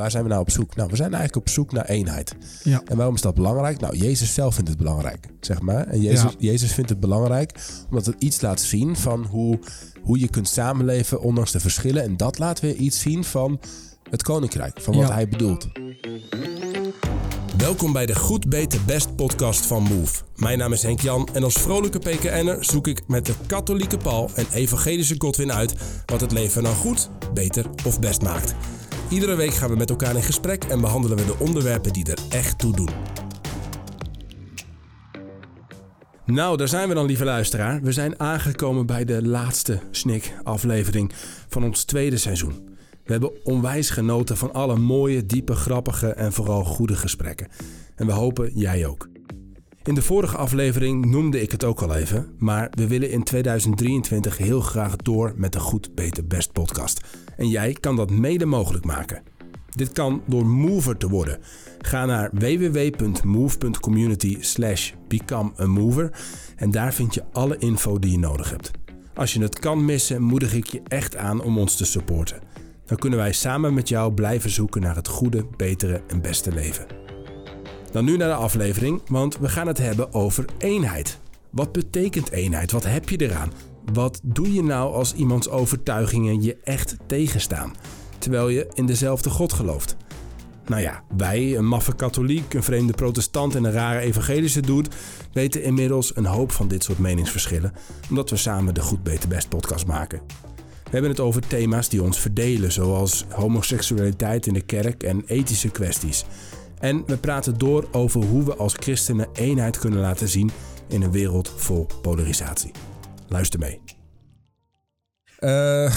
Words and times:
waar 0.00 0.10
zijn 0.10 0.22
we 0.22 0.28
nou 0.28 0.40
op 0.40 0.50
zoek? 0.50 0.76
Nou, 0.76 0.90
we 0.90 0.96
zijn 0.96 1.14
eigenlijk 1.14 1.46
op 1.46 1.52
zoek 1.52 1.72
naar 1.72 1.84
eenheid. 1.84 2.34
Ja. 2.62 2.82
En 2.84 2.96
waarom 2.96 3.14
is 3.14 3.20
dat 3.20 3.34
belangrijk? 3.34 3.80
Nou, 3.80 3.96
Jezus 3.96 4.34
zelf 4.34 4.54
vindt 4.54 4.68
het 4.68 4.78
belangrijk, 4.78 5.26
zeg 5.40 5.60
maar. 5.60 5.86
En 5.86 6.00
Jezus, 6.00 6.22
Ja. 6.22 6.30
Jezus 6.38 6.72
vindt 6.72 6.90
het 6.90 7.00
belangrijk 7.00 7.52
omdat 7.90 8.06
het 8.06 8.14
iets 8.18 8.40
laat 8.40 8.60
zien 8.60 8.96
van 8.96 9.24
hoe, 9.24 9.58
hoe 10.02 10.18
je 10.18 10.28
kunt 10.28 10.48
samenleven 10.48 11.20
ondanks 11.20 11.52
de 11.52 11.60
verschillen. 11.60 12.02
En 12.02 12.16
dat 12.16 12.38
laat 12.38 12.60
weer 12.60 12.74
iets 12.74 13.00
zien 13.00 13.24
van 13.24 13.60
het 14.10 14.22
koninkrijk, 14.22 14.80
van 14.80 14.94
wat 14.94 15.08
Ja. 15.08 15.12
hij 15.14 15.28
bedoelt. 15.28 15.68
Welkom 17.56 17.92
bij 17.92 18.06
de 18.06 18.14
Goed 18.14 18.48
Beter 18.48 18.80
Best 18.86 19.16
podcast 19.16 19.66
van 19.66 19.82
Move. 19.82 20.22
Mijn 20.36 20.58
naam 20.58 20.72
is 20.72 20.82
Henk 20.82 21.00
Jan 21.00 21.28
en 21.32 21.42
als 21.44 21.54
vrolijke 21.54 21.98
PKN'er 21.98 22.64
zoek 22.64 22.86
ik 22.86 23.02
met 23.08 23.26
de 23.26 23.34
katholieke 23.46 23.96
Paul 23.96 24.30
en 24.34 24.46
evangelische 24.52 25.14
Godwin 25.18 25.52
uit 25.52 25.74
wat 26.06 26.20
het 26.20 26.32
leven 26.32 26.62
nou 26.62 26.74
goed, 26.74 27.10
beter 27.34 27.66
of 27.86 28.00
best 28.00 28.22
maakt. 28.22 28.54
Iedere 29.10 29.34
week 29.34 29.54
gaan 29.54 29.70
we 29.70 29.76
met 29.76 29.90
elkaar 29.90 30.16
in 30.16 30.22
gesprek 30.22 30.64
en 30.64 30.80
behandelen 30.80 31.16
we 31.16 31.24
de 31.24 31.38
onderwerpen 31.38 31.92
die 31.92 32.10
er 32.10 32.18
echt 32.28 32.58
toe 32.58 32.76
doen. 32.76 32.88
Nou, 36.24 36.56
daar 36.56 36.68
zijn 36.68 36.88
we 36.88 36.94
dan, 36.94 37.06
lieve 37.06 37.24
luisteraar. 37.24 37.82
We 37.82 37.92
zijn 37.92 38.20
aangekomen 38.20 38.86
bij 38.86 39.04
de 39.04 39.26
laatste 39.26 39.80
Snik-aflevering 39.90 41.12
van 41.48 41.64
ons 41.64 41.84
tweede 41.84 42.16
seizoen. 42.16 42.68
We 43.04 43.12
hebben 43.12 43.44
onwijs 43.44 43.90
genoten 43.90 44.36
van 44.36 44.52
alle 44.52 44.76
mooie, 44.76 45.26
diepe, 45.26 45.54
grappige 45.54 46.08
en 46.08 46.32
vooral 46.32 46.64
goede 46.64 46.96
gesprekken. 46.96 47.48
En 47.94 48.06
we 48.06 48.12
hopen 48.12 48.50
jij 48.54 48.86
ook. 48.86 49.09
In 49.82 49.94
de 49.94 50.02
vorige 50.02 50.36
aflevering 50.36 51.06
noemde 51.06 51.40
ik 51.40 51.50
het 51.50 51.64
ook 51.64 51.82
al 51.82 51.94
even, 51.94 52.34
maar 52.38 52.68
we 52.70 52.86
willen 52.86 53.10
in 53.10 53.22
2023 53.22 54.38
heel 54.38 54.60
graag 54.60 54.96
door 54.96 55.32
met 55.36 55.52
de 55.52 55.60
Goed, 55.60 55.94
Beter, 55.94 56.26
Best 56.26 56.52
podcast. 56.52 57.00
En 57.36 57.48
jij 57.48 57.72
kan 57.72 57.96
dat 57.96 58.10
mede 58.10 58.46
mogelijk 58.46 58.84
maken. 58.84 59.22
Dit 59.70 59.92
kan 59.92 60.22
door 60.26 60.46
mover 60.46 60.96
te 60.96 61.08
worden. 61.08 61.38
Ga 61.78 62.06
naar 62.06 62.30
www.move.community 62.32 64.36
slash 64.40 64.92
become 65.08 65.52
a 65.60 65.66
mover 65.66 66.10
en 66.56 66.70
daar 66.70 66.94
vind 66.94 67.14
je 67.14 67.24
alle 67.32 67.58
info 67.58 67.98
die 67.98 68.10
je 68.10 68.18
nodig 68.18 68.50
hebt. 68.50 68.70
Als 69.14 69.32
je 69.32 69.42
het 69.42 69.58
kan 69.58 69.84
missen, 69.84 70.22
moedig 70.22 70.54
ik 70.54 70.66
je 70.66 70.82
echt 70.88 71.16
aan 71.16 71.42
om 71.42 71.58
ons 71.58 71.76
te 71.76 71.84
supporten. 71.84 72.40
Dan 72.86 72.98
kunnen 72.98 73.18
wij 73.18 73.32
samen 73.32 73.74
met 73.74 73.88
jou 73.88 74.12
blijven 74.12 74.50
zoeken 74.50 74.80
naar 74.80 74.96
het 74.96 75.08
goede, 75.08 75.46
betere 75.56 76.02
en 76.06 76.20
beste 76.20 76.52
leven. 76.52 76.99
Dan 77.90 78.04
nu 78.04 78.16
naar 78.16 78.28
de 78.28 78.34
aflevering, 78.34 79.00
want 79.08 79.38
we 79.38 79.48
gaan 79.48 79.66
het 79.66 79.78
hebben 79.78 80.14
over 80.14 80.44
eenheid. 80.58 81.18
Wat 81.50 81.72
betekent 81.72 82.30
eenheid? 82.30 82.72
Wat 82.72 82.84
heb 82.84 83.08
je 83.08 83.16
eraan? 83.16 83.52
Wat 83.92 84.20
doe 84.22 84.52
je 84.52 84.62
nou 84.62 84.94
als 84.94 85.14
iemands 85.14 85.48
overtuigingen 85.48 86.42
je 86.42 86.56
echt 86.64 86.96
tegenstaan, 87.06 87.74
terwijl 88.18 88.48
je 88.48 88.68
in 88.74 88.86
dezelfde 88.86 89.30
God 89.30 89.52
gelooft? 89.52 89.96
Nou 90.66 90.82
ja, 90.82 91.02
wij, 91.16 91.56
een 91.56 91.66
maffe 91.66 91.94
katholiek, 91.94 92.54
een 92.54 92.62
vreemde 92.62 92.92
protestant 92.92 93.54
en 93.54 93.64
een 93.64 93.72
rare 93.72 93.98
evangelische 93.98 94.60
dude, 94.60 94.88
weten 95.32 95.62
inmiddels 95.62 96.16
een 96.16 96.26
hoop 96.26 96.52
van 96.52 96.68
dit 96.68 96.84
soort 96.84 96.98
meningsverschillen, 96.98 97.72
omdat 98.10 98.30
we 98.30 98.36
samen 98.36 98.74
de 98.74 98.80
Goed 98.80 99.02
Beter 99.02 99.28
Best 99.28 99.48
podcast 99.48 99.86
maken. 99.86 100.20
We 100.84 100.96
hebben 100.96 101.10
het 101.10 101.20
over 101.20 101.46
thema's 101.46 101.88
die 101.88 102.02
ons 102.02 102.18
verdelen, 102.18 102.72
zoals 102.72 103.24
homoseksualiteit 103.28 104.46
in 104.46 104.54
de 104.54 104.60
kerk 104.60 105.02
en 105.02 105.22
ethische 105.26 105.68
kwesties. 105.68 106.24
En 106.80 107.02
we 107.06 107.16
praten 107.16 107.58
door 107.58 107.88
over 107.92 108.24
hoe 108.24 108.44
we 108.44 108.56
als 108.56 108.74
christenen 108.74 109.28
eenheid 109.32 109.78
kunnen 109.78 110.00
laten 110.00 110.28
zien 110.28 110.50
in 110.88 111.02
een 111.02 111.10
wereld 111.10 111.52
vol 111.56 111.86
polarisatie. 112.02 112.70
Luister 113.28 113.60
mee. 113.60 113.80
Eh, 115.38 115.48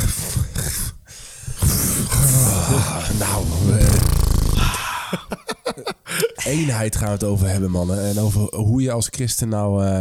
nou, 3.20 3.45
eenheid 6.56 6.95
gaan 6.95 7.08
we 7.08 7.14
het 7.14 7.23
over 7.23 7.48
hebben, 7.48 7.72
mannen. 7.72 8.04
En 8.04 8.20
over 8.20 8.56
hoe 8.56 8.81
je 8.81 8.92
als 8.92 9.08
christen 9.11 9.50
nou 9.50 9.86
eh, 9.86 10.00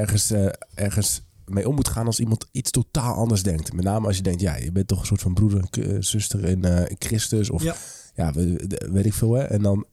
ergens, 0.00 0.30
eh, 0.30 0.46
ergens 0.74 1.22
mee 1.46 1.68
om 1.68 1.74
moet 1.74 1.88
gaan 1.88 2.06
als 2.06 2.20
iemand 2.20 2.46
iets 2.52 2.70
totaal 2.70 3.14
anders 3.14 3.42
denkt. 3.42 3.72
Met 3.72 3.84
name 3.84 4.06
als 4.06 4.16
je 4.16 4.22
denkt, 4.22 4.40
ja, 4.40 4.56
je 4.56 4.72
bent 4.72 4.88
toch 4.88 5.00
een 5.00 5.06
soort 5.06 5.20
van 5.20 5.34
broeder 5.34 5.64
eh, 5.70 5.96
zuster 5.98 6.44
in, 6.44 6.64
in 6.64 6.96
Christus. 6.98 7.50
Of 7.50 7.62
ja, 7.62 7.74
Ja. 8.14 8.32
weet 8.92 9.06
ik 9.06 9.14
veel. 9.14 9.32
Hè? 9.32 9.42
En 9.42 9.62
dan, 9.62 9.84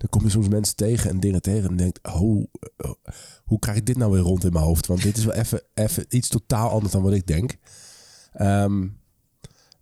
dan 0.00 0.08
kom 0.08 0.22
je 0.22 0.30
soms 0.30 0.48
mensen 0.48 0.76
tegen 0.76 1.10
en 1.10 1.20
dingen 1.20 1.42
tegen 1.42 1.68
en 1.70 1.76
denkt, 1.76 1.98
oh, 2.02 2.44
oh, 2.76 2.92
hoe 3.44 3.58
krijg 3.58 3.76
ik 3.76 3.86
dit 3.86 3.96
nou 3.96 4.12
weer 4.12 4.20
rond 4.20 4.44
in 4.44 4.52
mijn 4.52 4.64
hoofd? 4.64 4.86
Want 4.86 5.02
dit 5.02 5.16
is 5.16 5.24
wel 5.24 5.34
even, 5.34 5.62
even 5.74 6.04
iets 6.08 6.28
totaal 6.28 6.70
anders 6.70 6.92
dan 6.92 7.02
wat 7.02 7.12
ik 7.12 7.26
denk. 7.26 7.56
Ehm, 8.32 8.86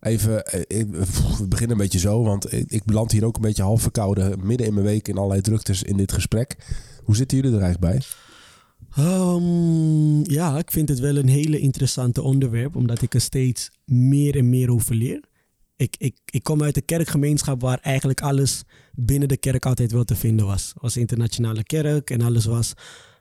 even, 0.00 0.44
eh, 0.46 0.60
ik- 0.78 0.94
we 1.38 1.46
beginnen 1.48 1.76
een 1.76 1.82
beetje 1.82 1.98
zo, 1.98 2.22
want 2.22 2.52
ik, 2.52 2.70
ik 2.70 2.84
beland 2.84 3.12
hier 3.12 3.24
ook 3.24 3.36
een 3.36 3.42
beetje 3.42 3.62
half 3.62 3.82
verkouden 3.82 4.46
midden 4.46 4.66
in 4.66 4.74
mijn 4.74 4.86
week 4.86 5.08
in 5.08 5.16
allerlei 5.16 5.40
druktes 5.40 5.82
in 5.82 5.96
dit 5.96 6.12
gesprek. 6.12 6.56
Hoe 7.04 7.16
zitten 7.16 7.38
jullie 7.38 7.56
er 7.56 7.62
eigenlijk 7.62 7.92
bij? 7.94 8.06
Ehm, 9.04 10.30
ja, 10.30 10.58
ik 10.58 10.70
vind 10.70 10.88
het 10.88 10.98
wel 10.98 11.16
een 11.16 11.28
hele 11.28 11.58
interessante 11.58 12.22
onderwerp, 12.22 12.76
omdat 12.76 13.02
ik 13.02 13.14
er 13.14 13.20
steeds 13.20 13.70
meer 13.84 14.36
en 14.36 14.48
meer 14.48 14.70
over 14.70 14.94
leer. 14.94 15.20
Ik, 15.78 15.96
ik, 15.98 16.16
ik 16.24 16.42
kom 16.42 16.62
uit 16.62 16.76
een 16.76 16.84
kerkgemeenschap 16.84 17.60
waar 17.60 17.78
eigenlijk 17.80 18.20
alles 18.20 18.62
binnen 18.92 19.28
de 19.28 19.36
kerk 19.36 19.66
altijd 19.66 19.92
wel 19.92 20.04
te 20.04 20.16
vinden 20.16 20.46
was. 20.46 20.72
was 20.80 20.96
internationale 20.96 21.62
kerk 21.62 22.10
en 22.10 22.20
alles 22.20 22.44
was 22.44 22.72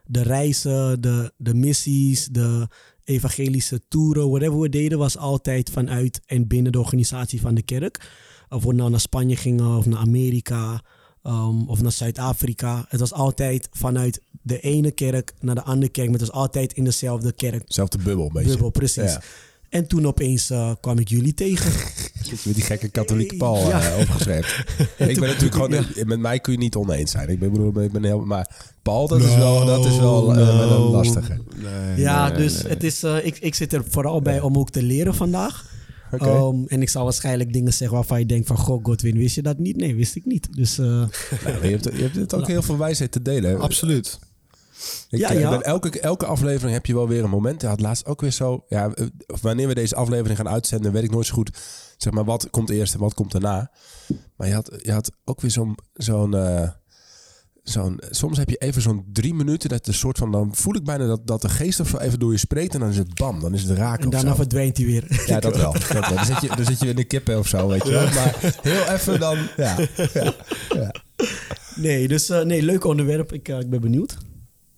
de 0.04 0.22
reizen, 0.22 1.00
de, 1.00 1.32
de 1.36 1.54
missies, 1.54 2.26
de 2.26 2.68
evangelische 3.04 3.80
toeren, 3.88 4.30
whatever 4.30 4.60
we 4.60 4.68
deden, 4.68 4.98
was 4.98 5.16
altijd 5.16 5.70
vanuit 5.70 6.20
en 6.26 6.46
binnen 6.46 6.72
de 6.72 6.78
organisatie 6.78 7.40
van 7.40 7.54
de 7.54 7.62
kerk. 7.62 8.10
Of 8.48 8.64
we 8.64 8.72
nou 8.72 8.90
naar 8.90 9.00
Spanje 9.00 9.36
gingen 9.36 9.76
of 9.76 9.86
naar 9.86 9.98
Amerika 9.98 10.82
um, 11.22 11.68
of 11.68 11.82
naar 11.82 11.92
Zuid-Afrika. 11.92 12.84
Het 12.88 13.00
was 13.00 13.12
altijd 13.12 13.68
vanuit 13.72 14.22
de 14.42 14.60
ene 14.60 14.90
kerk 14.90 15.34
naar 15.40 15.54
de 15.54 15.62
andere 15.62 15.92
kerk, 15.92 16.08
maar 16.08 16.18
het 16.18 16.28
was 16.28 16.38
altijd 16.38 16.72
in 16.72 16.84
dezelfde 16.84 17.32
kerk. 17.32 17.62
Zelfde 17.66 17.98
bubbel 17.98 18.26
een 18.26 18.32
beetje. 18.32 18.50
Bubbel, 18.50 18.70
precies. 18.70 19.12
Ja. 19.12 19.22
En 19.68 19.86
toen 19.86 20.06
opeens 20.06 20.50
eh, 20.50 20.72
kwam 20.80 20.98
ik 20.98 21.08
jullie 21.08 21.34
tegen. 21.34 21.72
Zit 22.28 22.40
je 22.42 22.42
met 22.44 22.54
die 22.54 22.64
gekke 22.64 22.88
katholieke 22.88 23.36
Paul 23.36 23.68
Ja. 23.68 23.80
eh, 23.92 23.98
opgeschreven. 24.00 24.64
ik 25.10 25.20
ben 25.20 25.28
natuurlijk 25.28 25.54
gewoon, 25.54 25.84
met 26.06 26.18
mij 26.20 26.38
kun 26.40 26.52
je 26.52 26.58
niet 26.58 26.74
oneens 26.76 27.10
zijn. 27.10 27.28
Ik 27.28 27.38
ben, 27.38 27.50
bedoel, 27.52 27.82
ik 27.82 27.92
ben 27.92 28.04
heel, 28.04 28.20
maar 28.20 28.72
Paul, 28.82 29.08
dat 29.08 29.20
is 29.22 29.34
wel, 29.34 29.64
dat 29.64 29.84
is 29.84 29.96
wel 29.98 30.30
eh, 30.30 30.36
No, 30.36 30.56
wel 30.68 30.84
een 30.84 30.90
lastige. 30.90 31.40
ja, 31.96 32.30
dus 32.30 32.62
Het 32.62 32.84
is, 32.84 33.02
eh, 33.02 33.26
ik, 33.26 33.38
ik 33.38 33.54
zit 33.54 33.72
er 33.72 33.84
vooral 33.88 34.22
bij 34.22 34.40
om 34.40 34.56
ook 34.58 34.70
te 34.70 34.82
leren 34.82 35.14
vandaag. 35.14 35.66
Oké. 36.12 36.28
Um, 36.28 36.66
en 36.66 36.82
ik 36.82 36.88
zal 36.88 37.04
waarschijnlijk 37.04 37.52
dingen 37.52 37.72
zeggen 37.72 37.96
waarvan 37.96 38.18
je 38.18 38.26
denkt 38.26 38.46
van... 38.46 38.56
Goh, 38.56 38.84
Godwin, 38.84 39.16
wist 39.16 39.34
je 39.34 39.42
dat 39.42 39.58
niet? 39.58 39.76
Nee, 39.76 39.94
wist 39.94 40.16
ik 40.16 40.24
niet. 40.24 40.48
Dus 40.56 40.78
eh, 40.78 40.86
Nou, 40.86 41.08
je, 41.62 41.68
hebt, 41.70 41.84
je 41.84 42.10
hebt 42.12 42.34
ook 42.34 42.46
heel 42.56 42.62
veel 42.62 42.78
wijsheid 42.78 43.12
te 43.12 43.22
delen. 43.22 43.60
Absoluut. 43.60 44.18
Ik, 45.10 45.18
Ja, 45.18 45.30
eh, 45.30 45.40
ja. 45.40 45.50
ben 45.50 45.62
elke, 45.62 46.00
elke 46.00 46.26
aflevering 46.26 46.72
heb 46.72 46.86
je 46.86 46.94
wel 46.94 47.08
weer 47.08 47.24
een 47.24 47.30
moment. 47.30 47.62
Ja, 47.62 47.70
het 47.70 47.80
laatst 47.80 48.06
ook 48.06 48.20
weer 48.20 48.30
zo. 48.30 48.64
Ja, 48.68 48.90
eh, 48.94 49.06
wanneer 49.40 49.68
we 49.68 49.74
deze 49.74 49.94
aflevering 49.94 50.36
gaan 50.36 50.48
uitzenden, 50.48 50.92
weet 50.92 51.04
ik 51.04 51.10
nooit 51.10 51.26
zo 51.26 51.34
goed. 51.34 51.50
Zeg 51.96 52.12
maar, 52.12 52.24
wat 52.24 52.50
komt 52.50 52.70
eerst 52.70 52.94
en 52.94 53.00
wat 53.00 53.14
komt 53.14 53.32
daarna. 53.32 53.70
Maar 54.36 54.48
je 54.48 54.54
had, 54.54 54.78
je 54.82 54.92
had 54.92 55.10
ook 55.24 55.40
weer 55.40 55.50
zo'n. 55.50 55.78
zo'n 55.94 56.34
eh, 56.34 56.68
zo'n 57.62 58.00
soms 58.10 58.38
heb 58.38 58.50
je 58.50 58.56
even 58.56 58.82
zo'n 58.82 59.04
drie 59.12 59.34
minuten. 59.34 59.68
Dat 59.68 59.84
de 59.84 59.92
soort 59.92 60.18
van. 60.18 60.32
Dan 60.32 60.54
voel 60.54 60.74
ik 60.74 60.84
bijna 60.84 61.06
dat, 61.06 61.26
dat 61.26 61.42
de 61.42 61.48
geest 61.48 61.80
of 61.80 61.88
zo 61.88 61.98
even 61.98 62.18
door 62.18 62.32
je 62.32 62.38
spreekt. 62.38 62.74
En 62.74 62.80
dan 62.80 62.88
is 62.88 62.96
het 62.98 63.14
bam. 63.14 63.40
Dan 63.40 63.54
is 63.54 63.62
het 63.62 63.78
raak. 63.78 64.00
en 64.02 64.10
daarna 64.10 64.34
verdwijnt 64.34 64.76
hij 64.76 64.86
weer. 64.86 65.22
Ja, 65.26 65.40
dat 65.40 65.56
wel. 65.56 65.72
Dat 65.72 65.88
wel. 65.88 66.14
Dan, 66.14 66.24
zit 66.24 66.40
je, 66.40 66.48
dan 66.56 66.64
zit 66.64 66.80
je 66.80 66.88
in 66.88 66.96
de 66.96 67.04
kippen 67.04 67.38
of 67.38 67.48
zo, 67.48 67.68
weet 67.68 67.84
je 67.84 67.90
wel. 67.90 68.04
Maar 68.04 68.54
heel 68.62 68.84
even 68.84 69.20
dan. 69.20 69.38
Ja, 69.56 69.76
ja. 70.74 70.94
nee, 71.76 72.08
dus 72.08 72.28
nee, 72.28 72.62
leuk 72.62 72.84
onderwerp. 72.84 73.32
Ik, 73.32 73.48
ik 73.48 73.70
ben 73.70 73.80
benieuwd. 73.80 74.16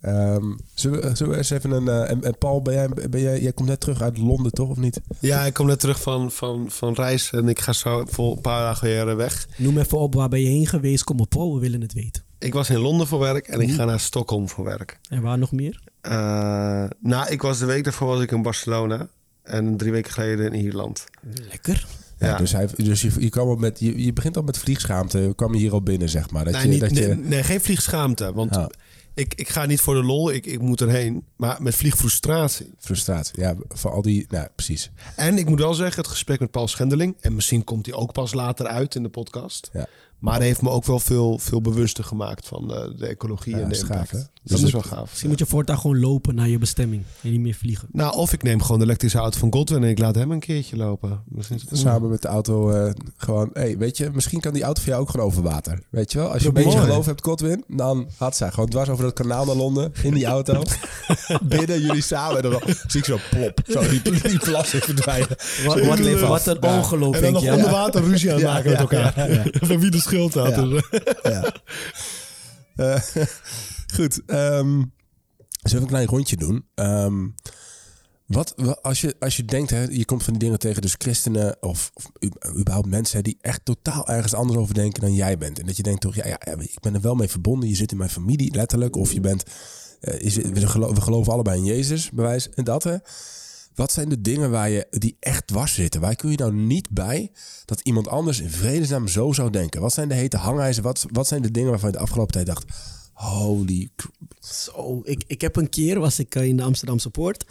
Ehm, 0.01 0.43
zullen, 0.73 1.01
we, 1.01 1.15
zullen 1.15 1.31
we 1.31 1.37
eens 1.37 1.49
even 1.49 1.71
een... 1.71 1.87
eh, 1.87 2.09
en, 2.09 2.23
en 2.23 2.37
Paul, 2.37 2.61
ben 2.61 2.73
jij, 2.73 2.89
ben 3.09 3.21
jij, 3.21 3.41
jij 3.41 3.51
komt 3.53 3.67
net 3.67 3.79
terug 3.79 4.01
uit 4.01 4.17
Londen, 4.17 4.51
toch? 4.51 4.69
Of 4.69 4.77
niet? 4.77 5.01
Ja, 5.19 5.45
ik 5.45 5.53
kom 5.53 5.65
net 5.67 5.79
terug 5.79 6.01
van, 6.01 6.31
van, 6.31 6.65
van 6.69 6.93
reis 6.93 7.31
en 7.31 7.47
ik 7.49 7.59
ga 7.59 7.73
zo 7.73 8.05
voor 8.09 8.31
een 8.35 8.41
paar 8.41 8.61
dagen 8.61 8.87
weer 8.87 9.09
eh, 9.09 9.15
weg. 9.15 9.47
Noem 9.57 9.77
even 9.77 9.97
op, 9.97 10.13
waar 10.13 10.29
ben 10.29 10.41
je 10.41 10.47
heen 10.47 10.67
geweest? 10.67 11.03
Kom 11.03 11.19
op, 11.19 11.29
Paul, 11.29 11.53
we 11.53 11.59
willen 11.59 11.81
het 11.81 11.93
weten. 11.93 12.23
Ik 12.39 12.53
was 12.53 12.69
in 12.69 12.77
Londen 12.79 13.07
voor 13.07 13.19
werk 13.19 13.47
en 13.47 13.59
ik 13.59 13.71
ga 13.71 13.85
naar 13.85 13.99
Stockholm 13.99 14.49
voor 14.49 14.65
werk. 14.65 14.99
En 15.09 15.21
waar 15.21 15.37
nog 15.37 15.51
meer? 15.51 15.81
Eh, 16.01 16.83
nou, 16.99 17.29
ik 17.29 17.41
was 17.41 17.59
de 17.59 17.65
week 17.65 17.83
daarvoor 17.83 18.07
was 18.07 18.21
ik 18.21 18.31
in 18.31 18.41
Barcelona 18.41 19.07
en 19.43 19.77
drie 19.77 19.91
weken 19.91 20.11
geleden 20.11 20.53
in 20.53 20.61
Ierland. 20.63 21.05
Lekker. 21.49 21.87
Ja, 22.19 22.27
Ja. 22.27 22.37
dus, 22.37 22.51
hij, 22.51 22.67
dus 22.75 23.01
je, 23.01 23.11
je, 23.19 23.29
kwam 23.29 23.47
al 23.47 23.55
met, 23.55 23.79
je, 23.79 24.03
je 24.03 24.13
begint 24.13 24.37
al 24.37 24.43
met 24.43 24.57
vliegschaamte. 24.57 25.33
kwam 25.35 25.53
je 25.53 25.59
hier 25.59 25.71
al 25.71 25.81
binnen, 25.81 26.09
zeg 26.09 26.29
maar. 26.31 26.43
Dat 26.43 26.53
nee, 26.53 26.61
je, 26.63 26.67
niet, 26.69 26.79
dat 26.79 26.97
je, 26.97 27.07
nee, 27.07 27.15
nee, 27.15 27.43
geen 27.43 27.61
vliegschaamte, 27.61 28.33
want 28.33 28.55
Ja. 28.55 28.69
Ik, 29.13 29.33
ik 29.33 29.49
ga 29.49 29.65
niet 29.65 29.81
voor 29.81 29.95
de 29.95 30.03
lol, 30.03 30.31
ik, 30.31 30.45
ik 30.45 30.59
moet 30.59 30.81
erheen. 30.81 31.25
Maar 31.35 31.61
met 31.61 31.75
vliegfrustratie. 31.75 32.73
Frustratie. 32.77 33.39
Ja, 33.39 33.55
voor 33.67 33.91
al 33.91 34.01
die... 34.01 34.25
Nou, 34.29 34.47
precies. 34.55 34.91
En 35.15 35.37
ik 35.37 35.49
moet 35.49 35.59
wel 35.59 35.73
zeggen, 35.73 36.01
het 36.01 36.11
gesprek 36.11 36.39
met 36.39 36.51
Paul 36.51 36.67
Schendeling... 36.67 37.15
en 37.19 37.35
misschien 37.35 37.63
komt 37.63 37.85
hij 37.85 37.95
ook 37.95 38.13
pas 38.13 38.33
later 38.33 38.67
uit 38.67 38.95
in 38.95 39.03
de 39.03 39.09
podcast... 39.09 39.69
Ja. 39.73 39.87
Maar 40.21 40.37
hij 40.37 40.45
heeft 40.45 40.61
me 40.61 40.69
ook 40.69 40.85
wel 40.85 40.99
veel, 40.99 41.37
veel 41.39 41.61
bewuster 41.61 42.03
gemaakt 42.03 42.47
van 42.47 42.73
eh, 42.73 42.87
de 42.97 43.05
ecologie 43.07 43.55
Ja, 43.55 43.61
en 43.61 43.69
de 43.69 43.75
dat 43.75 43.83
gaaf, 43.85 44.11
impact. 44.11 44.29
Dus 44.43 44.51
dat 44.59 44.67
is 44.67 44.71
wel 44.71 44.81
gaaf. 44.81 45.09
Misschien 45.09 45.29
moet 45.29 45.39
je 45.39 45.45
voortaan 45.45 45.77
gewoon 45.79 45.99
lopen 45.99 46.35
naar 46.35 46.47
je 46.49 46.57
bestemming 46.57 47.03
en 47.21 47.31
niet 47.31 47.39
meer 47.39 47.53
vliegen. 47.53 47.87
Nou, 47.91 48.15
of 48.15 48.33
ik 48.33 48.43
neem 48.43 48.61
gewoon 48.61 48.79
de 48.79 48.85
elektrische 48.85 49.17
auto 49.17 49.39
van 49.39 49.53
Godwin 49.53 49.83
en 49.83 49.89
ik 49.89 49.99
laat 49.99 50.15
hem 50.15 50.31
een 50.31 50.39
keertje 50.39 50.75
lopen. 50.77 51.23
Het- 51.37 51.63
Samen 51.71 52.09
met 52.09 52.21
de 52.21 52.27
auto 52.27 52.69
eh, 52.71 52.91
gewoon... 53.17 53.49
Hey, 53.53 53.77
weet 53.77 53.97
je, 53.97 54.09
misschien 54.13 54.39
kan 54.39 54.53
die 54.53 54.63
auto 54.63 54.81
voor 54.81 54.89
jou 54.89 55.01
ook 55.01 55.09
gewoon 55.09 55.25
over 55.25 55.43
water. 55.43 55.79
Weet 55.89 56.11
je 56.11 56.17
wel? 56.17 56.31
Als 56.31 56.41
je 56.41 56.47
een 56.47 56.53
Mooi. 56.53 56.65
beetje 56.65 56.79
geloof 56.81 57.05
hebt, 57.05 57.23
Godwin, 57.23 57.63
dan 57.67 58.07
had 58.17 58.35
zij 58.35 58.51
gewoon 58.51 58.69
dwars 58.69 58.89
over 58.89 59.05
het 59.05 59.13
kanaal 59.13 59.45
naar 59.45 59.55
Londen 59.55 59.91
in 60.03 60.13
die 60.13 60.25
auto. 60.25 60.61
Binnen 61.43 61.81
jullie 61.81 62.01
samen. 62.01 62.43
En 62.43 62.49
dan 62.51 62.61
zie 62.87 62.99
ik 62.99 63.05
zo 63.05 63.17
plop. 63.29 63.59
Zo 63.67 63.79
die, 63.89 64.01
die 64.21 64.39
plassen 64.39 64.79
verdwijnen. 64.81 65.27
Wat, 65.65 65.79
wat, 65.85 65.99
wat 66.19 66.47
een 66.47 66.57
Ja. 66.61 66.77
ongeloof, 66.77 67.15
En 67.15 67.21
dan 67.21 67.33
nog 67.33 67.43
je. 67.43 67.51
onder 67.53 67.71
water 67.71 68.03
ruzie 68.03 68.33
aan 68.33 68.39
Ja, 68.39 68.53
maken 68.53 68.69
met 68.69 68.89
ja, 68.89 68.97
elkaar. 69.13 69.31
ja, 69.31 69.43
Van 69.67 69.79
wie 69.79 69.91
de 69.91 69.99
schuld 70.11 70.33
had. 70.33 70.55
Ja. 70.55 70.81
Ja. 71.31 71.53
Eh, 72.75 73.01
goed. 73.95 74.13
zullen 74.25 74.89
we 75.61 75.75
een 75.77 75.85
klein 75.87 76.07
rondje 76.07 76.37
doen? 76.37 76.65
Ehm, 76.75 77.27
wat, 78.25 78.53
wa- 78.55 78.77
als, 78.81 79.01
je, 79.01 79.15
als 79.19 79.37
je 79.37 79.45
denkt, 79.45 79.69
hè, 79.69 79.81
je 79.83 80.05
komt 80.05 80.23
van 80.23 80.33
die 80.33 80.41
dingen 80.41 80.59
tegen, 80.59 80.81
dus 80.81 80.95
christenen 80.97 81.57
of, 81.63 81.91
of 81.93 82.11
überhaupt 82.57 82.87
mensen 82.87 83.17
hè, 83.17 83.23
die 83.23 83.37
echt 83.41 83.65
totaal 83.65 84.07
ergens 84.07 84.33
anders 84.33 84.59
over 84.59 84.73
denken 84.73 85.01
dan 85.01 85.13
jij 85.13 85.37
bent. 85.37 85.59
En 85.59 85.65
dat 85.65 85.77
je 85.77 85.83
denkt 85.83 86.01
toch, 86.01 86.15
ja, 86.15 86.25
ja, 86.27 86.39
ik 86.59 86.79
ben 86.79 86.93
er 86.95 87.01
wel 87.01 87.15
mee 87.15 87.27
verbonden. 87.29 87.69
Je 87.69 87.75
zit 87.75 87.91
in 87.91 87.97
mijn 87.97 88.09
familie, 88.09 88.55
letterlijk. 88.55 88.95
Of 88.95 89.11
je 89.13 89.19
bent, 89.19 89.43
je 89.99 90.29
zit- 90.29 90.49
we, 90.51 90.67
gelo- 90.67 90.93
we 90.93 91.01
geloven 91.01 91.33
allebei 91.33 91.57
in 91.57 91.65
Jezus, 91.65 92.09
bewijs 92.09 92.49
en 92.49 92.63
dat. 92.63 92.83
Hè. 92.83 92.95
Wat 93.81 93.91
zijn 93.91 94.09
de 94.09 94.21
dingen 94.21 94.51
waar 94.51 94.69
je, 94.69 94.87
die 94.89 95.17
echt 95.19 95.47
dwars 95.47 95.73
zitten? 95.73 96.01
Waar 96.01 96.15
kun 96.15 96.31
je 96.31 96.37
nou 96.37 96.53
niet 96.53 96.89
bij 96.89 97.31
dat 97.65 97.79
iemand 97.79 98.07
anders 98.07 98.39
in 98.39 98.49
vredesnaam 98.49 99.07
zo 99.07 99.31
zou 99.31 99.49
denken? 99.49 99.81
Wat 99.81 99.93
zijn 99.93 100.07
de 100.07 100.13
hete 100.13 100.37
hangijzen? 100.37 100.83
Wat, 100.83 101.05
wat 101.11 101.27
zijn 101.27 101.41
de 101.41 101.51
dingen 101.51 101.69
waarvan 101.69 101.89
je 101.89 101.97
de 101.97 102.01
afgelopen 102.01 102.33
tijd 102.33 102.45
dacht... 102.45 102.65
Holy... 103.13 103.89
Zo, 104.39 105.01
ik, 105.03 105.23
ik 105.27 105.41
heb 105.41 105.55
een 105.55 105.69
keer, 105.69 105.99
was 105.99 106.19
ik 106.19 106.35
eh, 106.35 106.45
in 106.45 106.57
de 106.57 106.63
Amsterdamse 106.63 107.09
Poort. 107.09 107.45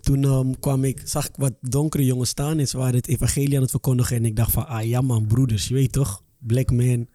Toen 0.00 0.24
ehm, 0.24 0.52
kwam 0.60 0.84
ik, 0.84 1.00
zag 1.04 1.28
ik 1.28 1.34
wat 1.36 1.52
donkere 1.60 2.04
jongens 2.04 2.30
staan 2.30 2.58
en 2.58 2.68
ze 2.68 2.78
waren 2.78 2.94
het 2.94 3.08
evangelie 3.08 3.56
aan 3.56 3.62
het 3.62 3.70
verkondigen. 3.70 4.16
En 4.16 4.24
ik 4.24 4.36
dacht 4.36 4.52
van, 4.52 4.66
ah 4.66 4.84
ja 4.84 5.00
man, 5.00 5.26
broeders, 5.26 5.68
je 5.68 5.74
weet 5.74 5.92
toch? 5.92 6.22
Black 6.38 6.70
man, 6.70 7.08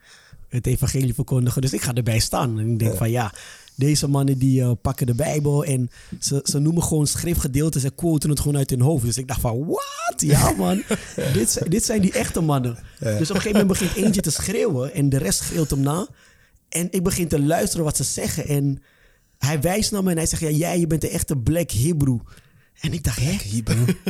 het 0.47 0.67
evangelie 0.67 1.13
verkondigen. 1.13 1.61
Dus 1.61 1.73
ik 1.73 1.81
ga 1.81 1.93
erbij 1.93 2.19
staan. 2.19 2.59
En 2.59 2.71
ik 2.71 2.79
denk 2.79 2.95
van 2.95 3.11
ja, 3.11 3.33
deze 3.81 4.07
mannen 4.07 4.37
die 4.37 4.61
eh, 4.61 4.71
pakken 4.81 5.05
de 5.07 5.13
Bijbel 5.15 5.65
en 5.65 5.89
ze, 6.19 6.39
ze 6.43 6.59
noemen 6.59 6.83
gewoon 6.83 7.07
schriftgedeeltes 7.07 7.83
en 7.83 7.95
quoten 7.95 8.29
het 8.29 8.39
gewoon 8.39 8.57
uit 8.57 8.69
hun 8.69 8.81
hoofd. 8.81 9.05
Dus 9.05 9.17
ik 9.17 9.27
dacht 9.27 9.41
van, 9.41 9.65
wat? 9.65 10.15
Ja 10.21 10.51
man, 10.57 10.83
dit, 11.33 11.49
zijn- 11.49 11.69
dit 11.69 11.83
zijn 11.83 12.01
die 12.01 12.11
echte 12.13 12.41
mannen. 12.41 12.77
Dus 12.99 13.29
op 13.29 13.35
een 13.35 13.41
gegeven 13.41 13.51
moment 13.51 13.67
begint 13.67 13.95
eentje 13.95 14.21
te 14.21 14.31
schreeuwen 14.31 14.93
en 14.93 15.09
de 15.09 15.17
rest 15.17 15.39
schreeuwt 15.43 15.69
hem 15.69 15.79
na. 15.79 16.07
En 16.69 16.87
ik 16.91 17.03
begin 17.03 17.27
te 17.27 17.41
luisteren 17.41 17.85
wat 17.85 17.97
ze 17.97 18.03
zeggen 18.03 18.47
en 18.47 18.81
hij 19.37 19.61
wijst 19.61 19.91
naar 19.91 20.03
me 20.03 20.09
en 20.11 20.17
hij 20.17 20.25
zegt, 20.25 20.41
ja 20.41 20.49
jij, 20.49 20.79
je 20.79 20.87
bent 20.87 21.01
de 21.01 21.09
echte 21.09 21.37
Black 21.37 21.71
Hebrew. 21.71 22.19
En 22.81 22.93
ik 22.93 23.03
dacht, 23.03 23.19
hè? 23.19 23.37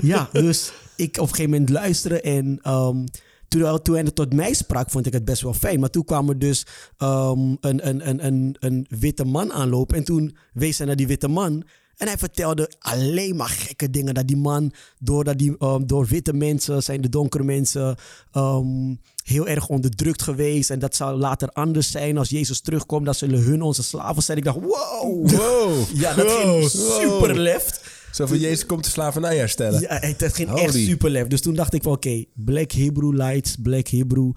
Ja, 0.01 0.29
dus 0.31 0.71
ik 0.95 1.15
op 1.17 1.21
een 1.21 1.27
gegeven 1.29 1.51
moment 1.51 1.69
luisteren 1.69 2.23
en 2.23 2.59
ehm, 2.61 3.03
toen, 3.51 3.81
toen 3.81 3.95
hij 3.95 4.03
tot 4.03 4.33
mij 4.33 4.53
sprak, 4.53 4.89
vond 4.89 5.05
ik 5.05 5.13
het 5.13 5.25
best 5.25 5.41
wel 5.41 5.53
fijn. 5.53 5.79
Maar 5.79 5.89
toen 5.89 6.05
kwam 6.05 6.29
er 6.29 6.39
dus 6.39 6.65
ehm, 6.97 7.55
een, 7.59 7.87
een, 7.87 8.09
een, 8.09 8.25
een, 8.25 8.55
een 8.59 8.85
witte 8.89 9.25
man 9.25 9.51
aanlopen 9.51 9.97
en 9.97 10.03
toen 10.03 10.37
wees 10.53 10.77
hij 10.77 10.87
naar 10.87 10.95
die 10.95 11.07
witte 11.07 11.27
man. 11.27 11.63
En 11.97 12.07
hij 12.07 12.17
vertelde 12.17 12.71
alleen 12.79 13.35
maar 13.35 13.49
gekke 13.49 13.89
dingen. 13.89 14.13
Dat 14.13 14.27
die 14.27 14.37
man, 14.37 14.73
doordat 14.99 15.37
die, 15.37 15.55
ehm, 15.57 15.85
door 15.85 16.05
witte 16.05 16.33
mensen, 16.33 16.83
zijn 16.83 17.01
de 17.01 17.09
donkere 17.09 17.43
mensen, 17.43 17.95
ehm, 18.31 18.95
heel 19.23 19.47
erg 19.47 19.67
onderdrukt 19.67 20.21
geweest. 20.21 20.69
En 20.69 20.79
dat 20.79 20.95
zou 20.95 21.17
later 21.17 21.49
anders 21.49 21.91
zijn 21.91 22.17
als 22.17 22.29
Jezus 22.29 22.61
terugkomt. 22.61 23.05
Dat 23.05 23.17
zullen 23.17 23.43
hun 23.43 23.61
onze 23.61 23.83
slaven 23.83 24.23
zijn. 24.23 24.37
Ik 24.37 24.43
dacht, 24.43 24.59
wow. 24.61 25.29
Wow! 25.29 25.73
Ja, 26.03 26.13
dat 26.13 26.31
ging 26.31 26.69
super 26.69 27.39
left. 27.39 27.90
Zo 28.11 28.25
van 28.25 28.39
Jezus 28.39 28.65
komt 28.65 28.83
de 28.83 28.89
slavernij 28.89 29.37
herstellen. 29.37 29.81
Ja, 29.81 29.99
het 29.99 30.33
ging 30.33 30.49
Holy. 30.49 30.63
echt 30.63 30.73
super 30.73 31.09
lef. 31.09 31.27
Dus 31.27 31.41
toen 31.41 31.55
dacht 31.55 31.73
ik 31.73 31.83
van 31.83 31.91
oké, 31.91 32.23
Black 32.33 32.71
Hebrew 32.71 33.13
Lights, 33.13 33.55
Black 33.61 33.87
Hebrew. 33.87 34.31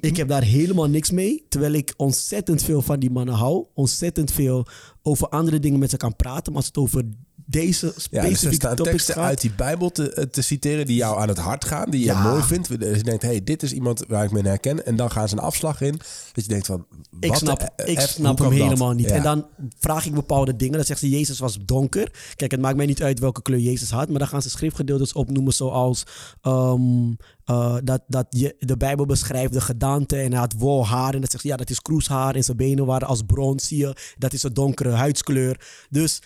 Ik 0.00 0.16
heb 0.16 0.28
daar 0.28 0.42
helemaal 0.42 0.88
niks 0.88 1.10
mee. 1.10 1.44
Terwijl 1.48 1.72
ik 1.72 1.94
ontzettend 1.96 2.62
veel 2.62 2.82
van 2.82 3.00
die 3.00 3.10
mannen 3.10 3.34
hou. 3.34 3.66
Ontzettend 3.74 4.32
veel 4.32 4.66
over 5.02 5.28
andere 5.28 5.58
dingen 5.58 5.78
met 5.78 5.90
ze 5.90 5.96
kan 5.96 6.16
praten. 6.16 6.52
Maar 6.52 6.62
als 6.62 6.66
het 6.66 6.76
over 6.76 7.04
deze 7.52 7.86
Ja, 7.86 7.92
dus 7.92 8.02
specifieke 8.04 8.54
staan 8.54 8.76
topics 8.76 8.90
teksten 8.94 9.14
gaat... 9.14 9.24
uit 9.24 9.40
die 9.40 9.52
Bijbel 9.56 9.90
te, 9.90 10.12
eh, 10.12 10.24
te 10.24 10.42
citeren 10.42 10.86
die 10.86 10.96
jou 10.96 11.20
aan 11.20 11.28
het 11.28 11.38
hart 11.38 11.64
gaan, 11.64 11.90
die 11.90 12.04
je 12.04 12.12
mooi 12.12 12.42
vindt. 12.42 12.80
Dus 12.80 12.96
je 12.96 13.02
denkt, 13.02 13.22
hey, 13.22 13.44
dit 13.44 13.62
is 13.62 13.72
iemand 13.72 14.04
waar 14.08 14.24
ik 14.24 14.30
me 14.30 14.38
in 14.38 14.44
herken. 14.46 14.86
En 14.86 14.96
dan 14.96 15.10
gaan 15.10 15.28
ze 15.28 15.36
een 15.36 15.42
afslag 15.42 15.80
in. 15.80 15.96
Dat 16.32 16.44
je 16.44 16.48
denkt 16.50 16.66
van, 16.66 16.86
Ik 17.20 17.28
wat 17.28 17.38
snap, 17.38 17.58
de- 17.76 17.84
ik 17.84 18.00
snap 18.00 18.38
hem 18.38 18.48
dat? 18.48 18.58
helemaal 18.58 18.92
niet. 18.92 19.08
Ja. 19.08 19.14
En 19.14 19.22
dan 19.22 19.46
vraag 19.78 20.06
ik 20.06 20.14
bepaalde 20.14 20.56
dingen. 20.56 20.76
Dan 20.76 20.84
zegt 20.84 21.00
ze, 21.00 21.08
Jezus 21.08 21.38
was 21.38 21.58
donker. 21.64 22.12
Kijk, 22.36 22.50
het 22.50 22.60
maakt 22.60 22.76
mij 22.76 22.86
niet 22.86 23.02
uit 23.02 23.18
welke 23.18 23.42
kleur 23.42 23.58
Jezus 23.60 23.90
had. 23.90 24.08
Maar 24.08 24.18
dan 24.18 24.28
gaan 24.28 24.42
ze 24.42 24.50
schriftgedeeltes 24.50 25.12
opnoemen 25.12 25.52
zoals... 25.52 26.02
ehm, 26.40 27.12
eh, 27.44 27.76
dat, 27.84 28.02
dat 28.06 28.26
je, 28.30 28.54
de 28.58 28.76
Bijbel 28.76 29.06
beschrijft 29.06 29.52
de 29.52 29.60
gedaante 29.60 30.16
en 30.16 30.30
hij 30.30 30.40
had 30.40 30.54
wol 30.58 30.86
haar. 30.86 31.14
En 31.14 31.20
dat 31.20 31.30
zegt 31.30 31.42
ze, 31.42 31.48
ja, 31.48 31.56
dat 31.56 31.70
is 31.70 31.82
kroeshaar. 31.82 32.34
En 32.34 32.42
zijn 32.44 32.56
benen 32.56 32.86
waren 32.86 33.08
als 33.08 33.22
brons, 33.22 33.66
zie 33.66 33.78
je. 33.78 33.96
Dat 34.18 34.32
is 34.32 34.42
een 34.42 34.54
donkere 34.54 34.90
huidskleur. 34.90 35.60
Dus 35.90 36.22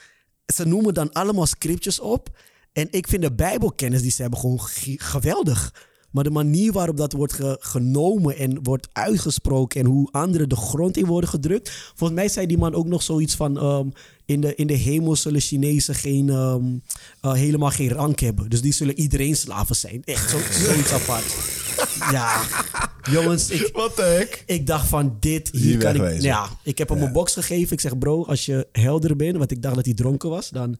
ze 0.55 0.65
noemen 0.67 0.95
dan 0.95 1.13
allemaal 1.13 1.47
scriptures 1.47 2.01
op. 2.01 2.39
En 2.73 2.89
ik 2.91 3.09
vind 3.09 3.23
de 3.23 3.33
Bijbelkennis 3.33 4.03
die 4.03 4.11
ze 4.11 4.21
hebben 4.23 4.41
gewoon 4.41 4.61
geweldig. 4.97 5.75
Maar 6.11 6.25
de 6.25 6.31
manier 6.31 6.73
waarop 6.73 6.97
dat 6.97 7.13
wordt 7.13 7.33
ge- 7.33 7.57
genomen 7.61 8.37
en 8.37 8.63
wordt 8.63 8.89
uitgesproken 8.93 9.81
en 9.81 9.87
hoe 9.87 10.09
anderen 10.11 10.49
de 10.49 10.57
grond 10.57 10.97
in 10.97 11.07
worden 11.07 11.31
gedrukt. 11.31 11.71
Volgens 11.95 12.19
mij 12.19 12.29
zei 12.29 12.47
die 12.47 12.59
man 12.59 12.75
ook 12.75 12.87
nog 12.87 13.03
zoiets 13.03 13.35
van: 13.35 13.59
ehm, 13.59 13.87
in, 14.25 14.41
de, 14.41 14.55
in 14.55 14.67
de 14.67 14.75
hemel 14.75 15.17
zullen 15.17 15.41
Chinezen 15.41 15.95
geen, 15.95 16.29
ehm, 16.29 16.65
eh, 17.21 17.33
helemaal 17.33 17.71
geen 17.71 17.91
rank 17.91 18.19
hebben. 18.21 18.51
Dus 18.51 18.61
die 18.63 18.73
zullen 18.73 18.99
iedereen 18.99 19.37
slaven 19.37 19.77
zijn. 19.77 20.03
Echt 20.05 20.31
zo, 20.31 20.39
zoiets 20.65 20.93
apart. 20.93 21.25
Ja, 22.11 22.43
jongens, 23.11 23.51
ik, 23.51 23.71
Wat 23.77 23.97
de 23.97 24.03
hek? 24.03 24.43
ik 24.47 24.67
dacht 24.67 24.89
van 24.89 25.17
dit, 25.21 25.49
hier, 25.53 25.79
kan 25.79 25.95
ik... 25.95 26.21
Ja, 26.21 26.49
ik 26.63 26.79
heb 26.79 26.89
hem 26.89 27.03
een 27.03 27.13
box 27.13 27.33
gegeven. 27.33 27.73
Ik 27.73 27.81
zeg 27.81 27.99
bro, 27.99 28.25
als 28.25 28.47
je 28.47 28.69
helder 28.73 29.17
bent, 29.17 29.37
want 29.37 29.51
ik 29.51 29.63
dacht 29.63 29.75
dat 29.75 29.85
hij 29.85 29.95
dronken 29.95 30.31
was, 30.31 30.51
dan 30.51 30.79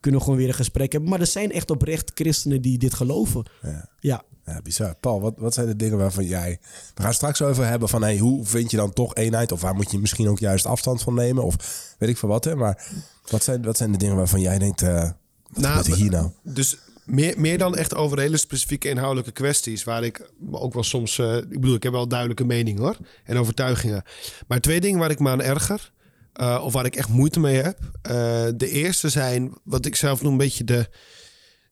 kunnen 0.00 0.20
we 0.20 0.26
gewoon 0.26 0.40
weer 0.40 0.48
een 0.48 0.54
gesprek 0.54 0.92
hebben. 0.92 1.10
Maar 1.10 1.20
er 1.20 1.26
zijn 1.26 1.52
echt 1.52 1.70
oprecht 1.70 2.10
christenen 2.14 2.62
die 2.62 2.78
dit 2.78 2.94
geloven. 2.94 3.44
Ja. 3.62 3.88
Ja. 4.00 4.22
Ja, 4.44 4.60
bizar. 4.62 4.94
Paul, 5.00 5.20
wat, 5.20 5.34
wat 5.36 5.54
zijn 5.54 5.66
de 5.66 5.76
dingen 5.76 5.98
waarvan 5.98 6.24
jij... 6.24 6.58
We 6.94 7.02
gaan 7.02 7.14
straks 7.14 7.42
over 7.42 7.66
hebben 7.66 7.88
van... 7.88 8.02
Hey, 8.02 8.18
hoe 8.18 8.44
vind 8.46 8.70
je 8.70 8.76
dan 8.76 8.92
toch 8.92 9.14
eenheid? 9.14 9.52
Of 9.52 9.60
waar 9.60 9.74
moet 9.74 9.90
je 9.90 9.98
misschien 9.98 10.28
ook 10.28 10.38
juist 10.38 10.66
afstand 10.66 11.02
van 11.02 11.14
nemen? 11.14 11.44
Of 11.44 11.56
weet 11.98 12.08
ik 12.08 12.16
veel 12.18 12.28
wat. 12.28 12.44
Hè? 12.44 12.56
Maar 12.56 12.86
wat 13.30 13.44
zijn, 13.44 13.62
wat 13.62 13.76
zijn 13.76 13.92
de 13.92 13.98
dingen 13.98 14.16
waarvan 14.16 14.40
jij 14.40 14.58
denkt... 14.58 14.82
eh 14.82 15.10
wat 15.48 15.62
Nou, 15.62 15.90
er 15.90 15.96
hier 15.96 16.10
nou? 16.10 16.30
Dus 16.42 16.78
meer, 17.10 17.40
meer 17.40 17.58
dan 17.58 17.76
echt 17.76 17.94
over 17.94 18.18
hele 18.18 18.36
specifieke 18.36 18.88
inhoudelijke 18.88 19.32
kwesties, 19.32 19.84
waar 19.84 20.04
ik 20.04 20.30
ook 20.50 20.74
wel 20.74 20.82
soms, 20.82 21.18
eh, 21.18 21.36
ik 21.36 21.60
bedoel, 21.60 21.74
ik 21.74 21.82
heb 21.82 21.92
wel 21.92 22.08
duidelijke 22.08 22.44
mening 22.44 22.78
hoor 22.78 22.96
en 23.24 23.36
overtuigingen. 23.36 24.02
Maar 24.46 24.60
twee 24.60 24.80
dingen 24.80 24.98
waar 24.98 25.10
ik 25.10 25.18
me 25.18 25.28
aan 25.28 25.42
erger, 25.42 25.92
eh, 26.32 26.60
of 26.64 26.72
waar 26.72 26.84
ik 26.84 26.96
echt 26.96 27.08
moeite 27.08 27.40
mee 27.40 27.56
heb. 27.56 27.78
Eh, 28.02 28.46
de 28.56 28.70
eerste 28.70 29.08
zijn 29.08 29.52
wat 29.64 29.86
ik 29.86 29.96
zelf 29.96 30.22
noem 30.22 30.32
een 30.32 30.38
beetje 30.38 30.64
de, 30.64 30.88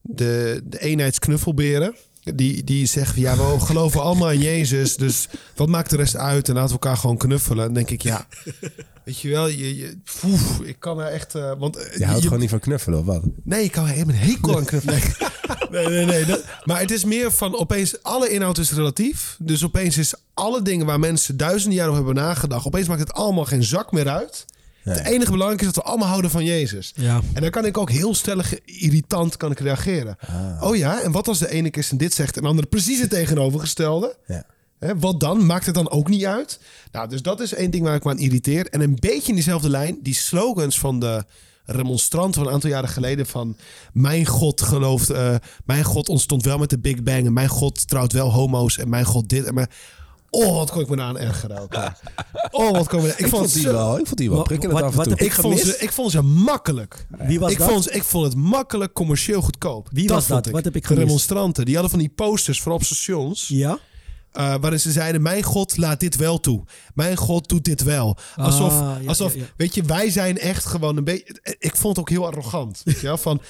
de, 0.02 0.60
de 0.64 0.80
eenheidsknuffelberen. 0.80 1.94
Die, 2.34 2.64
die 2.64 2.86
zeggen, 2.86 3.20
ja, 3.20 3.36
we 3.36 3.60
geloven 3.60 4.02
allemaal 4.02 4.30
in 4.30 4.40
Jezus, 4.40 4.96
dus 4.96 5.28
wat 5.56 5.68
maakt 5.68 5.90
de 5.90 5.96
rest 5.96 6.16
uit? 6.16 6.48
En 6.48 6.54
laten 6.54 6.68
we 6.76 6.80
elkaar 6.82 6.96
gewoon 6.96 7.16
knuffelen. 7.16 7.64
Dan 7.64 7.74
denk 7.74 7.90
ik, 7.90 8.02
ja, 8.02 8.26
weet 9.04 9.20
je 9.20 9.28
wel, 9.28 9.46
je, 9.48 9.76
je, 9.76 9.96
poef, 10.20 10.60
ik 10.60 10.76
kan 10.78 11.00
er 11.00 11.06
echt... 11.06 11.34
eh, 11.34 11.52
want, 11.58 11.76
eh, 11.76 11.98
Je 11.98 12.04
houdt 12.04 12.18
je- 12.20 12.24
gewoon 12.26 12.40
niet 12.40 12.50
van 12.50 12.60
knuffelen 12.60 12.98
of 12.98 13.04
wat? 13.04 13.22
Nee, 13.42 13.64
ik 13.64 13.74
hou 13.74 13.88
helemaal 13.88 14.14
een 14.14 14.20
hekel 14.20 14.56
aan 14.56 14.64
knuffelen. 14.64 15.00
Nee, 15.70 15.86
nee, 15.88 16.04
nee. 16.04 16.24
dat- 16.24 16.44
maar 16.64 16.80
het 16.80 16.90
is 16.90 17.04
meer 17.04 17.32
van 17.32 17.56
opeens 17.58 18.02
alle 18.02 18.28
inhoud 18.30 18.58
is 18.58 18.72
relatief. 18.72 19.36
Dus 19.38 19.64
opeens 19.64 19.98
is 19.98 20.14
alle 20.34 20.62
dingen 20.62 20.86
waar 20.86 21.00
mensen 21.00 21.36
duizenden 21.36 21.78
jaar 21.78 21.88
over 21.88 22.04
hebben 22.04 22.22
nagedacht. 22.22 22.66
Opeens 22.66 22.88
maakt 22.88 23.00
het 23.00 23.12
allemaal 23.12 23.44
geen 23.44 23.64
zak 23.64 23.92
meer 23.92 24.08
uit. 24.08 24.44
Nee. 24.86 24.96
Het 24.96 25.06
enige 25.06 25.30
belangrijke 25.30 25.66
is 25.66 25.72
dat 25.72 25.84
we 25.84 25.90
allemaal 25.90 26.08
houden 26.08 26.30
van 26.30 26.44
Jezus. 26.44 26.92
Ja. 26.94 27.20
En 27.32 27.42
dan 27.42 27.50
kan 27.50 27.64
ik 27.64 27.78
ook 27.78 27.90
heel 27.90 28.14
stellig 28.14 28.64
irritant 28.64 29.36
kan 29.36 29.50
ik 29.50 29.58
reageren. 29.60 30.16
Oh 30.60 30.76
ja, 30.76 31.02
en 31.02 31.12
wat 31.12 31.28
als 31.28 31.38
de 31.38 31.50
ene 31.50 31.68
christen 31.70 31.96
dit 31.96 32.14
zegt 32.14 32.36
en 32.36 32.42
de 32.42 32.48
andere 32.48 32.68
precies 32.68 33.00
het 33.00 33.10
tegenovergestelde? 33.10 34.16
Ja. 34.26 34.44
Hè, 34.78 34.98
wat 34.98 35.20
dan? 35.20 35.46
Maakt 35.46 35.66
het 35.66 35.74
dan 35.74 35.90
ook 35.90 36.08
niet 36.08 36.24
uit? 36.24 36.60
Nou, 36.92 37.08
dus 37.08 37.22
dat 37.22 37.40
is 37.40 37.54
één 37.54 37.70
ding 37.70 37.84
waar 37.84 37.94
ik 37.94 38.04
me 38.04 38.10
aan 38.10 38.18
irriteer. 38.18 38.66
En 38.66 38.80
een 38.80 38.96
beetje 39.00 39.28
in 39.28 39.34
diezelfde 39.34 39.70
lijn, 39.70 39.98
die 40.02 40.14
slogans 40.14 40.78
van 40.78 41.00
de 41.00 41.24
remonstranten 41.64 42.34
van 42.34 42.46
een 42.46 42.52
aantal 42.52 42.70
jaren 42.70 42.88
geleden 42.88 43.26
van 43.26 43.56
mijn 43.92 44.26
God 44.26 44.62
gelooft, 44.62 45.10
eh, 45.10 45.34
mijn 45.64 45.84
God 45.84 46.08
ontstond 46.08 46.44
wel 46.44 46.58
met 46.58 46.70
de 46.70 46.78
Big 46.78 47.02
Bang 47.02 47.26
en 47.26 47.32
mijn 47.32 47.48
God 47.48 47.88
trouwt 47.88 48.12
wel 48.12 48.32
homo's 48.32 48.78
en 48.78 48.88
mijn 48.88 49.04
God 49.04 49.28
dit 49.28 49.44
en 49.44 49.54
mijn... 49.54 49.68
Oh, 50.44 50.56
wat 50.56 50.70
kon 50.70 50.80
ik 50.80 50.88
me 50.88 51.02
aan 51.02 51.18
ergeren 51.18 51.58
ook. 51.60 51.74
Oh, 52.50 52.70
wat 52.70 52.88
kon 52.88 52.98
ik 52.98 53.04
me... 53.04 53.10
Ik, 53.10 53.18
Ik 53.18 53.26
vond 53.28 53.52
die 53.52 53.64
wel, 53.68 53.98
ik 53.98 54.06
vond 54.06 54.18
die 54.18 54.28
wel 54.28 54.38
Wat- 54.38 54.46
prikkelend 54.46 54.78
wat- 54.80 54.88
af 54.88 54.98
en 55.04 55.08
wat 55.10 55.20
ik 55.20 55.32
vond, 55.32 55.58
ze, 55.58 55.76
ik 55.78 55.92
vond 55.92 56.10
ze 56.10 56.22
makkelijk. 56.22 57.06
Wie 57.18 57.40
was 57.40 57.52
ik, 57.52 57.58
dat? 57.58 57.70
vond, 57.70 57.94
ik 57.94 58.02
vond 58.04 58.24
het 58.24 58.34
makkelijk 58.36 58.92
commercieel 58.92 59.40
goedkoop. 59.42 59.88
Wie 59.92 60.08
was 60.08 60.24
vond 60.26 60.44
dat? 60.44 60.52
Wat 60.52 60.64
heb 60.64 60.76
ik 60.76 60.86
gemist? 60.86 61.04
Remonstranten. 61.06 61.64
Die 61.64 61.72
hadden 61.74 61.90
van 61.90 62.00
die 62.00 62.12
posters 62.14 62.60
voor 62.60 62.72
op 62.72 62.84
stations. 62.84 63.48
Ja? 63.48 63.78
Eh, 64.36 64.54
waarin 64.60 64.80
ze 64.80 64.92
zeiden: 64.92 65.22
Mijn 65.22 65.42
God 65.42 65.76
laat 65.76 66.00
dit 66.00 66.16
wel 66.16 66.40
toe. 66.40 66.64
Mijn 66.94 67.16
God 67.16 67.48
doet 67.48 67.64
dit 67.64 67.82
wel. 67.82 68.16
Alsof, 68.36 68.72
Ah, 68.72 68.96
ja, 69.00 69.08
alsof 69.08 69.34
ja, 69.34 69.40
ja. 69.40 69.46
weet 69.56 69.74
je, 69.74 69.82
wij 69.82 70.10
zijn 70.10 70.38
echt 70.38 70.64
gewoon 70.64 70.96
een 70.96 71.04
beetje. 71.04 71.40
Ik 71.58 71.76
vond 71.76 71.96
het 71.96 71.98
ook 71.98 72.08
heel 72.10 72.26
arrogant. 72.26 72.80
Weet 72.84 73.00
je 73.00 73.06
wel? 73.06 73.18
Van, 73.18 73.40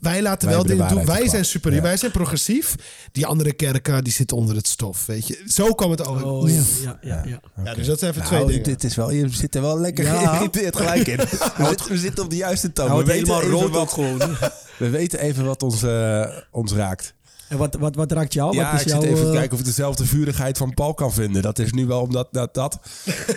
wij 0.00 0.22
laten 0.22 0.48
Wij 0.48 0.56
wel 0.56 0.66
dingen 0.66 0.88
doen. 0.88 1.04
Wij 1.04 1.28
zijn 1.28 1.44
superieur. 1.44 1.80
Ja. 1.80 1.86
Wij 1.86 1.96
zijn 1.96 2.10
progressief. 2.10 2.74
Die 3.12 3.26
andere 3.26 3.52
kerken 3.52 4.04
die 4.04 4.12
zitten 4.12 4.36
onder 4.36 4.56
het 4.56 4.66
stof. 4.66 5.06
Weet 5.06 5.26
je, 5.26 5.42
zo 5.46 5.74
kwam 5.74 5.90
het 5.90 6.06
over. 6.06 6.24
Oh 6.26 6.48
ja, 6.50 6.62
ja, 6.82 6.98
ja. 7.02 7.22
ja. 7.26 7.40
Ja, 7.64 7.74
dus 7.74 7.86
dat 7.86 7.98
zijn 7.98 8.10
even 8.10 8.22
Nou, 8.24 8.34
twee 8.34 8.46
dingen. 8.46 8.62
dit 8.62 8.84
is 8.84 8.96
wel, 8.96 9.10
je 9.10 9.28
zit 9.28 9.54
er 9.54 9.62
wel 9.62 9.78
lekker 9.80 10.04
Ja. 10.04 10.26
geïrriteerd 10.28 10.76
gelijk 10.76 11.06
in. 11.06 11.16
We 11.56 11.64
zitten, 11.68 11.88
we 11.88 11.98
zitten 11.98 12.24
op 12.24 12.30
de 12.30 12.36
juiste 12.36 12.72
toon. 12.72 12.86
Hij 12.86 12.96
We 12.96 13.02
wordt 13.02 13.18
weten, 13.18 13.34
helemaal 13.34 13.58
even 13.58 13.68
rood 13.68 13.76
ook 13.76 13.90
wat, 13.90 13.92
gewoon. 13.92 14.36
we 14.78 14.90
weten 14.90 15.18
even 15.20 15.44
wat 15.44 15.62
ons, 15.62 15.82
eh, 15.82 16.26
ons 16.50 16.72
raakt. 16.72 17.14
En 17.50 17.58
wat, 17.58 17.74
wat, 17.74 17.94
wat 17.94 18.12
raakt 18.12 18.32
jou? 18.32 18.54
ja, 18.54 18.70
wat 18.70 18.80
is 18.80 18.86
ik 18.86 18.92
zit 18.92 19.02
even 19.02 19.24
te 19.24 19.26
eh, 19.26 19.32
kijken 19.32 19.52
of 19.52 19.58
ik 19.58 19.64
dezelfde 19.64 20.04
vurigheid 20.04 20.58
van 20.58 20.74
Paul 20.74 20.94
kan 20.94 21.12
vinden. 21.12 21.42
Dat 21.42 21.58
is 21.58 21.72
nu 21.72 21.86
wel 21.86 22.00
omdat 22.00 22.28
dat... 22.32 22.54
dat. 22.54 22.78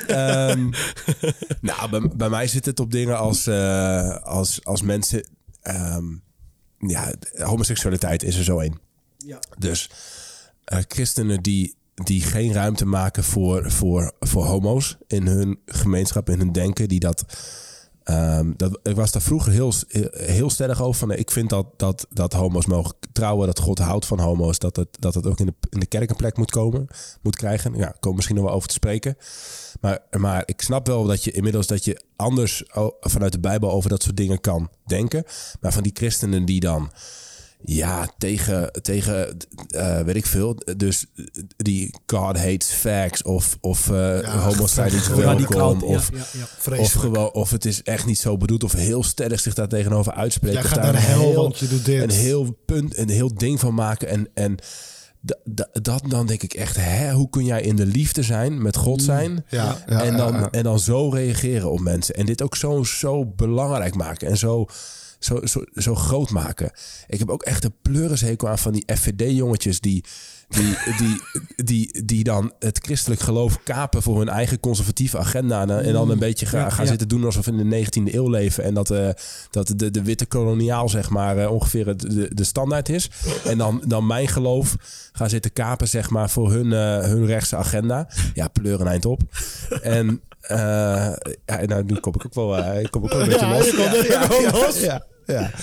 Ehm, 0.07 0.69
nou, 1.61 1.89
bij, 1.89 2.09
bij 2.15 2.29
mij 2.29 2.47
zit 2.47 2.65
het 2.65 2.79
op 2.79 2.91
dingen 2.91 3.17
als, 3.17 3.47
eh, 3.47 4.15
als, 4.23 4.63
als 4.63 4.81
mensen... 4.81 5.27
ehm, 5.61 6.05
ja, 6.77 7.13
homoseksualiteit 7.37 8.23
is 8.23 8.37
er 8.37 8.43
zo 8.43 8.59
één. 8.59 8.79
Ja. 9.17 9.39
Dus 9.57 9.89
eh, 10.63 10.79
christenen 10.87 11.41
die, 11.41 11.75
die 11.93 12.21
geen 12.21 12.53
ruimte 12.53 12.85
maken 12.85 13.23
voor, 13.23 13.71
voor, 13.71 14.11
voor 14.19 14.45
homo's 14.45 14.97
in 15.07 15.27
hun 15.27 15.59
gemeenschap, 15.65 16.29
in 16.29 16.39
hun 16.39 16.51
denken, 16.51 16.87
die 16.87 16.99
dat. 16.99 17.25
Ehm, 18.03 18.51
dat 18.57 18.79
ik 18.83 18.95
was 18.95 19.11
daar 19.11 19.21
vroeger 19.21 19.51
heel, 19.51 19.73
heel 20.11 20.49
stellig 20.49 20.81
over. 20.81 20.99
Van, 20.99 21.11
ik 21.11 21.31
vind 21.31 21.49
dat, 21.49 21.65
dat, 21.77 22.07
dat 22.09 22.33
homo's 22.33 22.65
mogen 22.65 22.95
trouwen, 23.11 23.47
dat 23.47 23.59
God 23.59 23.79
houdt 23.79 24.05
van 24.05 24.19
homo's, 24.19 24.59
dat 24.59 24.75
het, 24.75 24.87
dat 24.99 25.13
het 25.13 25.27
ook 25.27 25.39
in 25.39 25.45
de, 25.45 25.53
in 25.69 25.79
de 25.79 25.85
kerk 25.85 26.09
een 26.09 26.15
plek 26.15 26.37
moet 26.37 26.51
komen, 26.51 26.87
moet 27.21 27.35
krijgen. 27.35 27.75
Ja, 27.75 27.95
komen 27.99 28.15
misschien 28.15 28.35
nog 28.35 28.45
wel 28.45 28.53
over 28.53 28.67
te 28.67 28.73
spreken. 28.73 29.17
Maar, 29.81 29.99
maar 30.17 30.43
ik 30.45 30.61
snap 30.61 30.87
wel 30.87 31.03
dat 31.03 31.23
je 31.23 31.31
inmiddels 31.31 31.67
dat 31.67 31.85
je 31.85 32.01
anders 32.15 32.63
vanuit 32.99 33.31
de 33.31 33.39
Bijbel 33.39 33.71
over 33.71 33.89
dat 33.89 34.03
soort 34.03 34.17
dingen 34.17 34.41
kan 34.41 34.69
denken. 34.85 35.23
Maar 35.61 35.73
van 35.73 35.83
die 35.83 35.95
christenen 35.95 36.45
die 36.45 36.59
dan 36.59 36.91
ja, 37.65 38.09
tegen, 38.17 38.71
tegen 38.81 39.37
eh, 39.69 39.99
weet 40.01 40.15
ik 40.15 40.25
veel. 40.25 40.55
Dus 40.77 41.05
die 41.57 41.95
God 42.05 42.37
hates 42.37 42.67
facts 42.69 43.21
of, 43.21 43.57
of 43.61 43.87
uh, 43.89 44.49
zijn 44.65 44.91
welkom. 45.15 45.79
Ja, 45.79 45.85
Of, 45.95 46.09
ja, 46.11 46.17
ja. 46.17 46.23
of, 46.43 46.55
Vreselijk. 46.59 46.89
gewoon, 46.91 47.31
of 47.33 47.51
het 47.51 47.65
is 47.65 47.83
echt 47.83 48.05
niet 48.05 48.17
zo 48.19 48.37
bedoeld. 48.37 48.63
Of 48.63 48.71
heel 48.71 49.03
stellig 49.03 49.39
zich 49.39 49.53
daar 49.53 49.67
tegenover 49.67 50.13
uitspreken. 50.13 50.59
Jij 50.59 50.69
gaat 50.69 50.81
daar 50.81 50.93
naar 50.93 51.01
de 51.01 51.07
een 51.07 51.13
hel, 51.13 51.21
heel- 51.21 51.33
want 51.41 51.57
je 51.59 51.67
doet 51.67 51.85
dit. 51.85 52.03
Een 52.03 52.09
heel 52.09 52.57
punt, 52.65 52.97
een 52.97 53.09
heel 53.09 53.33
ding 53.33 53.59
van 53.59 53.73
maken. 53.73 54.07
En, 54.07 54.27
en 54.33 54.57
dat 55.81 56.01
dan 56.07 56.27
denk 56.27 56.43
ik 56.43 56.53
echt, 56.53 56.75
hè, 56.79 57.11
hoe 57.11 57.29
kun 57.29 57.45
jij 57.45 57.61
in 57.61 57.75
de 57.75 57.85
liefde 57.85 58.23
zijn, 58.23 58.61
met 58.61 58.75
God 58.77 59.01
zijn? 59.01 59.45
Ja, 59.49 59.77
ja, 59.87 60.01
en, 60.03 60.17
dan, 60.17 60.33
ja, 60.33 60.39
ja. 60.39 60.49
en 60.51 60.63
dan 60.63 60.79
zo 60.79 61.09
reageren 61.09 61.71
op 61.71 61.79
mensen. 61.79 62.15
En 62.15 62.25
dit 62.25 62.41
ook 62.41 62.55
zo, 62.55 62.83
zo 62.83 63.25
belangrijk 63.25 63.95
maken. 63.95 64.27
En 64.27 64.37
zo, 64.37 64.65
zo, 65.23 65.45
zo, 65.45 65.63
zo 65.75 65.95
groot 65.95 66.29
maken. 66.29 66.71
Ik 67.07 67.19
heb 67.19 67.29
ook 67.29 67.43
echt 67.43 67.63
een 67.63 67.75
pleurishekel 67.81 68.49
aan 68.49 68.59
van 68.59 68.71
die 68.71 68.83
FVD-jongetjes 68.95 69.79
die, 69.79 70.03
die, 70.47 70.77
die, 70.99 71.21
die, 71.55 72.05
die 72.05 72.23
dan 72.23 72.51
het 72.59 72.79
christelijk 72.81 73.21
geloof 73.21 73.63
kapen 73.63 74.01
voor 74.01 74.17
hun 74.19 74.29
eigen 74.29 74.59
conservatieve 74.59 75.17
agenda. 75.17 75.61
En, 75.61 75.83
en 75.83 75.93
dan 75.93 76.09
een 76.09 76.19
beetje 76.19 76.45
gaan, 76.45 76.59
Ja, 76.59 76.69
gaan 76.69 76.83
ja. 76.83 76.89
zitten 76.89 77.07
doen 77.07 77.23
alsof 77.23 77.45
we 77.45 77.51
in 77.51 77.69
de 77.69 77.85
19e 77.85 78.13
eeuw 78.13 78.29
leven. 78.29 78.63
En 78.63 78.73
dat, 78.73 78.89
eh, 78.89 79.09
dat 79.49 79.73
de, 79.75 79.91
de 79.91 80.03
witte 80.03 80.25
koloniaal, 80.25 80.89
zeg 80.89 81.09
maar, 81.09 81.37
eh, 81.37 81.51
ongeveer 81.51 81.97
de, 81.97 82.29
de 82.33 82.43
standaard 82.43 82.89
is. 82.89 83.09
En 83.45 83.57
dan, 83.57 83.81
dan 83.85 84.07
mijn 84.07 84.27
geloof 84.27 84.75
gaan 85.11 85.29
zitten 85.29 85.53
kapen, 85.53 85.87
zeg 85.87 86.09
maar, 86.09 86.29
voor 86.29 86.51
hun, 86.51 86.73
eh, 86.73 87.07
hun 87.09 87.25
rechtse 87.25 87.55
agenda. 87.55 88.07
Ja, 88.33 88.47
pleur 88.47 88.81
een 88.81 88.87
eind 88.87 89.05
op. 89.05 89.21
En 89.81 90.21
ja, 90.47 91.17
nou, 91.65 91.83
nu 91.83 91.95
kom 91.99 92.13
ik 92.15 92.25
ook 92.25 92.33
wel, 92.33 92.57
eh, 92.57 92.81
ik 92.81 92.91
kom 92.91 93.03
ook 93.03 93.09
wel 93.11 93.21
een 93.21 93.27
beetje 93.29 93.45
Ja, 93.45 94.27
los. 94.27 94.51
los. 94.51 94.79
Ja, 94.79 95.05
ja. 95.25 95.51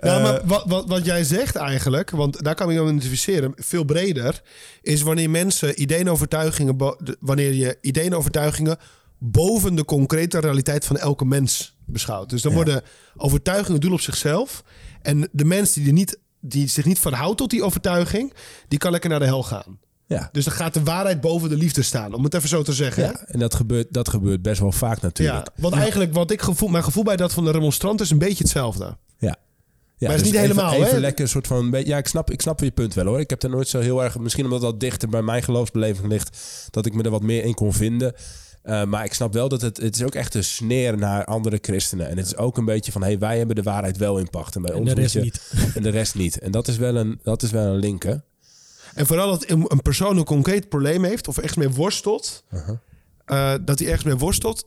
Nou, 0.00 0.22
maar 0.22 0.40
wat, 0.44 0.64
wat, 0.66 0.88
wat 0.88 1.04
jij 1.04 1.24
zegt 1.24 1.56
eigenlijk, 1.56 2.10
want 2.10 2.44
daar 2.44 2.54
kan 2.54 2.70
ik 2.70 2.76
me 2.76 2.82
identificeren, 2.82 3.52
veel 3.56 3.84
breder, 3.84 4.42
is 4.82 5.02
wanneer 5.02 5.30
mensen 5.30 5.80
ideeën 5.82 6.00
en 6.00 6.10
overtuigingen, 6.10 6.96
wanneer 7.20 7.54
je 7.54 7.78
ideeën 7.80 8.06
en 8.12 8.16
overtuigingen 8.18 8.76
boven 9.18 9.74
de 9.74 9.84
concrete 9.84 10.38
realiteit 10.38 10.84
van 10.84 10.96
elke 10.96 11.24
mens 11.24 11.76
beschouwt. 11.86 12.30
Dus 12.30 12.42
dan 12.42 12.50
Ja. 12.50 12.56
worden 12.56 12.82
overtuigingen 13.16 13.80
doel 13.80 13.92
op 13.92 14.00
zichzelf. 14.00 14.62
En 15.02 15.28
de 15.32 15.44
mens 15.44 15.72
die, 15.72 15.86
er 15.86 15.92
niet, 15.92 16.18
die 16.40 16.68
zich 16.68 16.84
niet 16.84 16.98
verhoudt 16.98 17.38
tot 17.38 17.50
die 17.50 17.62
overtuiging, 17.64 18.32
die 18.68 18.78
kan 18.78 18.90
lekker 18.90 19.10
naar 19.10 19.18
de 19.18 19.24
hel 19.24 19.42
gaan. 19.42 19.78
Ja. 20.12 20.28
Dus 20.32 20.44
dan 20.44 20.54
gaat 20.54 20.74
de 20.74 20.82
waarheid 20.82 21.20
boven 21.20 21.48
de 21.48 21.56
liefde 21.56 21.82
staan, 21.82 22.14
om 22.14 22.24
het 22.24 22.34
even 22.34 22.48
zo 22.48 22.62
te 22.62 22.72
zeggen. 22.72 23.02
ja, 23.02 23.24
en 23.26 23.38
dat 23.38 23.54
gebeurt, 23.54 23.86
dat 23.90 24.08
gebeurt 24.08 24.42
best 24.42 24.60
wel 24.60 24.72
vaak 24.72 25.00
natuurlijk. 25.00 25.46
Ja, 25.46 25.62
want 25.62 25.74
eigenlijk 25.74 26.12
wat 26.12 26.30
ik 26.30 26.42
gevoel, 26.42 26.68
mijn 26.68 26.84
gevoel 26.84 27.04
bij 27.04 27.16
dat 27.16 27.32
van 27.32 27.44
de 27.44 27.50
remonstrant 27.50 28.00
is 28.00 28.10
een 28.10 28.18
beetje 28.18 28.42
hetzelfde. 28.44 28.96
Ja. 29.18 29.36
Ja, 29.96 30.08
Maar 30.08 30.16
het 30.16 30.26
is 30.26 30.32
niet 30.32 30.40
even- 30.42 30.56
helemaal, 30.56 30.74
Even 30.80 30.94
hè? 30.94 30.98
lekker 31.00 31.24
een 31.24 31.30
soort 31.30 31.46
van... 31.46 31.74
Ja, 31.84 31.96
ik 31.98 32.06
snap, 32.06 32.30
ik 32.30 32.40
snap 32.40 32.60
je 32.60 32.70
punt 32.70 32.94
wel 32.94 33.04
hoor. 33.06 33.20
Ik 33.20 33.30
heb 33.30 33.42
er 33.42 33.50
nooit 33.50 33.68
zo 33.68 33.80
heel 33.80 34.02
erg... 34.02 34.18
Misschien 34.18 34.44
omdat 34.44 34.60
dat 34.60 34.80
dichter 34.80 35.08
bij 35.08 35.22
mijn 35.22 35.42
geloofsbeleving 35.42 36.08
ligt... 36.08 36.36
dat 36.70 36.86
ik 36.86 36.94
me 36.94 37.02
er 37.02 37.10
wat 37.10 37.22
meer 37.22 37.44
in 37.44 37.54
kon 37.54 37.72
vinden. 37.72 38.14
Eh, 38.62 38.84
maar 38.84 39.04
ik 39.04 39.14
snap 39.14 39.32
wel 39.32 39.48
dat 39.48 39.60
het... 39.60 39.76
Het 39.76 39.96
is 39.96 40.02
ook 40.02 40.14
echt 40.14 40.34
een 40.34 40.44
sneer 40.44 40.98
naar 40.98 41.24
andere 41.24 41.58
christenen. 41.60 42.08
En 42.08 42.16
het 42.16 42.26
is 42.26 42.36
ook 42.36 42.56
een 42.56 42.64
beetje 42.64 42.92
van... 42.92 43.02
Hey, 43.02 43.18
wij 43.18 43.38
hebben 43.38 43.56
de 43.56 43.62
waarheid 43.62 43.96
wel 43.96 44.18
in 44.18 44.30
pacht. 44.30 44.56
En 44.56 44.62
bij 44.62 44.72
En 44.72 44.78
ons 44.78 44.88
de 44.94 45.00
rest 45.00 45.12
je- 45.14 45.20
niet. 45.20 45.52
En 45.76 45.82
de 45.82 45.90
rest 45.90 46.14
niet. 46.14 46.38
En 46.38 46.50
dat 46.50 46.68
is 46.68 46.76
wel 46.76 46.96
een, 46.96 47.20
dat 47.22 47.42
is 47.42 47.50
wel 47.50 47.66
een 47.66 47.78
link, 47.78 48.02
hè? 48.02 48.14
En 48.94 49.06
vooral 49.06 49.28
dat 49.30 49.44
een 49.48 49.82
persoon 49.82 50.16
een 50.16 50.24
concreet 50.24 50.68
probleem 50.68 51.04
heeft 51.04 51.28
of 51.28 51.36
ergens 51.36 51.56
mee 51.56 51.70
worstelt, 51.70 52.44
eh, 53.24 53.54
dat 53.64 53.78
hij 53.78 53.88
ergens 53.88 54.04
mee 54.04 54.16
worstelt. 54.16 54.64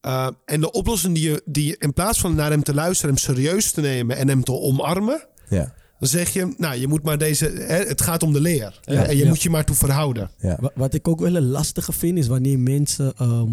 eh, 0.00 0.28
en 0.44 0.60
de 0.60 0.70
oplossing 0.72 1.14
die 1.14 1.30
je, 1.30 1.42
die 1.44 1.66
je 1.66 1.76
in 1.78 1.92
plaats 1.92 2.20
van 2.20 2.34
naar 2.34 2.50
hem 2.50 2.62
te 2.62 2.74
luisteren, 2.74 3.14
hem 3.14 3.22
serieus 3.24 3.70
te 3.72 3.80
nemen 3.80 4.16
en 4.16 4.28
hem 4.28 4.44
te 4.44 4.52
omarmen, 4.52 5.26
Ja. 5.48 5.74
dan 5.98 6.08
zeg 6.08 6.28
je, 6.32 6.54
nou, 6.56 6.76
je 6.78 6.86
moet 6.88 7.02
maar 7.02 7.18
deze, 7.18 7.44
hè, 7.46 7.76
het 7.84 8.00
gaat 8.02 8.22
om 8.22 8.32
de 8.32 8.40
leer. 8.40 8.80
Ja, 8.82 9.04
en 9.06 9.16
je 9.16 9.22
ja. 9.22 9.28
moet 9.28 9.42
je 9.42 9.50
maar 9.50 9.64
toe 9.64 9.76
verhouden. 9.76 10.30
Ja. 10.38 10.56
Wa- 10.60 10.70
Wat 10.74 10.94
ik 10.94 11.08
ook 11.08 11.20
wel 11.20 11.36
een 11.36 11.48
lastige 11.48 11.92
vind 11.92 12.18
is 12.18 12.26
wanneer 12.26 12.58
mensen 12.58 13.12
ehm, 13.16 13.50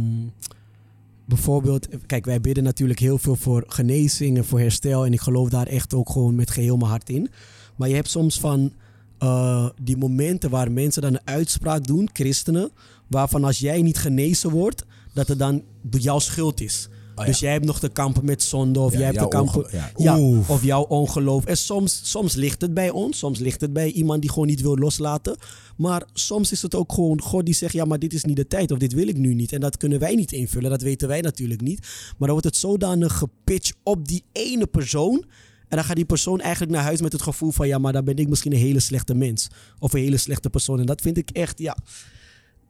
bijvoorbeeld, 1.25 1.87
kijk, 2.05 2.25
wij 2.25 2.41
bidden 2.41 2.63
natuurlijk 2.63 2.99
heel 2.99 3.17
veel 3.17 3.35
voor 3.35 3.63
genezing 3.67 4.37
en 4.37 4.45
voor 4.45 4.59
herstel 4.59 5.05
en 5.05 5.13
ik 5.13 5.21
geloof 5.21 5.49
daar 5.49 5.67
echt 5.67 5.93
ook 5.93 6.09
gewoon 6.09 6.35
met 6.35 6.51
geheel 6.51 6.77
mijn 6.77 6.89
hart 6.89 7.09
in. 7.09 7.29
Maar 7.75 7.89
je 7.89 7.95
hebt 7.95 8.09
soms 8.09 8.39
van 8.39 8.73
eh, 9.23 9.69
die 9.81 9.97
momenten 9.97 10.49
waar 10.49 10.71
mensen 10.71 11.01
dan 11.01 11.13
een 11.13 11.27
uitspraak 11.27 11.85
doen, 11.87 12.09
christenen, 12.13 12.71
waarvan 13.07 13.43
als 13.43 13.59
jij 13.59 13.81
niet 13.81 13.97
genezen 13.97 14.49
wordt, 14.49 14.85
dat 15.13 15.27
het 15.27 15.39
dan 15.39 15.63
door 15.81 16.01
jouw 16.01 16.19
schuld 16.19 16.61
is. 16.61 16.89
ja. 17.15 17.23
Dus 17.25 17.39
jij 17.39 17.51
hebt 17.51 17.65
nog 17.65 17.79
te 17.79 17.89
kampen 17.89 18.25
met 18.25 18.43
zonde 18.43 18.79
of 18.79 18.91
Ja, 18.91 18.97
jij 18.97 19.07
hebt 19.07 19.19
te 19.19 19.27
kampen 19.27 19.67
ja. 19.97 20.19
of 20.47 20.63
jouw 20.63 20.83
ongeloof. 20.83 21.45
En 21.45 21.57
soms, 21.57 21.99
soms 22.03 22.33
ligt 22.35 22.61
het 22.61 22.73
bij 22.73 22.89
ons, 22.89 23.17
soms 23.17 23.39
ligt 23.39 23.61
het 23.61 23.73
bij 23.73 23.91
iemand 23.91 24.21
die 24.21 24.29
gewoon 24.29 24.47
niet 24.47 24.61
wil 24.61 24.77
loslaten. 24.77 25.35
Maar 25.77 26.03
soms 26.13 26.51
is 26.51 26.61
het 26.61 26.75
ook 26.75 26.93
gewoon 26.93 27.21
God 27.21 27.45
die 27.45 27.53
zegt: 27.55 27.73
Ja, 27.73 27.85
maar 27.85 27.99
dit 27.99 28.13
is 28.13 28.23
niet 28.23 28.35
de 28.35 28.47
tijd 28.47 28.71
of 28.71 28.77
dit 28.77 28.93
wil 28.93 29.07
ik 29.07 29.17
nu 29.17 29.33
niet. 29.33 29.51
En 29.51 29.59
dat 29.59 29.77
kunnen 29.77 29.99
wij 29.99 30.15
niet 30.15 30.31
invullen, 30.31 30.69
dat 30.69 30.81
weten 30.81 31.07
wij 31.07 31.21
natuurlijk 31.21 31.61
niet. 31.61 31.79
Maar 31.79 32.27
dan 32.27 32.29
wordt 32.29 32.45
het 32.45 32.55
zodanig 32.55 33.17
gepitcht 33.17 33.75
op 33.83 34.07
die 34.07 34.23
ene 34.31 34.67
persoon. 34.67 35.25
En 35.73 35.79
dan 35.79 35.87
gaat 35.87 35.95
die 35.97 36.05
persoon 36.05 36.41
eigenlijk 36.41 36.71
naar 36.71 36.83
huis 36.83 37.01
met 37.01 37.11
het 37.11 37.21
gevoel 37.21 37.51
van: 37.51 37.67
Ja, 37.67 37.77
maar 37.77 37.93
dan 37.93 38.03
ben 38.05 38.15
ik 38.15 38.27
misschien 38.29 38.51
een 38.51 38.57
hele 38.57 38.79
slechte 38.79 39.13
mens. 39.13 39.47
Of 39.79 39.93
een 39.93 39.99
hele 39.99 40.17
slechte 40.17 40.49
persoon. 40.49 40.79
En 40.79 40.85
dat 40.85 41.01
vind 41.01 41.17
ik 41.17 41.29
echt, 41.29 41.59
ja. 41.59 41.77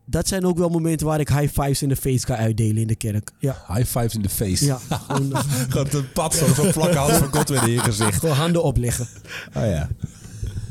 Dat 0.04 0.28
zijn 0.28 0.44
ook 0.44 0.58
wel 0.58 0.68
momenten 0.68 1.06
waar 1.06 1.20
ik 1.20 1.28
high 1.28 1.60
fives 1.60 1.82
in 1.82 1.88
de 1.88 1.96
face 1.96 2.26
ga 2.26 2.36
uitdelen 2.36 2.76
in 2.76 2.86
de 2.86 2.94
kerk. 2.96 3.30
Ja, 3.38 3.64
High 3.68 3.88
fives 3.88 4.14
in 4.14 4.22
de 4.22 4.28
face. 4.28 4.64
ja 4.64 4.78
gewoon, 5.06 5.32
eh, 5.34 5.44
Gewoon 5.68 5.86
een 5.90 6.12
pad 6.12 6.34
zo, 6.34 6.54
zo'n 6.54 6.72
vlakke 6.72 6.96
hand 6.96 7.12
van 7.12 7.32
God 7.32 7.48
weer 7.48 7.62
in 7.62 7.70
je 7.70 7.78
gezicht. 7.78 8.18
gewoon 8.18 8.36
handen 8.36 8.62
opleggen. 8.62 9.06
Oh 9.56 9.64
ja. 9.66 9.88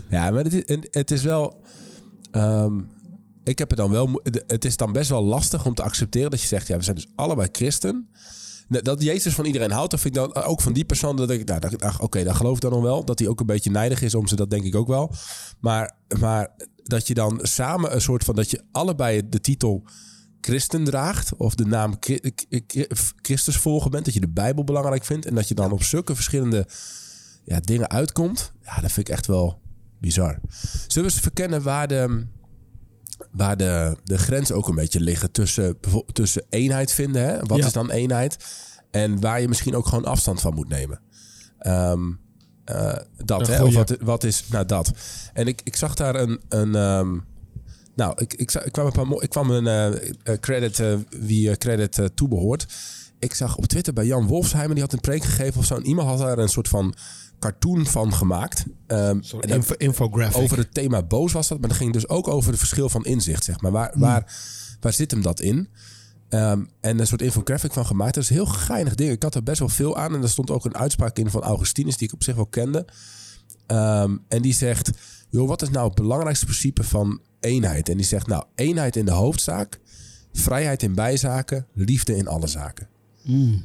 Ja, 0.10 0.32
maar 0.32 0.44
het 0.44 0.54
is, 0.54 0.78
het 0.92 1.12
is 1.12 1.24
wel... 1.24 1.62
ehm, 2.32 2.80
ik 3.44 3.60
heb 3.60 3.70
het 3.70 3.78
dan 3.78 3.92
wel... 3.92 4.22
Het 4.48 4.66
is 4.66 4.78
dan 4.78 4.92
best 4.92 5.10
wel 5.10 5.24
lastig 5.24 5.66
om 5.66 5.74
te 5.74 5.84
accepteren 5.84 6.32
dat 6.32 6.42
je 6.42 6.48
zegt... 6.48 6.68
Ja, 6.68 6.78
we 6.78 6.84
zijn 6.84 6.96
dus 6.96 7.08
allebei 7.16 7.50
christen. 7.52 8.08
Dat 8.68 9.04
Jezus 9.04 9.34
van 9.34 9.46
iedereen 9.46 9.72
houdt, 9.72 9.92
dat 9.92 10.00
vind 10.00 10.16
ik 10.16 10.22
dan 10.22 10.44
ook 10.44 10.62
van 10.62 10.74
die 10.74 10.86
persoon... 10.86 11.16
dat 11.16 11.30
ik, 11.30 11.48
nou, 11.48 11.94
oké, 12.00 12.24
dat 12.24 12.36
geloof 12.36 12.56
ik 12.56 12.62
dan 12.62 12.72
nog 12.72 12.82
wel. 12.82 13.06
Dat 13.06 13.20
hij 13.20 13.28
ook 13.28 13.40
een 13.40 13.46
beetje 13.46 13.72
nijdig 13.72 14.02
is 14.02 14.16
om 14.16 14.28
ze, 14.28 14.36
dat 14.36 14.50
denk 14.50 14.64
ik 14.64 14.76
ook 14.76 14.88
wel. 14.88 15.14
Maar, 15.60 15.96
maar 16.20 16.50
dat 16.84 17.08
je 17.08 17.14
dan 17.14 17.40
samen 17.42 17.94
een 17.94 18.02
soort 18.02 18.24
van... 18.24 18.36
dat 18.36 18.52
je 18.52 18.64
allebei 18.72 19.30
de 19.30 19.42
titel 19.42 19.84
christen 20.42 20.84
draagt... 20.84 21.36
of 21.36 21.56
de 21.56 21.66
naam 21.66 21.96
Chri- 22.00 22.32
Chri- 22.68 22.88
Christus 23.22 23.58
volgen 23.58 23.92
bent... 23.92 24.06
dat 24.06 24.14
je 24.14 24.20
de 24.20 24.30
Bijbel 24.30 24.64
belangrijk 24.64 25.06
vindt... 25.06 25.26
en 25.26 25.36
dat 25.36 25.48
je 25.48 25.56
dan 25.56 25.72
op 25.72 25.84
zulke 25.84 26.16
verschillende 26.16 26.68
ja, 27.44 27.60
dingen 27.60 27.90
uitkomt, 27.90 28.52
ja, 28.62 28.82
dat 28.82 28.92
vind 28.92 29.08
ik 29.08 29.14
echt 29.14 29.28
wel 29.28 29.62
bizar. 30.00 30.40
Zullen 30.88 31.10
we 31.10 31.16
eens 31.16 31.24
verkennen 31.24 31.62
waar 31.62 31.88
de, 31.88 32.26
waar 33.32 33.58
de, 33.58 33.98
de 34.04 34.18
grens 34.18 34.52
ook 34.52 34.68
een 34.68 34.76
beetje 34.76 35.00
liggen 35.00 35.32
tussen, 35.32 35.78
tussen 36.12 36.44
eenheid 36.50 36.92
vinden, 36.92 37.24
hè? 37.26 37.40
wat 37.40 37.58
Ja. 37.58 37.66
is 37.66 37.74
dan 37.74 37.92
eenheid, 37.92 38.38
en 38.92 39.20
waar 39.20 39.42
je 39.42 39.48
misschien 39.48 39.76
ook 39.76 39.88
gewoon 39.88 40.06
afstand 40.06 40.42
van 40.42 40.54
moet 40.54 40.70
nemen. 40.70 41.00
Ehm, 41.60 42.02
eh, 42.66 42.98
dat, 43.26 43.48
hè? 43.48 43.64
Of 43.64 43.74
wat, 43.74 43.98
wat 44.02 44.24
is 44.24 44.48
nou 44.50 44.66
dat? 44.66 44.92
En 45.34 45.48
ik, 45.48 45.62
ik 45.64 45.76
zag 45.76 45.96
daar 45.96 46.16
een, 46.16 46.40
een, 46.50 46.76
ehm, 46.76 47.18
nou, 47.96 48.14
ik, 48.16 48.34
ik, 48.34 48.54
ik 48.54 48.72
kwam 48.72 48.86
een, 48.86 48.92
paar 48.92 49.22
ik 49.24 49.30
kwam 49.30 49.50
een 49.52 49.68
eh, 49.68 50.10
eh, 50.24 50.40
credit, 50.40 50.80
eh, 50.80 50.96
wie 51.10 51.58
credit 51.58 52.00
eh, 52.00 52.06
toebehoort. 52.06 52.66
Ik 53.20 53.34
zag 53.34 53.58
op 53.58 53.66
Twitter 53.66 53.94
bij 53.94 54.06
Jan 54.06 54.28
Wolfsheimer, 54.28 54.74
die 54.74 54.84
had 54.84 54.94
een 54.94 55.00
preek 55.00 55.24
gegeven 55.24 55.60
of 55.60 55.66
zo. 55.66 55.76
En 55.76 55.86
iemand 55.86 56.08
had 56.08 56.18
daar 56.18 56.38
een 56.38 56.50
soort 56.50 56.68
van 56.68 56.96
cartoon 57.44 57.86
van 57.86 58.14
gemaakt. 58.14 58.66
Info, 59.42 59.74
infographic. 59.78 60.42
over 60.42 60.58
het 60.58 60.74
thema 60.74 61.04
boos 61.04 61.32
was 61.32 61.48
dat. 61.48 61.60
Maar 61.60 61.70
dat 61.70 61.78
ging 61.78 61.94
dus 61.94 62.08
ook 62.10 62.28
over 62.28 62.50
het 62.50 62.60
verschil 62.60 62.90
van 62.90 63.06
inzicht, 63.06 63.44
zeg 63.44 63.62
maar. 63.62 63.72
Waar, 63.72 63.92
Hmm. 63.92 64.02
waar, 64.02 64.36
waar 64.80 64.94
zit 64.94 65.12
hem 65.12 65.22
dat 65.22 65.40
in? 65.40 65.68
Ehm, 66.30 66.64
en 66.82 67.00
een 67.00 67.08
soort 67.08 67.22
infographic 67.22 67.74
van 67.74 67.86
gemaakt. 67.86 68.14
Dat 68.14 68.24
is 68.24 68.30
een 68.30 68.36
heel 68.36 68.46
geinig 68.46 68.96
ding. 68.96 69.12
Ik 69.12 69.24
had 69.24 69.36
er 69.36 69.44
best 69.44 69.60
wel 69.60 69.70
veel 69.70 69.98
aan. 69.98 70.16
En 70.16 70.22
er 70.22 70.30
stond 70.30 70.52
ook 70.52 70.66
een 70.66 70.78
uitspraak 70.78 71.18
in 71.18 71.30
van 71.30 71.42
Augustinus, 71.42 71.98
die 71.98 72.08
ik 72.08 72.14
op 72.14 72.24
zich 72.24 72.36
wel 72.36 72.46
kende. 72.46 72.86
Ehm, 73.68 74.18
en 74.28 74.42
die 74.42 74.54
zegt, 74.54 74.92
joh, 75.30 75.48
wat 75.48 75.62
is 75.62 75.70
nou 75.70 75.86
het 75.86 75.96
belangrijkste 75.96 76.46
principe 76.46 76.84
van 76.84 77.20
eenheid? 77.40 77.90
En 77.90 77.98
die 77.98 78.06
zegt, 78.06 78.28
nou, 78.28 78.44
eenheid 78.56 78.96
in 78.96 79.06
de 79.06 79.12
hoofdzaak, 79.12 79.80
vrijheid 80.34 80.84
in 80.84 80.96
bijzaken, 80.96 81.68
liefde 81.74 82.16
in 82.16 82.28
alle 82.28 82.48
zaken. 82.48 82.88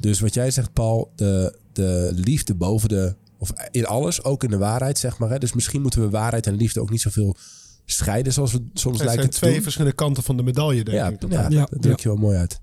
Dus 0.00 0.20
wat 0.20 0.35
jij 0.35 0.50
zegt, 0.50 0.73
Paul, 0.73 1.12
de, 1.16 1.58
de 1.73 2.11
liefde 2.14 2.54
boven 2.54 2.88
de, 2.88 3.16
of 3.38 3.52
in 3.71 3.87
alles, 3.87 4.25
ook 4.25 4.45
in 4.45 4.50
de 4.50 4.59
waarheid, 4.59 4.99
zeg 4.99 5.18
maar. 5.18 5.30
Hè? 5.30 5.38
Dus 5.38 5.52
misschien 5.52 5.83
moeten 5.83 6.00
we 6.00 6.11
waarheid 6.11 6.47
en 6.47 6.54
liefde 6.54 6.80
ook 6.80 6.90
niet 6.90 7.00
zoveel 7.00 7.37
scheiden, 7.85 8.33
zoals 8.33 8.52
we 8.52 8.59
soms 8.59 8.97
Het 8.99 9.07
lijken 9.07 9.12
zijn 9.14 9.30
te 9.30 9.37
twee 9.38 9.52
doen. 9.52 9.62
verschillende 9.62 9.97
kanten 9.97 10.23
van 10.23 10.37
de 10.37 10.42
medaille, 10.42 10.85
denk 10.85 10.97
Ja, 10.97 11.09
ik. 11.09 11.21
Dat- 11.21 11.30
ja, 11.30 11.47
Ja, 11.49 11.66
dat 11.71 11.83
druk 11.83 12.00
je 12.00 12.09
wel 12.09 12.16
mooi 12.16 12.37
uit. 12.38 12.61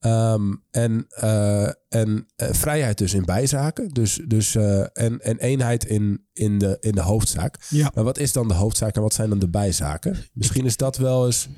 Ehm, 0.00 0.54
en 0.70 1.06
eh, 1.08 1.68
en 1.88 2.26
eh, 2.36 2.48
vrijheid 2.52 2.98
dus 2.98 3.14
in 3.14 3.24
bijzaken. 3.24 3.88
Dus, 3.88 4.20
dus, 4.26 4.54
eh, 4.54 4.80
en, 4.80 5.20
en 5.20 5.38
eenheid 5.38 5.84
in, 5.84 6.24
in, 6.32 6.58
de, 6.58 6.76
in 6.80 6.92
de 6.92 7.00
hoofdzaak. 7.00 7.66
Ja. 7.68 7.90
Maar 7.94 8.04
wat 8.04 8.18
is 8.18 8.32
dan 8.32 8.48
de 8.48 8.54
hoofdzaak 8.54 8.96
en 8.96 9.02
wat 9.02 9.14
zijn 9.14 9.28
dan 9.28 9.38
de 9.38 9.48
bijzaken? 9.48 10.16
Misschien 10.32 10.64
is 10.64 10.76
dat 10.76 10.96
wel 10.96 11.26
eens 11.26 11.48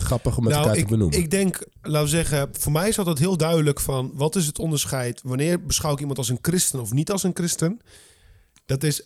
grappig 0.00 0.36
om 0.36 0.44
met 0.44 0.52
elkaar 0.52 0.66
Nou, 0.68 0.78
ik, 0.78 0.84
te 0.86 0.90
benoemen. 0.92 1.18
ik 1.18 1.30
denk, 1.30 1.66
laten 1.82 2.02
we 2.02 2.08
zeggen, 2.08 2.48
voor 2.52 2.72
mij 2.72 2.88
is 2.88 2.98
altijd 2.98 3.18
heel 3.18 3.36
duidelijk 3.36 3.80
van 3.80 4.10
wat 4.14 4.36
is 4.36 4.46
het 4.46 4.58
onderscheid 4.58 5.20
wanneer 5.24 5.62
beschouw 5.62 5.92
ik 5.92 6.00
iemand 6.00 6.18
als 6.18 6.28
een 6.28 6.38
christen 6.42 6.80
of 6.80 6.92
niet 6.92 7.10
als 7.10 7.22
een 7.22 7.34
christen. 7.34 7.80
Dat 8.66 8.82
is 8.82 9.02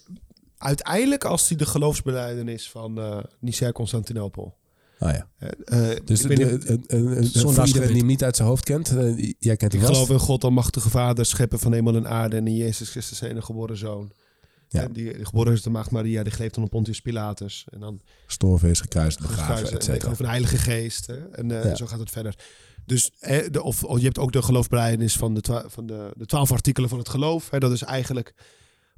uiteindelijk 0.59 1.25
als 1.25 1.49
hij 1.49 1.57
de 1.59 1.67
geloofsbeleidenis 1.67 2.71
van 2.71 2.99
eh 3.01 3.19
Nicea 3.41 3.73
Constantinopel. 3.73 4.55
Ah, 4.99 5.13
ja. 5.13 5.29
Eh, 5.39 5.91
eh, 5.93 5.99
Dus 6.05 6.21
de, 6.21 6.29
niet- 6.29 6.41
een, 6.69 6.85
een, 6.87 7.17
een, 7.17 7.65
iedereen 7.67 7.89
die 7.89 7.97
hem 7.97 8.07
niet 8.07 8.25
uit 8.25 8.37
zijn 8.37 8.49
hoofd 8.49 8.65
kent, 8.65 8.89
jij 9.39 9.57
kent 9.57 9.75
ik 9.75 9.81
hem 9.81 9.89
geloof 9.89 10.11
in 10.11 10.19
God, 10.19 10.45
almachtige 10.45 10.91
Vader, 10.91 11.27
schepper 11.27 11.59
van 11.59 11.73
hemel 11.73 11.95
en 11.97 12.09
aarde 12.09 12.37
en 12.37 12.47
in 12.47 12.57
Jezus 12.57 12.91
Christus 12.91 13.19
zijn 13.19 13.31
enige 13.31 13.47
geboren 13.47 13.77
zoon. 13.77 14.13
Ja. 14.73 14.89
Die, 14.89 15.25
geboren 15.25 15.53
is 15.53 15.63
de 15.63 15.71
maagd 15.71 15.91
Maria, 15.91 16.23
die 16.23 16.33
geleefd 16.33 16.57
onder 16.57 16.71
Pontius 16.71 17.01
Pilatus. 17.01 17.67
En 17.71 17.81
dan 17.81 18.01
Gestorven 18.27 18.71
is, 18.71 18.81
gekruist, 18.81 19.21
begraven, 19.21 19.73
et 19.73 19.85
cetera. 19.85 20.11
over 20.11 20.23
de 20.23 20.29
Heilige 20.29 20.57
Geest. 20.59 21.07
Hè? 21.07 21.29
En 21.29 21.51
eh, 21.51 21.65
Ja. 21.65 21.75
zo 21.75 21.87
gaat 21.87 21.99
het 21.99 22.11
verder. 22.11 22.35
Dus 22.87 23.11
eh, 23.19 23.51
de, 23.51 23.63
of, 23.63 23.85
of 23.85 23.99
je 23.99 24.05
hebt 24.05 24.19
ook 24.19 24.33
de 24.33 24.43
geloofsbelijdenis 24.43 25.17
van 25.17 25.35
de, 25.35 25.65
van 25.67 25.87
de, 25.87 26.11
de 26.17 26.27
twaalf 26.27 26.53
artikelen 26.53 26.89
van 26.89 26.99
het 26.99 27.09
geloof. 27.09 27.51
Hè? 27.51 27.59
Dat 27.59 27.73
is 27.73 27.83
eigenlijk. 27.83 28.35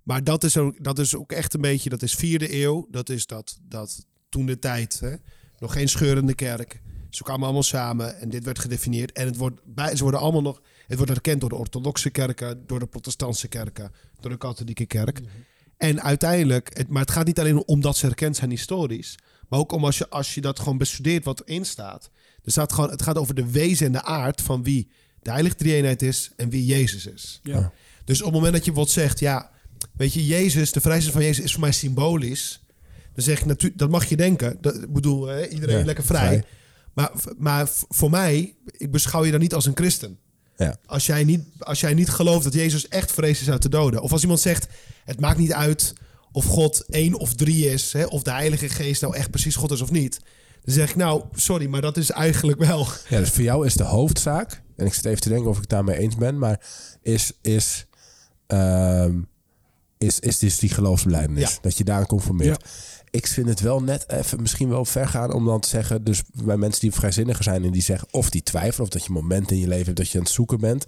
Maar 0.03 0.25
dat 0.25 0.45
is, 0.45 0.57
ook, 0.57 0.85
dat 0.85 0.99
is 0.99 1.17
ook 1.17 1.33
echt 1.33 1.55
een 1.55 1.61
beetje. 1.61 1.89
Dat 1.91 2.03
is 2.03 2.15
vierde 2.15 2.63
eeuw. 2.63 2.87
Dat 2.91 3.09
is 3.09 3.27
dat, 3.27 3.59
dat 3.69 4.07
toen 4.29 4.47
de 4.47 4.59
tijd. 4.59 5.01
Hè? 5.01 5.15
Nog 5.59 5.73
geen 5.73 5.89
scheurende 5.89 6.35
kerk. 6.35 6.81
Ze 7.11 7.23
kwamen 7.23 7.45
allemaal 7.45 7.63
samen 7.63 8.19
en 8.21 8.29
dit 8.29 8.45
werd 8.45 8.59
gedefinieerd. 8.59 9.13
En 9.13 9.27
het 9.27 9.37
wordt 9.37 9.61
bij, 9.65 9.97
ze 9.97 10.03
worden 10.03 10.21
allemaal 10.21 10.43
nog. 10.43 10.63
Het 10.87 10.97
wordt 10.97 11.13
erkend 11.13 11.41
door 11.41 11.49
de 11.49 11.55
orthodoxe 11.57 12.11
kerken, 12.11 12.63
door 12.67 12.79
de 12.79 12.87
protestantse 12.87 13.49
kerken, 13.49 13.93
door 14.21 14.31
de 14.31 14.37
katholieke 14.37 14.87
kerk. 14.87 15.21
En 15.77 16.03
uiteindelijk, 16.03 16.77
het, 16.77 16.89
maar 16.89 17.03
het 17.03 17.11
gaat 17.11 17.27
niet 17.27 17.41
alleen 17.41 17.67
om 17.67 17.81
dat 17.81 17.97
ze 17.97 18.07
erkend 18.07 18.37
zijn 18.37 18.51
historisch. 18.51 19.19
Maar 19.49 19.59
ook 19.59 19.73
om 19.73 19.85
als 19.85 19.99
je, 19.99 20.09
als 20.09 20.35
je 20.35 20.41
dat 20.41 20.59
gewoon 20.59 20.79
bestudeert 20.79 21.25
wat 21.25 21.43
erin 21.45 21.65
staat. 21.65 22.11
Er 22.45 22.51
staat 22.51 22.73
gewoon, 22.73 22.91
het 22.91 23.03
gaat 23.03 23.19
over 23.19 23.35
de 23.35 23.51
wezen 23.51 23.87
en 23.87 23.93
de 23.93 24.03
aard 24.03 24.41
van 24.41 24.63
wie 24.63 24.91
de 25.23 25.31
heilige 25.31 25.57
drie-eenheid 25.57 26.03
is 26.03 26.31
en 26.37 26.51
wie 26.51 26.65
Jezus 26.65 27.07
is. 27.07 27.41
Ja. 27.43 27.73
Dus 28.05 28.19
op 28.19 28.25
het 28.25 28.35
moment 28.35 28.53
dat 28.53 28.65
je 28.65 28.73
wat 28.73 28.91
zegt, 28.91 29.19
ja, 29.21 29.51
weet 29.93 30.13
je, 30.13 30.27
Jezus, 30.27 30.73
de 30.73 30.81
vrijheid 30.81 31.11
van 31.13 31.23
Jezus 31.23 31.45
is 31.45 31.53
voor 31.53 31.61
mij 31.61 31.73
symbolisch. 31.73 32.63
Dan 33.15 33.25
zeg 33.25 33.41
ik 33.41 33.47
natuurlijk, 33.47 33.79
dat 33.79 33.91
mag 33.91 34.05
je 34.05 34.17
denken. 34.17 34.59
Dat, 34.61 34.75
ik 34.75 34.93
bedoel, 34.93 35.27
hè, 35.27 35.49
iedereen 35.49 35.79
Ja, 35.79 35.85
lekker 35.85 36.05
vrij. 36.05 36.27
vrij. 36.27 36.45
Maar, 36.95 37.13
maar 37.39 37.69
voor 37.89 38.11
mij, 38.11 38.55
ik 38.67 38.91
beschouw 38.91 39.25
je 39.25 39.31
dan 39.31 39.41
niet 39.41 39.55
als 39.55 39.67
een 39.67 39.77
christen. 39.77 40.19
Ja. 40.57 40.77
Als 40.87 41.07
jij, 41.07 41.25
niet, 41.25 41.45
als 41.59 41.81
jij 41.81 41.95
niet 41.95 42.11
gelooft 42.11 42.45
dat 42.45 42.55
Jezus 42.55 42.89
echt 42.89 43.13
vrees 43.13 43.41
is 43.41 43.51
uit 43.51 43.63
de 43.63 43.69
doden. 43.69 44.03
Of 44.03 44.13
als 44.13 44.23
iemand 44.23 44.41
zegt, 44.41 44.67
het 45.05 45.21
maakt 45.21 45.39
niet 45.39 45.53
uit 45.53 45.93
of 46.33 46.45
God 46.45 46.85
één 46.89 47.15
of 47.15 47.35
drie 47.35 47.71
is. 47.71 47.93
Hè, 47.93 48.05
of 48.05 48.23
de 48.23 48.31
Heilige 48.31 48.69
Geest 48.69 49.03
nou 49.03 49.17
echt 49.17 49.31
precies 49.31 49.57
God 49.57 49.71
is 49.71 49.81
of 49.81 49.91
niet. 49.91 50.21
Dan 50.65 50.75
zeg 50.75 50.91
ik, 50.91 50.97
nou, 50.97 51.23
sorry, 51.35 51.67
maar 51.67 51.81
dat 51.81 51.97
is 51.97 52.11
eigenlijk 52.11 52.59
wel... 52.59 52.87
Ja, 53.09 53.19
dus 53.19 53.31
voor 53.31 53.43
jou 53.43 53.67
is 53.67 53.75
de 53.75 53.85
hoofdzaak, 53.85 54.63
en 54.77 54.87
ik 54.87 54.95
zit 54.95 55.05
even 55.05 55.21
te 55.21 55.29
denken 55.29 55.49
of 55.49 55.55
ik 55.55 55.61
het 55.61 55.71
daarmee 55.71 55.99
eens 55.99 56.17
ben, 56.17 56.39
maar 56.39 56.61
is, 57.03 57.33
is, 57.43 57.87
ehm, 58.47 59.21
is, 59.99 60.21
is 60.21 60.39
dus 60.39 60.59
die 60.59 60.71
geloofsbelijdenis. 60.71 61.51
Ja. 61.51 61.59
Dat 61.61 61.79
je 61.79 61.85
daaraan 61.85 62.07
conformeert. 62.07 62.65
Ik 63.15 63.27
vind 63.27 63.49
het 63.49 63.61
wel 63.61 63.83
net 63.83 64.05
even 64.09 64.41
misschien 64.41 64.69
wel 64.69 64.85
ver 64.85 65.09
gaan 65.09 65.33
om 65.33 65.45
dan 65.45 65.61
te 65.61 65.69
zeggen, 65.69 66.05
dus 66.05 66.23
bij 66.45 66.57
mensen 66.57 66.81
die 66.81 66.93
vrijzinniger 66.93 67.45
zijn 67.45 67.65
en 67.65 67.71
die 67.71 67.83
zeggen, 67.83 68.09
of 68.11 68.31
die 68.31 68.43
twijfelen, 68.43 68.83
of 68.87 68.89
dat 68.89 69.05
je 69.05 69.13
momenten 69.13 69.57
in 69.57 69.63
je 69.63 69.69
leven 69.69 69.85
hebt 69.85 69.97
dat 69.97 70.09
je 70.11 70.19
aan 70.19 70.25
het 70.25 70.33
zoeken 70.33 70.61
bent, 70.61 70.81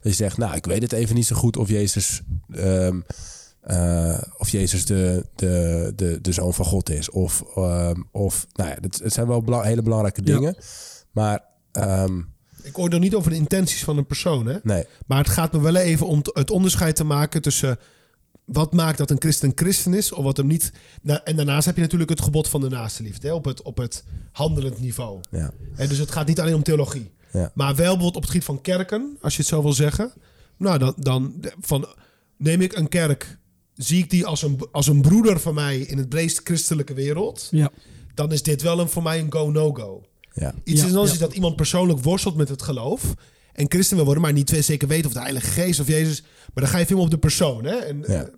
dat 0.00 0.12
je 0.12 0.12
zegt, 0.12 0.36
nou, 0.36 0.54
ik 0.56 0.64
weet 0.66 0.82
het 0.82 0.92
even 0.92 1.14
niet 1.14 1.26
zo 1.26 1.36
goed 1.36 1.56
of 1.56 1.68
Jezus, 1.68 2.22
ehm, 2.54 3.00
eh, 3.60 4.18
of 4.38 4.48
Jezus 4.48 4.84
de, 4.84 5.26
de, 5.34 5.92
de, 5.96 6.18
de 6.22 6.32
zoon 6.32 6.54
van 6.54 6.64
God 6.64 6.90
is. 6.90 7.10
Of, 7.10 7.44
ehm, 7.54 8.02
of 8.12 8.46
nou 8.52 8.68
ja, 8.70 8.76
het, 8.80 8.98
het 9.02 9.12
zijn 9.12 9.26
wel 9.26 9.42
bela- 9.42 9.62
hele 9.62 9.82
belangrijke 9.82 10.20
Ja. 10.24 10.34
dingen. 10.34 10.56
Maar 11.12 11.44
ehm, 11.72 12.18
Ik 12.62 12.78
oordeel 12.78 12.98
niet 12.98 13.14
over 13.14 13.30
de 13.30 13.36
intenties 13.36 13.84
van 13.84 13.96
een 13.96 14.06
persoon, 14.06 14.46
hè. 14.46 14.56
nee, 14.62 14.84
Maar 15.06 15.18
het 15.18 15.28
gaat 15.28 15.52
me 15.52 15.60
wel 15.60 15.76
even 15.76 16.06
om 16.06 16.20
het 16.32 16.50
onderscheid 16.50 16.96
te 16.96 17.04
maken 17.04 17.42
tussen 17.42 17.78
wat 18.48 18.72
maakt 18.72 18.98
dat 18.98 19.10
een 19.10 19.20
christen 19.20 19.52
christen 19.54 19.94
is 19.94 20.12
of 20.12 20.24
wat 20.24 20.36
hem 20.36 20.46
niet. 20.46 20.72
Nou, 21.02 21.20
en 21.24 21.36
daarnaast 21.36 21.66
heb 21.66 21.74
je 21.74 21.80
natuurlijk 21.80 22.10
het 22.10 22.22
gebod 22.22 22.48
van 22.48 22.60
de 22.60 22.68
naaste 22.68 23.02
liefde 23.02 23.26
hè, 23.26 23.32
op, 23.32 23.44
het, 23.44 23.62
op 23.62 23.76
het 23.76 24.04
handelend 24.32 24.80
niveau. 24.80 25.20
ja. 25.30 25.50
En 25.76 25.88
dus 25.88 25.98
het 25.98 26.10
gaat 26.10 26.26
niet 26.26 26.40
alleen 26.40 26.54
om 26.54 26.62
theologie. 26.62 27.10
Ja. 27.32 27.52
Maar 27.54 27.74
wel 27.74 27.76
bijvoorbeeld 27.76 28.16
op 28.16 28.22
het 28.22 28.30
gebied 28.30 28.46
van 28.46 28.60
kerken, 28.60 29.16
als 29.20 29.34
je 29.34 29.40
het 29.40 29.48
zo 29.50 29.62
wil 29.62 29.72
zeggen. 29.72 30.12
Nou, 30.56 30.78
dan, 30.78 30.94
dan 30.96 31.34
van, 31.60 31.86
neem 32.36 32.60
ik 32.60 32.76
een 32.76 32.88
kerk, 32.88 33.38
zie 33.74 34.02
ik 34.02 34.10
die 34.10 34.26
als 34.26 34.42
een, 34.42 34.60
als 34.72 34.86
een 34.86 35.00
broeder 35.00 35.40
van 35.40 35.54
mij 35.54 35.78
in 35.78 35.98
het 35.98 36.08
breedst 36.08 36.40
christelijke 36.44 36.94
wereld. 36.94 37.48
Ja. 37.50 37.70
Dan 38.14 38.32
is 38.32 38.42
dit 38.42 38.62
wel 38.62 38.80
een, 38.80 38.88
voor 38.88 39.02
mij 39.02 39.18
een 39.20 39.32
go-no-go. 39.32 40.02
Ja. 40.32 40.54
Iets 40.64 40.80
Ja, 40.80 40.86
is 40.86 40.92
anders 40.92 41.08
ja. 41.08 41.14
is 41.14 41.20
dat 41.20 41.32
iemand 41.32 41.56
persoonlijk 41.56 42.00
worstelt 42.00 42.36
met 42.36 42.48
het 42.48 42.62
geloof. 42.62 43.14
En 43.58 43.66
christen 43.68 43.96
wil 43.96 44.04
worden, 44.04 44.22
maar 44.22 44.32
niet 44.32 44.50
zeker 44.60 44.88
weten 44.88 45.06
of 45.06 45.12
de 45.12 45.20
Heilige 45.20 45.46
Geest 45.50 45.80
of 45.80 45.86
Jezus. 45.88 46.20
Maar 46.22 46.64
dan 46.64 46.68
ga 46.68 46.78
je 46.78 46.86
veel 46.86 47.00
op 47.00 47.10
de 47.10 47.18
persoon. 47.18 47.64
Hè? 47.64 47.74
En, 47.76 48.04
Ja. 48.06 48.22
eh, 48.22 48.28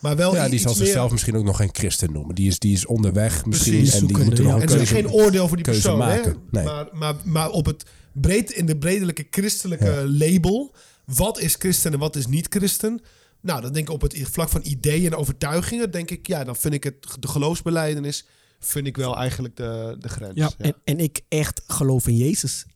Maar 0.00 0.16
wel 0.16 0.34
ja, 0.34 0.48
die 0.48 0.58
zal 0.58 0.74
meer- 0.74 0.84
zichzelf 0.84 1.10
misschien 1.10 1.36
ook 1.36 1.44
nog 1.44 1.56
geen 1.56 1.68
christen 1.72 2.12
noemen. 2.12 2.34
Die 2.34 2.46
is, 2.48 2.58
die 2.58 2.72
is 2.72 2.86
onderweg 2.86 3.44
misschien 3.44 3.72
Precies, 3.72 3.94
en 3.94 3.98
die 4.06 4.08
zoekende, 4.08 4.30
moet 4.30 4.38
er 4.38 4.44
nog 4.44 4.52
ja. 4.54 4.60
En 4.60 4.68
is 4.68 4.74
keuze, 4.74 4.94
geen 4.94 5.10
oordeel 5.10 5.46
voor 5.48 5.56
die 5.56 5.64
keuze 5.64 5.80
persoon. 5.80 5.98
maken. 5.98 6.30
Hè? 6.32 6.38
Nee. 6.50 6.64
Maar, 6.64 6.88
maar, 6.92 7.14
maar 7.24 7.50
op 7.50 7.66
het 7.66 7.84
breed, 8.12 8.50
in 8.50 8.66
de 8.66 8.76
bredelijke 8.78 9.26
christelijke 9.30 10.04
label. 10.08 10.74
Wat 11.04 11.40
is 11.40 11.54
christen 11.58 11.92
en 11.92 11.98
wat 11.98 12.16
is 12.16 12.26
niet 12.26 12.46
christen? 12.48 13.00
Nou, 13.40 13.60
dan 13.60 13.72
denk 13.72 13.88
ik 13.88 13.94
op 13.94 14.00
het 14.00 14.18
vlak 14.30 14.48
van 14.48 14.60
ideeën 14.64 15.06
en 15.06 15.14
overtuigingen. 15.14 15.90
Denk 15.90 16.10
ik, 16.10 16.26
ja, 16.26 16.44
dan 16.44 16.56
vind 16.56 16.74
ik 16.74 16.84
het 16.84 16.94
de 17.20 17.28
geloofsbeleidenis. 17.28 18.26
Vind 18.60 18.86
ik 18.86 18.96
wel 18.96 19.16
eigenlijk 19.16 19.56
de, 19.56 19.96
de 20.00 20.08
grens. 20.08 20.32
Ja, 20.34 20.50
En, 20.58 20.74
en 20.84 20.98
ik 20.98 21.20
echt 21.28 21.60
geloof 21.66 22.06
in 22.06 22.16
Jezus. 22.16 22.66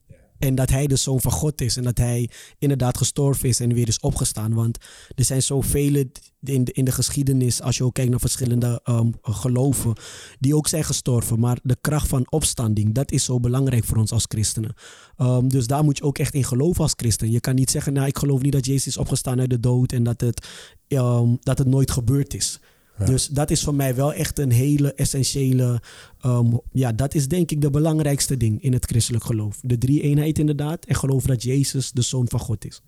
En 0.42 0.55
dat 0.55 0.70
hij 0.70 0.87
de 0.87 0.96
zoon 0.96 1.20
van 1.20 1.33
God 1.33 1.61
is. 1.61 1.76
En 1.76 1.83
dat 1.83 1.98
hij 1.98 2.31
inderdaad 2.59 2.96
gestorven 2.96 3.48
is 3.48 3.61
en 3.61 3.74
weer 3.74 3.88
is 3.88 4.00
opgestaan. 4.00 4.55
Want 4.55 4.78
er 5.14 5.24
zijn 5.24 5.42
zoveel 5.42 5.94
in 5.94 6.64
de, 6.64 6.72
in 6.72 6.85
de 6.85 6.92
geschiedenis, 6.92 7.61
als 7.61 7.76
je 7.76 7.85
ook 7.85 7.94
kijkt 7.94 8.11
naar 8.11 8.20
verschillende 8.20 8.81
ehm, 8.85 9.11
geloven, 9.22 9.92
die 10.38 10.57
ook 10.57 10.68
zijn 10.68 10.85
gestorven. 10.85 11.38
Maar 11.38 11.59
de 11.62 11.76
kracht 11.81 12.09
van 12.09 12.26
opstanding, 12.31 12.94
dat 12.94 13.11
is 13.11 13.24
zo 13.24 13.40
belangrijk 13.40 13.85
voor 13.85 13.96
ons 13.96 14.12
als 14.12 14.24
christenen. 14.28 14.74
Ehm, 15.16 15.48
dus 15.48 15.66
daar 15.66 15.85
moet 15.85 15.98
je 15.98 16.05
ook 16.05 16.18
echt 16.18 16.35
in 16.35 16.44
geloven 16.44 16.83
als 16.83 16.94
christen. 16.96 17.31
Je 17.31 17.40
kan 17.40 17.55
niet 17.55 17.70
zeggen, 17.70 17.92
nou 17.92 18.07
ik 18.07 18.18
geloof 18.18 18.42
niet 18.42 18.52
dat 18.52 18.66
Jezus 18.66 18.87
is 18.87 18.96
opgestaan 18.96 19.40
uit 19.40 19.50
de 19.50 19.61
dood 19.61 19.92
en 19.92 20.02
dat 20.02 20.20
het, 20.20 20.46
ehm, 20.88 21.37
dat 21.40 21.59
het 21.59 21.68
nooit 21.68 21.90
gebeurd 21.90 22.35
is. 22.35 22.61
Dus 23.07 23.27
dat 23.27 23.51
is 23.51 23.62
voor 23.62 23.75
mij 23.75 23.95
wel 23.95 24.12
echt 24.12 24.38
een 24.38 24.51
hele 24.51 24.95
essentiële. 24.95 25.83
ehm, 26.21 26.47
ja, 26.73 26.93
dat 26.93 27.15
is 27.15 27.29
denk 27.29 27.51
ik 27.51 27.61
de 27.61 27.71
belangrijkste 27.71 28.37
ding 28.37 28.62
in 28.62 28.73
het 28.73 28.85
christelijk 28.85 29.25
geloof. 29.25 29.59
De 29.62 29.79
drie 29.79 30.03
eenheid 30.03 30.38
inderdaad. 30.38 30.85
En 30.85 30.95
geloof 30.95 31.25
dat 31.25 31.43
Jezus 31.43 31.91
de 31.91 32.03
zoon 32.03 32.29
van 32.29 32.41
God 32.41 32.65
is. 32.65 32.83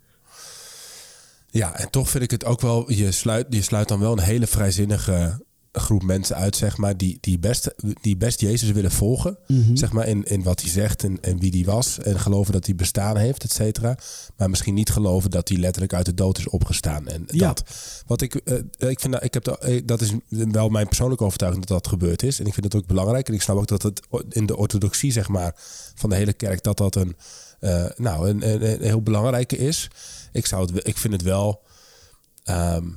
Ja, 1.49 1.77
en 1.77 1.89
toch 1.89 2.09
vind 2.09 2.23
ik 2.23 2.31
het 2.31 2.45
ook 2.45 2.61
wel... 2.61 2.91
Je 2.91 3.11
sluit, 3.11 3.45
je 3.49 3.61
sluit 3.61 3.87
dan 3.87 3.99
wel 3.99 4.11
een 4.11 4.23
hele 4.23 4.47
vrijzinnige 4.47 5.44
groep 5.77 6.03
mensen 6.03 6.35
uit, 6.35 6.55
zeg 6.55 6.77
maar, 6.77 6.97
die, 6.97 7.17
die, 7.21 7.39
best, 7.39 7.73
die 8.01 8.17
best 8.17 8.39
Jezus 8.41 8.71
willen 8.71 8.91
volgen. 8.91 9.37
Mhm. 9.47 9.75
Zeg 9.75 9.91
maar 9.91 10.07
in, 10.07 10.23
in 10.23 10.43
wat 10.43 10.61
hij 10.61 10.69
zegt 10.69 11.03
en, 11.03 11.17
en 11.21 11.39
wie 11.39 11.51
die 11.51 11.65
was. 11.65 11.99
En 11.99 12.19
geloven 12.19 12.53
dat 12.53 12.65
hij 12.65 12.75
bestaan 12.75 13.17
heeft, 13.17 13.43
et 13.43 13.51
cetera. 13.51 13.97
Maar 14.37 14.49
misschien 14.49 14.73
niet 14.73 14.89
geloven 14.89 15.29
dat 15.29 15.47
hij 15.49 15.57
letterlijk 15.57 15.93
uit 15.93 16.05
de 16.05 16.13
dood 16.13 16.37
is 16.37 16.47
opgestaan. 16.49 17.07
En 17.07 17.23
Ja. 17.27 17.47
dat. 17.47 17.63
Wat 18.05 18.21
ik, 18.21 18.35
eh, 18.35 18.89
ik 18.89 18.99
vind, 18.99 19.13
dat- 19.13 19.23
ik 19.23 19.33
heb 19.33 19.43
dat, 19.43 19.63
eh, 19.63 19.81
dat 19.85 20.01
is 20.01 20.11
wel 20.29 20.69
mijn 20.69 20.87
persoonlijke 20.87 21.23
overtuiging 21.23 21.65
dat 21.65 21.83
dat 21.83 21.91
gebeurd 21.91 22.23
is. 22.23 22.39
En 22.39 22.45
ik 22.45 22.53
vind 22.53 22.65
het 22.65 22.75
ook 22.75 22.87
belangrijk. 22.87 23.27
En 23.27 23.33
ik 23.33 23.41
snap 23.41 23.57
ook 23.57 23.67
dat 23.67 23.81
het 23.83 24.01
in 24.29 24.45
de 24.45 24.57
orthodoxie, 24.57 25.11
zeg 25.11 25.27
maar, 25.27 25.53
van 25.95 26.09
de 26.09 26.15
hele 26.15 26.33
kerk, 26.33 26.63
dat 26.63 26.77
dat 26.77 26.95
een, 26.95 27.15
eh, 27.59 27.85
nou, 27.95 28.29
een, 28.29 28.49
een, 28.49 28.71
een 28.71 28.81
heel 28.81 29.01
belangrijke 29.01 29.57
is. 29.57 29.87
Ik, 30.31 30.45
zou 30.45 30.71
het, 30.73 30.87
ik 30.87 30.97
vind 30.97 31.13
het 31.13 31.21
wel. 31.23 31.61
ehm, 32.43 32.87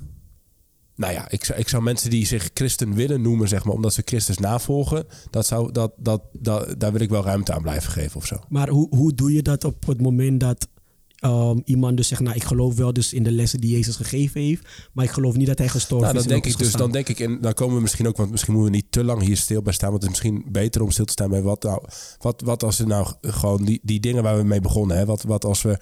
nou 0.99 1.13
ja, 1.13 1.31
ik 1.31 1.45
zou, 1.45 1.59
ik 1.59 1.69
zou 1.69 1.83
mensen 1.83 2.11
die 2.11 2.27
zich 2.27 2.51
christen 2.55 2.95
willen 2.95 3.23
noemen, 3.23 3.49
zeg 3.49 3.65
maar, 3.65 3.75
omdat 3.75 3.95
ze 3.95 4.03
Christus 4.05 4.39
navolgen, 4.39 5.07
dat 5.31 5.47
zou, 5.47 5.73
dat, 5.73 5.93
dat, 5.97 6.23
dat, 6.33 6.81
daar 6.81 6.93
wil 6.93 7.01
ik 7.01 7.11
wel 7.11 7.25
ruimte 7.25 7.53
aan 7.53 7.63
blijven 7.63 7.93
geven 7.93 8.17
of 8.17 8.27
zo. 8.27 8.37
Maar 8.49 8.69
hoe, 8.69 8.97
hoe 8.97 9.15
doe 9.15 9.33
je 9.33 9.43
dat 9.43 9.65
op 9.65 9.87
het 9.87 10.01
moment 10.01 10.41
dat 10.41 10.69
ehm, 11.17 11.59
iemand 11.65 11.97
dus 11.97 12.09
zegt, 12.09 12.21
nou 12.21 12.37
ik 12.37 12.45
geloof 12.45 12.75
wel 12.75 12.93
dus 12.93 13.13
in 13.13 13.23
de 13.23 13.31
lessen 13.31 13.61
die 13.61 13.71
Jezus 13.71 13.97
gegeven 13.97 14.41
heeft, 14.41 14.69
maar 14.93 15.05
ik 15.05 15.11
geloof 15.11 15.37
niet 15.37 15.47
dat 15.47 15.59
hij 15.59 15.69
gestorven 15.69 16.07
Nou, 16.07 16.13
dan 16.13 16.23
is. 16.25 16.29
en 16.29 16.33
denk 16.33 16.55
ik 16.55 16.61
is 16.61 16.67
dus, 16.67 16.81
dan 16.81 16.93
denk 16.93 17.09
ik, 17.09 17.21
en 17.21 17.41
dan 17.41 17.55
komen 17.55 17.75
we 17.75 17.83
misschien 17.83 18.09
ook, 18.09 18.17
want 18.17 18.31
misschien 18.31 18.53
moeten 18.53 18.73
we 18.73 18.77
niet 18.77 18.93
te 18.93 19.05
lang 19.05 19.23
hier 19.23 19.37
stil 19.37 19.63
bij 19.63 19.73
staan, 19.73 19.91
want 19.91 20.03
het 20.03 20.13
is 20.13 20.19
misschien 20.19 20.53
beter 20.53 20.83
om 20.83 20.91
stil 20.91 21.05
te 21.05 21.13
staan 21.13 21.31
bij 21.31 21.43
wat 21.43 21.63
nou, 21.63 21.83
wat, 22.19 22.43
wat 22.45 22.63
als 22.63 22.79
we 22.79 22.85
nou 22.85 23.15
gewoon 23.21 23.65
die, 23.65 23.81
die 23.83 24.01
dingen 24.01 24.23
waar 24.23 24.37
we 24.37 24.43
mee 24.43 24.61
begonnen, 24.61 24.97
hè, 24.97 25.05
wat, 25.05 25.23
wat 25.23 25.45
als 25.45 25.63
we 25.63 25.79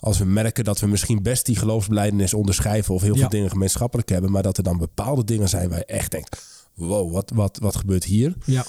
als 0.00 0.18
we 0.18 0.24
merken 0.24 0.64
dat 0.64 0.80
we 0.80 0.86
misschien 0.86 1.22
best 1.22 1.46
die 1.46 1.56
geloofsbelijdenis 1.56 2.34
onderschrijven 2.34 2.94
of 2.94 3.02
heel 3.02 3.14
Ja. 3.14 3.20
veel 3.20 3.28
dingen 3.28 3.50
gemeenschappelijk 3.50 4.08
hebben, 4.08 4.30
maar 4.30 4.42
dat 4.42 4.56
er 4.56 4.62
dan 4.62 4.78
bepaalde 4.78 5.24
dingen 5.24 5.48
zijn 5.48 5.68
waar 5.68 5.78
je 5.78 5.84
echt 5.84 6.10
denkt, 6.10 6.42
wow, 6.74 7.12
wat, 7.12 7.30
wat, 7.34 7.58
wat 7.62 7.76
gebeurt 7.76 8.04
hier? 8.04 8.34
Ja, 8.44 8.64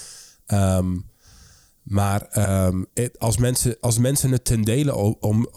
Ehm, 0.46 0.96
maar 1.82 2.22
ehm, 2.30 2.82
het- 2.94 3.18
als, 3.18 3.36
mensen, 3.36 3.76
als 3.80 3.98
mensen 3.98 4.30
het 4.32 4.44
ten 4.44 4.62
dele 4.62 4.94
om, 5.20 5.48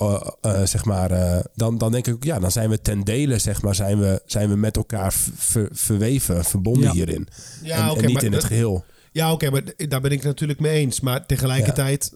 eh, 0.42 0.64
zeg 0.64 0.86
maar, 0.86 1.12
eh, 1.12 1.44
dan, 1.56 1.78
dan 1.78 1.92
denk 1.92 2.08
ik 2.08 2.24
ja, 2.24 2.40
dan 2.40 2.52
zijn 2.52 2.70
we 2.70 2.82
ten 2.82 3.02
dele, 3.04 3.40
zeg 3.40 3.62
maar, 3.62 3.76
zijn 3.76 4.00
we, 4.00 4.22
zijn 4.26 4.50
we 4.50 4.56
met 4.56 4.78
elkaar 4.78 5.14
ver- 5.36 5.70
verweven, 5.72 6.44
verbonden 6.46 6.84
Ja. 6.84 6.92
hierin. 6.92 7.28
Ja, 7.64 7.90
en, 7.96 8.06
niet 8.06 8.14
maar 8.14 8.24
in 8.24 8.34
het 8.34 8.44
geheel. 8.44 8.86
Ja, 9.12 9.32
oké, 9.32 9.50
maar 9.50 9.64
daar 9.78 10.02
ben 10.02 10.12
ik 10.12 10.24
natuurlijk 10.24 10.60
mee 10.60 10.76
eens. 10.80 11.00
Maar 11.00 11.26
tegelijkertijd, 11.26 12.14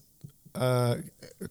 eh 0.51 0.91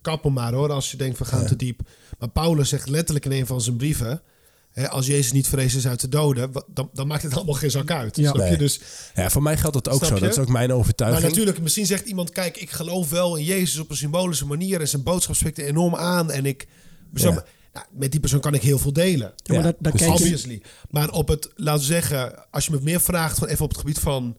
kappen 0.00 0.32
maar 0.32 0.52
hoor, 0.52 0.70
als 0.70 0.90
je 0.90 0.96
denkt 0.96 1.18
we 1.18 1.24
gaan 1.24 1.40
Ja. 1.42 1.46
te 1.46 1.56
diep. 1.56 1.80
Maar 2.18 2.28
Paulus 2.28 2.68
zegt 2.68 2.88
letterlijk 2.88 3.24
in 3.24 3.32
een 3.32 3.46
van 3.46 3.61
zijn 3.61 3.76
brieven... 3.76 4.22
Hè, 4.70 4.88
als 4.88 5.06
Jezus 5.06 5.32
niet 5.32 5.48
vrezen 5.48 5.78
is 5.78 5.87
uit 5.87 6.00
de 6.00 6.08
doden, 6.08 6.52
dan, 6.66 6.90
dan 6.92 7.06
maakt 7.06 7.22
het 7.22 7.34
allemaal 7.37 7.54
geen 7.54 7.70
zak 7.70 7.90
uit. 7.90 8.16
Ja. 8.16 8.30
Snap 8.32 8.48
je? 8.48 8.56
Dus, 8.56 8.80
Ja, 9.14 9.30
voor 9.30 9.42
mij 9.42 9.56
geldt 9.56 9.74
dat 9.84 9.88
ook 9.94 10.04
zo. 10.04 10.14
je? 10.14 10.20
Dat 10.20 10.30
is 10.30 10.38
ook 10.38 10.48
mijn 10.48 10.68
maar 10.68 10.76
overtuiging. 10.78 11.26
natuurlijk, 11.28 11.61
misschien 11.61 11.87
zegt 11.87 12.06
iemand... 12.06 12.30
kijk, 12.30 12.56
ik 12.56 12.70
geloof 12.70 13.11
wel 13.11 13.37
in 13.37 13.44
Jezus 13.44 13.78
op 13.78 13.90
een 13.90 13.96
symbolische 13.96 14.46
manier... 14.46 14.80
en 14.80 14.88
zijn 14.88 15.02
boodschap 15.02 15.34
spreekt 15.34 15.58
er 15.58 15.64
enorm 15.66 15.94
aan. 15.96 16.30
En 16.30 16.46
ik, 16.46 16.66
zo, 17.14 17.28
Ja. 17.28 17.44
nou, 17.72 17.87
met 17.92 18.11
die 18.11 18.20
persoon 18.20 18.40
kan 18.40 18.54
ik 18.54 18.62
heel 18.62 18.78
veel 18.78 18.92
delen. 18.92 19.32
Ja, 19.37 19.54
maar 19.54 19.62
dat, 19.62 19.76
dat 19.78 19.98
je, 19.98 20.06
Obviously. 20.12 20.62
Maar 20.90 21.11
op 21.11 21.28
het, 21.28 21.50
laten 21.54 21.80
we 21.80 21.87
zeggen, 21.87 22.50
als 22.50 22.66
je 22.66 22.70
me 22.72 22.78
meer 22.82 23.00
vraagt 23.00 23.38
van 23.38 23.48
even 23.48 23.64
op 23.64 23.70
het 23.70 23.78
gebied 23.78 23.98
van 23.98 24.37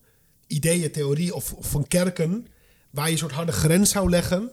ideeën, 0.48 0.92
theorie 0.92 1.36
of, 1.36 1.54
of 1.54 1.70
van 1.70 1.88
kerken, 1.88 2.48
waar 2.92 3.06
je 3.06 3.12
een 3.12 3.18
soort 3.18 3.32
harde 3.32 3.52
grens 3.52 3.90
zou 3.90 4.10
leggen. 4.10 4.50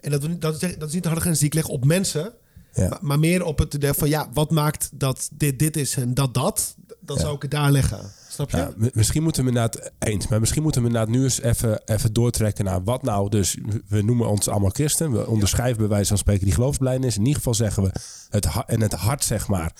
En 0.00 0.10
dat, 0.10 0.40
dat, 0.40 0.62
is- 0.62 0.78
dat 0.78 0.88
is 0.88 0.94
niet 0.94 1.02
de 1.02 1.08
harde 1.08 1.22
grens 1.24 1.38
die 1.38 1.46
ik 1.48 1.54
leg 1.54 1.68
op 1.68 1.84
mensen, 1.84 2.32
Ja. 2.72 2.88
maar, 2.88 2.98
maar 3.02 3.18
meer 3.18 3.44
op 3.44 3.58
het 3.58 3.74
idee 3.74 3.92
van 3.92 4.08
ja, 4.08 4.28
wat 4.32 4.50
maakt 4.50 4.90
dat 4.92 5.28
dit 5.32 5.58
dit 5.58 5.76
is 5.76 5.94
en 5.96 6.14
dat 6.14 6.34
dat, 6.34 6.76
dan 7.00 7.16
Ja. 7.16 7.22
zou 7.22 7.34
ik 7.34 7.42
het 7.42 7.50
daar 7.50 7.70
leggen. 7.70 8.00
Snap 8.28 8.50
je? 8.50 8.56
Ja, 8.56 8.72
misschien 8.92 9.22
moeten 9.22 9.42
we 9.42 9.48
inderdaad 9.48 9.90
eens, 9.98 10.28
maar 10.28 10.40
misschien 10.40 10.62
moeten 10.62 10.80
we 10.82 10.86
inderdaad 10.86 11.14
nu 11.14 11.22
eens 11.22 11.40
even, 11.40 11.82
even 11.84 12.12
doortrekken 12.12 12.64
naar 12.64 12.84
wat 12.84 13.02
nou. 13.02 13.28
Dus 13.30 13.56
we 13.88 14.02
noemen 14.02 14.28
ons 14.28 14.48
allemaal 14.48 14.70
christen. 14.70 15.12
We 15.12 15.26
onderschrijven 15.26 15.78
bij 15.78 15.88
wijze 15.88 16.08
van 16.08 16.18
spreken 16.18 16.44
die 16.44 16.54
geloofsbelijdenis. 16.54 17.14
In 17.14 17.20
ieder 17.20 17.36
geval 17.36 17.54
zeggen 17.54 17.82
we 17.82 17.90
het 18.30 18.46
en 18.66 18.80
het 18.80 18.92
hart 18.92 19.24
zeg 19.24 19.48
maar 19.48 19.72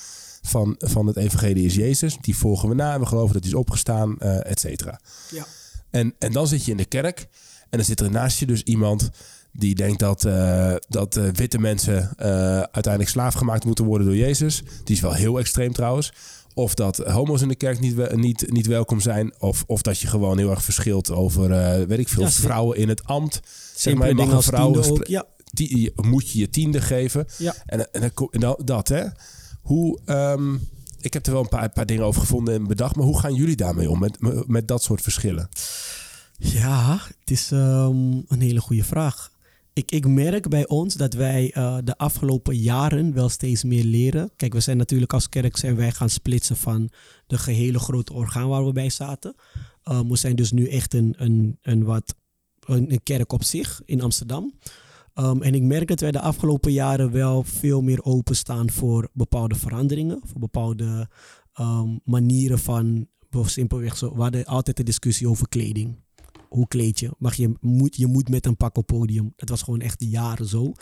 van, 0.43 0.75
van 0.79 1.07
het 1.07 1.17
evangelie 1.17 1.65
is 1.67 1.75
Jezus. 1.75 2.17
Die 2.21 2.37
volgen 2.37 2.69
we 2.69 2.75
na 2.75 2.99
we 3.01 3.07
geloven 3.07 3.33
dat 3.33 3.43
hij 3.43 3.53
is 3.53 3.59
opgestaan, 3.59 4.19
eh 4.19 4.51
et 4.51 4.61
cetera. 4.61 5.01
Ja. 5.31 5.47
En, 5.91 6.15
en 6.19 6.33
dan 6.33 6.47
zit 6.47 6.65
je 6.65 6.71
in 6.71 6.77
de 6.77 6.85
kerk 6.85 7.27
en 7.71 7.79
dan 7.79 7.85
zit 7.85 8.01
er 8.01 8.11
naast 8.11 8.39
je 8.39 8.47
dus 8.47 8.63
iemand 8.63 9.11
die 9.53 9.75
denkt 9.75 9.99
dat, 9.99 10.25
eh, 10.25 10.75
dat 10.89 11.17
eh, 11.17 11.25
witte 11.33 11.59
mensen 11.59 12.11
eh, 12.17 12.29
uiteindelijk 12.59 13.09
slaaf 13.09 13.35
gemaakt 13.35 13.65
moeten 13.65 13.85
worden 13.85 14.07
door 14.07 14.17
Jezus. 14.17 14.63
Die 14.85 14.97
is 14.97 15.03
wel 15.03 15.13
heel 15.13 15.39
extreem 15.39 15.73
trouwens. 15.73 16.13
Of 16.55 16.75
dat 16.75 16.97
homo's 16.97 17.43
in 17.43 17.49
de 17.49 17.55
kerk 17.55 17.81
niet, 17.81 18.17
niet, 18.17 18.51
niet 18.51 18.67
welkom 18.67 19.01
zijn. 19.01 19.33
Of, 19.39 19.65
of 19.67 19.83
dat 19.83 19.99
je 19.99 20.07
gewoon 20.07 20.39
heel 20.39 20.51
erg 20.51 20.63
verschilt 20.63 21.11
over, 21.11 21.49
weet 21.87 21.99
ik 21.99 22.09
veel, 22.09 22.23
Ja, 22.23 22.31
vrouwen 22.31 22.77
in 22.77 22.89
het 22.89 23.05
ambt. 23.05 23.41
Zeg 23.75 23.95
maar, 23.95 24.09
je 24.09 24.15
mag 24.15 24.33
een 24.33 24.43
vrouw 24.43 24.83
ook. 24.85 25.07
Ja, 25.07 25.25
die, 25.51 25.93
moet 25.95 26.31
je 26.31 26.39
je 26.39 26.51
tiende 26.51 26.81
geven. 26.81 27.27
ja. 27.37 27.55
En, 27.67 27.93
en, 27.93 28.13
dat, 28.65 28.89
hè. 28.89 29.05
Hoe, 29.61 29.99
ehm, 30.05 30.55
ik 31.01 31.13
heb 31.13 31.27
er 31.27 31.33
wel 31.33 31.41
een 31.41 31.49
paar, 31.49 31.71
paar 31.71 31.87
dingen 31.87 32.05
over 32.05 32.21
gevonden 32.21 32.55
en 32.55 32.67
bedacht. 32.67 32.97
Maar 32.97 33.05
hoe 33.05 33.19
gaan 33.19 33.35
jullie 33.35 33.57
daarmee 33.57 33.91
om, 33.91 33.99
met, 33.99 34.19
met 34.47 34.69
dat 34.69 34.83
soort 34.83 35.03
verschillen? 35.03 35.49
Ja, 36.39 36.99
het 37.19 37.31
is 37.31 37.51
ehm, 37.51 38.23
een 38.27 38.41
hele 38.41 38.61
goede 38.61 38.85
vraag. 38.85 39.33
Ik, 39.73 39.91
ik 39.91 40.07
merk 40.07 40.49
bij 40.49 40.69
ons 40.69 40.95
dat 40.95 41.15
wij 41.15 41.53
eh, 41.53 41.79
de 41.85 41.97
afgelopen 41.97 42.57
jaren 42.57 43.13
wel 43.13 43.29
steeds 43.29 43.65
meer 43.65 43.85
leren. 43.85 44.31
Kijk, 44.37 44.53
we 44.53 44.61
zijn 44.61 44.77
natuurlijk 44.77 45.13
als 45.13 45.29
kerk 45.29 45.57
zijn 45.57 45.77
wij 45.77 45.93
gaan 45.93 46.09
splitsen 46.09 46.57
van 46.57 46.91
de 47.27 47.39
gehele 47.39 47.79
grote 47.79 48.13
orgaan 48.13 48.49
waar 48.49 48.67
we 48.67 48.73
bij 48.73 48.91
zaten. 48.91 49.35
Ehm, 49.83 50.09
we 50.09 50.17
zijn 50.17 50.37
dus 50.37 50.53
nu 50.53 50.69
echt 50.69 50.95
een, 50.95 51.15
een, 51.17 51.59
een, 51.63 51.85
wat, 51.85 52.15
een, 52.61 53.01
kerk 53.03 53.33
op 53.33 53.45
zich 53.45 53.83
in 53.85 54.03
Amsterdam. 54.03 54.53
Ehm, 55.15 55.43
en 55.43 55.55
ik 55.55 55.63
merk 55.63 55.89
dat 55.89 56.01
wij 56.01 56.13
de 56.13 56.21
afgelopen 56.21 56.73
jaren 56.73 57.11
wel 57.11 57.43
veel 57.43 57.83
meer 57.83 58.03
openstaan 58.03 58.71
voor 58.71 59.09
bepaalde 59.13 59.55
veranderingen, 59.55 60.21
voor 60.25 60.41
bepaalde 60.41 61.09
manieren 62.05 62.59
van, 62.59 63.09
simpelweg 63.31 63.97
zo, 63.97 64.15
we 64.15 64.21
hadden 64.21 64.45
altijd 64.45 64.77
de 64.77 64.83
discussie 64.83 65.29
over 65.29 65.49
kleding 65.49 65.97
hoe 66.49 66.69
kleed 66.69 67.01
je? 67.01 67.11
Mag 67.19 67.35
je, 67.35 67.53
moet, 67.61 67.97
je 67.97 68.07
moet 68.07 68.29
met 68.29 68.47
een 68.47 68.57
pak 68.57 68.77
op 68.77 68.87
podium. 68.87 69.33
Het 69.37 69.49
was 69.49 69.63
gewoon 69.63 69.81
echt 69.81 70.05
jaren 70.09 70.47
zo. 70.47 70.73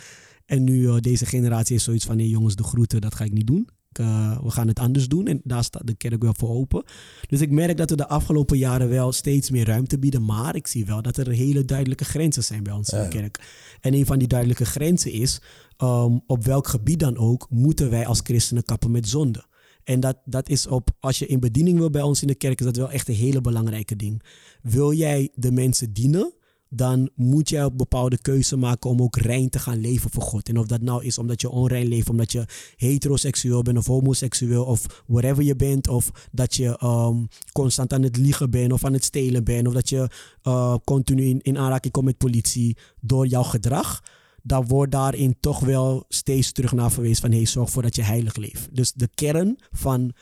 En 0.46 0.64
nu 0.64 0.80
uh, 0.80 0.96
deze 1.00 1.26
generatie 1.26 1.76
is 1.76 1.84
zoiets 1.84 2.04
van... 2.04 2.16
nee 2.16 2.28
jongens, 2.28 2.54
de 2.54 2.62
groeten, 2.62 3.00
dat 3.00 3.14
ga 3.14 3.24
ik 3.24 3.32
niet 3.32 3.46
doen. 3.46 3.68
Ik, 3.90 3.98
uh, 3.98 4.42
we 4.42 4.50
gaan 4.50 4.68
het 4.68 4.78
anders 4.78 5.08
doen. 5.08 5.26
En 5.26 5.40
daar 5.44 5.64
staat 5.64 5.86
de 5.86 5.94
kerk 5.94 6.22
wel 6.22 6.34
voor 6.36 6.48
open. 6.48 6.84
Dus 7.28 7.40
ik 7.40 7.50
merk 7.50 7.76
dat 7.76 7.90
we 7.90 7.96
de 7.96 8.08
afgelopen 8.08 8.58
jaren 8.58 8.88
wel 8.88 9.12
steeds 9.12 9.50
meer 9.50 9.66
ruimte 9.66 9.98
bieden. 9.98 10.24
Maar 10.24 10.56
ik 10.56 10.66
zie 10.66 10.86
wel 10.86 11.02
dat 11.02 11.16
er 11.16 11.30
hele 11.30 11.64
duidelijke 11.64 12.04
grenzen 12.04 12.44
zijn 12.44 12.62
bij 12.62 12.80
ja. 12.82 13.02
de 13.02 13.08
kerk. 13.08 13.40
En 13.80 13.94
een 13.94 14.06
van 14.06 14.18
die 14.18 14.28
duidelijke 14.28 14.64
grenzen 14.64 15.12
is... 15.12 15.40
Um, 15.82 16.20
op 16.26 16.44
welk 16.44 16.66
gebied 16.66 16.98
dan 16.98 17.16
ook... 17.16 17.46
moeten 17.50 17.90
wij 17.90 18.06
als 18.06 18.20
christenen 18.22 18.64
kappen 18.64 18.90
met 18.90 19.08
zonde. 19.08 19.44
En 19.86 20.00
dat, 20.00 20.16
dat 20.24 20.48
is 20.48 20.66
op, 20.66 20.90
als 21.00 21.18
je 21.18 21.26
in 21.26 21.40
bediening 21.40 21.78
wil 21.78 21.90
bij 21.90 22.02
ons 22.02 22.20
in 22.20 22.26
de 22.26 22.34
kerk, 22.34 22.58
is 22.58 22.66
dat 22.66 22.76
wel 22.76 22.90
echt 22.90 23.08
een 23.08 23.14
hele 23.14 23.40
belangrijke 23.40 23.96
ding. 23.96 24.22
Wil 24.62 24.92
jij 24.92 25.30
de 25.34 25.52
mensen 25.52 25.92
dienen, 25.92 26.32
dan 26.68 27.10
moet 27.14 27.48
jij 27.48 27.62
een 27.62 27.76
bepaalde 27.76 28.18
keuze 28.18 28.56
maken 28.56 28.90
om 28.90 29.02
ook 29.02 29.16
rein 29.16 29.48
te 29.48 29.58
gaan 29.58 29.80
leven 29.80 30.10
voor 30.10 30.22
God. 30.22 30.48
En 30.48 30.58
of 30.58 30.66
dat 30.66 30.80
nou 30.80 31.04
is 31.04 31.18
omdat 31.18 31.40
je 31.40 31.50
onrein 31.50 31.86
leeft, 31.86 32.08
omdat 32.08 32.32
je 32.32 32.44
heteroseksueel 32.76 33.62
bent 33.62 33.78
of 33.78 33.86
homoseksueel 33.86 34.64
of 34.64 35.04
whatever 35.06 35.42
je 35.42 35.56
bent. 35.56 35.88
Of 35.88 36.28
dat 36.32 36.54
je 36.54 36.80
um, 36.82 37.28
constant 37.52 37.92
aan 37.92 38.02
het 38.02 38.16
liegen 38.16 38.50
bent 38.50 38.72
of 38.72 38.84
aan 38.84 38.92
het 38.92 39.04
stelen 39.04 39.44
bent. 39.44 39.66
Of 39.66 39.74
dat 39.74 39.88
je 39.88 40.08
uh, 40.42 40.76
continu 40.84 41.24
in, 41.24 41.40
in 41.42 41.58
aanraking 41.58 41.92
komt 41.92 42.06
met 42.06 42.18
politie 42.18 42.76
door 43.00 43.26
jouw 43.26 43.42
gedrag 43.42 44.02
dan 44.46 44.66
wordt 44.66 44.92
daarin 44.92 45.36
toch 45.40 45.60
wel 45.60 46.04
steeds 46.08 46.52
terug 46.52 46.72
naar 46.72 46.90
verwezen 46.90 47.20
van 47.20 47.32
hey, 47.32 47.46
zorg 47.46 47.70
voor 47.70 47.82
dat 47.82 47.96
je 47.96 48.02
heilig 48.02 48.36
leeft. 48.36 48.68
Dus 48.72 48.92
de 48.92 49.08
kern 49.14 49.58
van, 49.72 50.12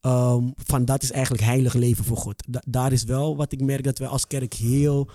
um, 0.00 0.52
van 0.56 0.84
dat 0.84 1.02
is 1.02 1.10
eigenlijk 1.10 1.44
heilig 1.44 1.74
leven 1.74 2.04
voor 2.04 2.16
God. 2.16 2.42
Da 2.48 2.62
daar 2.66 2.92
is 2.92 3.04
wel 3.04 3.36
wat 3.36 3.52
ik 3.52 3.60
merk 3.60 3.84
dat 3.84 3.98
we 3.98 4.06
als 4.06 4.26
kerk 4.26 4.54
heel 4.54 5.10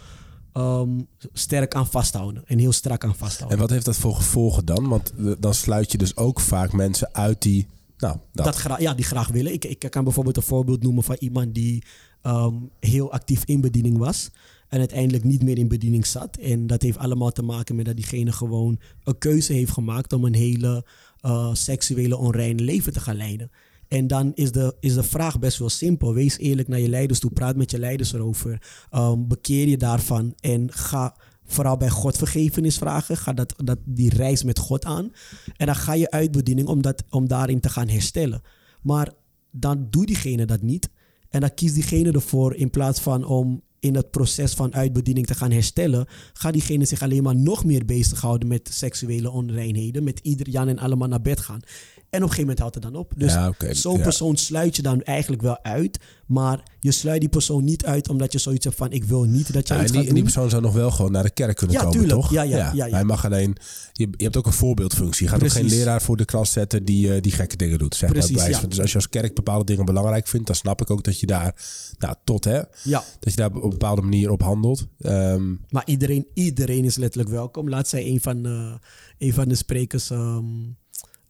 um, 0.54 1.08
sterk 1.34 1.76
aan 1.76 1.88
vasthouden 1.88 2.44
en 2.46 2.58
heel 2.58 2.72
strak 2.72 3.04
aan 3.04 3.16
vasthouden. 3.16 3.58
En 3.58 3.64
wat 3.64 3.74
heeft 3.74 3.86
dat 3.86 3.98
voor 3.98 4.16
gevolgen 4.16 4.66
dan? 4.66 4.88
Want 4.88 5.14
dan 5.40 5.54
sluit 5.54 5.92
je 5.92 5.98
dus 5.98 6.16
ook 6.16 6.40
vaak 6.40 6.74
mensen 6.74 7.14
uit 7.14 7.42
die... 7.42 7.68
Nou, 7.98 8.18
dat. 8.34 8.46
dat 8.46 8.56
gra 8.56 8.80
ja, 8.80 8.94
die 8.94 9.06
graag 9.06 9.28
willen. 9.28 9.54
Ik, 9.54 9.66
ik 9.66 9.90
kan 9.90 10.04
bijvoorbeeld 10.04 10.38
een 10.38 10.44
voorbeeld 10.44 10.84
noemen 10.84 11.04
van 11.04 11.16
iemand 11.20 11.56
die 11.56 11.84
um, 12.24 12.70
heel 12.80 13.12
actief 13.12 13.44
in 13.46 13.62
bediening 13.62 13.98
was 13.98 14.30
en 14.70 14.80
uiteindelijk 14.80 15.24
niet 15.24 15.44
meer 15.44 15.58
in 15.58 15.68
bediening 15.68 16.06
zat. 16.06 16.38
En 16.38 16.68
dat 16.68 16.82
heeft 16.82 16.98
allemaal 16.98 17.32
te 17.32 17.44
maken 17.44 17.76
met 17.76 17.86
dat 17.86 17.96
diegene 17.96 18.32
gewoon 18.32 18.80
een 19.04 19.18
keuze 19.18 19.54
heeft 19.54 19.72
gemaakt 19.72 20.14
om 20.14 20.26
een 20.26 20.36
hele 20.36 20.86
uh, 21.26 21.54
seksuele 21.54 22.18
onreine 22.18 22.64
leven 22.64 22.94
te 22.94 23.00
gaan 23.00 23.16
leiden. 23.16 23.52
En 23.88 24.08
dan 24.08 24.32
is 24.36 24.52
de, 24.52 24.76
is 24.80 24.94
de 24.94 25.04
vraag 25.04 25.40
best 25.40 25.58
wel 25.58 25.70
simpel. 25.70 26.14
Wees 26.14 26.38
eerlijk 26.38 26.68
naar 26.68 26.80
je 26.80 26.90
leiders 26.90 27.20
toe. 27.20 27.32
Praat 27.32 27.56
met 27.56 27.72
je 27.72 27.80
leiders 27.80 28.14
erover. 28.14 28.62
Um, 28.96 29.28
bekeer 29.28 29.68
je 29.68 29.78
daarvan. 29.78 30.34
En 30.40 30.72
ga 30.72 31.16
vooral 31.46 31.78
bij 31.78 31.90
God 31.90 32.18
vergevenis 32.18 32.78
vragen. 32.78 33.18
Ga 33.18 33.34
dat, 33.34 33.54
dat, 33.58 33.78
die 33.86 34.14
reis 34.16 34.44
met 34.44 34.60
God 34.60 34.86
aan. 34.86 35.12
En 35.58 35.66
dan 35.66 35.76
ga 35.76 35.94
je 35.94 36.12
uit 36.12 36.32
bediening 36.32 36.68
om, 36.68 36.82
dat, 36.82 37.04
om 37.10 37.28
daarin 37.28 37.60
te 37.60 37.70
gaan 37.70 37.88
herstellen. 37.88 38.42
Maar 38.82 39.14
dan 39.52 39.88
doet 39.90 40.08
diegene 40.08 40.46
dat 40.46 40.62
niet. 40.62 40.90
En 41.30 41.40
dan 41.40 41.54
kiest 41.54 41.74
diegene 41.74 42.12
ervoor 42.12 42.56
in 42.56 42.70
plaats 42.70 43.00
van 43.00 43.26
om 43.26 43.62
in 43.80 43.96
het 43.96 44.12
proces 44.12 44.54
van 44.54 44.74
uitbediening 44.74 45.26
te 45.26 45.36
gaan 45.36 45.52
herstellen, 45.52 46.08
gaat 46.34 46.54
diegene 46.54 46.86
zich 46.86 47.02
alleen 47.02 47.24
maar 47.24 47.36
nog 47.36 47.66
meer 47.66 47.86
bezighouden 47.86 48.48
met 48.48 48.70
seksuele 48.74 49.32
onreinheden, 49.32 50.04
met 50.04 50.20
ieder 50.24 50.50
Jan 50.50 50.68
en 50.68 50.80
allemaal 50.80 51.08
naar 51.08 51.22
bed 51.22 51.40
gaan. 51.40 51.62
En 52.10 52.24
op 52.24 52.30
een 52.30 52.36
gegeven 52.36 52.40
moment 52.40 52.60
houdt 52.60 52.76
het 52.76 52.84
dan 52.84 52.96
op. 52.96 53.14
Dus 53.16 53.34
Ja, 53.34 53.54
zo'n 53.72 53.98
ja. 53.98 54.04
persoon 54.04 54.38
sluit 54.38 54.76
je 54.76 54.82
dan 54.82 55.02
eigenlijk 55.02 55.42
wel 55.42 55.64
uit. 55.64 56.00
Maar 56.26 56.64
je 56.80 56.92
sluit 56.92 57.20
die 57.20 57.30
persoon 57.30 57.64
niet 57.64 57.86
uit 57.86 58.10
omdat 58.10 58.32
je 58.32 58.38
zoiets 58.40 58.66
hebt 58.66 58.78
van... 58.78 58.92
ik 58.92 59.04
wil 59.04 59.24
niet 59.24 59.54
dat 59.54 59.68
jij 59.68 59.78
Ja, 59.78 59.84
iets 59.84 59.92
en, 59.92 59.98
die, 59.98 60.00
gaat 60.00 60.10
en 60.10 60.14
die 60.16 60.24
persoon 60.24 60.50
zou 60.50 60.62
nog 60.62 60.74
wel 60.74 60.92
gewoon 60.92 61.12
naar 61.12 61.24
de 61.24 61.30
kerk 61.30 61.56
kunnen 61.58 61.76
Ja, 61.76 61.82
komen, 61.84 61.98
tuurlijk. 62.00 62.22
toch? 62.22 62.32
Ja, 62.32 62.42
ja, 62.42 62.58
ja, 62.58 62.86
ja. 62.86 62.96
Hij 62.96 63.04
mag 63.04 63.26
alleen... 63.26 63.56
Je, 63.94 64.08
je 64.12 64.24
hebt 64.24 64.38
ook 64.38 64.46
een 64.46 64.54
voorbeeldfunctie. 64.54 65.26
Je 65.26 65.32
gaat 65.32 65.44
ook 65.44 65.50
geen 65.52 65.66
leraar 65.66 66.02
voor 66.02 66.18
de 66.18 66.26
klas 66.26 66.52
zetten 66.52 66.86
die, 66.86 67.14
eh, 67.14 67.22
die 67.22 67.32
gekke 67.32 67.56
dingen 67.56 67.78
doet. 67.78 67.96
Zeg 67.96 68.10
Precies, 68.10 68.36
maar. 68.36 68.70
Dus 68.70 68.80
als 68.80 68.90
je 68.90 68.96
als 68.96 69.10
kerk 69.10 69.36
bepaalde 69.36 69.66
dingen 69.66 69.86
belangrijk 69.86 70.28
vindt... 70.28 70.48
dan 70.48 70.56
snap 70.56 70.82
ik 70.82 70.90
ook 70.90 71.04
dat 71.04 71.20
je 71.20 71.26
daar 71.26 71.56
nou, 71.98 72.16
tot, 72.24 72.44
hè, 72.44 72.62
Ja, 72.84 73.04
dat 73.20 73.34
je 73.34 73.36
daar 73.36 73.52
op 73.56 73.64
een 73.64 73.70
bepaalde 73.70 74.02
manier 74.02 74.30
op 74.32 74.42
handelt. 74.42 74.88
Ehm, 75.00 75.56
maar 75.70 75.84
iedereen, 75.86 76.28
iedereen 76.34 76.86
is 76.86 76.96
letterlijk 76.96 77.30
welkom. 77.32 77.70
Laat 77.70 77.88
zei 77.88 78.12
een 78.12 78.22
van, 78.22 78.46
eh, 78.46 78.74
een 79.18 79.34
van 79.34 79.48
de 79.48 79.56
sprekers... 79.56 80.10
ehm, 80.10 80.44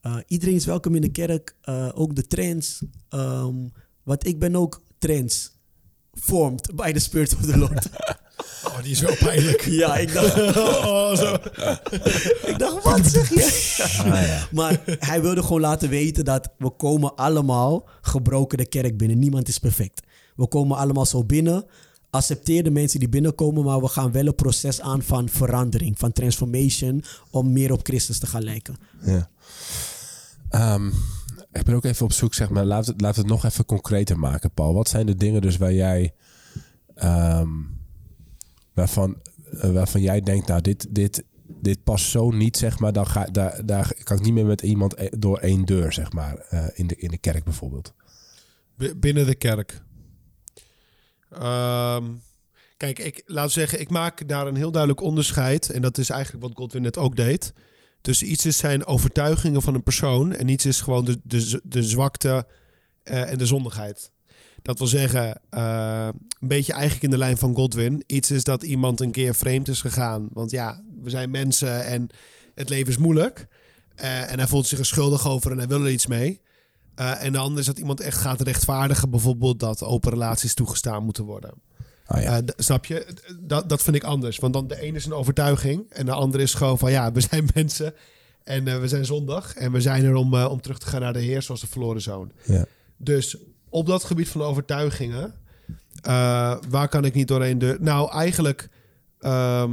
eh, 0.02 0.16
iedereen 0.28 0.56
is 0.56 0.66
welkom 0.66 0.96
in 0.96 1.02
de 1.02 1.12
kerk. 1.12 1.56
eh, 1.62 1.90
ook 1.94 2.16
de 2.16 2.28
trends. 2.28 2.82
Ehm, 3.10 3.56
want 4.04 4.28
ik 4.28 4.40
ben 4.40 4.56
ook 4.56 4.82
trends. 4.98 5.58
Formed 6.14 6.76
by 6.76 6.92
the 6.92 7.00
Spirit 7.00 7.36
of 7.36 7.42
the 7.46 7.58
Lord. 7.58 7.88
Oh, 8.66 8.82
die 8.84 8.92
is 8.92 9.00
wel 9.02 9.16
pijnlijk. 9.16 9.62
ja, 9.82 9.98
ik 9.98 10.14
dacht... 10.14 10.36
Oh, 10.88 11.16
zo. 11.16 11.34
Ik 12.46 12.56
dacht, 12.58 12.84
wat 12.84 13.06
zeg 13.06 13.30
je? 13.30 14.02
ah, 14.04 14.28
ja. 14.28 14.48
Maar 14.52 14.82
hij 14.86 15.22
wilde 15.22 15.44
gewoon 15.44 15.62
laten 15.62 15.90
weten 15.90 16.26
dat 16.26 16.50
we 16.58 16.70
komen 16.70 17.16
allemaal 17.16 17.90
gebroken 18.02 18.58
de 18.58 18.66
kerk 18.68 18.98
binnen. 18.98 19.20
Niemand 19.20 19.48
is 19.48 19.58
perfect. 19.58 20.02
We 20.36 20.48
komen 20.48 20.78
allemaal 20.78 21.06
zo 21.06 21.24
binnen. 21.24 21.66
Accepteer 22.10 22.64
de 22.64 22.70
mensen 22.72 23.00
die 23.00 23.10
binnenkomen, 23.10 23.64
maar 23.64 23.82
we 23.82 23.88
gaan 23.88 24.12
wel 24.12 24.26
een 24.26 24.36
proces 24.36 24.82
aan 24.82 25.02
van 25.02 25.30
verandering, 25.30 26.00
van 26.00 26.12
transformation, 26.12 27.04
om 27.30 27.52
meer 27.54 27.72
op 27.72 27.80
Christus 27.86 28.20
te 28.20 28.28
gaan 28.28 28.44
lijken. 28.44 28.76
Ja. 29.06 29.30
Ehm, 30.50 30.88
ik 31.52 31.64
ben 31.64 31.76
ook 31.76 31.84
even 31.84 32.06
op 32.06 32.12
zoek, 32.12 32.34
zeg 32.34 32.50
maar, 32.50 32.66
laat 32.66 32.86
het, 32.86 33.02
laat 33.02 33.16
het 33.16 33.26
nog 33.26 33.46
even 33.46 33.66
concreter 33.66 34.20
maken, 34.20 34.52
Paul. 34.52 34.74
Wat 34.74 34.90
zijn 34.90 35.06
de 35.06 35.16
dingen 35.16 35.42
dus 35.42 35.58
waar 35.58 35.74
jij, 35.74 36.14
ehm, 36.96 37.50
waarvan, 38.74 39.22
eh, 39.52 39.72
waarvan 39.72 40.02
jij 40.02 40.22
denkt, 40.22 40.48
nou, 40.48 40.62
dit, 40.62 40.96
dit, 40.96 41.24
dit 41.48 41.84
past 41.84 42.06
zo 42.06 42.32
niet, 42.32 42.58
zeg 42.58 42.80
maar, 42.80 42.94
dan 42.94 43.08
ga, 43.08 43.26
daar, 43.26 43.66
daar 43.66 43.94
kan 44.04 44.18
ik 44.18 44.24
niet 44.24 44.34
meer 44.34 44.46
met 44.46 44.62
iemand 44.62 44.98
e- 44.98 45.10
door 45.18 45.38
één 45.38 45.66
deur, 45.66 45.94
zeg 45.94 46.12
maar, 46.12 46.38
eh, 46.38 46.66
in, 46.74 46.88
de, 46.88 46.96
in 46.96 47.10
de 47.10 47.18
kerk 47.18 47.44
bijvoorbeeld. 47.44 47.94
Binnen 48.96 49.26
de 49.26 49.36
kerk. 49.36 49.82
Ehm, 51.30 52.06
kijk, 52.78 53.00
ik 53.00 53.24
laat 53.26 53.52
zeggen, 53.52 53.80
ik 53.80 53.90
maak 53.90 54.28
daar 54.28 54.48
een 54.48 54.56
heel 54.56 54.72
duidelijk 54.72 55.02
onderscheid. 55.02 55.70
En 55.70 55.82
dat 55.82 55.98
is 55.98 56.10
eigenlijk 56.10 56.44
wat 56.44 56.56
Godwin 56.56 56.82
net 56.82 56.98
ook 56.98 57.16
deed. 57.16 57.54
Dus 58.02 58.24
iets 58.24 58.46
is 58.46 58.58
zijn 58.58 58.86
overtuigingen 58.86 59.62
van 59.62 59.74
een 59.74 59.84
persoon. 59.84 60.34
En 60.34 60.48
iets 60.48 60.66
is 60.66 60.82
gewoon 60.82 61.06
de, 61.06 61.20
de, 61.24 61.62
de 61.64 61.84
zwakte 61.84 62.48
eh, 63.04 63.32
en 63.32 63.38
de 63.38 63.46
zondigheid. 63.46 64.12
Dat 64.62 64.78
wil 64.78 64.88
zeggen, 64.88 65.42
eh, 65.50 66.08
een 66.40 66.48
beetje 66.48 66.74
eigenlijk 66.74 67.04
in 67.04 67.10
de 67.10 67.18
lijn 67.18 67.38
van 67.38 67.56
Godwin. 67.56 68.04
Iets 68.06 68.32
is 68.32 68.44
dat 68.44 68.64
iemand 68.64 69.02
een 69.02 69.12
keer 69.12 69.36
vreemd 69.36 69.68
is 69.68 69.82
gegaan. 69.82 70.30
Want 70.34 70.52
ja, 70.52 70.84
we 71.02 71.10
zijn 71.10 71.32
mensen 71.32 71.86
en 71.86 72.10
het 72.56 72.70
leven 72.70 72.88
is 72.88 72.98
moeilijk. 72.98 73.48
Eh, 73.96 74.32
en 74.32 74.38
hij 74.38 74.48
voelt 74.48 74.68
zich 74.68 74.80
er 74.80 74.86
schuldig 74.86 75.28
over 75.28 75.52
en 75.52 75.58
hij 75.58 75.68
wil 75.68 75.86
er 75.86 75.92
iets 75.92 76.08
mee. 76.08 76.42
En 76.96 77.32
de 77.32 77.38
ander 77.38 77.60
is 77.60 77.66
dat 77.66 77.80
iemand 77.80 78.00
echt 78.00 78.18
gaat 78.18 78.42
rechtvaardigen, 78.42 79.10
bijvoorbeeld 79.10 79.60
dat 79.60 79.84
open 79.84 80.12
relaties 80.12 80.54
toegestaan 80.54 81.04
moeten 81.04 81.24
worden. 81.24 81.54
Ah, 82.10 82.22
ja. 82.22 82.38
Eh, 82.38 82.44
snap 82.58 82.86
je? 82.86 83.06
Dat, 83.40 83.70
dat 83.70 83.82
vind 83.82 83.96
ik 83.96 84.04
anders. 84.04 84.38
Want 84.38 84.54
dan 84.54 84.68
de 84.68 84.82
ene 84.82 84.98
is 84.98 85.06
een 85.06 85.14
overtuiging 85.14 85.86
en 85.90 86.06
de 86.06 86.12
andere 86.12 86.44
is 86.44 86.54
gewoon 86.54 86.78
van 86.78 86.92
ja, 86.92 87.12
we 87.12 87.22
zijn 87.22 87.50
mensen 87.56 87.94
en 88.44 88.68
eh, 88.68 88.80
we 88.80 88.88
zijn 88.88 89.06
zondag 89.06 89.54
en 89.56 89.72
we 89.72 89.82
zijn 89.82 90.06
er 90.06 90.16
om, 90.16 90.34
eh, 90.34 90.52
om 90.52 90.62
terug 90.62 90.78
te 90.80 90.86
gaan 90.88 91.02
naar 91.02 91.14
de 91.14 91.20
Heer 91.20 91.42
zoals 91.42 91.62
de 91.62 91.68
verloren 91.68 92.02
zoon. 92.02 92.32
ja. 92.46 92.66
Dus 92.98 93.38
op 93.70 93.86
dat 93.88 94.04
gebied 94.04 94.30
van 94.30 94.42
overtuigingen, 94.42 95.34
waar 96.70 96.88
kan 96.90 97.06
ik 97.06 97.14
niet 97.14 97.28
doorheen 97.28 97.60
de. 97.60 97.78
Nou, 97.80 98.12
eigenlijk. 98.12 98.70
ehm, 99.20 99.72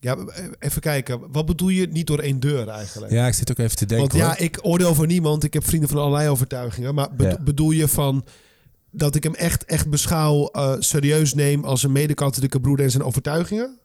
ja, 0.00 0.16
even 0.58 0.80
kijken. 0.80 1.32
Wat 1.32 1.46
bedoel 1.46 1.68
je 1.68 1.86
niet 1.86 2.06
door 2.06 2.18
één 2.18 2.40
deur 2.40 2.68
eigenlijk? 2.68 3.12
ja, 3.12 3.26
ik 3.26 3.34
zit 3.34 3.50
ook 3.50 3.58
even 3.58 3.76
te 3.76 3.86
denken. 3.86 4.08
Want 4.08 4.20
ja, 4.22 4.26
hoor. 4.28 4.44
ik 4.46 4.58
oordeel 4.62 4.94
voor 4.94 5.06
niemand. 5.06 5.44
Ik 5.44 5.52
heb 5.52 5.64
vrienden 5.64 5.88
van 5.88 5.98
allerlei 5.98 6.28
overtuigingen. 6.28 6.94
Maar 6.94 7.08
Ja. 7.18 7.38
bedoel 7.40 7.70
je 7.70 7.88
van 7.88 8.24
dat 8.94 9.14
ik 9.14 9.22
hem 9.22 9.34
echt, 9.34 9.64
echt 9.64 9.90
beschouw, 9.90 10.46
eh, 10.48 10.74
serieus 10.78 11.34
neem 11.34 11.64
als 11.64 11.82
een 11.82 11.92
mede-katholieke 11.92 12.60
broeder 12.60 12.84
en 12.84 12.90
zijn 12.90 13.02
overtuigingen? 13.04 13.78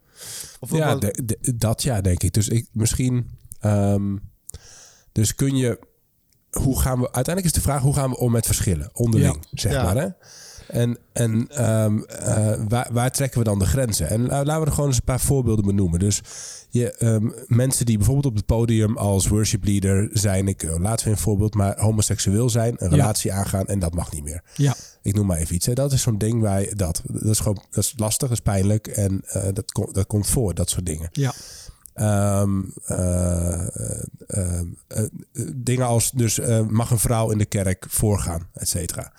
Of 0.60 0.72
Ja, 0.72 0.92
wat- 0.92 1.02
de- 1.02 1.22
de- 1.26 1.56
dat 1.58 1.84
ja, 1.84 2.02
denk 2.02 2.24
ik. 2.24 2.34
Dus 2.34 2.48
ik 2.50 2.68
misschien. 2.72 3.30
ehm, 3.60 4.18
dus 5.12 5.36
kun 5.36 5.56
je. 5.56 5.80
Hoe 6.52 6.80
gaan 6.80 7.00
we. 7.00 7.04
Uiteindelijk 7.12 7.46
is 7.46 7.62
de 7.62 7.62
vraag: 7.70 7.82
hoe 7.82 7.94
gaan 7.94 8.10
we 8.10 8.18
om 8.18 8.32
met 8.32 8.46
verschillen? 8.46 8.90
Onderling, 8.94 9.46
zeg 9.52 9.72
Ja. 9.72 9.84
maar. 9.84 9.96
Hè? 9.96 10.08
En, 10.70 10.98
en 11.14 11.48
ehm, 11.48 12.00
eh, 12.04 12.54
waar, 12.68 12.88
waar 12.92 13.12
trekken 13.12 13.40
we 13.40 13.46
dan 13.46 13.60
de 13.60 13.66
grenzen? 13.66 14.10
En 14.10 14.26
la- 14.28 14.44
laten 14.44 14.60
we 14.62 14.66
er 14.66 14.72
gewoon 14.74 14.88
eens 14.90 14.98
een 14.98 15.04
paar 15.04 15.20
voorbeelden 15.20 15.66
benoemen. 15.66 16.00
Dus 16.00 16.22
je, 16.70 16.92
ehm, 16.92 17.30
mensen 17.48 17.86
die 17.86 17.96
bijvoorbeeld 17.98 18.26
op 18.26 18.36
het 18.36 18.46
podium 18.46 18.98
als 18.98 19.28
worship 19.28 19.64
leader 19.66 20.10
zijn, 20.14 20.48
ik 20.48 20.64
eh, 20.64 20.76
laten 20.80 21.06
we 21.06 21.12
een 21.12 21.18
voorbeeld, 21.18 21.54
maar 21.56 21.80
homoseksueel 21.80 22.50
zijn, 22.50 22.76
een 22.78 22.90
Ja. 22.90 22.96
relatie 22.96 23.34
aangaan 23.34 23.66
en 23.66 23.80
dat 23.80 23.94
mag 23.94 24.12
niet 24.12 24.24
meer. 24.24 24.44
Ja. 24.56 24.76
Ik 25.02 25.16
noem 25.16 25.26
maar 25.26 25.38
even 25.38 25.56
iets. 25.56 25.66
Hè. 25.66 25.74
Dat 25.74 25.92
is 25.92 26.02
zo'n 26.02 26.18
ding 26.18 26.42
waar 26.42 26.62
je 26.62 26.76
dat. 26.76 27.02
Dat 27.06 27.24
is 27.32 27.40
gewoon 27.40 27.62
dat 27.70 27.84
is 27.84 27.94
lastig, 27.98 28.28
dat 28.28 28.38
is 28.38 28.44
pijnlijk 28.44 28.88
en 28.88 29.22
eh, 29.26 29.44
dat, 29.54 29.72
komt 29.72 29.94
dat 29.94 30.08
komt 30.08 30.28
voor, 30.28 30.54
dat 30.54 30.70
soort 30.70 30.86
dingen. 30.86 31.10
Ja. 31.12 31.34
Ehm, 31.94 32.62
eh, 32.86 33.68
eh, 34.28 34.60
eh, 34.88 35.04
dingen 35.56 35.86
als 35.86 36.12
dus 36.12 36.40
mag 36.70 36.92
een 36.92 37.00
vrouw 37.00 37.32
in 37.32 37.38
de 37.38 37.46
kerk 37.46 37.86
voorgaan, 37.90 38.48
et 38.54 38.70
cetera. 38.70 39.12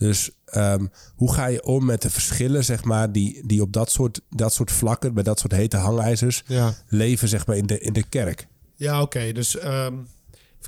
Dus 0.00 0.30
ehm, 0.44 0.86
hoe 1.14 1.32
ga 1.32 1.46
je 1.46 1.64
om 1.64 1.84
met 1.84 2.02
de 2.02 2.10
verschillen, 2.10 2.64
zeg 2.64 2.84
maar, 2.84 3.12
die, 3.12 3.46
die 3.46 3.62
op 3.62 3.72
dat 3.72 3.90
soort, 3.90 4.20
dat 4.28 4.52
soort 4.52 4.70
vlakken, 4.70 5.14
bij 5.14 5.22
dat 5.22 5.38
soort 5.38 5.52
hete 5.52 5.76
hangijzers, 5.76 6.42
ja. 6.46 6.74
leven, 6.88 7.28
zeg 7.28 7.46
maar, 7.46 7.56
in 7.56 7.66
de, 7.66 7.78
in 7.80 7.92
de 7.92 8.08
kerk? 8.08 8.46
Ja, 8.76 9.02
oké. 9.02 9.32
Dus 9.32 9.58
ehm, 9.58 9.94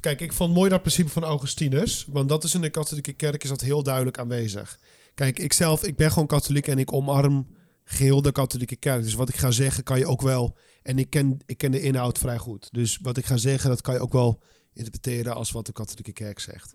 kijken, 0.00 0.26
ik 0.26 0.32
vond 0.32 0.54
mooi 0.54 0.70
dat 0.70 0.80
principe 0.80 1.10
van 1.10 1.24
Augustinus. 1.24 2.06
Want 2.08 2.28
dat 2.28 2.44
is 2.44 2.54
in 2.54 2.60
de 2.60 2.70
katholieke 2.70 3.12
kerk 3.12 3.42
is 3.42 3.48
dat 3.48 3.60
heel 3.60 3.82
duidelijk 3.82 4.18
aanwezig. 4.18 4.78
Kijk, 5.14 5.38
ik 5.38 5.52
zelf, 5.52 5.84
ik 5.84 5.96
ben 5.96 6.12
gewoon 6.12 6.26
katholiek 6.26 6.66
en 6.66 6.78
ik 6.78 6.92
omarm 6.92 7.46
geheel 7.84 8.22
de 8.22 8.32
katholieke 8.32 8.76
kerk. 8.76 9.02
Dus 9.02 9.14
wat 9.14 9.28
ik 9.28 9.36
ga 9.36 9.50
zeggen 9.50 9.84
kan 9.84 9.98
je 9.98 10.06
ook 10.06 10.22
wel... 10.22 10.56
En 10.82 10.98
ik 10.98 11.10
ken, 11.10 11.38
ik 11.46 11.58
ken 11.58 11.70
de 11.70 11.80
inhoud 11.80 12.18
vrij 12.18 12.38
goed. 12.38 12.68
Dus 12.72 12.98
wat 13.02 13.16
ik 13.16 13.26
ga 13.26 13.36
zeggen, 13.36 13.70
dat 13.70 13.80
kan 13.80 13.94
je 13.94 14.00
ook 14.00 14.12
wel 14.12 14.42
interpreteren 14.72 15.34
als 15.34 15.50
wat 15.50 15.66
de 15.66 15.72
katholieke 15.72 16.12
kerk 16.12 16.38
zegt. 16.38 16.74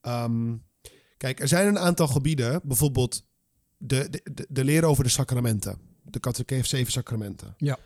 Ehm, 0.00 0.54
kijk, 1.16 1.40
er 1.40 1.48
zijn 1.48 1.66
een 1.66 1.78
aantal 1.78 2.06
gebieden, 2.06 2.60
bijvoorbeeld 2.64 3.24
de, 3.76 4.08
de, 4.10 4.20
de, 4.34 4.46
de 4.48 4.64
leer 4.64 4.84
over 4.84 5.04
de 5.04 5.10
sacramenten. 5.10 5.78
De 6.02 6.20
katholieke 6.20 6.54
heeft 6.54 6.68
zeven 6.68 6.92
sacramenten. 6.92 7.54
Ja. 7.56 7.78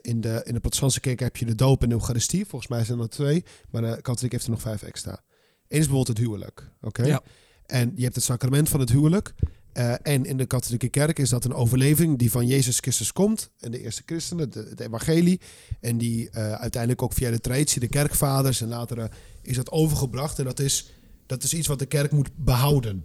In 0.00 0.20
de, 0.20 0.40
in 0.44 0.54
de 0.54 0.60
protestantse 0.60 1.00
kerk 1.00 1.20
heb 1.20 1.36
je 1.36 1.44
de 1.44 1.54
doop 1.54 1.82
en 1.82 1.88
de 1.88 1.94
eucharistie. 1.94 2.46
Volgens 2.46 2.70
mij 2.70 2.84
zijn 2.84 2.98
er 2.98 3.08
twee. 3.08 3.44
Maar 3.70 3.82
de 3.82 4.02
katholiek 4.02 4.32
heeft 4.32 4.44
er 4.44 4.50
nog 4.50 4.60
vijf 4.60 4.82
extra. 4.82 5.10
Eén 5.10 5.78
is 5.78 5.86
bijvoorbeeld 5.86 6.08
het 6.08 6.18
huwelijk. 6.18 6.70
Oké? 6.80 7.04
Ja. 7.04 7.22
En 7.66 7.92
je 7.94 8.02
hebt 8.02 8.14
het 8.14 8.24
sacrament 8.24 8.68
van 8.68 8.80
het 8.80 8.90
huwelijk. 8.90 9.34
Eh, 9.72 9.94
en 10.02 10.24
in 10.24 10.36
de 10.36 10.46
katholieke 10.46 10.88
kerk 10.88 11.18
is 11.18 11.28
dat 11.28 11.44
een 11.44 11.54
overleving 11.54 12.18
die 12.18 12.30
van 12.30 12.46
Jezus 12.46 12.78
Christus 12.78 13.12
komt. 13.12 13.50
En 13.58 13.70
de 13.70 13.80
eerste 13.80 14.02
christenen, 14.06 14.50
de, 14.50 14.66
het 14.68 14.80
evangelie. 14.80 15.40
En 15.80 15.98
die 15.98 16.30
eh, 16.30 16.52
uiteindelijk 16.52 17.02
ook 17.02 17.12
via 17.12 17.30
de 17.30 17.40
traditie, 17.40 17.80
de 17.80 17.88
kerkvaders. 17.88 18.60
En 18.60 18.68
later 18.68 19.10
is 19.42 19.56
dat 19.56 19.70
overgebracht. 19.70 20.38
En 20.38 20.44
dat 20.44 20.58
is, 20.58 20.92
dat 21.30 21.42
is 21.42 21.54
iets 21.54 21.66
wat 21.66 21.78
de 21.78 21.86
kerk 21.86 22.12
moet 22.12 22.30
behouden. 22.36 23.04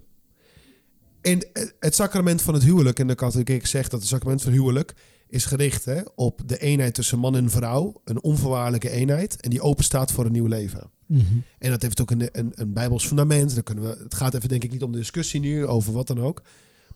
En 1.21 1.47
het 1.79 1.95
sacrament 1.95 2.41
van 2.41 2.53
het 2.53 2.63
huwelijk, 2.63 2.99
en 2.99 3.07
de 3.07 3.15
katholieke 3.15 3.67
zegt 3.67 3.91
dat 3.91 3.99
het 3.99 4.09
sacrament 4.09 4.41
van 4.41 4.51
huwelijk 4.51 4.93
is 5.27 5.45
gericht 5.45 5.85
hè, 5.85 6.01
op 6.15 6.41
de 6.45 6.57
eenheid 6.57 6.93
tussen 6.93 7.19
man 7.19 7.35
en 7.35 7.49
vrouw. 7.49 8.01
Een 8.03 8.23
onvoorwaardelijke 8.23 8.89
eenheid. 8.89 9.41
En 9.41 9.49
die 9.49 9.61
open 9.61 9.83
staat 9.83 10.11
voor 10.11 10.25
een 10.25 10.31
nieuw 10.31 10.45
leven. 10.45 10.89
Mhm. 11.05 11.23
En 11.57 11.69
dat 11.69 11.81
heeft 11.81 12.01
ook 12.01 12.11
een, 12.11 12.29
een, 12.31 12.51
een 12.55 12.73
bijbels 12.73 13.07
fundament. 13.07 13.53
Dan 13.53 13.63
kunnen 13.63 13.83
we, 13.83 14.03
het 14.03 14.13
gaat 14.13 14.33
even 14.33 14.49
denk 14.49 14.63
ik 14.63 14.71
niet 14.71 14.83
om 14.83 14.91
de 14.91 14.97
discussie 14.97 15.39
nu 15.39 15.65
over 15.65 15.93
wat 15.93 16.07
dan 16.07 16.21
ook. 16.21 16.41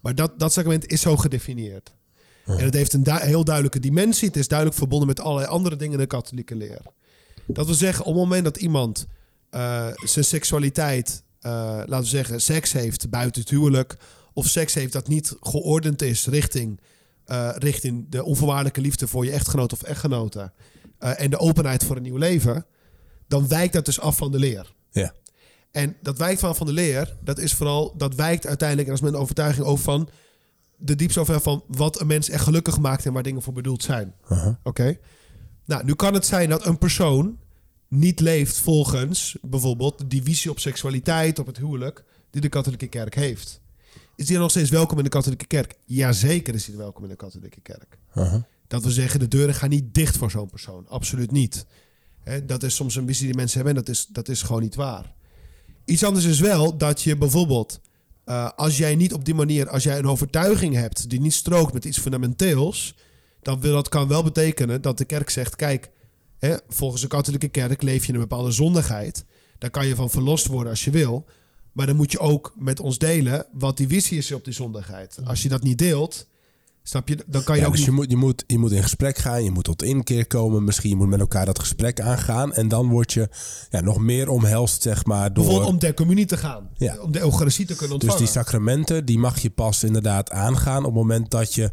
Maar 0.02 0.16
dat, 0.16 0.40
dat 0.40 0.54
sacrament 0.54 0.88
is 0.88 1.02
zo 1.02 1.18
gedefinieerd. 1.18 1.96
En 2.46 2.64
het 2.64 2.74
heeft 2.74 2.94
een 2.94 3.04
du- 3.04 3.20
heel 3.20 3.44
duidelijke 3.44 3.80
dimensie. 3.80 4.28
Het 4.28 4.38
is 4.38 4.48
duidelijk 4.48 4.78
verbonden 4.78 5.08
met 5.08 5.20
allerlei 5.20 5.48
andere 5.48 5.76
dingen 5.76 5.94
in 5.94 6.00
de 6.00 6.06
katholieke 6.06 6.56
leer. 6.56 6.82
Dat 7.48 7.66
wil 7.66 7.76
zeggen, 7.76 8.06
op 8.06 8.14
het 8.14 8.24
moment 8.24 8.44
dat 8.44 8.58
iemand 8.58 9.08
eh, 9.50 9.88
zijn 9.94 10.26
seksualiteit, 10.26 11.24
eh, 11.40 11.52
laten 11.86 12.00
we 12.00 12.06
zeggen, 12.06 12.42
seks 12.42 12.72
heeft 12.72 13.10
buiten 13.10 13.42
het 13.42 13.50
huwelijk, 13.50 13.98
of 14.34 14.48
seks 14.48 14.74
heeft 14.74 14.94
dat 14.94 15.08
niet 15.08 15.36
geordend 15.42 16.02
is 16.02 16.28
richting, 16.28 16.80
eh, 17.26 17.50
richting 17.56 18.06
de 18.10 18.24
onvoorwaardelijke 18.24 18.82
liefde 18.82 19.08
voor 19.08 19.26
je 19.26 19.32
echtgenoot 19.32 19.74
of 19.74 19.82
echtgenote, 19.82 20.52
en 20.98 21.30
de 21.30 21.38
openheid 21.38 21.84
voor 21.84 21.96
een 21.96 22.02
nieuw 22.02 22.18
leven, 22.18 22.66
dan 23.28 23.48
wijkt 23.48 23.74
dat 23.74 23.86
dus 23.86 24.00
af 24.00 24.18
van 24.18 24.32
de 24.32 24.40
leer. 24.40 24.74
Ja. 24.92 25.14
En 25.72 25.96
dat 26.02 26.18
wijkt 26.18 26.40
van, 26.40 26.56
van 26.56 26.66
de 26.66 26.74
leer, 26.74 27.18
dat 27.24 27.38
is 27.38 27.54
vooral, 27.54 27.94
dat 27.98 28.16
wijkt 28.16 28.48
uiteindelijk, 28.48 28.88
en 28.88 28.94
dat 28.94 29.04
is 29.04 29.10
mijn 29.10 29.22
overtuiging 29.24 29.66
ook 29.66 29.78
van 29.78 30.10
de 30.78 30.96
diepste 30.96 31.20
over 31.20 31.42
van 31.42 31.64
wat 31.68 32.00
een 32.00 32.08
mens 32.08 32.30
echt 32.30 32.44
gelukkig 32.44 32.80
maakt 32.80 33.06
en 33.06 33.14
waar 33.14 33.24
dingen 33.24 33.42
voor 33.42 33.54
bedoeld 33.54 33.84
zijn. 33.84 34.16
Oké? 34.64 34.98
Nou, 35.66 35.84
nu 35.84 35.96
kan 35.96 36.14
het 36.14 36.26
zijn 36.26 36.50
dat 36.50 36.66
een 36.66 36.78
persoon 36.78 37.38
niet 37.90 38.20
leeft 38.20 38.58
volgens 38.58 39.38
bijvoorbeeld 39.42 40.10
die 40.10 40.24
visie 40.24 40.52
op 40.52 40.60
seksualiteit, 40.60 41.40
op 41.40 41.46
het 41.46 41.58
huwelijk, 41.58 42.04
die 42.30 42.42
de 42.42 42.50
katholieke 42.50 42.88
kerk 42.88 43.16
heeft. 43.16 43.62
Is 44.16 44.26
die 44.26 44.38
nog 44.38 44.50
steeds 44.50 44.70
welkom 44.70 44.98
in 44.98 45.04
de 45.04 45.10
katholieke 45.10 45.46
kerk? 45.46 45.76
Jazeker 45.86 46.54
is 46.54 46.68
hij 46.68 46.78
welkom 46.78 47.04
in 47.04 47.10
de 47.10 47.16
katholieke 47.16 47.62
kerk. 47.62 47.98
Dat 48.68 48.84
we 48.84 48.92
zeggen, 48.92 49.20
de 49.20 49.28
deuren 49.28 49.56
gaan 49.56 49.70
niet 49.70 49.94
dicht 49.94 50.18
voor 50.18 50.32
zo'n 50.32 50.50
persoon. 50.50 50.88
Absoluut 50.88 51.32
niet. 51.32 51.66
Dat 52.44 52.64
is 52.64 52.76
soms 52.76 52.96
een 52.96 53.08
visie 53.08 53.26
die 53.26 53.36
mensen 53.36 53.56
hebben 53.56 53.76
en 53.76 53.84
dat 53.86 53.96
is, 53.96 54.08
dat 54.08 54.28
is 54.28 54.42
gewoon 54.42 54.62
niet 54.62 54.76
waar. 54.76 55.14
Iets 55.86 56.04
anders 56.04 56.26
is 56.26 56.40
wel 56.40 56.78
dat 56.78 57.02
je 57.02 57.18
bijvoorbeeld, 57.18 57.80
eh, 58.24 58.50
als 58.56 58.78
jij 58.78 58.96
niet 58.96 59.14
op 59.14 59.26
die 59.26 59.34
manier, 59.34 59.70
als 59.70 59.84
jij 59.84 59.98
een 59.98 60.08
overtuiging 60.08 60.76
hebt 60.76 61.10
die 61.10 61.22
niet 61.22 61.34
strookt 61.34 61.74
met 61.74 61.86
iets 61.86 62.00
fundamenteels, 62.00 62.96
dan 63.42 63.60
wil 63.60 63.74
dat 63.74 63.90
kan 63.90 64.08
wel 64.08 64.24
betekenen 64.24 64.82
dat 64.82 64.98
de 64.98 65.06
kerk 65.06 65.30
zegt, 65.30 65.56
kijk, 65.56 65.90
hè, 66.40 66.56
volgens 66.68 67.02
de 67.02 67.08
katholieke 67.08 67.48
kerk 67.48 67.82
leef 67.82 68.02
je 68.02 68.08
in 68.08 68.14
een 68.14 68.28
bepaalde 68.28 68.52
zondigheid. 68.52 69.26
Daar 69.58 69.70
kan 69.70 69.88
je 69.88 69.96
van 69.96 70.10
verlost 70.10 70.48
worden 70.48 70.72
als 70.72 70.84
je 70.84 70.92
wil. 70.92 71.26
Maar 71.72 71.86
dan 71.86 71.96
moet 71.96 72.12
je 72.12 72.20
ook 72.20 72.54
met 72.58 72.80
ons 72.80 72.98
delen 72.98 73.46
wat 73.52 73.78
die 73.78 73.88
visie 73.88 74.18
is 74.18 74.32
op 74.32 74.44
die 74.44 74.54
zondigheid. 74.54 75.18
Als 75.24 75.42
je 75.42 75.50
dat 75.50 75.64
niet 75.64 75.78
deelt, 75.78 76.28
snap 76.84 77.08
je, 77.08 77.18
dan 77.28 77.44
kan 77.44 77.56
je 77.56 77.62
Ja, 77.62 77.68
ook 77.68 77.74
dus 77.74 77.82
niet... 77.82 77.90
je 77.90 77.96
moet, 77.96 78.10
je, 78.10 78.16
moet, 78.16 78.44
je 78.48 78.58
moet 78.58 78.72
in 78.72 78.84
gesprek 78.84 79.18
gaan, 79.18 79.44
je 79.44 79.52
moet 79.52 79.64
tot 79.64 79.84
inkeer 79.84 80.28
komen. 80.28 80.64
Misschien 80.64 80.90
je 80.90 80.96
moet 80.96 81.08
met 81.08 81.20
elkaar 81.20 81.46
dat 81.46 81.60
gesprek 81.60 82.02
aangaan. 82.02 82.54
En 82.54 82.68
dan 82.68 82.88
word 82.88 83.14
je 83.14 83.30
ja, 83.70 83.82
nog 83.82 84.00
meer 84.00 84.30
omhelst, 84.30 84.82
zeg 84.82 85.06
maar, 85.06 85.34
door... 85.34 85.44
Bijvoorbeeld 85.44 85.74
om 85.74 85.80
ter 85.80 85.94
communie 85.94 86.26
te 86.26 86.38
gaan. 86.38 86.70
Ja. 86.78 87.00
Om 87.02 87.12
de 87.12 87.20
Eucharistie 87.20 87.66
te 87.66 87.76
kunnen 87.76 88.00
Dus 88.00 88.10
ontvangen. 88.10 88.34
die 88.34 88.42
sacramenten, 88.44 89.06
die 89.06 89.20
mag 89.20 89.40
je 89.40 89.50
pas 89.50 89.84
inderdaad 89.84 90.32
aangaan 90.32 90.80
op 90.80 90.86
het 90.86 90.94
moment 90.94 91.32
dat 91.32 91.54
je 91.54 91.72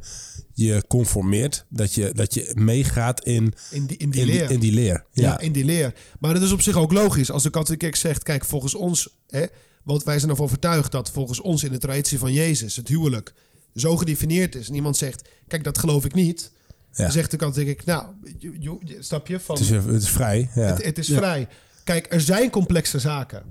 je 0.64 0.84
conformeert. 0.88 1.64
Dat 1.68 1.94
je, 1.94 2.10
dat 2.14 2.34
je 2.34 2.50
meegaat 2.54 3.24
in, 3.24 3.52
in 3.70 3.86
die, 3.86 3.96
in 3.96 4.10
die 4.10 4.20
in, 4.20 4.26
leer. 4.26 4.46
die, 4.46 4.54
in 4.54 4.60
die 4.60 4.72
leer. 4.72 5.04
ja. 5.12 5.22
Ja, 5.22 5.38
in 5.38 5.52
die 5.52 5.64
leer. 5.64 5.94
Maar 6.20 6.34
dat 6.34 6.42
is 6.42 6.52
op 6.52 6.60
zich 6.60 6.76
ook 6.76 6.92
logisch. 6.92 7.30
Als 7.30 7.42
de 7.42 7.50
katholieke 7.50 7.84
kerk 7.84 7.96
zegt, 7.96 8.22
kijk, 8.22 8.44
volgens 8.44 8.74
ons... 8.74 9.16
Hè, 9.26 9.44
want 9.82 10.04
wij 10.04 10.18
zijn 10.18 10.30
ervan 10.30 10.44
overtuigd 10.46 10.92
dat 10.92 11.10
volgens 11.10 11.40
ons 11.40 11.64
in 11.64 11.72
de 11.72 11.78
traditie 11.78 12.18
van 12.18 12.32
Jezus... 12.32 12.76
het 12.76 12.88
huwelijk 12.88 13.34
zo 13.74 13.96
gedefinieerd 13.96 14.54
is. 14.54 14.68
En 14.68 14.74
iemand 14.74 14.96
zegt, 14.96 15.28
kijk, 15.48 15.64
dat 15.64 15.78
geloof 15.78 16.04
ik 16.04 16.14
niet. 16.14 16.52
Ja. 16.92 17.02
Dan 17.02 17.12
zegt 17.12 17.30
de 17.30 17.36
katholieke 17.36 17.74
kerk, 17.74 17.86
nou, 17.86 18.06
je, 18.38 18.56
je- 18.58 18.78
je- 18.84 19.02
snap 19.02 19.26
je? 19.26 19.40
Van, 19.40 19.54
het, 19.56 19.64
is, 19.64 19.70
het 19.70 20.02
is 20.02 20.08
vrij. 20.10 20.50
Ja. 20.54 20.60
Het, 20.62 20.84
het 20.84 20.98
is 20.98 21.06
Ja. 21.06 21.16
vrij. 21.16 21.48
Kijk, 21.84 22.06
er 22.12 22.20
zijn 22.20 22.50
complexe 22.50 22.98
zaken. 22.98 23.42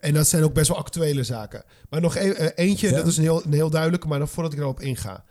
En 0.00 0.14
dat 0.14 0.28
zijn 0.28 0.42
ook 0.44 0.54
best 0.54 0.68
wel 0.68 0.76
actuele 0.76 1.22
zaken. 1.24 1.64
Maar 1.90 2.00
nog 2.00 2.16
e- 2.16 2.30
eh, 2.30 2.66
eentje, 2.66 2.90
dat 2.90 3.06
is 3.06 3.16
een 3.16 3.22
heel, 3.22 3.44
een 3.44 3.52
heel 3.52 3.70
duidelijke, 3.70 4.06
maar 4.06 4.18
nog 4.18 4.30
voordat 4.30 4.52
ik 4.52 4.58
erop 4.58 4.80
inga. 4.80 5.24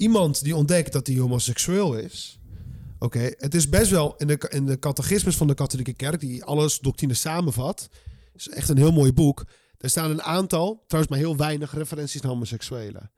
Iemand 0.00 0.42
die 0.42 0.56
ontdekt 0.56 0.92
dat 0.92 1.06
hij 1.06 1.16
homoseksueel 1.16 1.94
is. 1.94 2.38
Oké, 2.98 3.30
het 3.36 3.54
is 3.54 3.68
best 3.68 3.90
wel 3.90 4.14
in 4.16 4.26
de, 4.26 4.46
in 4.48 4.66
de 4.66 4.78
catechismus 4.78 5.36
van 5.36 5.46
de 5.46 5.54
katholieke 5.54 5.92
kerk, 5.92 6.20
die 6.20 6.44
alles 6.44 6.78
doctrine 6.78 7.14
samenvat. 7.14 7.88
is 8.34 8.48
echt 8.48 8.68
een 8.68 8.76
heel 8.76 8.92
mooi 8.92 9.12
boek. 9.12 9.44
Er 9.78 9.90
staan 9.90 10.10
een 10.10 10.22
aantal, 10.22 10.84
trouwens 10.86 11.14
maar 11.14 11.24
heel 11.24 11.36
weinig 11.36 11.74
referenties 11.74 12.20
naar 12.20 12.32
homoseksuelen. 12.32 13.10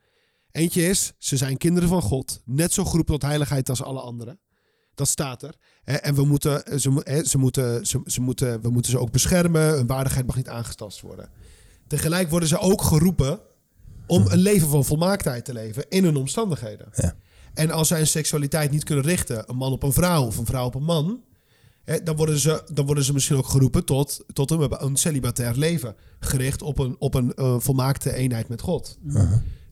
Eentje 0.51 0.89
is, 0.89 1.13
ze 1.19 1.37
zijn 1.37 1.57
kinderen 1.57 1.89
van 1.89 2.03
God. 2.03 2.43
Net 2.45 2.73
zo 2.73 2.85
geroepen 2.85 3.15
tot 3.15 3.23
heiligheid 3.23 3.69
als 3.69 3.83
alle 3.83 4.01
anderen. 4.01 4.41
Dat 4.95 5.09
staat 5.09 5.43
er. 5.43 5.55
En 5.85 6.15
we 6.15 6.25
moeten 6.25 6.81
ze, 6.81 7.23
ze 7.25 7.39
moeten, 7.39 7.87
ze, 7.87 8.01
ze 8.05 8.21
moeten, 8.21 8.63
we 8.63 8.71
moeten 8.71 8.91
ze 8.91 8.99
ook 8.99 9.13
beschermen. 9.13 9.75
Hun 9.75 9.87
waardigheid 9.87 10.27
mag 10.27 10.37
niet 10.37 10.49
aangetast 10.49 11.01
worden. 11.01 11.31
Tegelijk 11.87 12.31
worden 12.31 12.49
ze 12.49 12.59
ook 12.59 12.83
geroepen 12.83 13.41
om 14.07 14.27
een 14.29 14.39
leven 14.39 14.69
van 14.69 14.85
volmaaktheid 14.85 15.45
te 15.45 15.53
leven 15.53 15.85
in 15.89 16.05
hun 16.05 16.17
omstandigheden. 16.17 16.89
Ja. 16.95 17.15
En 17.55 17.71
als 17.71 17.89
zij 17.89 17.97
hun 17.99 18.07
seksualiteit 18.07 18.71
niet 18.71 18.85
kunnen 18.85 19.05
richten, 19.05 19.45
een 19.47 19.57
man 19.57 19.73
op 19.73 19.83
een 19.83 19.93
vrouw 19.93 20.27
of 20.27 20.37
een 20.37 20.47
vrouw 20.47 20.65
op 20.67 20.75
een 20.75 20.83
man, 20.85 21.21
hè, 21.85 22.03
dan, 22.03 22.17
worden 22.17 22.39
ze, 22.39 22.63
dan 22.73 22.87
worden 22.87 23.05
ze 23.05 23.13
misschien 23.13 23.37
ook 23.37 23.47
geroepen 23.47 23.85
tot, 23.85 24.25
tot 24.33 24.51
een, 24.51 24.85
een 24.85 24.97
celibatair 24.97 25.55
leven. 25.57 25.95
Gericht 26.21 26.63
op 26.63 26.79
een, 26.79 26.97
op 26.99 27.15
een 27.15 27.35
eh, 27.35 27.55
volmaakte 27.59 28.15
eenheid 28.15 28.49
met 28.49 28.61
God. 28.61 28.99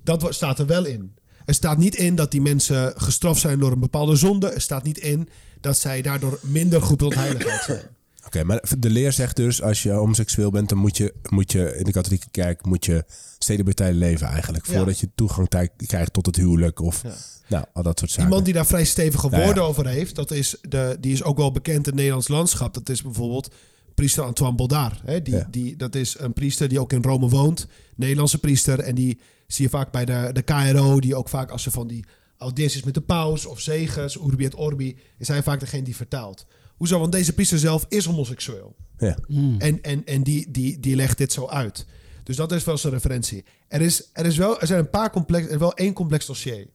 Dat 0.04 0.22
wo- 0.22 0.30
staat 0.32 0.58
er 0.58 0.66
wel 0.66 0.84
in. 0.84 1.14
Er 1.44 1.54
staat 1.54 1.78
niet 1.78 1.94
in 1.94 2.14
dat 2.14 2.30
die 2.30 2.40
mensen 2.40 2.92
gestraft 2.96 3.40
zijn 3.40 3.58
door 3.58 3.72
een 3.72 3.80
bepaalde 3.80 4.16
zonde. 4.16 4.48
Er 4.48 4.60
staat 4.60 4.82
niet 4.82 4.98
in 4.98 5.28
dat 5.60 5.76
zij 5.78 6.02
daardoor 6.02 6.38
minder 6.42 6.82
goed 6.82 6.98
tot 6.98 7.14
heiligheid 7.14 7.62
zijn. 7.62 7.82
Oké, 8.30 8.44
maar 8.44 8.62
de 8.78 8.90
leer 8.90 9.12
zegt 9.12 9.36
dus, 9.36 9.62
als 9.62 9.82
je 9.82 9.90
homoseksueel 9.90 10.50
bent, 10.50 10.68
dan 10.68 10.78
moet 10.78 10.96
je, 10.96 11.14
moet 11.28 11.52
je 11.52 11.76
in 11.76 11.84
de 11.84 11.92
katholieke 11.92 12.30
kerk 12.30 12.64
moet 12.64 12.84
je 12.84 13.04
celibatair 13.38 13.92
leven 13.92 14.26
eigenlijk. 14.26 14.66
Ja. 14.66 14.72
Voordat 14.72 14.98
je 14.98 15.08
toegang 15.14 15.48
krijgt 15.76 16.12
tot 16.12 16.26
het 16.26 16.36
huwelijk 16.36 16.80
of 16.80 17.02
Ja. 17.02 17.14
nou, 17.48 17.64
al 17.72 17.82
dat 17.82 17.98
soort 17.98 18.10
zaken. 18.10 18.24
Iemand 18.24 18.44
die 18.44 18.54
daar 18.54 18.66
vrij 18.66 18.84
stevige 18.84 19.28
ja. 19.30 19.44
woorden 19.44 19.62
over 19.62 19.86
heeft, 19.86 20.14
dat 20.14 20.30
is 20.30 20.56
de, 20.62 20.96
die 21.00 21.12
is 21.12 21.22
ook 21.22 21.36
wel 21.36 21.52
bekend 21.52 21.76
in 21.76 21.84
het 21.84 21.94
Nederlands 21.94 22.28
landschap. 22.28 22.74
Dat 22.74 22.88
is 22.88 23.02
bijvoorbeeld 23.02 23.54
priester 23.94 24.24
Antoine 24.24 24.56
Baudard. 24.56 25.00
Hè? 25.04 25.22
Die, 25.22 25.44
die, 25.50 25.76
dat 25.76 25.94
is 25.94 26.18
een 26.18 26.32
priester 26.32 26.68
die 26.68 26.80
ook 26.80 26.92
in 26.92 27.02
Rome 27.02 27.28
woont. 27.28 27.66
Nederlandse 27.96 28.38
priester. 28.38 28.78
En 28.78 28.94
die 28.94 29.20
zie 29.46 29.64
je 29.64 29.70
vaak 29.70 29.92
bij 29.92 30.04
de, 30.04 30.30
de 30.32 30.42
KRO. 30.42 31.00
Die 31.00 31.16
ook 31.16 31.28
vaak 31.28 31.50
als 31.50 31.62
ze 31.62 31.70
van 31.70 31.86
die 31.86 32.04
audiënties 32.38 32.82
met 32.82 32.94
de 32.94 33.00
paus 33.00 33.46
of 33.46 33.60
zegens, 33.60 34.16
urbi 34.16 34.44
et 34.44 34.54
orbi, 34.54 34.96
is 35.18 35.28
hij 35.28 35.42
vaak 35.42 35.60
degene 35.60 35.82
die 35.82 35.96
vertaalt. 35.96 36.46
Hoezo? 36.80 36.98
Want 36.98 37.12
deze 37.12 37.32
priester 37.32 37.58
zelf 37.58 37.86
is 37.88 38.04
homoseksueel. 38.04 38.76
Ja. 38.98 39.16
En, 39.58 39.82
en, 39.82 40.04
en 40.04 40.22
die, 40.22 40.50
die, 40.50 40.80
die 40.80 40.96
legt 40.96 41.18
dit 41.18 41.32
zo 41.32 41.46
uit. 41.46 41.86
Dus 42.22 42.36
dat 42.36 42.52
is 42.52 42.64
wel 42.64 42.78
zijn 42.78 42.92
referentie. 42.92 43.44
Er, 43.68 43.80
is, 43.80 44.08
er, 44.12 44.26
is 44.26 44.36
wel, 44.36 44.60
er 44.60 44.66
zijn 44.66 44.78
een 44.78 44.90
paar 44.90 45.10
complex, 45.10 45.46
er 45.46 45.52
is 45.52 45.58
wel 45.58 45.74
één 45.74 45.92
complex 45.92 46.26
dossier. 46.26 46.66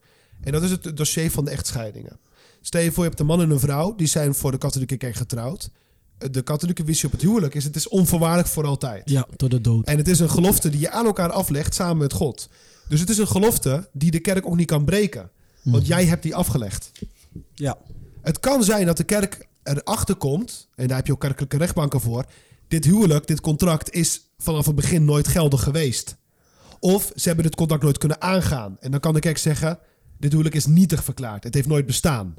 En 0.41 0.51
dat 0.51 0.63
is 0.63 0.71
het 0.71 0.97
dossier 0.97 1.31
van 1.31 1.45
de 1.45 1.51
echtscheidingen. 1.51 2.19
Stel 2.61 2.81
je 2.81 2.91
voor, 2.91 3.03
je 3.03 3.09
hebt 3.09 3.19
een 3.19 3.25
man 3.25 3.41
en 3.41 3.49
een 3.49 3.59
vrouw, 3.59 3.95
die 3.95 4.07
zijn 4.07 4.35
voor 4.35 4.51
de 4.51 4.57
katholieke 4.57 4.97
kerk 4.97 5.15
getrouwd. 5.15 5.69
De 6.17 6.41
katholieke 6.41 6.85
visie 6.85 7.05
op 7.05 7.11
het 7.11 7.21
huwelijk 7.21 7.55
is, 7.55 7.63
het 7.63 7.75
is 7.75 7.87
onvoorwaardelijk 7.87 8.47
voor 8.47 8.65
altijd. 8.65 9.09
Ja, 9.09 9.27
tot 9.35 9.51
de 9.51 9.61
dood. 9.61 9.87
En 9.87 9.97
het 9.97 10.07
is 10.07 10.19
een 10.19 10.29
gelofte 10.29 10.69
die 10.69 10.79
je 10.79 10.89
aan 10.89 11.05
elkaar 11.05 11.31
aflegt 11.31 11.75
samen 11.75 11.97
met 11.97 12.13
God. 12.13 12.49
Dus 12.89 12.99
het 12.99 13.09
is 13.09 13.17
een 13.17 13.27
gelofte 13.27 13.89
die 13.93 14.11
de 14.11 14.19
kerk 14.19 14.45
ook 14.45 14.55
niet 14.55 14.67
kan 14.67 14.85
breken. 14.85 15.29
Want 15.63 15.87
jij 15.87 16.05
hebt 16.05 16.23
die 16.23 16.35
afgelegd. 16.35 16.91
Ja. 17.53 17.77
Het 18.21 18.39
kan 18.39 18.63
zijn 18.63 18.85
dat 18.85 18.97
de 18.97 19.03
kerk 19.03 19.47
erachter 19.65 20.15
komt, 20.15 20.67
en 20.75 20.87
daar 20.87 20.97
heb 20.97 21.05
je 21.05 21.13
ook 21.13 21.19
kerkelijke 21.19 21.57
rechtbanken 21.57 22.01
voor. 22.01 22.25
Dit 22.67 22.85
huwelijk, 22.85 23.27
dit 23.27 23.41
contract 23.41 23.93
is 23.93 24.21
vanaf 24.37 24.65
het 24.65 24.75
begin 24.75 25.05
nooit 25.05 25.27
geldig 25.27 25.63
geweest. 25.63 26.15
Of 26.79 27.11
ze 27.15 27.27
hebben 27.27 27.45
dit 27.45 27.55
contract 27.55 27.83
nooit 27.83 27.97
kunnen 27.97 28.21
aangaan. 28.21 28.77
En 28.79 28.91
dan 28.91 28.99
kan 28.99 29.13
de 29.13 29.19
kerk 29.19 29.37
zeggen, 29.37 29.79
dit 30.17 30.31
huwelijk 30.31 30.55
is 30.55 30.65
nietig 30.65 31.03
verklaard. 31.03 31.43
Het 31.43 31.53
heeft 31.53 31.67
nooit 31.67 31.85
bestaan. 31.85 32.35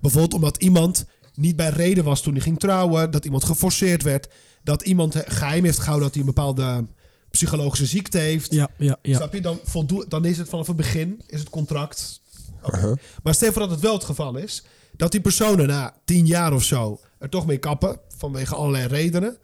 Bijvoorbeeld 0.00 0.34
omdat 0.34 0.56
iemand 0.56 1.04
niet 1.34 1.56
bij 1.56 1.68
reden 1.68 2.04
was 2.04 2.22
toen 2.22 2.32
hij 2.32 2.42
ging 2.42 2.58
trouwen. 2.58 3.10
Dat 3.10 3.24
iemand 3.24 3.44
geforceerd 3.44 4.02
werd. 4.02 4.28
Dat 4.62 4.82
iemand 4.82 5.14
eh, 5.14 5.22
geheim 5.26 5.64
heeft 5.64 5.78
gehouden 5.78 6.04
dat 6.04 6.14
hij 6.14 6.20
een 6.26 6.34
bepaalde 6.34 6.86
psychologische 7.30 7.86
ziekte 7.86 8.18
heeft. 8.18 8.52
Ja, 8.52 8.68
ja, 8.78 8.98
ja. 9.02 9.16
Snap 9.16 9.32
je? 9.32 9.40
Dan, 9.40 9.58
voldoe, 9.64 10.08
dan 10.08 10.24
is 10.24 10.38
het 10.38 10.48
vanaf 10.48 10.66
het 10.66 10.76
begin 10.76 11.22
is 11.26 11.40
het 11.40 11.50
contract. 11.50 12.20
Oké. 12.62 12.94
Maar 13.22 13.34
stel 13.34 13.52
voor 13.52 13.62
dat 13.62 13.70
het 13.70 13.80
wel 13.80 13.94
het 13.94 14.04
geval 14.04 14.36
is. 14.36 14.64
Dat 14.96 15.12
die 15.12 15.20
personen 15.20 15.66
na 15.66 15.94
tien 16.04 16.26
jaar 16.26 16.52
of 16.52 16.64
zo 16.64 17.00
er 17.18 17.28
toch 17.28 17.46
mee 17.46 17.58
kappen. 17.58 18.00
Vanwege 18.16 18.54
allerlei 18.54 18.86
redenen. 18.86 19.36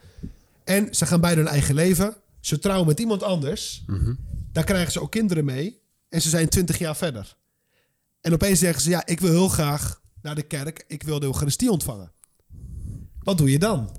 En 0.64 0.94
ze 0.94 1.06
gaan 1.06 1.20
beide 1.20 1.40
hun 1.40 1.50
eigen 1.50 1.74
leven. 1.74 2.16
Ze 2.40 2.58
trouwen 2.58 2.86
met 2.86 3.00
iemand 3.00 3.22
anders. 3.22 3.84
Daar 4.52 4.64
krijgen 4.64 4.92
ze 4.92 5.00
ook 5.00 5.10
kinderen 5.10 5.44
mee. 5.44 5.80
En 6.08 6.22
ze 6.22 6.28
zijn 6.28 6.48
twintig 6.48 6.78
jaar 6.78 6.96
verder. 6.96 7.36
En 8.20 8.32
opeens 8.32 8.58
zeggen 8.58 8.82
ze: 8.82 8.90
Ja, 8.90 9.06
ik 9.06 9.20
wil 9.20 9.30
heel 9.30 9.48
graag 9.48 10.00
naar 10.22 10.34
de 10.34 10.42
kerk. 10.42 10.84
Ik 10.86 11.02
wil 11.02 11.18
de 11.20 11.26
Eucharistie 11.26 11.70
ontvangen. 11.70 12.12
Wat 13.22 13.38
doe 13.38 13.50
je 13.50 13.58
dan? 13.58 13.90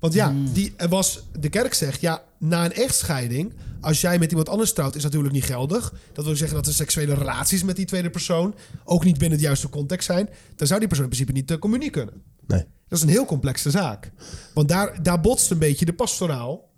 Want 0.00 0.12
ja, 0.12 0.34
die, 0.52 0.72
er 0.76 0.88
was, 0.88 1.22
de 1.38 1.48
kerk 1.48 1.74
zegt, 1.74 2.00
ja, 2.00 2.22
na 2.38 2.64
een 2.64 2.72
echtscheiding, 2.72 3.52
als 3.80 4.00
jij 4.00 4.18
met 4.18 4.30
iemand 4.30 4.48
anders 4.48 4.72
trouwt, 4.72 4.94
is 4.94 5.02
dat 5.02 5.10
natuurlijk 5.12 5.34
niet 5.40 5.44
geldig. 5.50 5.94
Dat 6.12 6.24
wil 6.24 6.36
zeggen 6.36 6.56
dat 6.56 6.64
de 6.64 6.72
seksuele 6.72 7.14
relaties 7.14 7.62
met 7.62 7.76
die 7.76 7.84
tweede 7.86 8.10
persoon 8.10 8.54
ook 8.84 9.04
niet 9.04 9.18
binnen 9.18 9.38
de 9.38 9.44
juiste 9.44 9.68
context 9.68 10.06
zijn. 10.06 10.28
Dan 10.56 10.66
zou 10.66 10.78
die 10.78 10.88
persoon 10.88 11.06
in 11.06 11.10
principe 11.12 11.38
niet 11.38 11.48
de 11.48 11.58
communie 11.58 11.90
kunnen. 11.90 12.14
Nee. 12.46 12.64
Dat 12.88 12.98
is 12.98 13.04
een 13.04 13.10
heel 13.10 13.24
complexe 13.24 13.70
zaak. 13.70 14.10
Want 14.54 14.68
daar, 14.68 15.02
daar 15.02 15.20
botst 15.20 15.50
een 15.50 15.58
beetje 15.58 15.84
de 15.84 15.92
pastoraal, 15.92 16.68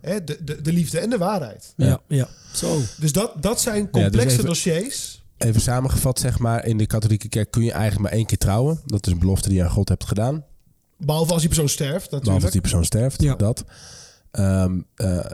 hè, 0.00 0.24
de, 0.24 0.38
de, 0.44 0.62
de 0.62 0.72
liefde 0.72 0.98
en 0.98 1.10
de 1.10 1.18
waarheid. 1.18 1.72
Ja, 1.76 2.00
ja. 2.08 2.28
Zo. 2.54 2.80
Dus 2.98 3.12
dat, 3.12 3.42
dat 3.42 3.60
zijn 3.60 3.90
complexe 3.90 4.32
even- 4.34 4.44
dossiers. 4.44 5.22
Even 5.36 5.60
samengevat, 5.60 6.18
zeg 6.18 6.38
maar, 6.38 6.66
in 6.66 6.76
de 6.76 6.86
katholieke 6.86 7.28
kerk 7.28 7.50
kun 7.50 7.64
je 7.64 7.72
eigenlijk 7.72 8.02
maar 8.02 8.12
één 8.12 8.26
keer 8.26 8.38
trouwen. 8.38 8.80
Dat 8.86 9.06
is 9.06 9.12
een 9.12 9.18
belofte 9.18 9.48
die 9.48 9.58
je 9.58 9.64
aan 9.64 9.70
God 9.70 9.88
hebt 9.88 10.04
gedaan. 10.04 10.44
Behalve 10.96 11.30
als 11.32 11.40
die 11.40 11.48
persoon 11.48 11.68
sterft, 11.68 12.10
Behalve 12.10 12.14
natuurlijk. 12.30 12.42
als 12.44 12.52
die 12.52 12.60
persoon 12.60 12.84
sterft, 12.84 13.22
Ja. 13.22 13.34
dat. 13.34 13.64
Ehm, 14.30 14.80
eh, 14.94 15.24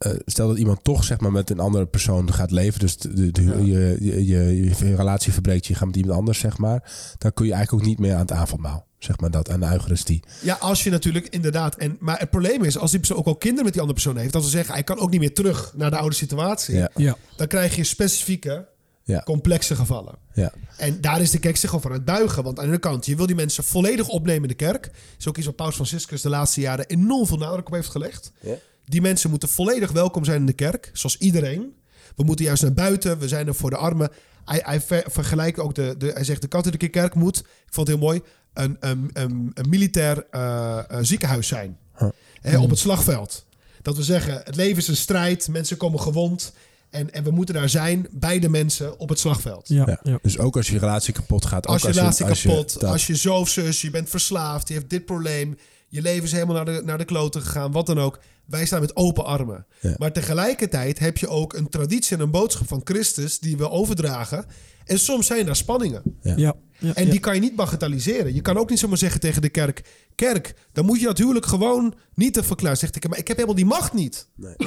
eh, 0.00 0.12
stel 0.26 0.48
dat 0.48 0.58
iemand 0.58 0.84
toch 0.84 1.04
zeg 1.04 1.20
maar, 1.20 1.32
met 1.32 1.50
een 1.50 1.60
andere 1.60 1.86
persoon 1.86 2.32
gaat 2.32 2.50
leven. 2.50 2.80
Dus 2.80 2.96
de, 2.96 3.30
de, 3.30 3.42
Ja. 3.44 3.54
je, 3.56 3.96
je, 4.00 4.26
je, 4.26 4.64
je 4.64 4.94
relatie 4.96 5.32
verbreekt, 5.32 5.66
je 5.66 5.74
gaat 5.74 5.86
met 5.86 5.96
iemand 5.96 6.18
anders, 6.18 6.38
zeg 6.38 6.58
maar. 6.58 6.92
Dan 7.18 7.32
kun 7.32 7.46
je 7.46 7.52
eigenlijk 7.52 7.82
ook 7.82 7.88
niet 7.90 7.98
meer 7.98 8.12
aan 8.14 8.20
het 8.20 8.32
avondmaal. 8.32 8.86
Zeg 8.98 9.20
maar 9.20 9.30
dat, 9.30 9.50
aan 9.50 9.60
de 9.60 9.66
Eucharistie. 9.66 10.22
Ja, 10.42 10.54
als 10.60 10.84
je 10.84 10.90
natuurlijk 10.90 11.26
inderdaad. 11.28 11.76
En, 11.76 11.96
maar 12.00 12.18
het 12.18 12.30
probleem 12.30 12.64
is, 12.64 12.78
als 12.78 12.90
die 12.90 12.98
persoon 12.98 13.16
ook 13.18 13.26
al 13.26 13.36
kinderen 13.36 13.64
met 13.64 13.72
die 13.72 13.82
andere 13.82 14.00
persoon 14.00 14.20
heeft, 14.20 14.32
dat 14.32 14.42
we 14.44 14.48
zeggen, 14.50 14.74
hij 14.74 14.82
kan 14.84 14.98
ook 14.98 15.10
niet 15.10 15.20
meer 15.20 15.34
terug 15.34 15.72
naar 15.76 15.90
de 15.90 15.96
oude 15.96 16.14
situatie. 16.14 16.76
Ja, 16.76 16.90
Ja. 16.96 17.16
Dan 17.36 17.46
krijg 17.46 17.76
je 17.76 17.84
specifieke, 17.84 18.66
ja, 19.02 19.22
complexe 19.22 19.74
gevallen. 19.76 20.14
ja. 20.34 20.52
En 20.76 21.00
daar 21.00 21.20
is 21.20 21.30
de 21.30 21.38
kerk 21.38 21.56
zich 21.56 21.68
gewoon 21.70 21.84
van 21.84 21.92
het 21.92 22.04
buigen. 22.04 22.42
Want 22.42 22.58
aan 22.58 22.64
de 22.64 22.70
ene 22.70 22.80
kant, 22.80 23.06
je 23.06 23.16
wil 23.16 23.26
die 23.26 23.36
mensen 23.36 23.64
volledig 23.64 24.08
opnemen 24.08 24.42
in 24.42 24.48
de 24.48 24.54
kerk. 24.54 24.90
is 25.18 25.28
ook 25.28 25.36
iets 25.36 25.46
wat 25.46 25.56
Paus 25.56 25.74
Franciscus 25.74 26.22
de 26.22 26.28
laatste 26.28 26.60
jaren 26.60 26.86
enorm 26.86 27.26
veel 27.26 27.36
nadruk 27.38 27.66
op 27.66 27.72
heeft 27.74 27.88
gelegd. 27.88 28.32
Ja. 28.40 28.54
Die 28.90 29.00
mensen 29.00 29.30
moeten 29.30 29.48
volledig 29.48 29.90
welkom 29.92 30.24
zijn 30.24 30.40
in 30.40 30.46
de 30.46 30.52
kerk, 30.52 30.90
zoals 30.92 31.18
iedereen. 31.18 31.74
We 32.16 32.24
moeten 32.24 32.44
juist 32.44 32.62
naar 32.62 32.72
buiten, 32.72 33.18
we 33.18 33.28
zijn 33.28 33.46
er 33.46 33.54
voor 33.54 33.70
de 33.70 33.76
armen. 33.76 34.10
Hij, 34.44 34.60
hij 34.64 34.80
ver- 34.80 35.04
vergelijkt 35.06 35.58
ook 35.58 35.74
de, 35.74 35.94
de, 35.98 36.10
hij 36.14 36.24
zegt 36.24 36.40
de 36.42 36.48
katholieke 36.48 36.88
kerk 36.88 37.14
moet, 37.14 37.38
ik 37.38 37.44
vond 37.70 37.88
het 37.88 37.96
heel 37.96 38.06
mooi, 38.06 38.20
een, 38.54 38.76
een, 38.80 39.10
een, 39.12 39.50
een 39.54 39.68
militair 39.68 40.26
eh, 40.30 40.78
eh, 40.88 40.98
ziekenhuis 41.00 41.46
zijn. 41.48 41.78
Huh. 41.98 42.08
Hè, 42.40 42.58
op 42.58 42.70
het 42.70 42.78
slagveld. 42.78 43.46
Dat 43.82 43.96
we 43.96 44.02
zeggen, 44.02 44.40
het 44.44 44.56
leven 44.56 44.76
is 44.76 44.88
een 44.88 44.96
strijd, 44.96 45.48
mensen 45.48 45.76
komen 45.76 46.00
gewond. 46.00 46.52
En, 46.90 47.12
en 47.12 47.24
we 47.24 47.30
moeten 47.30 47.54
daar 47.54 47.68
zijn 47.68 48.06
bij 48.10 48.38
de 48.38 48.48
mensen 48.48 48.98
op 48.98 49.08
het 49.08 49.18
slagveld. 49.18 49.68
Ja. 49.68 49.84
Ja. 49.86 50.00
Ja. 50.02 50.18
Dus 50.22 50.38
ook 50.38 50.56
als 50.56 50.68
je 50.68 50.78
relatie 50.78 51.12
kapot 51.12 51.44
gaat. 51.46 51.66
Als 51.66 51.84
ook 51.86 51.92
je 51.92 51.98
relatie 52.00 52.24
als 52.26 52.42
kapot, 52.42 52.80
dat- 52.80 52.90
als 52.90 53.06
je 53.06 53.16
zo 53.16 53.34
of 53.34 53.48
zus, 53.48 53.80
je 53.80 53.90
bent 53.90 54.08
verslaafd, 54.10 54.68
je 54.68 54.74
hebt 54.74 54.90
dit 54.90 55.04
probleem, 55.04 55.58
je 55.88 56.02
leven 56.02 56.24
is 56.24 56.32
helemaal 56.32 56.54
naar 56.54 56.64
de, 56.64 56.82
naar 56.84 56.98
de 56.98 57.04
kloten 57.04 57.42
gegaan, 57.42 57.72
wat 57.72 57.86
dan 57.86 58.00
ook. 58.00 58.18
Wij 58.50 58.66
staan 58.66 58.80
met 58.80 58.96
open 58.96 59.24
armen. 59.24 59.66
Ja. 59.80 59.94
Maar 59.98 60.12
tegelijkertijd 60.12 60.98
heb 60.98 61.18
je 61.18 61.28
ook 61.28 61.52
een 61.54 61.68
traditie 61.68 62.16
en 62.16 62.22
een 62.22 62.30
boodschap 62.30 62.68
van 62.68 62.80
Christus 62.84 63.38
die 63.38 63.56
we 63.56 63.70
overdragen. 63.70 64.44
En 64.84 64.98
soms 64.98 65.26
zijn 65.26 65.46
daar 65.46 65.56
spanningen. 65.56 66.02
Ja. 66.22 66.34
Ja. 66.36 66.54
En 66.94 67.10
die 67.10 67.20
kan 67.20 67.34
je 67.34 67.40
niet 67.40 67.56
bagatelliseren. 67.56 68.34
Je 68.34 68.40
kan 68.40 68.56
ook 68.58 68.70
niet 68.70 68.78
zomaar 68.78 68.98
zeggen 68.98 69.20
tegen 69.20 69.42
de 69.42 69.48
kerk: 69.48 69.84
Kerk, 70.14 70.54
dan 70.72 70.84
moet 70.84 71.00
je 71.00 71.06
dat 71.06 71.18
huwelijk 71.18 71.46
gewoon 71.46 71.94
niet 72.14 72.34
te 72.34 72.42
verklaren. 72.42 72.78
Zegt 72.78 72.96
ik, 72.96 73.08
maar 73.08 73.18
ik 73.18 73.28
heb 73.28 73.36
helemaal 73.36 73.56
die 73.58 73.66
macht 73.66 73.92
niet. 73.92 74.26
Nee, 74.34 74.54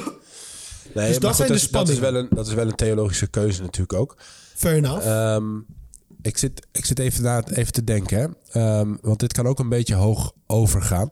Dus 0.94 1.18
dat 1.18 1.34
goed, 1.34 1.36
zijn 1.36 1.48
de 1.48 1.54
dat, 1.54 1.62
is- 1.62 1.70
dat, 1.70 1.88
is 1.88 1.94
spanningen. 1.94 2.00
wel 2.02 2.14
een, 2.14 2.28
dat 2.30 2.46
is 2.46 2.54
wel 2.54 2.66
een 2.68 2.74
theologische 2.74 3.26
keuze 3.26 3.60
natuurlijk 3.62 3.92
ook. 3.92 4.16
Fair 4.54 4.76
enough. 4.76 5.06
Ehm, 5.06 5.44
ik, 6.22 6.38
zit, 6.38 6.66
ik 6.72 6.84
zit 6.84 6.98
even, 6.98 7.22
na, 7.22 7.44
even 7.48 7.72
te 7.72 7.84
denken, 7.84 8.18
hè. 8.18 8.26
Ehm, 8.60 8.94
want 9.00 9.20
dit 9.20 9.32
kan 9.32 9.46
ook 9.46 9.58
een 9.58 9.68
beetje 9.68 9.94
hoog 9.94 10.32
overgaan. 10.46 11.10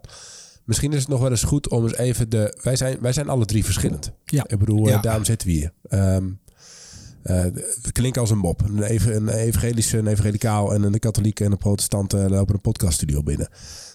Misschien 0.65 0.93
is 0.93 0.99
het 1.01 1.09
nog 1.09 1.21
wel 1.21 1.31
eens 1.31 1.43
goed 1.43 1.69
om 1.69 1.83
eens 1.83 1.97
even 1.97 2.29
de... 2.29 2.59
Wij 2.63 2.77
zijn, 2.77 2.97
wij 3.01 3.13
zijn 3.13 3.29
alle 3.29 3.45
drie 3.45 3.65
verschillend. 3.65 4.13
Ja. 4.25 4.45
Ik 4.47 4.59
bedoel, 4.59 4.87
eh, 4.87 4.93
Ja. 4.93 5.01
daarom 5.01 5.25
zitten 5.25 5.49
we 5.49 5.53
hier. 5.55 5.73
Ehm, 5.89 6.29
eh, 7.23 7.45
we 7.83 7.93
klinken 7.93 8.21
als 8.21 8.31
een 8.31 8.39
mop. 8.39 8.63
Een, 8.63 8.83
ev- 8.83 9.07
een 9.07 9.29
evangelische, 9.29 9.99
een 9.99 10.07
evangelicaal 10.07 10.75
en 10.75 10.83
een 10.83 10.99
katholieke 10.99 11.45
en 11.45 11.53
een 11.53 11.59
protestant 11.59 12.13
eh, 12.13 12.27
lopen 12.29 12.55
een 12.55 12.61
podcaststudio 12.61 13.23
binnen. 13.23 13.49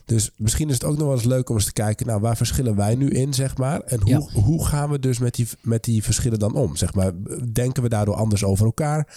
Dus 0.06 0.32
misschien 0.38 0.68
is 0.68 0.74
het 0.74 0.84
ook 0.84 0.98
nog 0.98 1.06
wel 1.08 1.16
eens 1.16 1.24
leuk 1.24 1.50
om 1.50 1.56
eens 1.56 1.66
te 1.66 1.74
kijken... 1.74 2.06
Nou, 2.08 2.20
waar 2.22 2.38
verschillen 2.38 2.76
wij 2.76 2.96
nu 2.96 3.10
in, 3.10 3.34
zeg 3.34 3.58
maar? 3.58 3.82
En 3.82 4.00
hoe, 4.02 4.10
Ja. 4.10 4.20
hoe 4.42 4.66
gaan 4.66 4.90
we 4.90 5.00
dus 5.00 5.20
met 5.20 5.36
die, 5.36 5.48
met 5.62 5.84
die 5.84 6.04
verschillen 6.04 6.40
dan 6.40 6.54
om? 6.56 6.76
Zeg 6.76 6.94
maar, 6.94 7.12
denken 7.54 7.84
we 7.84 7.90
daardoor 7.90 8.16
anders 8.16 8.44
over 8.44 8.66
elkaar? 8.66 9.16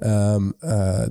Ehm, 0.00 0.50
eh, 0.58 1.02
eh, 1.02 1.08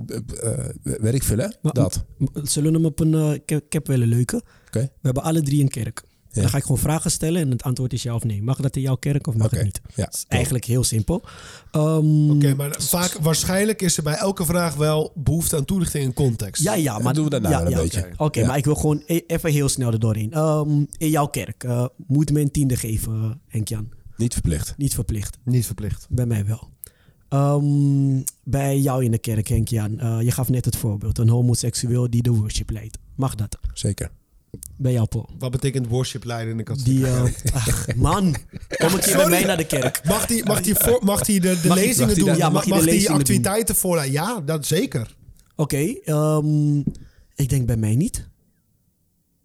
weet 0.82 1.14
ik 1.14 1.22
veel, 1.22 1.38
hè? 1.38 1.48
Maar- 1.62 1.72
dat. 1.72 2.04
Zullen 2.42 2.70
we 2.70 2.76
hem 2.76 2.86
op 2.86 3.00
een... 3.00 3.34
ik, 3.34 3.48
heb, 3.48 3.64
ik 3.64 3.72
heb 3.72 3.86
wel 3.86 4.00
een 4.00 4.08
leuke. 4.08 4.42
Oké. 4.66 4.80
We 4.80 4.90
hebben 5.02 5.22
alle 5.22 5.42
drie 5.42 5.62
een 5.62 5.68
kerk. 5.68 6.02
Ja. 6.32 6.40
Dan 6.40 6.50
ga 6.50 6.56
ik 6.56 6.62
gewoon 6.62 6.78
vragen 6.78 7.10
stellen 7.10 7.40
en 7.40 7.50
het 7.50 7.62
antwoord 7.62 7.92
is 7.92 8.02
ja 8.02 8.14
of 8.14 8.24
nee. 8.24 8.42
Mag 8.42 8.56
dat 8.60 8.76
in 8.76 8.82
jouw 8.82 8.94
kerk 8.96 9.26
of 9.26 9.34
mag 9.34 9.46
Oké. 9.46 9.56
het 9.56 9.64
niet? 9.64 9.80
Ja. 9.94 10.04
Dat 10.04 10.14
is 10.14 10.24
eigenlijk 10.28 10.64
heel 10.64 10.84
simpel. 10.84 11.22
Ehm, 11.70 12.30
Oké, 12.30 12.54
maar 12.54 12.76
vaak, 12.78 13.12
waarschijnlijk 13.12 13.82
is 13.82 13.96
er 13.96 14.02
bij 14.02 14.14
elke 14.14 14.44
vraag 14.44 14.74
wel 14.74 15.12
behoefte 15.14 15.56
aan 15.56 15.64
toelichting 15.64 16.04
en 16.04 16.12
context. 16.12 16.62
Ja, 16.62 16.74
ja, 16.74 16.98
maar 16.98 17.14
doen 17.14 17.24
we 17.24 17.30
daarna 17.30 17.50
ja, 17.50 17.62
een 17.62 17.70
ja, 17.70 17.80
beetje. 17.80 18.08
Oké, 18.16 18.46
maar 18.46 18.56
ik 18.56 18.64
wil 18.64 18.74
gewoon 18.74 19.02
e- 19.06 19.20
even 19.26 19.52
heel 19.52 19.68
snel 19.68 19.92
er 19.92 19.98
doorheen. 19.98 20.32
Ehm, 20.32 20.84
in 20.96 21.10
jouw 21.10 21.26
kerk 21.26 21.64
eh, 21.64 21.86
moet 22.06 22.32
men 22.32 22.50
tiende 22.50 22.76
geven, 22.76 23.40
Henk-Jan. 23.48 23.88
Niet 24.16 24.32
verplicht. 24.32 24.74
Niet 24.76 24.94
verplicht. 24.94 25.38
Niet 25.44 25.66
verplicht. 25.66 26.06
Bij 26.10 26.26
mij 26.26 26.46
wel. 26.46 26.68
Ehm, 27.30 28.20
bij 28.44 28.78
jou 28.78 29.04
in 29.04 29.10
de 29.10 29.18
kerk, 29.18 29.48
Henk-Jan. 29.48 29.98
eh, 29.98 30.18
je 30.20 30.30
gaf 30.30 30.48
net 30.48 30.64
het 30.64 30.76
voorbeeld. 30.76 31.18
Een 31.18 31.28
homoseksueel 31.28 32.10
die 32.10 32.22
de 32.22 32.30
worship 32.30 32.70
leidt. 32.70 32.98
Mag 33.14 33.34
dat? 33.34 33.58
Zeker. 33.72 34.10
Bij 34.76 34.92
jou, 34.92 35.06
Paul. 35.06 35.28
Wat 35.38 35.50
betekent 35.50 35.86
worship 35.88 36.24
leiden 36.24 36.50
in 36.50 36.56
de 36.56 36.62
katholieke 36.62 37.06
Die, 37.06 37.06
eh, 37.06 37.54
ach, 37.66 37.94
man. 37.96 38.36
Kom 38.68 38.92
een 38.94 39.00
keer 39.00 39.16
bij 39.16 39.28
mij 39.28 39.44
naar 39.44 39.56
de 39.56 39.66
kerk. 39.66 40.00
Mag 40.04 40.26
hij 40.28 40.42
mag 40.44 40.60
die 40.60 40.74
voor, 40.74 40.98
mag 41.04 41.20
die 41.20 41.40
de, 41.40 41.60
de 41.62 41.68
Mag 41.68 41.76
lezingen 41.76 42.06
mag 42.06 42.16
doen? 42.16 42.36
ja, 42.36 42.50
mag 42.50 42.64
hij 42.64 42.72
de 42.72 42.78
mag 42.78 42.84
die 42.84 42.92
lezingen 42.94 43.18
activiteiten 43.18 43.74
voorleiden? 43.74 44.14
Ja, 44.20 44.40
dat 44.40 44.66
zeker. 44.66 45.16
Oké, 45.56 45.94
ehm, 46.04 46.78
ik 47.34 47.48
denk 47.48 47.66
bij 47.66 47.76
mij 47.76 47.94
niet. 47.94 48.28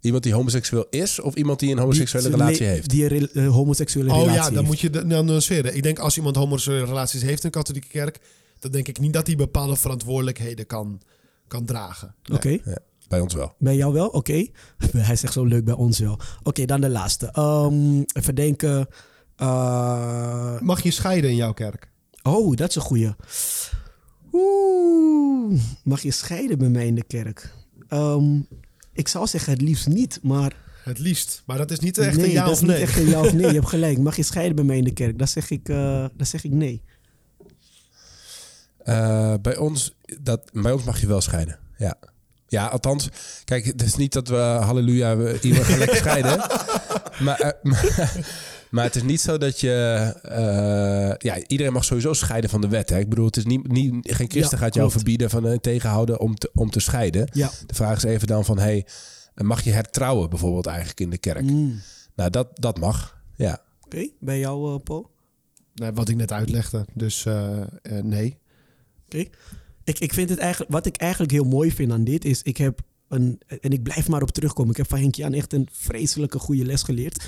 Iemand 0.06 0.24
die 0.24 0.34
homoseksueel 0.34 0.86
is 0.90 1.20
of 1.22 1.36
iemand 1.36 1.60
die 1.60 1.72
een 1.72 1.78
homoseksuele 1.78 2.28
Die- 2.30 2.38
relatie 2.38 2.66
heeft? 2.66 2.90
Die 2.90 3.04
een 3.04 3.08
re- 3.20 3.30
eh, 3.46 3.48
homoseksuele 3.52 4.10
Oh 4.12 4.16
relatie 4.18 4.36
ja, 4.38 4.44
dan 4.44 4.54
heeft. 4.56 4.68
moet 4.68 4.80
je 4.80 4.90
dan 4.90 5.26
nuanceren. 5.26 5.76
Ik 5.76 5.84
denk 5.84 6.00
als 6.00 6.18
iemand 6.18 6.36
homoseksuele 6.36 6.86
relaties 6.86 7.22
heeft 7.22 7.44
in 7.44 7.50
de 7.52 7.58
katholieke 7.58 7.88
kerk, 7.88 8.20
dan 8.60 8.72
denk 8.72 8.88
ik 8.88 9.00
niet 9.00 9.14
dat 9.14 9.28
hij 9.28 9.36
bepaalde 9.36 9.76
verantwoordelijkheden 9.76 10.66
kan, 10.66 11.02
kan 11.48 11.66
dragen. 11.66 12.16
Nee. 12.24 12.38
Oké. 12.38 12.50
Ja, 12.70 12.78
bij 13.08 13.20
ons 13.20 13.34
wel. 13.34 13.54
Bij 13.60 13.76
jou 13.76 13.94
wel? 13.94 14.08
Oké. 14.08 14.48
Hij 14.98 15.16
zegt 15.16 15.34
zo 15.34 15.44
leuk 15.44 15.66
bij 15.66 15.74
ons 15.74 16.00
wel. 16.00 16.20
Oké, 16.44 16.66
dan 16.66 16.82
de 16.82 16.90
laatste. 16.90 17.30
Ehm, 17.32 18.02
even 18.14 18.36
denken. 18.36 18.88
Eh, 19.36 20.60
Mag 20.60 20.82
je 20.84 20.92
scheiden 20.92 21.30
in 21.30 21.36
jouw 21.36 21.54
kerk? 21.54 21.90
oh, 22.24 22.56
dat 22.56 22.70
is 22.70 22.76
een 22.76 22.82
goeie. 22.82 23.14
Oeh, 24.34 25.60
mag 25.84 26.02
je 26.02 26.12
scheiden 26.12 26.58
bij 26.58 26.70
mij 26.70 26.88
in 26.88 26.96
de 26.96 27.04
kerk? 27.04 27.54
Ehm, 27.88 28.40
ik 28.96 29.08
zou 29.08 29.28
zeggen 29.28 29.54
het 29.54 29.62
liefst 29.62 29.88
niet, 29.88 30.20
maar... 30.22 30.56
Het 30.84 31.00
liefst. 31.00 31.44
Maar 31.46 31.58
dat 31.58 31.72
is 31.72 31.80
niet 31.80 31.98
echt 31.98 32.18
nee, 32.18 32.26
een 32.26 32.32
ja 32.32 32.44
dat 32.44 32.52
of 32.52 32.56
is 32.56 32.62
niet 32.62 32.70
nee. 32.70 32.82
echt 32.82 32.98
een 32.98 33.08
ja 33.08 33.20
of 33.20 33.34
nee. 33.34 33.48
Je 33.48 33.54
hebt 33.54 33.70
gelijk. 33.78 33.98
Mag 33.98 34.16
je 34.16 34.24
scheiden 34.24 34.56
bij 34.56 34.66
mij 34.66 34.78
in 34.78 34.84
de 34.84 34.94
kerk? 34.94 35.18
Dan 35.18 35.28
zeg 35.28 35.50
ik, 35.50 35.70
eh, 35.70 36.06
dan 36.16 36.26
zeg 36.26 36.44
ik 36.44 36.52
nee. 36.52 36.82
Eh, 38.78 39.34
bij, 39.42 39.58
ons, 39.58 39.96
dat, 40.22 40.52
bij 40.54 40.72
ons 40.72 40.84
mag 40.84 41.02
je 41.02 41.08
wel 41.08 41.22
scheiden. 41.22 41.60
Ja. 41.78 41.98
Ja, 42.48 42.68
althans, 42.68 43.10
kijk, 43.44 43.66
het 43.66 43.82
is 43.82 43.96
niet 43.96 44.14
dat 44.14 44.28
we, 44.28 44.36
halleluja, 44.36 45.18
we 45.18 45.40
iemand 45.42 45.66
gaan 45.66 45.78
lekker 45.78 45.98
scheiden. 45.98 46.38
Maar, 47.20 47.40
eh, 47.40 47.52
maar, 47.62 48.26
maar 48.70 48.84
het 48.84 48.96
is 48.96 49.04
niet 49.04 49.22
zo 49.22 49.38
dat 49.38 49.60
je, 49.60 49.72
eh, 50.22 51.16
ja, 51.18 51.48
iedereen 51.48 51.74
mag 51.74 51.84
sowieso 51.84 52.14
scheiden 52.14 52.50
van 52.50 52.62
de 52.62 52.68
wet. 52.68 52.90
Hè? 52.90 53.00
Ik 53.00 53.10
bedoel, 53.10 53.26
het 53.26 53.38
is 53.38 53.46
niet, 53.46 53.68
niet, 53.68 53.92
geen 53.92 54.30
christen 54.30 54.58
Ja, 54.58 54.64
gaat 54.64 54.74
jou 54.74 54.90
klopt. 54.90 54.92
verbieden, 54.92 55.30
van, 55.30 55.48
eh, 55.48 55.58
tegenhouden 55.58 56.20
om 56.20 56.36
te, 56.36 56.50
om 56.54 56.70
te 56.70 56.80
scheiden. 56.80 57.30
Ja. 57.34 57.52
De 57.66 57.76
vraag 57.76 57.98
is 57.98 58.04
even 58.04 58.28
dan 58.28 58.46
van, 58.46 58.60
hey, 58.60 58.86
mag 59.36 59.64
je 59.64 59.72
hertrouwen 59.72 60.30
bijvoorbeeld 60.30 60.66
eigenlijk 60.66 61.00
in 61.00 61.10
de 61.10 61.18
kerk? 61.18 61.42
Mm. 61.42 61.82
Nou, 62.16 62.30
dat, 62.30 62.48
dat 62.54 62.80
mag, 62.80 63.22
ja. 63.36 63.62
Oké, 63.86 64.10
bij 64.20 64.40
jou, 64.40 64.74
eh, 64.74 64.80
Paul? 64.84 65.12
Nee, 65.74 65.92
wat 65.92 66.10
ik 66.10 66.16
net 66.16 66.32
uitlegde. 66.32 66.86
Dus 66.94 67.26
eh, 67.26 67.62
eh, 67.62 68.04
nee. 68.04 68.38
Oké. 69.06 69.26
Ik, 69.84 70.00
ik 70.00 70.14
vind 70.14 70.30
het 70.30 70.40
eigenlijk, 70.40 70.72
wat 70.72 70.86
ik 70.86 70.98
eigenlijk 70.98 71.32
heel 71.32 71.44
mooi 71.44 71.72
vind 71.72 71.92
aan 71.92 72.04
dit 72.04 72.26
is, 72.26 72.42
ik 72.42 72.58
heb 72.58 72.80
een, 73.08 73.42
en 73.62 73.72
ik 73.72 73.84
blijf 73.84 74.08
maar 74.08 74.22
op 74.22 74.32
terugkomen, 74.32 74.72
ik 74.72 74.78
heb 74.78 74.88
van 74.88 75.00
Henk 75.00 75.16
Jan 75.16 75.34
echt 75.34 75.54
een 75.54 75.68
vreselijke 75.72 76.40
goede 76.40 76.66
les 76.66 76.84
geleerd. 76.84 77.26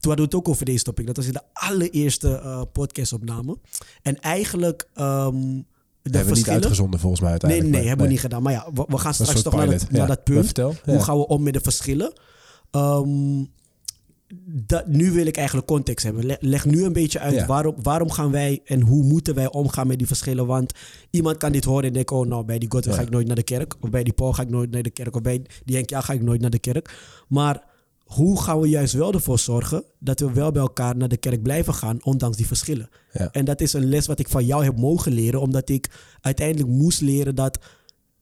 Toen 0.00 0.10
hadden 0.10 0.16
we 0.16 0.22
het 0.22 0.34
ook 0.34 0.48
over 0.48 0.64
deze 0.64 0.84
topic. 0.84 1.06
Dat 1.06 1.16
was 1.16 1.26
in 1.26 1.32
de 1.32 1.42
allereerste 1.52 2.38
eh, 2.38 2.62
podcastopname. 2.72 3.58
En 4.02 4.20
eigenlijk 4.20 4.88
um, 4.96 5.66
de 6.02 6.16
hebben 6.16 6.32
we 6.32 6.38
niet 6.38 6.48
uitgezonden 6.48 7.00
volgens 7.00 7.20
mij 7.20 7.30
Nee, 7.30 7.40
uiteindelijk. 7.40 7.70
nee, 7.72 7.80
maar- 7.80 7.88
hebben 7.88 8.06
we 8.06 8.12
niet 8.12 8.20
gedaan. 8.20 8.42
Maar 8.42 8.52
ja, 8.52 8.66
we, 8.74 8.84
we 8.88 8.98
gaan 8.98 9.14
straks 9.14 9.42
toch 9.42 9.54
naar 9.56 9.70
dat, 9.70 9.90
naar 9.90 10.06
dat 10.06 10.24
punt. 10.24 10.56
Hoe 10.84 11.00
gaan 11.02 11.16
we 11.18 11.26
om 11.26 11.42
met 11.42 11.52
de 11.52 11.60
verschillen? 11.60 12.12
Ehm, 12.70 13.44
dat, 14.66 14.86
nu 14.86 15.10
wil 15.12 15.26
ik 15.26 15.36
eigenlijk 15.36 15.66
context 15.66 16.04
hebben. 16.04 16.26
Le- 16.26 16.36
leg 16.40 16.64
nu 16.64 16.84
een 16.84 16.92
beetje 16.92 17.18
uit 17.18 17.34
Ja. 17.34 17.46
waarom, 17.46 17.74
waarom 17.82 18.10
gaan 18.10 18.30
wij 18.30 18.60
en 18.64 18.80
hoe 18.80 19.02
moeten 19.04 19.34
wij 19.34 19.50
omgaan 19.52 19.86
met 19.86 19.98
die 19.98 20.06
verschillen. 20.06 20.46
Want 20.46 20.72
iemand 21.10 21.36
kan 21.36 21.52
dit 21.52 21.64
horen 21.64 21.84
en 21.84 21.92
denken: 21.92 22.16
oh, 22.16 22.26
nou, 22.26 22.44
bij 22.44 22.58
die 22.58 22.70
God 22.70 22.84
Ja. 22.84 22.92
ga 22.92 23.00
ik 23.02 23.10
nooit 23.10 23.26
naar 23.26 23.36
de 23.36 23.42
kerk. 23.42 23.74
Of 23.80 23.90
bij 23.90 24.02
die 24.04 24.12
Paul 24.12 24.32
ga 24.32 24.42
ik 24.42 24.50
nooit 24.50 24.70
naar 24.70 24.82
de 24.82 24.90
kerk. 24.90 25.14
Of 25.16 25.22
bij 25.22 25.42
die 25.64 25.76
Henk 25.76 25.90
ja, 25.90 26.00
ga 26.00 26.12
ik 26.12 26.22
nooit 26.22 26.40
naar 26.40 26.50
de 26.50 26.58
kerk. 26.58 26.98
Maar 27.28 27.62
hoe 28.10 28.40
gaan 28.40 28.60
we 28.60 28.68
juist 28.68 28.92
wel 28.92 29.12
ervoor 29.12 29.38
zorgen 29.38 29.84
dat 29.98 30.20
we 30.20 30.32
wel 30.32 30.52
bij 30.52 30.62
elkaar 30.62 30.96
naar 30.96 31.08
de 31.08 31.16
kerk 31.16 31.42
blijven 31.42 31.74
gaan, 31.74 31.98
ondanks 32.02 32.36
die 32.36 32.46
verschillen? 32.46 32.88
Ja. 33.12 33.30
En 33.32 33.44
dat 33.44 33.60
is 33.60 33.72
een 33.72 33.88
les 33.88 34.06
wat 34.06 34.18
ik 34.18 34.28
van 34.28 34.46
jou 34.46 34.64
heb 34.64 34.78
mogen 34.78 35.12
leren, 35.12 35.40
omdat 35.40 35.68
ik 35.68 35.90
uiteindelijk 36.20 36.68
moest 36.68 37.00
leren 37.00 37.34
dat 37.34 37.58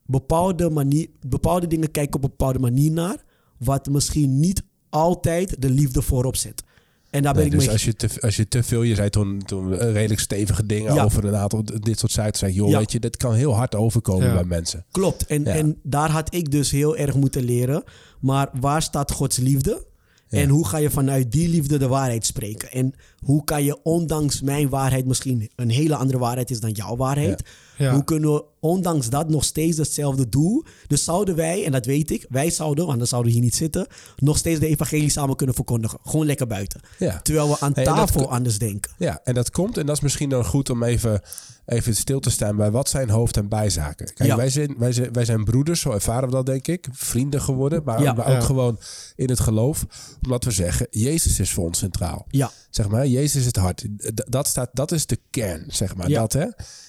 bepaalde, 0.06 0.70
manier, 0.70 1.08
bepaalde 1.26 1.66
dingen 1.66 1.90
kijken 1.90 2.14
op 2.14 2.22
een 2.22 2.30
bepaalde 2.30 2.58
manier 2.58 2.90
naar, 2.90 3.24
wat 3.58 3.86
misschien 3.86 4.40
niet 4.40 4.62
altijd 4.88 5.62
de 5.62 5.70
liefde 5.70 6.02
voorop 6.02 6.36
zet. 6.36 6.62
En 7.10 7.22
daar 7.22 7.32
ben 7.32 7.42
Nee, 7.42 7.50
ik 7.52 7.56
dus 7.58 7.64
mee. 7.64 7.72
als 7.72 7.84
je, 7.84 7.94
te, 7.94 8.08
als 8.20 8.36
je 8.36 8.48
te 8.48 8.62
veel, 8.62 8.82
je 8.82 8.94
zei 8.94 9.10
toen, 9.10 9.42
toen 9.46 9.74
redelijk 9.76 10.20
stevige 10.20 10.66
dingen 10.66 10.94
Ja. 10.94 11.04
over 11.04 11.24
een 11.24 11.36
aantal 11.36 11.64
dit 11.64 11.98
soort 11.98 12.12
sites. 12.12 12.38
Zeg, 12.38 12.54
joh, 12.54 12.68
Ja. 12.70 12.78
weet 12.78 12.92
je, 12.92 13.00
dat 13.00 13.16
kan 13.16 13.34
heel 13.34 13.54
hard 13.54 13.74
overkomen 13.74 14.26
Ja. 14.26 14.34
bij 14.34 14.44
mensen. 14.44 14.84
Klopt. 14.90 15.26
En, 15.26 15.44
Ja. 15.44 15.50
en 15.54 15.76
daar 15.82 16.10
had 16.10 16.34
ik 16.34 16.50
dus 16.50 16.70
heel 16.70 16.96
erg 16.96 17.14
moeten 17.14 17.44
leren. 17.44 17.82
Maar 18.20 18.48
waar 18.60 18.82
staat 18.82 19.12
Gods 19.12 19.36
liefde? 19.36 19.86
En 20.28 20.48
hoe 20.48 20.66
ga 20.66 20.76
je 20.78 20.90
vanuit 20.90 21.32
die 21.32 21.48
liefde 21.48 21.78
de 21.78 21.88
waarheid 21.88 22.26
spreken? 22.26 22.70
En 22.70 22.94
hoe 23.18 23.44
kan 23.44 23.64
je, 23.64 23.82
ondanks 23.82 24.40
mijn 24.40 24.68
waarheid 24.68 25.06
misschien 25.06 25.50
een 25.56 25.70
hele 25.70 25.96
andere 25.96 26.18
waarheid 26.18 26.50
is 26.50 26.60
dan 26.60 26.70
jouw 26.70 26.96
waarheid, 26.96 27.42
Ja. 27.76 27.92
hoe 27.92 28.04
kunnen 28.04 28.32
we 28.32 28.44
ondanks 28.60 29.08
dat 29.10 29.28
nog 29.28 29.44
steeds 29.44 29.76
hetzelfde 29.78 30.28
doen? 30.28 30.66
Dus 30.86 31.04
zouden 31.04 31.34
wij, 31.36 31.64
en 31.64 31.72
dat 31.72 31.86
weet 31.86 32.10
ik, 32.10 32.26
wij 32.28 32.50
zouden, 32.50 32.86
want 32.86 32.98
dan 32.98 33.06
zouden 33.06 33.30
we 33.32 33.36
hier 33.36 33.46
niet 33.46 33.56
zitten, 33.56 33.86
nog 34.16 34.36
steeds 34.38 34.60
de 34.60 34.66
evangelie 34.66 35.08
samen 35.10 35.36
kunnen 35.36 35.54
verkondigen. 35.54 35.98
Gewoon 36.04 36.26
lekker 36.26 36.46
buiten. 36.46 36.80
Ja. 36.98 37.20
Terwijl 37.22 37.48
we 37.48 37.56
aan 37.60 37.72
Hey, 37.74 37.84
en 37.84 37.94
dat 37.94 38.06
tafel 38.06 38.30
anders 38.30 38.58
denken. 38.58 38.90
Ja, 38.98 39.20
en 39.24 39.34
dat 39.34 39.50
komt, 39.50 39.78
en 39.78 39.86
dat 39.86 39.96
is 39.96 40.02
misschien 40.02 40.28
dan 40.28 40.44
goed 40.44 40.70
om 40.70 40.82
even, 40.82 41.20
even 41.66 41.94
stil 41.96 42.20
te 42.20 42.30
staan 42.30 42.56
bij 42.56 42.70
wat 42.70 42.88
zijn 42.88 43.10
hoofd- 43.10 43.36
en 43.36 43.48
bijzaken. 43.48 44.14
Kijk, 44.14 44.36
wij, 44.36 44.50
zijn, 44.50 44.74
wij, 44.78 44.92
zijn, 44.92 45.12
wij 45.12 45.24
zijn 45.24 45.44
broeders, 45.44 45.80
zo 45.80 45.90
ervaren 45.90 46.28
we 46.28 46.34
dat 46.34 46.46
denk 46.46 46.66
ik. 46.66 46.88
Vrienden 46.92 47.40
geworden, 47.42 47.82
maar, 47.84 48.14
maar 48.14 48.36
ook 48.36 48.42
gewoon 48.42 48.78
in 49.16 49.28
het 49.28 49.40
geloof. 49.40 49.86
Omdat 50.22 50.44
we 50.44 50.50
zeggen, 50.50 50.86
Jezus 50.90 51.40
is 51.40 51.50
voor 51.52 51.64
ons 51.64 51.78
centraal. 51.78 52.26
Ja. 52.30 52.50
Zeg 52.70 52.88
maar, 52.88 53.06
Jezus 53.06 53.40
is 53.40 53.46
het 53.46 53.56
hart. 53.56 53.86
D- 54.14 54.24
dat, 54.32 54.46
staat, 54.46 54.70
dat 54.72 54.92
is 54.92 55.06
de 55.06 55.18
kern, 55.30 55.64
zeg 55.68 55.96
maar. 55.96 56.08
Ja. 56.08 56.20
Dat, 56.20 56.32
hè? 56.32 56.46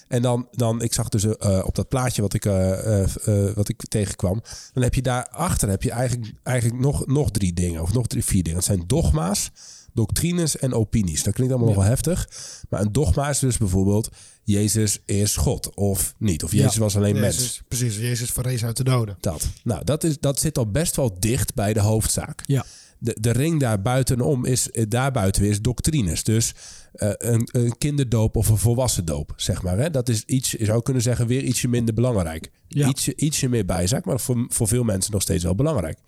En 0.08 0.22
dan, 0.22 0.48
dan, 0.50 0.82
ik 0.82 0.92
zag 0.94 1.08
dus 1.08 1.24
eh, 1.24 1.62
op 1.64 1.74
dat 1.74 1.88
plaatje 1.88 2.22
wat 2.22 2.34
ik, 2.34 2.44
eh, 2.44 3.02
eh, 3.02 3.54
wat 3.54 3.68
ik 3.68 3.82
tegenkwam. 3.88 4.42
Dan 4.72 4.82
heb 4.82 4.94
je 4.94 5.02
daarachter 5.02 5.68
heb 5.68 5.82
je 5.82 5.90
eigenlijk, 5.90 6.32
eigenlijk 6.42 6.80
nog, 6.80 7.06
nog 7.06 7.30
drie 7.30 7.52
dingen. 7.52 7.82
Of 7.82 7.92
nog 7.92 8.06
drie, 8.06 8.24
vier 8.24 8.42
dingen. 8.42 8.58
Dat 8.58 8.66
zijn 8.66 8.84
dogma's, 8.86 9.50
doctrines 9.92 10.56
en 10.58 10.74
opinies. 10.74 11.22
Dat 11.22 11.34
klinkt 11.34 11.52
allemaal 11.52 11.72
nog 11.74 11.82
wel 11.82 11.90
heftig. 11.90 12.28
Maar 12.68 12.80
een 12.80 12.92
dogma 12.92 13.28
is 13.28 13.38
dus 13.38 13.58
bijvoorbeeld... 13.58 14.08
Jezus 14.44 14.98
is 15.04 15.36
God 15.36 15.74
of 15.74 16.14
niet. 16.18 16.44
Of 16.44 16.52
Jezus 16.52 16.74
Ja. 16.74 16.80
was 16.80 16.96
alleen 16.96 17.20
mens. 17.20 17.62
Precies, 17.68 17.96
Jezus 17.96 18.30
verrees 18.30 18.64
uit 18.64 18.76
de 18.76 18.84
doden. 18.84 19.16
Dat. 19.20 19.48
Nou, 19.64 19.84
dat, 19.84 20.04
is, 20.04 20.18
dat 20.18 20.38
zit 20.40 20.58
al 20.58 20.70
best 20.70 20.96
wel 20.96 21.16
dicht 21.20 21.54
bij 21.54 21.72
de 21.72 21.80
hoofdzaak. 21.80 22.42
Ja. 22.46 22.64
De, 23.02 23.16
de 23.20 23.30
ring 23.30 23.60
daar 23.60 23.82
buitenom 23.82 24.44
is, 24.44 24.70
eh, 24.70 24.84
daarbuiten 24.88 25.42
weer 25.42 25.50
is 25.50 25.60
doctrines. 25.60 26.24
Dus 26.24 26.54
eh, 26.92 27.10
een, 27.16 27.48
een 27.52 27.78
kinderdoop 27.78 28.36
of 28.36 28.48
een 28.48 28.56
volwassen 28.58 29.04
doop, 29.04 29.32
zeg 29.36 29.62
maar. 29.62 29.78
Hè? 29.78 29.90
Dat 29.90 30.08
is 30.08 30.24
iets, 30.24 30.50
je 30.50 30.64
zou 30.64 30.82
kunnen 30.82 31.02
zeggen, 31.02 31.26
weer 31.26 31.42
ietsje 31.42 31.68
minder 31.68 31.94
belangrijk. 31.94 32.50
Ja. 32.68 32.88
Ietsje, 32.88 33.12
ietsje 33.16 33.48
meer 33.48 33.64
bijzaak, 33.64 34.04
maar 34.04 34.20
voor, 34.20 34.46
voor 34.48 34.68
veel 34.68 34.84
mensen 34.84 35.12
nog 35.12 35.22
steeds 35.22 35.44
wel 35.44 35.54
belangrijk. 35.54 35.98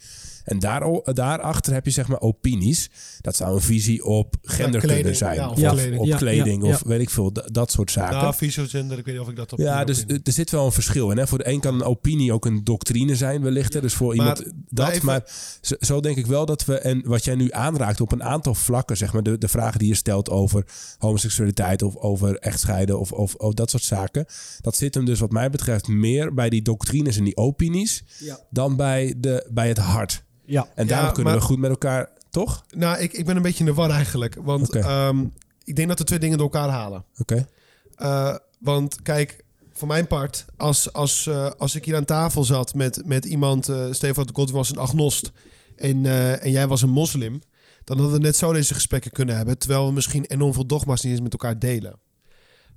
En 0.45 0.59
daar, 0.59 1.01
daarachter 1.05 1.73
heb 1.73 1.85
je 1.85 1.91
zeg 1.91 2.09
maar 2.09 2.21
opinies. 2.21 2.91
Dat 3.21 3.37
zou 3.37 3.55
een 3.55 3.61
visie 3.61 4.05
op 4.05 4.37
gender 4.43 4.81
kunnen 4.81 5.17
zijn. 5.17 5.35
ja, 5.35 5.49
of 5.51 5.55
kleding. 5.55 5.99
op 6.01 6.07
Ja, 6.07 6.17
kleding 6.17 6.63
ja, 6.63 6.69
of 6.69 6.83
ja. 6.83 6.89
weet 6.89 7.01
ik 7.01 7.11
veel, 7.11 7.33
dat, 7.33 7.71
soort 7.71 7.91
zaken. 7.91 8.17
Nou, 8.17 8.35
visogender, 8.35 8.99
ik 8.99 9.05
weet 9.05 9.15
niet 9.15 9.25
of 9.25 9.31
ik 9.31 9.37
dat 9.37 9.53
op 9.53 9.59
Ja, 9.59 9.85
dus 9.85 10.05
er 10.07 10.33
zit 10.33 10.51
wel 10.51 10.65
een 10.67 10.73
verschil 10.73 11.11
in. 11.11 11.17
Hè? 11.19 11.27
Voor 11.27 11.39
de 11.39 11.49
een 11.49 11.61
kan 11.61 11.75
een 11.75 11.83
opinie 11.83 12.33
ook 12.33 12.45
een 12.45 12.65
doctrine 12.65 13.17
zijn 13.17 13.43
wellicht. 13.43 13.75
hè. 13.75 13.81
Dus 13.81 13.95
voor 13.95 14.17
Maar- 14.17 14.37
iemand 14.39 14.53
dat. 14.69 15.03
maar 15.03 15.23
zo, 15.61 15.75
zo 15.81 16.01
denk 16.01 16.17
ik 16.17 16.27
wel 16.27 16.47
dat 16.47 16.65
we... 16.65 16.79
En 16.79 17.03
wat 17.05 17.25
jij 17.25 17.35
nu 17.35 17.49
aanraakt 17.51 18.01
op 18.01 18.13
een 18.13 18.23
aantal 18.23 18.55
vlakken... 18.55 18.97
zeg 18.97 19.13
maar 19.13 19.23
de, 19.23 19.39
de 19.39 19.49
vragen 19.49 19.79
die 19.79 19.89
je 19.89 19.95
stelt 19.95 20.31
over 20.31 20.65
homoseksualiteit... 20.99 21.83
of 21.83 21.97
over 21.97 22.37
echtscheiden 22.39 22.99
of, 22.99 23.13
of, 23.13 23.35
of 23.35 23.55
dat 23.55 23.71
soort 23.71 23.83
zaken... 23.83 24.27
dat 24.61 24.77
zit 24.77 24.95
hem 24.95 25.05
dus 25.05 25.21
wat 25.21 25.33
mij 25.33 25.51
betreft 25.51 25.89
meer 25.89 26.35
bij 26.35 26.49
die 26.51 26.63
doctrines 26.63 27.17
en 27.17 27.25
die 27.25 27.37
opinies... 27.37 28.05
Ja. 28.19 28.39
dan 28.51 28.77
bij, 28.77 29.15
de, 29.19 29.49
bij 29.51 29.69
het 29.69 29.79
hart. 29.79 30.25
Ja. 30.45 30.69
En 30.75 30.87
Ja, 30.87 30.95
daarom 30.95 31.13
kunnen 31.13 31.35
we 31.35 31.41
goed 31.41 31.59
met 31.59 31.71
elkaar... 31.71 32.09
Toch? 32.31 32.65
Nou, 32.71 32.99
ik, 32.99 33.13
ik 33.13 33.27
ben 33.27 33.37
een 33.37 33.43
beetje 33.43 33.59
in 33.59 33.65
de 33.65 33.75
war 33.75 33.91
eigenlijk. 33.91 34.37
Want 34.41 34.77
ehm, 34.77 35.25
ik 35.65 35.77
denk 35.77 35.89
dat 35.89 35.99
de 35.99 36.05
twee 36.05 36.19
dingen 36.19 36.39
door 36.39 36.51
elkaar 36.53 36.69
halen. 36.69 37.05
Oké. 37.19 37.49
Eh, 37.95 38.37
want 38.59 39.03
kijk, 39.03 39.45
voor 39.73 39.89
mijn 39.89 40.07
part, 40.07 40.45
als, 40.57 40.93
als, 40.93 41.27
eh, 41.27 41.51
als 41.59 41.75
ik 41.75 41.85
hier 41.85 41.97
aan 41.97 42.05
tafel 42.05 42.45
zat 42.45 42.75
met, 42.75 43.03
met 43.05 43.25
iemand, 43.25 43.69
eh 43.69 43.87
Stefan 43.91 44.27
de 44.27 44.33
Godwin 44.35 44.57
was 44.57 44.71
een 44.71 44.79
agnost 44.79 45.33
en, 45.77 46.07
eh, 46.07 46.45
en 46.45 46.51
jij 46.51 46.67
was 46.67 46.83
een 46.83 46.91
moslim, 46.91 47.41
dan 47.85 47.99
hadden 47.99 48.17
we 48.17 48.23
net 48.23 48.37
zo 48.37 48.53
deze 48.53 48.75
gesprekken 48.75 49.11
kunnen 49.11 49.37
hebben, 49.37 49.59
terwijl 49.59 49.87
we 49.87 49.93
misschien 49.93 50.25
enorm 50.25 50.53
veel 50.53 50.67
dogma's 50.67 51.03
niet 51.03 51.13
eens 51.13 51.23
met 51.23 51.33
elkaar 51.33 51.59
delen. 51.59 51.99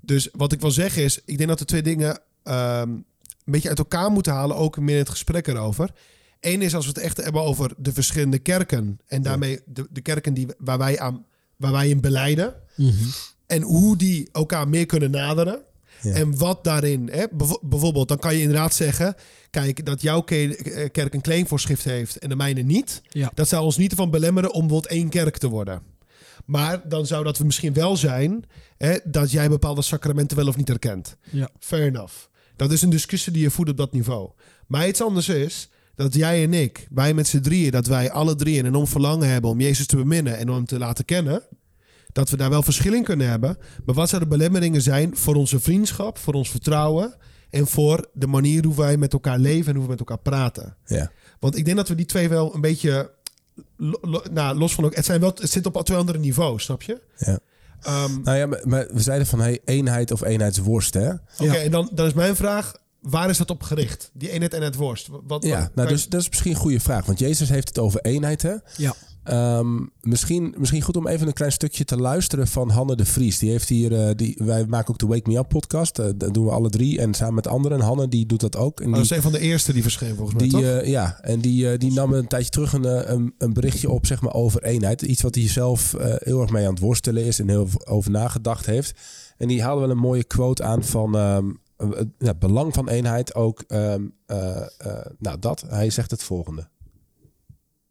Dus 0.01 0.29
wat 0.31 0.51
ik 0.51 0.61
wil 0.61 0.71
zeggen 0.71 1.03
is, 1.03 1.21
ik 1.25 1.37
denk 1.37 1.49
dat 1.49 1.59
de 1.59 1.65
twee 1.65 1.81
dingen 1.81 2.19
ehm, 2.43 2.89
een 2.89 3.05
beetje 3.45 3.69
uit 3.69 3.77
elkaar 3.77 4.11
moeten 4.11 4.33
halen, 4.33 4.55
ook 4.55 4.79
meer 4.79 4.95
in 4.95 5.01
het 5.01 5.09
gesprek 5.09 5.47
erover. 5.47 5.89
Eén 6.45 6.61
is 6.61 6.75
als 6.75 6.85
we 6.85 6.91
het 6.91 7.01
echt 7.01 7.17
hebben 7.23 7.41
over 7.41 7.73
de 7.77 7.93
verschillende 7.93 8.39
kerken 8.39 8.99
en 9.07 9.21
daarmee 9.21 9.59
de, 9.65 9.87
de 9.91 10.01
kerken 10.01 10.33
die, 10.33 10.47
waar, 10.57 10.77
wij 10.77 10.99
aan, 10.99 11.25
waar 11.55 11.71
wij 11.71 11.89
in 11.89 12.01
beleiden. 12.01 12.53
En 13.47 13.61
hoe 13.61 13.97
die 13.97 14.29
elkaar 14.31 14.67
meer 14.67 14.85
kunnen 14.85 15.11
naderen. 15.11 15.61
Ja. 16.01 16.13
En 16.13 16.37
wat 16.37 16.63
daarin, 16.63 17.09
hè, 17.11 17.25
bijvoorbeeld, 17.61 18.07
dan 18.07 18.17
kan 18.19 18.35
je 18.35 18.41
inderdaad 18.41 18.73
zeggen: 18.73 19.15
kijk, 19.49 19.85
dat 19.85 20.01
jouw 20.01 20.21
ke- 20.21 20.89
kerk 20.91 21.13
een 21.13 21.21
claimvoorschrift 21.21 21.83
heeft 21.83 22.17
en 22.17 22.29
de 22.29 22.35
mijne 22.35 22.61
niet. 22.61 23.01
Ja. 23.09 23.31
Dat 23.33 23.47
zou 23.47 23.63
ons 23.63 23.77
niet 23.77 23.91
ervan 23.91 24.09
belemmeren 24.09 24.53
om 24.53 24.59
bijvoorbeeld 24.59 24.91
één 24.93 25.09
kerk 25.09 25.37
te 25.37 25.47
worden. 25.49 25.81
Maar 26.45 26.89
dan 26.89 27.05
zou 27.05 27.23
dat 27.23 27.39
misschien 27.39 27.73
wel 27.73 27.97
zijn 27.97 28.45
hè, 28.77 28.97
dat 29.03 29.31
jij 29.31 29.49
bepaalde 29.49 29.81
sacramenten 29.81 30.37
wel 30.37 30.47
of 30.47 30.57
niet 30.57 30.67
herkent. 30.67 31.15
Ja. 31.29 31.49
Fair 31.59 31.85
enough. 31.87 32.13
Dat 32.55 32.71
is 32.71 32.81
een 32.81 32.89
discussie 32.89 33.33
die 33.33 33.41
je 33.41 33.51
voert 33.51 33.69
op 33.69 33.77
dat 33.77 33.91
niveau. 33.91 34.29
Maar 34.67 34.87
iets 34.87 35.01
anders 35.01 35.29
is 35.29 35.69
dat 35.95 36.13
jij 36.13 36.43
en 36.43 36.53
ik, 36.53 36.87
wij 36.91 37.13
met 37.13 37.27
z'n 37.27 37.39
drieën, 37.39 37.71
dat 37.71 37.87
wij 37.87 38.11
alle 38.11 38.35
drie 38.35 38.63
een 38.63 38.87
verlangen 38.87 39.29
hebben 39.29 39.49
om 39.49 39.59
Jezus 39.59 39.85
te 39.85 39.95
beminnen 39.95 40.37
en 40.37 40.49
om 40.49 40.55
hem 40.55 40.65
te 40.65 40.77
laten 40.77 41.05
kennen. 41.05 41.41
Dat 42.11 42.29
we 42.29 42.37
daar 42.37 42.49
wel 42.49 42.63
verschil 42.63 42.93
in 42.93 43.03
kunnen 43.03 43.29
hebben. 43.29 43.57
Maar 43.85 43.95
wat 43.95 44.09
zouden 44.09 44.29
de 44.29 44.35
belemmeringen 44.37 44.81
zijn 44.81 45.17
voor 45.17 45.35
onze 45.35 45.59
vriendschap, 45.59 46.17
voor 46.17 46.33
ons 46.33 46.49
vertrouwen 46.49 47.15
en 47.49 47.67
voor 47.67 48.07
de 48.13 48.27
manier 48.27 48.65
hoe 48.65 48.75
wij 48.75 48.97
met 48.97 49.13
elkaar 49.13 49.39
leven 49.39 49.67
en 49.69 49.75
hoe 49.75 49.83
we 49.83 49.89
met 49.89 49.99
elkaar 49.99 50.19
praten? 50.19 50.75
Ja. 50.85 51.11
Want 51.39 51.57
ik 51.57 51.65
denk 51.65 51.77
dat 51.77 51.87
we 51.87 51.95
die 51.95 52.05
twee 52.05 52.29
wel 52.29 52.55
een 52.55 52.61
beetje. 52.61 53.11
lo- 53.77 53.99
lo- 54.01 54.23
nou, 54.31 54.57
los 54.57 54.73
van 54.75 54.85
ook. 54.85 54.95
Het, 54.95 55.05
zijn 55.05 55.19
wel, 55.19 55.33
het 55.39 55.51
zit 55.51 55.65
op 55.65 55.85
twee 55.85 55.97
andere 55.97 56.19
niveaus, 56.19 56.63
snap 56.63 56.81
je? 56.81 57.01
Ja. 57.17 57.39
Ehm, 57.81 58.21
Nou 58.23 58.37
ja, 58.37 58.45
maar, 58.45 58.61
maar 58.63 58.87
we 58.93 58.99
zeiden 59.01 59.27
van 59.27 59.39
hey, 59.39 59.59
eenheid 59.65 60.11
of 60.11 60.21
eenheidsworst, 60.21 60.93
hè? 60.93 61.09
Oké, 61.37 61.53
en 61.55 61.71
dan, 61.71 61.89
dan 61.93 62.05
is 62.05 62.13
mijn 62.13 62.35
vraag: 62.35 62.73
waar 63.09 63.29
is 63.29 63.37
dat 63.37 63.49
op 63.49 63.63
gericht? 63.63 64.09
Die 64.13 64.29
eenheid 64.29 64.53
en 64.53 64.61
het 64.61 64.75
worst. 64.75 65.09
Wat, 65.27 65.43
Ja, 65.43 65.59
wat- 65.61 65.75
nou, 65.75 65.87
dus 65.87 66.09
dat 66.09 66.21
is 66.21 66.29
misschien 66.29 66.51
een 66.51 66.57
goede 66.57 66.79
vraag. 66.79 67.05
Want 67.05 67.19
Jezus 67.19 67.49
heeft 67.49 67.67
het 67.67 67.79
over 67.79 68.01
eenheid, 68.01 68.41
hè? 68.41 68.53
Ja. 68.77 68.93
Ehm, 69.23 69.85
misschien, 70.01 70.55
misschien 70.57 70.81
goed 70.81 70.97
om 70.97 71.07
even 71.07 71.27
een 71.27 71.33
klein 71.33 71.51
stukje 71.51 71.85
te 71.85 71.97
luisteren 71.97 72.47
van 72.47 72.69
Hanne 72.69 72.95
de 72.95 73.05
Vries. 73.05 73.37
Die 73.39 73.49
heeft 73.49 73.69
hier, 73.69 74.07
eh, 74.07 74.15
die, 74.15 74.41
wij 74.43 74.65
maken 74.65 74.89
ook 74.89 74.99
de 74.99 75.05
Wake 75.07 75.29
Me 75.31 75.37
Up 75.37 75.47
podcast. 75.47 75.99
Eh, 75.99 76.05
dat 76.15 76.33
doen 76.33 76.45
we 76.45 76.51
alle 76.51 76.69
drie 76.69 76.99
en 76.99 77.13
samen 77.13 77.33
met 77.33 77.47
anderen. 77.47 77.77
En 77.79 77.83
Hanne 77.85 78.07
die 78.07 78.25
doet 78.25 78.39
dat 78.39 78.55
ook. 78.55 78.79
En 78.79 78.85
Oh, 78.87 78.93
dat 78.93 79.01
die, 79.01 79.11
is 79.11 79.17
een 79.17 79.23
van 79.23 79.31
de 79.31 79.39
eerste 79.39 79.73
die 79.73 79.81
verscheen 79.81 80.15
volgens 80.15 80.37
mij, 80.39 80.43
die, 80.43 80.51
toch? 80.51 80.61
eh, 80.81 80.87
ja, 80.87 81.19
en 81.21 81.39
die, 81.39 81.77
die 81.77 81.93
nam 81.93 82.13
een 82.13 82.27
tijdje 82.27 82.49
terug 82.49 82.73
een, 82.73 83.11
een, 83.13 83.33
een 83.37 83.53
berichtje 83.53 83.89
op 83.89 84.05
zeg 84.05 84.21
maar, 84.21 84.33
over 84.33 84.63
eenheid. 84.63 85.01
Iets 85.01 85.21
wat 85.21 85.35
hij 85.35 85.47
zelf 85.49 85.95
heel 86.17 86.41
erg 86.41 86.49
mee 86.51 86.65
aan 86.65 86.73
het 86.73 86.79
worstelen 86.83 87.23
is 87.25 87.39
en 87.39 87.49
heel 87.49 87.67
over 87.85 88.11
nagedacht 88.11 88.65
heeft. 88.65 88.99
En 89.37 89.47
die 89.47 89.61
haalde 89.63 89.81
wel 89.81 89.89
een 89.89 89.97
mooie 89.97 90.23
quote 90.23 90.63
aan 90.63 90.83
van 90.83 91.15
ehm, 91.17 91.45
eh, 91.47 91.53
het 92.17 92.39
belang 92.39 92.73
van 92.73 92.89
eenheid 92.89 93.35
ook. 93.35 93.61
ehm, 93.67 94.03
eh, 94.25 94.61
eh, 94.61 95.05
nou, 95.17 95.39
dat. 95.39 95.61
Hij 95.67 95.89
zegt 95.89 96.11
het 96.11 96.23
volgende. 96.23 96.67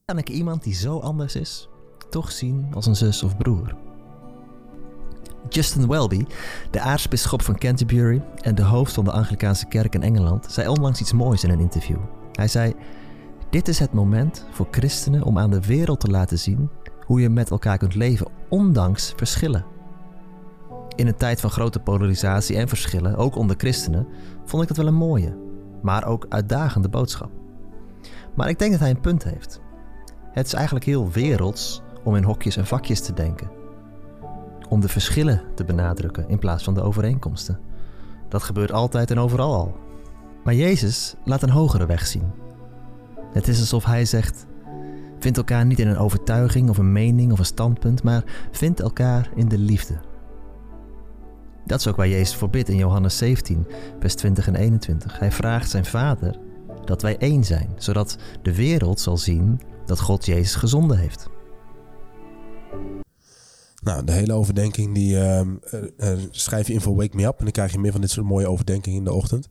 Kan 0.05 0.19
ik 0.19 0.29
iemand 0.29 0.63
die 0.63 0.75
zo 0.75 0.99
anders 0.99 1.37
is 1.37 1.69
toch 2.11 2.33
zien 2.33 2.67
als 2.75 2.87
een 2.87 2.97
zus 2.97 3.23
of 3.23 3.37
broer? 3.37 3.77
Justin 5.49 5.89
Welby, 5.89 6.25
de 6.71 6.81
aartsbisschop 6.81 7.43
van 7.43 7.59
Canterbury 7.59 8.23
en 8.41 8.55
de 8.55 8.63
hoofd 8.63 8.93
van 8.93 9.05
de 9.05 9.13
Anglikaanse 9.13 9.67
kerk 9.67 9.95
in 9.95 10.03
Engeland, 10.03 10.47
zei 10.53 10.69
onlangs 10.69 11.01
iets 11.01 11.13
moois 11.13 11.45
in 11.45 11.51
een 11.51 11.61
interview. 11.61 11.99
Hij 12.33 12.49
zei: 12.49 12.75
Dit 13.51 13.69
is 13.69 13.79
het 13.79 13.93
moment 13.93 14.47
voor 14.51 14.69
christenen 14.71 15.23
om 15.23 15.39
aan 15.39 15.51
de 15.51 15.61
wereld 15.61 16.01
te 16.01 16.11
laten 16.11 16.39
zien 16.39 16.71
hoe 17.07 17.21
je 17.21 17.29
met 17.29 17.51
elkaar 17.51 17.79
kunt 17.79 17.95
leven, 17.95 18.27
ondanks 18.49 19.13
verschillen. 19.17 19.74
In 20.97 21.07
een 21.07 21.17
tijd 21.17 21.41
van 21.41 21.51
grote 21.51 21.81
polarisatie 21.81 22.57
en 22.57 22.69
verschillen, 22.69 23.17
ook 23.17 23.37
onder 23.37 23.57
christenen, 23.59 24.07
vond 24.45 24.63
ik 24.63 24.69
dat 24.69 24.77
wel 24.77 24.87
een 24.87 24.95
mooie, 24.95 25.37
maar 25.83 26.07
ook 26.07 26.27
uitdagende 26.29 26.89
boodschap. 26.89 27.31
Maar 28.35 28.49
ik 28.49 28.59
denk 28.59 28.71
dat 28.71 28.81
hij 28.81 28.91
een 28.91 29.01
punt 29.01 29.25
heeft. 29.25 29.61
Het 30.33 30.47
is 30.47 30.53
eigenlijk 30.53 30.85
heel 30.85 31.11
werelds 31.11 31.83
om 32.05 32.17
in 32.17 32.23
hokjes 32.23 32.57
en 32.57 32.67
vakjes 32.67 33.01
te 33.01 33.13
denken. 33.13 33.51
Om 34.69 34.81
de 34.81 34.89
verschillen 34.89 35.43
te 35.55 35.65
benadrukken 35.65 36.29
in 36.29 36.39
plaats 36.39 36.65
van 36.65 36.75
de 36.75 36.83
overeenkomsten. 36.83 37.61
Dat 38.29 38.43
gebeurt 38.43 38.73
altijd 38.73 39.11
en 39.11 39.19
overal 39.19 39.55
al. 39.55 39.77
Maar 40.45 40.55
Jezus 40.55 41.15
laat 41.25 41.43
een 41.43 41.51
hogere 41.51 41.87
weg 41.87 42.07
zien. 42.07 42.33
Het 43.33 43.49
is 43.49 43.61
alsof 43.61 43.85
hij 43.85 44.05
zegt: 44.05 44.47
Vind 45.19 45.37
elkaar 45.37 45.67
niet 45.67 45.79
in 45.79 45.89
een 45.89 45.99
overtuiging 45.99 46.69
of 46.69 46.79
een 46.79 46.93
mening 46.93 47.33
of 47.33 47.39
een 47.39 47.45
standpunt, 47.45 48.03
maar 48.03 48.25
vind 48.51 48.81
elkaar 48.81 49.31
in 49.35 49.49
de 49.49 49.59
liefde. 49.59 49.95
Dat 51.67 51.81
is 51.81 51.87
ook 51.87 51.97
waar 51.97 52.09
Jezus 52.09 52.35
voor 52.35 52.51
bidt 52.51 52.69
in 52.69 52.77
Johannes 52.77 53.17
17, 53.17 53.67
vers 54.01 54.15
20 54.15 54.47
en 54.47 54.55
21. 54.55 55.19
Hij 55.19 55.33
vraagt 55.33 55.71
zijn 55.71 55.85
Vader 55.85 56.39
dat 56.85 57.03
wij 57.03 57.17
één 57.19 57.45
zijn, 57.45 57.69
zodat 57.79 58.17
de 58.43 58.55
wereld 58.55 59.01
zal 59.01 59.17
zien 59.17 59.61
dat 59.87 60.01
God 60.01 60.27
Jezus 60.27 60.55
gezonden 60.55 60.99
heeft. 60.99 61.29
Nou, 63.83 64.05
de 64.05 64.13
hele 64.13 64.33
overdenking 64.33 64.95
die 64.95 65.19
ehm, 65.19 65.49
eh, 65.71 66.13
eh, 66.13 66.19
schrijf 66.31 66.67
je 66.67 66.73
in 66.73 66.81
voor 66.81 66.97
Wake 66.97 67.17
Me 67.17 67.25
Up. 67.25 67.39
En 67.39 67.45
dan 67.45 67.53
krijg 67.53 67.73
je 67.73 67.79
meer 67.79 67.93
van 67.93 68.01
dit 68.01 68.11
soort 68.11 68.27
mooie 68.27 68.49
overdenkingen 68.49 68.99
in 68.99 69.05
de 69.05 69.13
ochtend. 69.13 69.49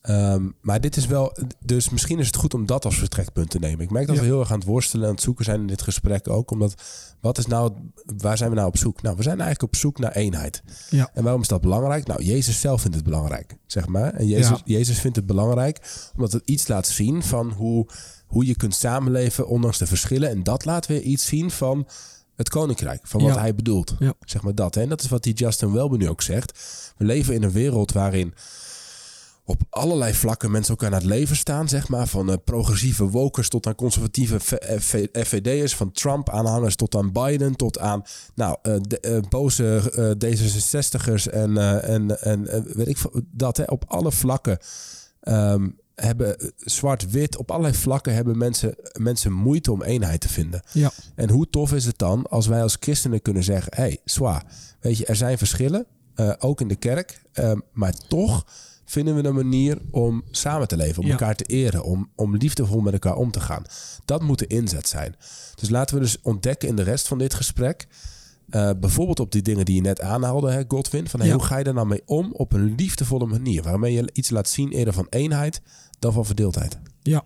Ehm, 0.00 0.48
maar 0.60 0.80
dit 0.80 0.96
is 0.96 1.06
wel, 1.06 1.36
dus 1.64 1.88
misschien 1.90 2.18
is 2.18 2.26
het 2.26 2.36
goed 2.36 2.54
om 2.54 2.66
dat 2.66 2.84
als 2.84 2.98
vertrekpunt 2.98 3.50
te 3.50 3.58
nemen. 3.58 3.80
Ik 3.84 3.90
merk 3.90 4.06
dat 4.06 4.14
Ja. 4.16 4.20
we 4.22 4.26
heel 4.28 4.40
erg 4.40 4.50
aan 4.52 4.58
het 4.58 4.68
worstelen 4.68 5.02
en 5.02 5.08
aan 5.08 5.14
het 5.14 5.24
zoeken 5.24 5.44
zijn 5.44 5.60
in 5.60 5.66
dit 5.66 5.82
gesprek 5.82 6.28
ook. 6.28 6.50
Omdat, 6.50 6.74
wat 7.20 7.38
is 7.38 7.46
nou, 7.46 7.72
waar 8.16 8.36
zijn 8.36 8.50
we 8.50 8.56
nou 8.56 8.68
op 8.68 8.76
zoek? 8.76 9.02
Nou, 9.02 9.16
we 9.16 9.22
zijn 9.22 9.40
eigenlijk 9.40 9.72
op 9.72 9.78
zoek 9.78 9.98
naar 9.98 10.12
eenheid. 10.12 10.62
Ja. 10.90 11.10
En 11.14 11.22
waarom 11.22 11.42
is 11.42 11.48
dat 11.48 11.60
belangrijk? 11.60 12.06
Nou, 12.06 12.22
Jezus 12.22 12.60
zelf 12.60 12.80
vindt 12.80 12.96
het 12.96 13.04
belangrijk, 13.04 13.56
zeg 13.66 13.86
maar. 13.86 14.14
En 14.14 14.26
Jezus, 14.26 14.48
Ja. 14.48 14.60
Jezus 14.64 14.98
vindt 15.00 15.16
het 15.16 15.26
belangrijk 15.26 15.78
omdat 16.14 16.32
het 16.32 16.42
iets 16.44 16.68
laat 16.68 16.86
zien 16.86 17.22
van 17.22 17.50
hoe, 17.50 17.86
hoe 18.26 18.46
je 18.46 18.56
kunt 18.56 18.74
samenleven 18.74 19.46
ondanks 19.48 19.78
de 19.78 19.86
verschillen. 19.86 20.30
En 20.30 20.42
dat 20.42 20.64
laat 20.64 20.86
weer 20.86 21.00
iets 21.02 21.26
zien 21.26 21.50
van 21.50 21.86
het 22.36 22.48
koninkrijk, 22.48 23.00
van 23.06 23.22
wat 23.22 23.36
hij 23.38 23.54
bedoelt. 23.54 23.94
Zeg 24.20 24.42
maar 24.42 24.54
dat. 24.54 24.76
En 24.76 24.88
dat 24.88 25.02
is 25.02 25.08
wat 25.08 25.22
die 25.22 25.34
Justin 25.34 25.72
Welby 25.72 25.96
nu 25.96 26.08
ook 26.08 26.22
zegt. 26.22 26.58
We 26.96 27.04
leven 27.04 27.34
in 27.34 27.42
een 27.42 27.50
wereld 27.52 27.92
waarin 27.92 28.34
op 29.50 29.62
allerlei 29.70 30.14
vlakken 30.14 30.50
mensen 30.50 30.70
elkaar 30.70 30.90
naar 30.90 31.00
het 31.00 31.08
leven 31.08 31.36
staan, 31.36 31.68
zeg 31.68 31.88
maar. 31.88 32.06
Van 32.06 32.30
eh, 32.30 32.36
progressieve 32.44 33.04
wokers 33.04 33.48
tot 33.48 33.66
aan 33.66 33.74
conservatieve 33.74 34.40
FVD'ers, 35.12 35.74
van 35.76 35.92
Trump-aanhangers 35.92 36.76
tot 36.76 36.94
aan 36.94 37.12
Biden, 37.12 37.56
tot 37.56 37.78
aan 37.78 38.02
nou, 38.34 38.56
eh, 38.62 38.74
de- 38.80 39.00
eh, 39.00 39.18
boze 39.28 39.90
eh, 39.94 40.10
D66'ers 40.30 41.28
en, 41.28 41.56
eh, 41.56 41.88
en, 41.94 42.20
en 42.22 42.48
eh, 42.48 42.60
weet 42.74 42.88
ik 42.88 42.98
dat. 43.32 43.56
Hè, 43.56 43.64
op 43.64 43.84
alle 43.88 44.12
vlakken 44.12 44.58
ehm, 45.20 45.68
hebben 45.94 46.38
eh, 46.38 46.48
zwart-wit, 46.56 47.36
op 47.36 47.50
allerlei 47.50 47.74
vlakken 47.74 48.14
hebben 48.14 48.38
mensen, 48.38 48.74
mensen 48.98 49.32
moeite 49.32 49.72
om 49.72 49.82
eenheid 49.82 50.20
te 50.20 50.28
vinden. 50.28 50.62
Ja. 50.72 50.90
En 51.14 51.30
hoe 51.30 51.50
tof 51.50 51.72
is 51.72 51.84
het 51.84 51.98
dan 51.98 52.26
als 52.26 52.46
wij 52.46 52.62
als 52.62 52.76
christenen 52.80 53.22
kunnen 53.22 53.44
zeggen: 53.44 53.72
hé, 53.74 53.82
hey, 53.82 53.98
zwaar, 54.04 54.44
weet 54.80 54.98
je, 54.98 55.06
er 55.06 55.16
zijn 55.16 55.38
verschillen, 55.38 55.86
eh, 56.14 56.32
ook 56.38 56.60
in 56.60 56.68
de 56.68 56.76
kerk, 56.76 57.22
eh, 57.32 57.52
maar 57.72 57.94
toch 58.08 58.44
vinden 58.90 59.14
we 59.16 59.24
een 59.28 59.34
manier 59.34 59.78
om 59.90 60.22
samen 60.30 60.68
te 60.68 60.76
leven, 60.76 61.00
om 61.02 61.06
Ja. 61.06 61.12
elkaar 61.12 61.36
te 61.36 61.44
eren, 61.44 61.82
om, 61.84 62.10
om 62.14 62.36
liefdevol 62.36 62.80
met 62.80 62.92
elkaar 62.92 63.16
om 63.16 63.30
te 63.30 63.40
gaan. 63.40 63.62
Dat 64.04 64.22
moet 64.22 64.38
de 64.38 64.46
inzet 64.46 64.88
zijn. 64.88 65.16
Dus 65.54 65.68
laten 65.68 65.94
we 65.96 66.00
dus 66.02 66.20
ontdekken 66.22 66.68
in 66.68 66.76
de 66.76 66.82
rest 66.82 67.08
van 67.08 67.18
dit 67.18 67.34
gesprek, 67.34 67.86
eh, 68.48 68.70
bijvoorbeeld 68.80 69.20
op 69.20 69.32
die 69.32 69.42
dingen 69.42 69.64
die 69.64 69.74
je 69.74 69.80
net 69.80 70.00
aanhaalde, 70.00 70.50
hè, 70.50 70.62
Godwin, 70.68 71.08
van 71.08 71.20
hey, 71.20 71.28
Ja. 71.28 71.34
hoe 71.34 71.44
ga 71.44 71.58
je 71.58 71.64
daar 71.64 71.74
nou 71.74 71.86
mee 71.86 72.02
om 72.06 72.32
op 72.32 72.52
een 72.52 72.74
liefdevolle 72.74 73.26
manier, 73.26 73.62
waarmee 73.62 73.92
je 73.92 74.10
iets 74.12 74.30
laat 74.30 74.48
zien 74.48 74.70
eerder 74.70 74.94
van 74.94 75.06
eenheid 75.10 75.60
dan 75.98 76.12
van 76.12 76.26
verdeeldheid. 76.26 76.78
Ja. 77.02 77.24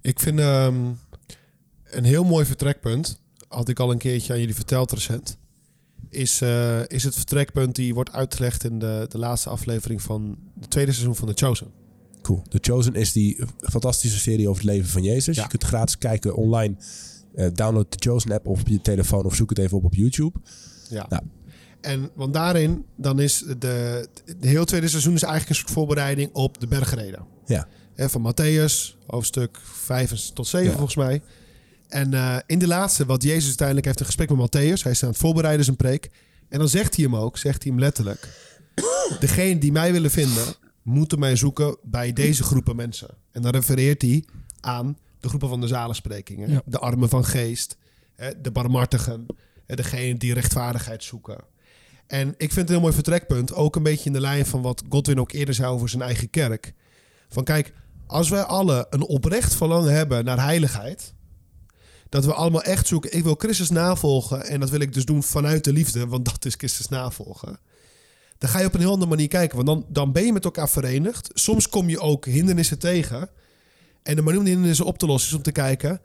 Ik 0.00 0.20
vind 0.20 0.38
ehm, 0.38 0.84
een 1.84 2.04
heel 2.04 2.24
mooi 2.24 2.44
vertrekpunt, 2.46 3.20
had 3.48 3.68
ik 3.68 3.80
al 3.80 3.90
een 3.90 3.98
keertje 3.98 4.32
aan 4.32 4.38
jullie 4.38 4.54
verteld 4.54 4.92
recent, 4.92 5.36
is, 6.16 6.40
eh, 6.40 6.86
is 6.86 7.04
het 7.04 7.14
vertrekpunt 7.14 7.74
die 7.74 7.94
wordt 7.94 8.12
uitgelegd 8.12 8.64
in 8.64 8.78
de, 8.78 9.06
de 9.08 9.18
laatste 9.18 9.48
aflevering 9.48 10.02
van 10.02 10.38
het 10.60 10.70
tweede 10.70 10.92
seizoen 10.92 11.16
van 11.16 11.28
The 11.34 11.44
Chosen. 11.46 11.66
Cool. 12.22 12.42
The 12.48 12.58
Chosen 12.60 12.94
is 12.94 13.12
die 13.12 13.38
fantastische 13.60 14.18
serie 14.18 14.48
over 14.48 14.62
het 14.62 14.70
leven 14.72 14.88
van 14.88 15.02
Jezus. 15.02 15.36
Ja. 15.36 15.42
Je 15.42 15.48
kunt 15.48 15.64
gratis 15.64 15.98
kijken 15.98 16.34
online. 16.36 16.76
Eh, 17.34 17.46
download 17.54 17.86
de 17.90 18.10
Chosen 18.10 18.32
app 18.32 18.46
op 18.46 18.58
je 18.68 18.80
telefoon 18.80 19.24
of 19.24 19.34
zoek 19.34 19.48
het 19.48 19.58
even 19.58 19.76
op 19.76 19.84
op 19.84 19.94
YouTube. 19.94 20.38
Ja. 20.88 21.06
Nou. 21.08 21.22
En 21.80 22.10
want 22.14 22.34
daarin, 22.34 22.84
dan 22.96 23.20
is 23.20 23.44
de, 23.58 24.08
de 24.38 24.48
heel 24.48 24.64
tweede 24.64 24.88
seizoen 24.88 25.14
is 25.14 25.22
eigenlijk 25.22 25.50
een 25.50 25.56
soort 25.60 25.72
voorbereiding 25.78 26.30
op 26.32 26.60
de 26.60 26.66
bergreden. 26.66 27.24
Ja. 27.46 27.68
Van 27.96 28.32
Matthäus, 28.32 28.96
hoofdstuk 29.06 29.58
5 29.62 30.30
tot 30.32 30.46
7 30.46 30.66
Ja. 30.66 30.72
volgens 30.72 30.96
mij. 30.96 31.22
En 31.88 32.14
eh, 32.14 32.36
in 32.46 32.58
de 32.58 32.66
laatste, 32.66 33.06
wat 33.06 33.22
Jezus 33.22 33.46
uiteindelijk 33.46 33.86
heeft 33.86 34.00
een 34.00 34.06
gesprek 34.06 34.30
met 34.30 34.38
Matthäus. 34.38 34.82
Hij 34.82 34.92
is 34.92 35.02
aan 35.02 35.08
het 35.08 35.18
voorbereiden 35.18 35.64
zijn 35.64 35.76
preek. 35.76 36.10
En 36.48 36.58
dan 36.58 36.68
zegt 36.68 36.96
hij 36.96 37.04
hem 37.04 37.16
ook, 37.16 37.38
zegt 37.38 37.62
hij 37.62 37.72
hem 37.72 37.80
letterlijk. 37.80 38.28
Degene 39.20 39.58
die 39.58 39.72
mij 39.72 39.92
willen 39.92 40.10
vinden, 40.10 40.54
moeten 40.82 41.18
mij 41.18 41.36
zoeken 41.36 41.76
bij 41.82 42.12
deze 42.12 42.42
groepen 42.42 42.76
mensen. 42.76 43.08
En 43.30 43.42
dan 43.42 43.52
refereert 43.52 44.02
hij 44.02 44.24
aan 44.60 44.98
de 45.20 45.28
groepen 45.28 45.48
van 45.48 45.60
de 45.60 45.66
zalensprekingen. 45.66 46.50
Ja. 46.50 46.62
De 46.64 46.78
armen 46.78 47.08
van 47.08 47.24
geest, 47.24 47.76
de 48.42 48.50
barmhartigen, 48.50 49.26
degene 49.66 50.18
die 50.18 50.34
rechtvaardigheid 50.34 51.04
zoeken. 51.04 51.38
En 52.06 52.28
ik 52.28 52.36
vind 52.36 52.54
het 52.54 52.66
een 52.68 52.74
heel 52.74 52.80
mooi 52.80 52.94
vertrekpunt, 52.94 53.54
ook 53.54 53.76
een 53.76 53.82
beetje 53.82 54.04
in 54.04 54.12
de 54.12 54.20
lijn 54.20 54.46
van 54.46 54.62
wat 54.62 54.82
Godwin 54.88 55.20
ook 55.20 55.32
eerder 55.32 55.54
zei 55.54 55.68
over 55.68 55.88
zijn 55.88 56.02
eigen 56.02 56.30
kerk. 56.30 56.74
Van 57.28 57.44
kijk, 57.44 57.72
als 58.06 58.28
wij 58.28 58.42
alle 58.42 58.86
een 58.90 59.02
oprecht 59.02 59.54
verlangen 59.54 59.92
hebben 59.92 60.24
naar 60.24 60.42
heiligheid, 60.42 61.14
dat 62.16 62.24
we 62.24 62.34
allemaal 62.34 62.62
echt 62.62 62.86
zoeken, 62.86 63.16
ik 63.16 63.22
wil 63.22 63.34
Christus 63.34 63.70
navolgen 63.70 64.46
en 64.46 64.60
dat 64.60 64.70
wil 64.70 64.80
ik 64.80 64.92
dus 64.92 65.04
doen 65.04 65.22
vanuit 65.22 65.64
de 65.64 65.72
liefde, 65.72 66.06
want 66.06 66.24
dat 66.24 66.44
is 66.44 66.54
Christus 66.54 66.88
navolgen. 66.88 67.58
Dan 68.38 68.50
ga 68.50 68.58
je 68.58 68.66
op 68.66 68.74
een 68.74 68.80
heel 68.80 68.90
andere 68.90 69.10
manier 69.10 69.28
kijken, 69.28 69.56
want 69.56 69.68
dan, 69.68 69.86
dan 69.88 70.12
ben 70.12 70.24
je 70.24 70.32
met 70.32 70.44
elkaar 70.44 70.68
verenigd. 70.68 71.30
Soms 71.34 71.68
kom 71.68 71.88
je 71.88 72.00
ook 72.00 72.24
hindernissen 72.24 72.78
tegen. 72.78 73.28
En 74.02 74.16
de 74.16 74.22
manier 74.22 74.38
om 74.38 74.44
die 74.44 74.52
hindernissen 74.52 74.86
op 74.86 74.98
te 74.98 75.06
lossen 75.06 75.30
is 75.30 75.36
om 75.36 75.42
te 75.42 75.52
kijken, 75.52 76.00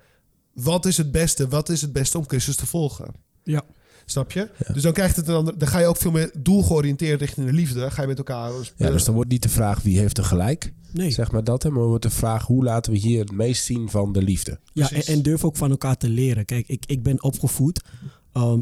wat 0.53 0.85
is 0.85 0.97
het 0.97 1.11
beste, 1.11 1.47
wat 1.47 1.69
is 1.69 1.81
het 1.81 1.93
beste 1.93 2.17
om 2.17 2.27
Christus 2.27 2.55
te 2.55 2.65
volgen? 2.65 3.13
Ja. 3.43 3.63
Snap 4.05 4.31
je? 4.31 4.49
Dus 4.73 4.83
dan, 4.83 4.93
krijgt 4.93 5.15
het 5.15 5.29
ander, 5.29 5.57
dan 5.57 5.67
ga 5.67 5.79
je 5.79 5.85
ook 5.85 5.97
veel 5.97 6.11
meer 6.11 6.31
doelgeoriënteerd 6.39 7.19
richting 7.19 7.45
de 7.47 7.53
liefde. 7.53 7.91
Ga 7.91 8.01
je 8.01 8.07
met 8.07 8.17
elkaar... 8.17 8.51
Ja, 8.75 8.89
dus 8.89 9.03
dan 9.03 9.13
wordt 9.15 9.29
niet 9.29 9.43
de 9.43 9.49
vraag 9.49 9.81
wie 9.81 9.97
heeft 9.99 10.17
er 10.17 10.23
gelijk, 10.23 10.73
Nee. 10.93 11.11
zeg 11.11 11.31
maar 11.31 11.43
dat. 11.43 11.63
Hè, 11.63 11.69
maar 11.69 11.83
wordt 11.83 12.03
de 12.03 12.09
vraag 12.09 12.45
hoe 12.45 12.63
laten 12.63 12.91
we 12.91 12.97
hier 12.97 13.19
het 13.19 13.31
meest 13.31 13.63
zien 13.65 13.89
van 13.89 14.11
de 14.13 14.21
liefde. 14.21 14.59
Ja, 14.73 14.91
en, 14.91 15.21
durf 15.21 15.43
ook 15.43 15.55
van 15.57 15.69
elkaar 15.71 15.97
te 15.97 16.09
leren. 16.09 16.45
Kijk, 16.45 16.67
ik, 16.67 16.83
ik 16.85 17.03
ben 17.03 17.23
opgevoed. 17.23 17.81
ehm, 18.33 18.59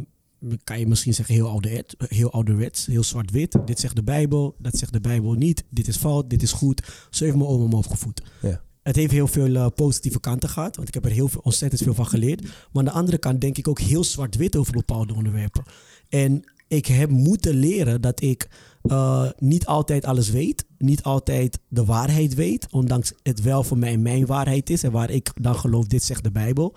kan 0.64 0.80
je 0.80 0.88
misschien 0.88 1.14
zeggen 1.14 1.36
heel, 1.36 1.50
ouderwets, 1.50 1.96
heel 1.98 2.32
ouderwets, 2.32 2.86
heel 2.86 3.04
zwart-wit. 3.04 3.58
Dit 3.66 3.80
zegt 3.80 3.96
de 3.96 4.04
Bijbel, 4.04 4.56
dat 4.60 4.78
zegt 4.78 4.94
de 4.94 5.02
Bijbel 5.02 5.34
niet. 5.34 5.64
Dit 5.70 5.88
is 5.88 5.98
fout, 5.98 6.30
dit 6.30 6.42
is 6.42 6.52
goed. 6.52 7.08
Zo 7.10 7.24
heeft 7.24 7.36
mijn 7.38 7.50
oma 7.50 7.68
me 7.68 7.76
opgevoed. 7.76 8.22
Ja. 8.42 8.62
Het 8.90 8.98
heeft 8.98 9.12
heel 9.12 9.28
veel 9.28 9.56
eh, 9.56 9.66
positieve 9.76 10.20
kanten 10.20 10.50
gehad, 10.50 10.76
want 10.76 10.88
ik 10.88 10.94
heb 10.94 11.06
er 11.06 11.12
heel 11.12 11.28
veel, 11.28 11.42
ontzettend 11.44 11.82
veel 11.82 11.94
van 11.94 12.06
geleerd. 12.08 12.42
Maar 12.42 12.52
aan 12.74 12.86
de 12.86 12.92
andere 12.92 13.18
kant 13.18 13.42
denk 13.42 13.58
ik 13.58 13.68
ook 13.68 13.80
heel 13.80 14.04
zwart-wit 14.04 14.56
over 14.56 14.74
bepaalde 14.74 15.14
onderwerpen. 15.14 15.64
En 16.10 16.44
ik 16.68 16.86
heb 16.86 17.10
moeten 17.10 17.56
leren 17.56 18.02
dat 18.02 18.22
ik 18.22 18.50
eh, 18.84 19.26
niet 19.38 19.66
altijd 19.66 20.06
alles 20.06 20.30
weet, 20.30 20.66
niet 20.78 21.04
altijd 21.04 21.60
de 21.68 21.86
waarheid 21.86 22.34
weet, 22.34 22.68
ondanks 22.72 23.14
het 23.24 23.42
wel 23.42 23.64
voor 23.64 23.78
mij 23.78 23.98
mijn 23.98 24.26
waarheid 24.26 24.70
is 24.70 24.84
en 24.84 24.92
waar 24.92 25.10
ik 25.10 25.32
dan 25.42 25.56
geloof, 25.56 25.86
dit 25.88 26.04
zegt 26.04 26.24
de 26.24 26.32
Bijbel. 26.32 26.76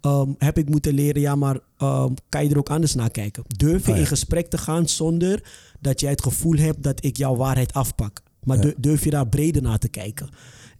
Ehm, 0.00 0.28
heb 0.38 0.58
ik 0.58 0.68
moeten 0.68 0.94
leren, 0.94 1.20
ja, 1.20 1.34
maar 1.34 1.58
ehm, 1.78 2.12
kan 2.28 2.44
je 2.44 2.50
er 2.50 2.58
ook 2.58 2.70
anders 2.70 2.94
naar 2.94 3.10
kijken? 3.10 3.42
Durf 3.46 3.84
je 3.84 3.90
Oh 3.90 3.96
ja. 3.96 4.02
in 4.02 4.08
gesprek 4.08 4.50
te 4.50 4.58
gaan 4.58 4.88
zonder 4.88 5.42
dat 5.80 6.00
jij 6.00 6.10
het 6.10 6.22
gevoel 6.22 6.56
hebt 6.56 6.82
dat 6.82 7.04
ik 7.04 7.16
jouw 7.16 7.36
waarheid 7.36 7.72
afpak? 7.72 8.22
Maar 8.44 8.66
Ja. 8.66 8.72
durf 8.76 9.04
je 9.04 9.10
daar 9.10 9.28
breder 9.28 9.62
naar 9.62 9.78
te 9.78 9.88
kijken? 9.88 10.28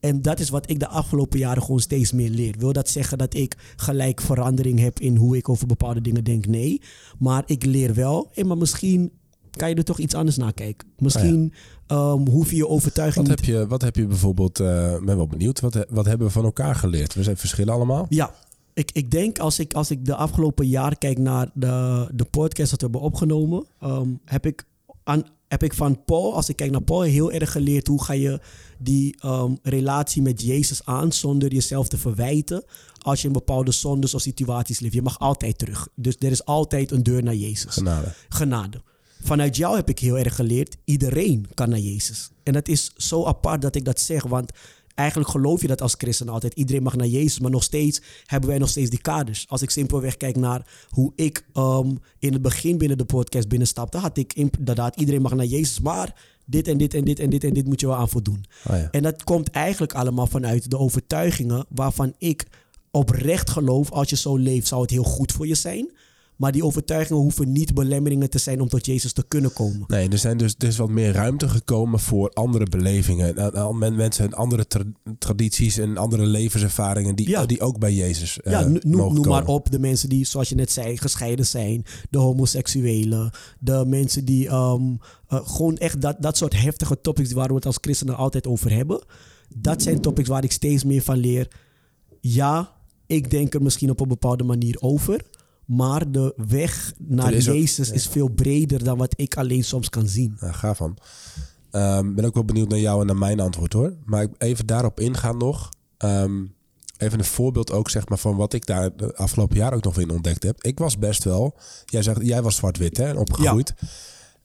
En 0.01 0.23
dat 0.23 0.41
is 0.41 0.49
wat 0.49 0.71
ik 0.71 0.79
de 0.79 0.89
afgelopen 0.89 1.39
jaren 1.39 1.63
gewoon 1.63 1.81
steeds 1.81 2.13
meer 2.13 2.31
leer. 2.31 2.55
Wil 2.59 2.73
dat 2.73 2.89
zeggen 2.89 3.19
dat 3.19 3.35
ik 3.35 3.57
gelijk 3.77 4.21
verandering 4.21 4.79
heb 4.79 5.01
in 5.01 5.17
hoe 5.17 5.37
ik 5.37 5.49
over 5.49 5.67
bepaalde 5.67 6.01
dingen 6.01 6.25
denk? 6.25 6.47
Nee. 6.47 6.81
Maar 7.19 7.43
ik 7.47 7.65
leer 7.65 7.95
wel. 7.95 8.31
Hey, 8.33 8.45
maar 8.45 8.59
misschien 8.59 9.13
kan 9.51 9.69
je 9.69 9.75
er 9.75 9.85
toch 9.85 9.99
iets 9.99 10.15
anders 10.15 10.37
naar 10.37 10.53
kijken. 10.53 10.89
Misschien 10.99 11.53
ehm, 11.87 12.27
hoef 12.27 12.51
je 12.51 12.57
je 12.57 12.69
overtuiging 12.69 13.27
Wat 13.27 13.37
niet... 13.37 13.47
heb 13.47 13.57
je, 13.57 13.67
wat 13.67 13.83
heb 13.83 13.97
je 13.97 14.07
bijvoorbeeld, 14.07 14.59
ik 14.59 15.05
ben 15.05 15.17
wel 15.17 15.27
benieuwd, 15.27 15.61
wat, 15.61 15.87
wat 15.89 16.07
hebben 16.07 16.27
we 16.27 16.33
van 16.33 16.45
elkaar 16.45 16.75
geleerd? 16.75 17.15
We 17.15 17.23
zijn 17.23 17.37
verschillen 17.37 17.75
allemaal. 17.75 18.07
Ja, 18.09 18.35
ik, 18.75 18.91
ik 18.93 19.11
denk 19.11 19.39
als 19.39 19.59
ik, 19.59 19.75
als 19.75 19.91
ik 19.91 20.05
de 20.05 20.15
afgelopen 20.15 20.67
jaar 20.67 20.99
kijk 20.99 21.19
naar 21.19 21.51
de, 21.55 22.09
de 22.15 22.25
podcast 22.25 22.71
dat 22.71 22.81
we 22.81 22.87
hebben 22.87 23.01
opgenomen, 23.01 23.67
ehm, 23.81 24.09
heb, 24.25 24.47
ik 24.47 24.65
aan, 25.05 25.25
heb 25.51 25.63
ik 25.63 25.75
van 25.75 26.05
Paul, 26.05 26.35
als 26.35 26.49
ik 26.49 26.57
kijk 26.57 26.71
naar 26.71 26.83
Paul, 26.83 27.01
heel 27.01 27.33
erg 27.33 27.53
geleerd 27.53 27.87
hoe 27.87 28.05
ga 28.05 28.13
je 28.13 28.41
die 28.79 29.17
ehm, 29.21 29.55
relatie 29.63 30.23
met 30.23 30.43
Jezus 30.43 30.85
aan 30.85 31.13
zonder 31.13 31.53
jezelf 31.53 31.89
te 31.89 31.99
verwijten 31.99 32.65
als 32.99 33.21
je 33.21 33.27
in 33.27 33.33
bepaalde 33.33 33.73
zondes 33.73 34.15
of 34.15 34.21
situaties 34.21 34.81
leeft. 34.81 34.95
Je 34.95 35.03
mag 35.03 35.19
altijd 35.19 35.59
terug. 35.59 35.89
Dus 35.95 36.17
er 36.19 36.31
is 36.31 36.45
altijd 36.45 36.91
een 36.91 37.03
deur 37.03 37.23
naar 37.23 37.35
Jezus 37.35 37.75
Genade. 37.75 38.15
genade. 38.29 38.83
Vanuit 39.23 39.57
jou 39.57 39.77
heb 39.77 39.89
ik 39.89 39.99
heel 39.99 40.19
erg 40.19 40.35
geleerd, 40.35 40.77
iedereen 40.85 41.47
kan 41.55 41.69
naar 41.69 41.79
Jezus. 41.79 42.31
En 42.43 42.53
dat 42.53 42.69
is 42.69 42.93
zo 42.97 43.25
apart 43.25 43.63
dat 43.63 43.75
ik 43.75 43.85
dat 43.85 44.01
zeg, 44.01 44.23
want 44.23 44.53
eigenlijk 44.95 45.31
geloof 45.31 45.61
je 45.61 45.67
dat 45.67 45.83
als 45.83 45.95
christen 45.99 46.29
altijd. 46.29 46.55
Iedereen 46.55 46.83
mag 46.83 46.97
naar 46.97 47.07
Jezus, 47.07 47.41
maar 47.41 47.51
nog 47.51 47.63
steeds 47.63 48.01
hebben 48.27 48.49
wij 48.49 48.59
nog 48.59 48.69
steeds 48.69 48.91
die 48.91 49.01
kaders. 49.01 49.45
Als 49.49 49.63
ik 49.63 49.71
simpelweg 49.71 50.17
kijk 50.17 50.37
naar 50.37 50.67
hoe 50.89 51.13
ik 51.15 51.45
ehm, 51.53 51.95
in 52.19 52.33
het 52.33 52.43
begin 52.43 52.79
binnen 52.79 52.99
de 52.99 53.05
podcast 53.05 53.49
binnenstapte, 53.49 53.99
had 53.99 54.17
ik 54.17 54.33
inderdaad, 54.33 54.97
iedereen 54.97 55.23
mag 55.23 55.35
naar 55.35 55.47
Jezus, 55.47 55.81
maar 55.81 56.15
dit 56.45 56.69
en 56.69 56.79
dit 56.79 56.95
en 56.95 57.05
dit 57.05 57.19
en 57.19 57.31
dit 57.31 57.45
en 57.45 57.53
dit 57.53 57.67
moet 57.67 57.81
je 57.81 57.87
wel 57.87 57.97
aan 57.97 58.09
voldoen. 58.09 58.45
Oh 58.69 58.77
ja. 58.77 58.89
En 58.91 59.03
dat 59.03 59.25
komt 59.25 59.51
eigenlijk 59.51 59.93
allemaal 59.93 60.27
vanuit 60.27 60.71
de 60.71 60.79
overtuigingen 60.79 61.67
waarvan 61.69 62.15
ik 62.19 62.47
oprecht 62.91 63.51
geloof, 63.51 63.91
als 63.91 64.11
je 64.11 64.17
zo 64.17 64.37
leeft, 64.37 64.67
zou 64.67 64.83
het 64.83 64.91
heel 64.91 65.03
goed 65.03 65.33
voor 65.33 65.47
je 65.47 65.55
zijn. 65.55 65.91
Maar 66.41 66.53
die 66.53 66.65
overtuigingen 66.65 67.23
hoeven 67.23 67.53
niet 67.53 67.75
belemmeringen 67.75 68.31
te 68.31 68.39
zijn 68.39 68.61
om 68.61 68.69
tot 68.69 68.87
Jezus 68.87 69.13
te 69.13 69.25
kunnen 69.29 69.53
komen. 69.53 69.85
Nee, 69.87 70.09
er, 70.09 70.19
zijn 70.19 70.37
dus, 70.37 70.55
is 70.59 70.77
wat 70.77 70.89
meer 70.91 71.13
ruimte 71.13 71.49
gekomen 71.49 72.01
voor 72.01 72.31
andere 72.31 72.65
belevingen. 72.65 73.53
Men- 73.79 73.97
Mensen 73.97 74.25
en 74.25 74.33
andere 74.35 74.67
tra- 74.67 74.83
tradities 75.19 75.79
en 75.79 75.97
andere 75.97 76.27
levenservaringen 76.27 77.15
die, 77.17 77.29
Ja. 77.29 77.47
die 77.47 77.61
ook 77.61 77.79
bij 77.79 77.95
Jezus 77.95 78.41
eh 78.41 78.53
ja, 78.53 78.61
no- 78.61 78.79
noem, 78.83 78.97
mogen 78.97 79.15
noem 79.15 79.29
maar 79.29 79.47
op 79.47 79.71
de 79.71 79.79
mensen 79.79 80.09
die, 80.09 80.25
zoals 80.27 80.49
je 80.49 80.55
net 80.55 80.73
zei, 80.73 80.97
gescheiden 80.99 81.47
zijn. 81.47 81.85
De 82.11 82.19
homoseksuelen. 82.19 83.31
De 83.59 83.85
mensen 83.87 84.25
die 84.25 84.49
ehm, 84.49 84.83
eh, 85.29 85.41
gewoon 85.49 85.77
echt 85.77 86.01
dat, 86.01 86.17
dat 86.21 86.37
soort 86.37 86.61
heftige 86.63 87.01
topics 87.01 87.33
waar 87.33 87.49
we 87.49 87.55
het 87.55 87.67
als 87.67 87.79
christenen 87.81 88.17
altijd 88.17 88.47
over 88.47 88.73
hebben. 88.73 89.03
Dat 89.57 89.83
zijn 89.83 90.01
topics 90.01 90.29
waar 90.29 90.45
ik 90.45 90.53
steeds 90.53 90.85
meer 90.85 91.03
van 91.03 91.17
leer. 91.17 91.49
Ja, 92.21 92.73
ik 93.07 93.31
denk 93.31 93.55
er 93.55 93.63
misschien 93.63 93.91
op 93.91 94.01
een 94.01 94.09
bepaalde 94.09 94.45
manier 94.45 94.77
over. 94.81 95.21
Maar 95.71 96.11
de 96.13 96.33
weg 96.37 96.93
naar 96.99 97.35
ook- 97.35 97.41
Jezus 97.41 97.91
is 97.91 98.07
veel 98.07 98.29
breder 98.29 98.85
dan 98.85 98.99
wat 98.99 99.13
ik 99.17 99.37
alleen 99.37 99.65
soms 99.65 99.89
kan 99.89 100.07
zien. 100.09 100.37
Ja, 100.41 100.53
gaaf 100.53 100.77
van. 100.77 100.97
Ehm 101.71 102.15
ben 102.15 102.25
ook 102.25 102.35
wel 102.35 102.45
benieuwd 102.45 102.69
naar 102.69 102.79
jou 102.79 103.01
en 103.01 103.07
naar 103.07 103.17
mijn 103.17 103.41
antwoord 103.41 103.73
hoor. 103.73 103.95
Maar 104.05 104.27
even 104.39 104.67
daarop 104.67 105.01
ingaan 105.01 105.37
nog. 105.37 105.69
Ehm, 105.97 106.45
even 106.97 107.19
een 107.19 107.25
voorbeeld 107.25 107.73
ook 107.73 107.91
zeg 107.91 108.09
maar 108.09 108.19
van 108.19 108.37
wat 108.37 108.53
ik 108.53 108.67
daar 108.67 108.97
de 108.97 109.15
afgelopen 109.17 109.57
jaar 109.57 109.75
ook 109.75 109.85
nog 109.85 109.99
in 109.99 110.11
ontdekt 110.11 110.43
heb. 110.43 110.63
Ik 110.65 110.79
was 110.79 110.99
best 110.99 111.25
wel, 111.25 111.57
jij 111.85 112.03
zegt, 112.03 112.21
jij 112.23 112.43
was 112.43 112.57
zwart-wit 112.57 112.97
hè, 112.97 113.13
opgegroeid. 113.13 113.75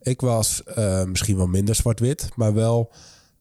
Ik 0.01 0.21
was 0.21 0.63
eh, 0.63 1.03
misschien 1.03 1.37
wel 1.37 1.47
minder 1.47 1.75
zwart-wit, 1.75 2.29
maar 2.35 2.53
wel 2.53 2.91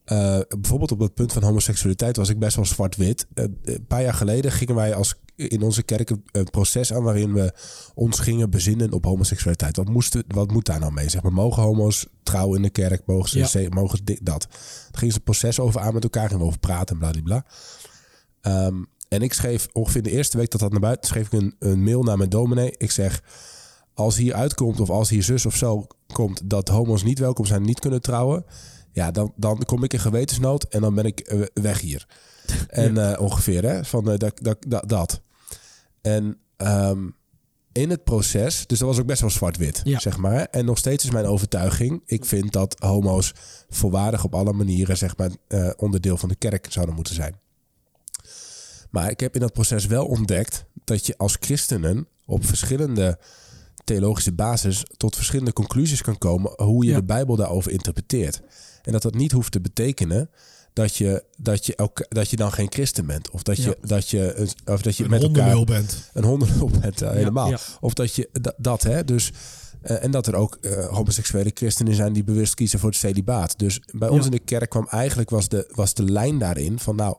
eh, 0.04 0.38
bijvoorbeeld 0.48 0.92
op 0.92 0.98
het 0.98 1.14
punt 1.14 1.32
van 1.32 1.42
homoseksualiteit 1.42 2.16
was 2.16 2.28
ik 2.28 2.38
best 2.38 2.56
wel 2.56 2.64
zwart-wit. 2.64 3.26
Eh, 3.34 3.44
een 3.62 3.86
paar 3.86 4.02
jaar 4.02 4.14
geleden 4.14 4.52
gingen 4.52 4.74
wij 4.74 4.94
als 4.94 5.14
in 5.36 5.62
onze 5.62 5.82
kerk 5.82 6.10
een, 6.10 6.50
proces 6.50 6.92
aan 6.92 7.02
waarin 7.02 7.32
we 7.32 7.52
ons 7.94 8.18
gingen 8.18 8.50
bezinnen 8.50 8.92
op 8.92 9.04
homoseksualiteit. 9.04 9.76
Wat, 9.76 9.88
moesten, 9.88 10.24
wat 10.28 10.52
moet 10.52 10.66
daar 10.66 10.80
nou 10.80 10.92
mee? 10.92 11.08
Zeg 11.08 11.22
maar, 11.22 11.32
mogen 11.32 11.62
homo's 11.62 12.06
trouwen 12.22 12.56
in 12.56 12.62
de 12.62 12.70
kerk? 12.70 13.02
Mogen 13.06 13.48
ze, 13.48 13.60
Ja. 13.60 13.68
mogen 13.68 13.98
ze 13.98 14.04
dit, 14.04 14.20
dat? 14.22 14.46
Daar 14.50 14.58
gingen 14.92 15.12
ze 15.12 15.18
een 15.18 15.24
proces 15.24 15.60
over 15.60 15.80
aan 15.80 15.94
met 15.94 16.02
elkaar, 16.02 16.26
gingen 16.26 16.40
we 16.40 16.46
over 16.46 16.58
praten 16.58 16.94
en 16.94 16.98
bladibla. 17.00 17.44
Ehm 18.40 18.82
en 19.08 19.22
ik 19.22 19.32
schreef 19.32 19.68
ongeveer 19.72 20.02
de 20.02 20.10
eerste 20.10 20.36
week 20.36 20.50
dat 20.50 20.60
dat 20.60 20.70
naar 20.70 20.80
buiten, 20.80 21.08
schreef 21.08 21.26
ik 21.26 21.32
een, 21.32 21.54
een 21.58 21.82
mail 21.82 22.02
naar 22.02 22.16
mijn 22.16 22.30
dominee. 22.30 22.74
Ik 22.76 22.90
zeg, 22.90 23.22
als 23.94 24.16
hier 24.16 24.34
uitkomt 24.34 24.80
of 24.80 24.90
als 24.90 25.08
hier 25.08 25.22
zus 25.22 25.46
of 25.46 25.56
zo 25.56 25.86
komt 26.12 26.50
dat 26.50 26.68
homo's 26.68 27.02
niet 27.02 27.18
welkom 27.18 27.44
zijn, 27.44 27.62
niet 27.62 27.80
kunnen 27.80 28.00
trouwen, 28.00 28.44
ja, 28.94 29.10
dan, 29.10 29.32
dan 29.36 29.62
kom 29.64 29.84
ik 29.84 29.92
in 29.92 29.98
gewetensnood 29.98 30.64
en 30.64 30.80
dan 30.80 30.94
ben 30.94 31.04
ik 31.04 31.20
eh, 31.20 31.40
weg 31.54 31.80
hier. 31.80 32.06
En 32.68 33.10
eh, 33.10 33.20
ongeveer, 33.20 33.62
hè, 33.64 33.84
van 33.84 34.10
eh, 34.10 34.18
dat, 34.18 34.38
dat, 34.42 34.56
dat, 34.68 34.88
dat. 34.88 35.20
En 36.00 36.38
ehm, 36.56 37.08
in 37.72 37.90
het 37.90 38.04
proces, 38.04 38.66
dus 38.66 38.78
dat 38.78 38.88
was 38.88 38.98
ook 38.98 39.06
best 39.06 39.20
wel 39.20 39.30
zwart-wit, 39.30 39.80
Ja. 39.84 39.98
zeg 39.98 40.16
maar. 40.16 40.44
En 40.50 40.64
nog 40.64 40.78
steeds 40.78 41.04
is 41.04 41.10
mijn 41.10 41.26
overtuiging, 41.26 42.02
ik 42.06 42.24
vind 42.24 42.52
dat 42.52 42.76
homo's 42.78 43.32
volwaardig 43.68 44.24
op 44.24 44.34
alle 44.34 44.52
manieren, 44.52 44.96
zeg 44.96 45.16
maar, 45.16 45.30
onderdeel 45.76 46.16
van 46.16 46.28
de 46.28 46.34
kerk 46.36 46.66
zouden 46.70 46.94
moeten 46.94 47.14
zijn. 47.14 47.34
Maar 48.90 49.10
ik 49.10 49.20
heb 49.20 49.34
in 49.34 49.40
dat 49.40 49.52
proces 49.52 49.86
wel 49.86 50.06
ontdekt 50.06 50.64
dat 50.84 51.06
je 51.06 51.16
als 51.16 51.36
christenen 51.40 52.08
op 52.26 52.44
verschillende 52.46 53.18
theologische 53.84 54.32
basis 54.32 54.84
tot 54.96 55.16
verschillende 55.16 55.52
conclusies 55.52 56.02
kan 56.02 56.18
komen 56.18 56.52
hoe 56.56 56.84
je 56.84 56.90
Ja. 56.90 56.96
de 56.96 57.04
Bijbel 57.04 57.36
daarover 57.36 57.70
interpreteert. 57.70 58.40
En 58.84 58.92
dat 58.92 59.02
dat 59.02 59.14
niet 59.14 59.32
hoeft 59.32 59.52
te 59.52 59.60
betekenen 59.60 60.30
dat 60.72 60.96
je, 60.96 61.24
dat 61.36 61.66
je, 61.66 61.76
elka- 61.76 62.06
dat 62.08 62.30
je 62.30 62.36
dan 62.36 62.52
geen 62.52 62.72
christen 62.72 63.06
bent. 63.06 63.30
Of 63.30 63.42
dat 63.42 63.56
je, 63.56 63.62
Ja. 63.62 63.74
dat 63.88 64.10
je, 64.10 64.34
een- 64.34 64.48
of 64.74 64.82
dat 64.82 64.96
je 64.96 65.04
Een 65.04 65.10
met 65.10 65.22
elkaar 65.22 65.64
bent. 65.64 66.10
een 66.12 66.24
hondenlul 66.24 66.70
bent. 66.80 67.02
eh, 67.02 67.10
helemaal. 67.10 67.48
ja. 67.50 67.58
Of 67.80 67.94
dat 67.94 68.14
je 68.14 68.28
dat, 68.32 68.54
dat 68.58 68.82
hè. 68.82 69.04
Dus, 69.04 69.32
eh, 69.82 70.04
en 70.04 70.10
dat 70.10 70.26
er 70.26 70.34
ook 70.34 70.58
eh, 70.60 70.86
homoseksuele 70.88 71.50
christenen 71.54 71.94
zijn 71.94 72.12
die 72.12 72.24
bewust 72.24 72.54
kiezen 72.54 72.78
voor 72.78 72.88
het 72.88 72.98
celibaat. 72.98 73.58
Dus 73.58 73.80
bij 73.92 74.08
ons 74.08 74.24
in 74.24 74.30
de 74.30 74.38
kerk 74.38 74.70
kwam 74.70 74.86
eigenlijk 74.88 75.30
was 75.30 75.48
de, 75.48 75.70
was 75.74 75.94
de 75.94 76.02
lijn 76.04 76.38
daarin 76.38 76.78
van 76.78 76.96
nou, 76.96 77.16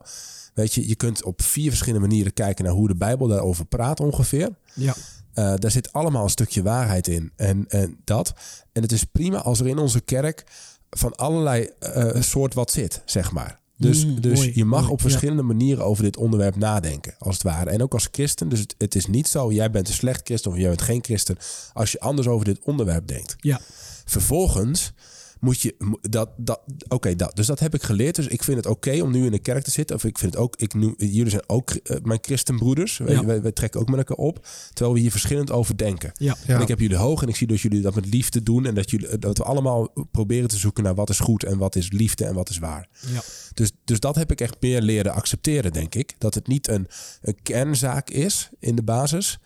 weet 0.54 0.74
je, 0.74 0.88
je 0.88 0.94
kunt 0.96 1.24
op 1.24 1.42
vier 1.42 1.68
verschillende 1.68 2.06
manieren 2.06 2.32
kijken 2.32 2.64
naar 2.64 2.72
hoe 2.74 2.88
de 2.88 2.96
Bijbel 2.96 3.26
daarover 3.26 3.64
praat 3.64 4.00
ongeveer. 4.00 4.48
Ja. 4.74 4.94
Daar 5.34 5.70
zit 5.70 5.92
allemaal 5.92 6.22
een 6.24 6.30
stukje 6.30 6.62
waarheid 6.62 7.08
in. 7.08 7.32
En, 7.36 7.64
en 7.68 7.98
dat. 8.04 8.32
En 8.72 8.82
het 8.82 8.92
is 8.92 9.04
prima 9.04 9.38
als 9.42 9.60
er 9.60 9.66
in 9.66 9.78
onze 9.78 10.00
kerk 10.00 10.44
van 10.90 11.14
allerlei 11.16 11.70
eh 11.78 12.22
soort 12.22 12.54
wat 12.54 12.70
zit, 12.70 13.02
zeg 13.04 13.32
maar. 13.32 13.60
Dus, 13.78 14.04
Mm, 14.04 14.20
dus 14.20 14.38
mooi, 14.38 14.52
je 14.54 14.64
mag 14.64 14.80
mooi, 14.80 14.92
op 14.92 15.00
ja. 15.00 15.08
verschillende 15.08 15.42
manieren 15.42 15.84
over 15.84 16.02
dit 16.02 16.16
onderwerp 16.16 16.56
nadenken, 16.56 17.14
als 17.18 17.34
het 17.34 17.42
ware. 17.42 17.70
En 17.70 17.82
ook 17.82 17.92
als 17.92 18.08
christen. 18.10 18.48
Dus 18.48 18.60
het, 18.60 18.74
het 18.78 18.94
is 18.94 19.06
niet 19.06 19.28
zo, 19.28 19.52
jij 19.52 19.70
bent 19.70 19.88
een 19.88 19.94
slecht 19.94 20.20
christen 20.24 20.50
of 20.50 20.56
jij 20.56 20.68
bent 20.68 20.82
geen 20.82 21.04
christen, 21.04 21.36
als 21.72 21.92
je 21.92 22.00
anders 22.00 22.26
over 22.26 22.44
dit 22.44 22.58
onderwerp 22.64 23.06
denkt. 23.06 23.36
Ja. 23.38 23.60
Vervolgens 24.04 24.92
moet 25.40 25.60
je 25.60 25.74
dat, 26.10 26.30
dat 26.36 26.60
oké, 26.88 27.16
dat. 27.16 27.36
Dus 27.36 27.46
dat 27.46 27.60
heb 27.60 27.74
ik 27.74 27.82
geleerd. 27.82 28.14
Dus 28.14 28.26
ik 28.26 28.42
vind 28.42 28.56
het 28.56 28.66
oké 28.66 29.02
om 29.02 29.10
nu 29.10 29.24
in 29.24 29.30
de 29.30 29.38
kerk 29.38 29.64
te 29.64 29.70
zitten. 29.70 29.96
Of 29.96 30.04
ik 30.04 30.18
vind 30.18 30.32
het 30.32 30.42
ook, 30.42 30.56
ik 30.56 30.74
noem, 30.74 30.94
jullie 30.96 31.30
zijn 31.30 31.42
ook 31.48 31.70
eh, 31.70 31.96
mijn 32.02 32.18
christenbroeders. 32.22 32.98
Weet 32.98 33.08
Ja. 33.08 33.20
je, 33.20 33.26
wij, 33.26 33.42
wij 33.42 33.52
trekken 33.52 33.80
ook 33.80 33.88
met 33.88 33.98
elkaar 33.98 34.16
op. 34.16 34.46
Terwijl 34.72 34.94
we 34.94 35.00
hier 35.00 35.10
verschillend 35.10 35.50
over 35.50 35.76
denken. 35.76 36.12
Ja. 36.14 36.36
Ja. 36.46 36.54
En 36.54 36.60
ik 36.60 36.68
heb 36.68 36.80
jullie 36.80 36.96
hoog 36.96 37.22
en 37.22 37.28
ik 37.28 37.36
zie 37.36 37.46
dat 37.46 37.60
jullie 37.60 37.80
dat 37.80 37.94
met 37.94 38.06
liefde 38.06 38.42
doen. 38.42 38.66
En 38.66 38.74
dat, 38.74 38.90
jullie, 38.90 39.18
dat 39.18 39.38
we 39.38 39.44
allemaal 39.44 39.92
proberen 40.10 40.48
te 40.48 40.56
zoeken 40.56 40.84
naar 40.84 40.94
wat 40.94 41.10
is 41.10 41.18
goed 41.18 41.44
en 41.44 41.58
wat 41.58 41.76
is 41.76 41.90
liefde 41.92 42.24
en 42.24 42.34
wat 42.34 42.48
is 42.48 42.58
waar. 42.58 42.88
Ja. 43.12 43.20
Dus, 43.54 43.70
dus 43.84 44.00
dat 44.00 44.14
heb 44.14 44.30
ik 44.30 44.40
echt 44.40 44.56
meer 44.60 44.82
leren 44.82 45.12
accepteren, 45.12 45.72
denk 45.72 45.94
ik. 45.94 46.14
Dat 46.18 46.34
het 46.34 46.46
niet 46.46 46.68
een, 46.68 46.86
een 47.22 47.36
kernzaak 47.42 48.10
is 48.10 48.50
in 48.58 48.74
de 48.76 48.82
basis. 48.82 49.38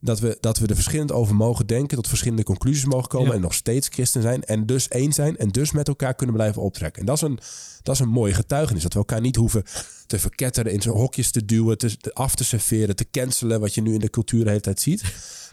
Dat 0.00 0.20
we, 0.20 0.36
dat 0.40 0.58
we 0.58 0.66
er 0.66 0.74
verschillend 0.74 1.12
over 1.12 1.34
mogen 1.34 1.66
denken, 1.66 1.96
tot 1.96 2.08
verschillende 2.08 2.42
conclusies 2.42 2.84
mogen 2.84 3.08
komen 3.08 3.28
Ja. 3.28 3.34
en 3.34 3.40
nog 3.40 3.54
steeds 3.54 3.88
christen 3.88 4.22
zijn. 4.22 4.44
En 4.44 4.66
dus 4.66 4.88
één 4.88 5.12
zijn 5.12 5.36
en 5.36 5.48
dus 5.48 5.72
met 5.72 5.88
elkaar 5.88 6.14
kunnen 6.14 6.34
blijven 6.34 6.62
optrekken. 6.62 7.00
En 7.00 7.06
dat 7.06 7.16
is 7.16 7.22
een, 7.22 7.38
dat 7.82 7.94
is 7.94 8.00
een 8.00 8.08
mooie 8.08 8.34
getuigenis. 8.34 8.82
Dat 8.82 8.92
we 8.92 8.98
elkaar 8.98 9.20
niet 9.20 9.36
hoeven 9.36 9.62
te 10.06 10.18
verketteren, 10.18 10.72
in 10.72 10.82
zo'n 10.82 10.96
hokjes 10.96 11.30
te 11.30 11.44
duwen, 11.44 11.78
te, 11.78 11.96
te- 11.96 12.14
af 12.14 12.34
te 12.34 12.44
serveren, 12.44 12.96
te 12.96 13.10
cancelen, 13.10 13.60
wat 13.60 13.74
je 13.74 13.80
nu 13.82 13.94
in 13.94 14.00
de 14.00 14.10
cultuur 14.10 14.42
de 14.44 14.48
hele 14.50 14.60
tijd 14.62 14.80
ziet. 14.80 15.02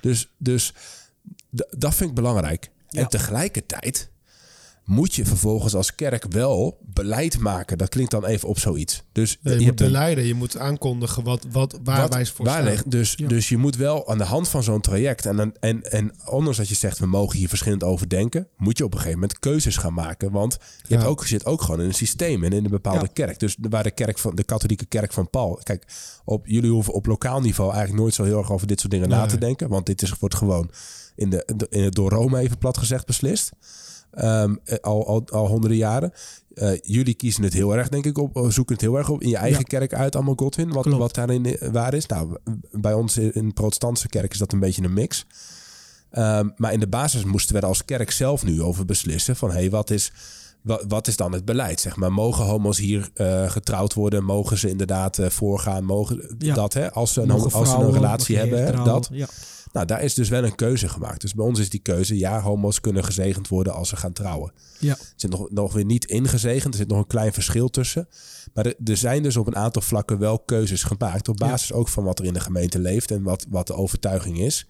Dus, 0.02 0.30
dus 0.38 0.74
dat 1.78 1.96
vind 1.96 2.10
ik 2.10 2.16
belangrijk. 2.16 2.70
En 2.90 3.08
tegelijkertijd 3.08 4.10
moet 4.86 5.16
je 5.16 5.26
vervolgens 5.26 5.76
als 5.76 5.96
kerk 5.96 6.26
wel 6.30 6.78
beleid 6.94 7.40
maken. 7.40 7.78
Dat 7.78 7.90
klinkt 7.90 8.12
dan 8.12 8.26
even 8.26 8.48
op 8.50 8.60
zoiets. 8.60 9.04
Dus 9.12 9.38
je, 9.42 9.50
je 9.50 9.56
moet 9.60 9.68
een- 9.68 9.76
beleiden, 9.86 10.26
je 10.26 10.34
moet 10.34 10.58
aankondigen 10.58 11.24
wat, 11.24 11.46
wat, 11.52 11.80
waar 11.84 12.02
wat- 12.02 12.14
wij 12.14 12.26
voor 12.26 12.46
waar 12.46 12.54
staan. 12.62 12.66
ligt. 12.70 12.92
Dus, 12.92 13.14
Ja. 13.18 13.28
dus 13.28 13.50
je 13.50 13.58
moet 13.58 13.76
wel 13.76 14.10
aan 14.10 14.18
de 14.18 14.24
hand 14.24 14.50
van 14.50 14.64
zo'n 14.64 14.82
traject... 14.82 15.26
En, 15.26 15.54
en, 15.60 15.84
en 15.92 16.14
ondanks 16.30 16.58
dat 16.58 16.68
je 16.70 16.76
zegt, 16.76 17.00
we 17.00 17.06
mogen 17.06 17.38
hier 17.38 17.48
verschillend 17.50 17.84
over 17.84 18.10
denken... 18.10 18.48
moet 18.58 18.78
je 18.78 18.84
op 18.84 18.92
een 18.92 18.98
gegeven 19.00 19.20
moment 19.20 19.40
keuzes 19.40 19.78
gaan 19.78 19.94
maken. 19.94 20.32
Want 20.32 20.58
je, 20.88 20.96
hebt 20.96 21.08
ook, 21.08 21.22
je 21.22 21.28
zit 21.28 21.46
ook 21.46 21.62
gewoon 21.62 21.82
in 21.82 21.88
een 21.88 21.94
systeem 21.94 22.44
en 22.44 22.54
in 22.54 22.64
een 22.66 22.72
bepaalde 22.72 23.00
Ja. 23.14 23.26
kerk. 23.26 23.40
Dus 23.40 23.56
waar 23.70 23.84
de, 23.84 23.92
kerk 23.92 24.18
van, 24.18 24.36
de 24.36 24.44
katholieke 24.44 24.86
kerk 24.86 25.14
van 25.14 25.30
Paul... 25.30 25.60
Kijk, 25.64 25.86
op, 26.26 26.48
jullie 26.48 26.72
hoeven 26.72 26.94
op 26.94 27.06
lokaal 27.06 27.42
niveau 27.42 27.70
eigenlijk 27.72 28.02
nooit 28.02 28.14
zo 28.14 28.24
heel 28.24 28.38
erg 28.38 28.52
over 28.52 28.68
dit 28.68 28.80
soort 28.80 28.92
dingen 28.92 29.10
na 29.10 29.26
te 29.26 29.38
denken. 29.38 29.70
Want 29.70 29.86
dit 29.86 30.02
is, 30.02 30.14
wordt 30.20 30.36
gewoon 30.36 30.72
in 31.16 31.30
de, 31.30 31.68
in 31.70 31.84
het 31.84 31.94
door 31.96 32.10
Rome 32.12 32.40
even 32.40 32.58
plat 32.58 32.78
gezegd 32.78 33.06
beslist. 33.06 33.52
Ehm, 34.16 34.56
eh, 34.64 34.78
al, 34.82 35.08
al, 35.08 35.24
al 35.32 35.48
honderden 35.48 35.78
jaren. 35.78 36.12
Eh, 36.54 36.72
jullie 36.82 37.14
kiezen 37.14 37.44
het 37.44 37.54
heel 37.54 37.76
erg, 37.76 37.90
denk 37.90 38.06
ik, 38.06 38.18
op, 38.18 38.36
eh, 38.38 38.50
zoeken 38.50 38.74
het 38.74 38.84
heel 38.84 38.98
erg 38.98 39.10
op 39.10 39.22
in 39.22 39.30
je 39.30 39.38
eigen 39.38 39.60
Ja. 39.68 39.80
kerk 39.80 39.94
uit, 39.94 40.16
allemaal 40.16 40.36
Godwin. 40.36 40.72
Wat, 40.72 40.84
Klopt. 40.84 41.00
wat 41.00 41.14
daarin 41.16 41.46
eh, 41.46 41.70
waar 41.72 41.94
is. 41.94 42.06
Nou, 42.06 42.38
bij 42.72 42.94
ons 42.94 43.18
in 43.18 43.48
de 43.48 43.54
protestantse 43.54 44.08
kerk 44.08 44.32
is 44.32 44.38
dat 44.38 44.54
een 44.54 44.60
beetje 44.60 44.84
een 44.84 44.94
mix. 44.94 45.26
Ehm, 46.12 46.50
maar 46.56 46.74
in 46.74 46.80
de 46.80 46.88
basis 46.88 47.24
moesten 47.24 47.56
we 47.56 47.62
er 47.62 47.68
als 47.68 47.86
kerk 47.86 48.12
zelf 48.12 48.44
nu 48.44 48.62
over 48.62 48.86
beslissen 48.86 49.36
van, 49.36 49.50
hé, 49.50 49.56
hey, 49.56 49.70
wat 49.70 49.90
is... 49.90 50.12
Wat, 50.62 50.86
wat 50.88 51.08
is 51.08 51.16
dan 51.16 51.32
het 51.32 51.46
beleid? 51.46 51.80
Zeg 51.80 51.96
maar, 51.96 52.12
mogen 52.14 52.46
homo's 52.46 52.78
hier 52.78 53.10
getrouwd 53.48 53.94
worden? 53.94 54.24
Mogen 54.24 54.58
ze 54.58 54.70
inderdaad 54.70 55.20
voorgaan? 55.22 55.84
Mogen 55.84 56.36
Ja. 56.38 56.54
dat, 56.54 56.74
hè? 56.74 56.92
Als 56.92 57.14
ze 57.14 57.22
een, 57.22 57.32
als 57.32 57.70
ze 57.70 57.76
een 57.78 57.92
relatie 57.92 58.38
hebben, 58.38 58.84
dat. 58.84 59.10
Ja. 59.12 59.28
Nou, 59.76 59.88
daar 59.88 60.04
is 60.04 60.14
dus 60.14 60.30
wel 60.30 60.44
een 60.44 60.56
keuze 60.56 60.90
gemaakt. 60.90 61.22
Dus 61.22 61.34
bij 61.34 61.46
ons 61.46 61.60
is 61.60 61.70
die 61.70 61.80
keuze, 61.80 62.18
ja, 62.18 62.42
homo's 62.42 62.82
kunnen 62.82 63.04
gezegend 63.04 63.48
worden 63.48 63.74
als 63.74 63.90
ze 63.90 63.96
gaan 63.96 64.14
trouwen. 64.14 64.52
Ja. 64.80 64.92
Er 64.92 65.14
zit 65.16 65.30
nog, 65.32 65.52
nog 65.52 65.74
weer 65.74 65.86
niet 65.86 66.06
ingezegend, 66.06 66.74
er 66.74 66.80
zit 66.80 66.88
nog 66.88 66.98
een 66.98 67.08
klein 67.08 67.34
verschil 67.34 67.70
tussen. 67.70 68.08
Maar 68.54 68.66
er, 68.66 68.76
er 68.84 68.98
zijn 68.98 69.24
dus 69.24 69.38
op 69.38 69.48
een 69.48 69.56
aantal 69.56 69.82
vlakken 69.82 70.20
wel 70.20 70.40
keuzes 70.40 70.84
gemaakt. 70.84 71.28
Op 71.28 71.38
basis 71.38 71.74
ook 71.74 71.88
van 71.88 72.04
wat 72.04 72.20
er 72.20 72.26
in 72.26 72.34
de 72.34 72.40
gemeente 72.40 72.80
leeft 72.80 73.12
en 73.12 73.24
wat, 73.24 73.46
wat 73.50 73.68
de 73.68 73.74
overtuiging 73.74 74.40
is. 74.40 74.68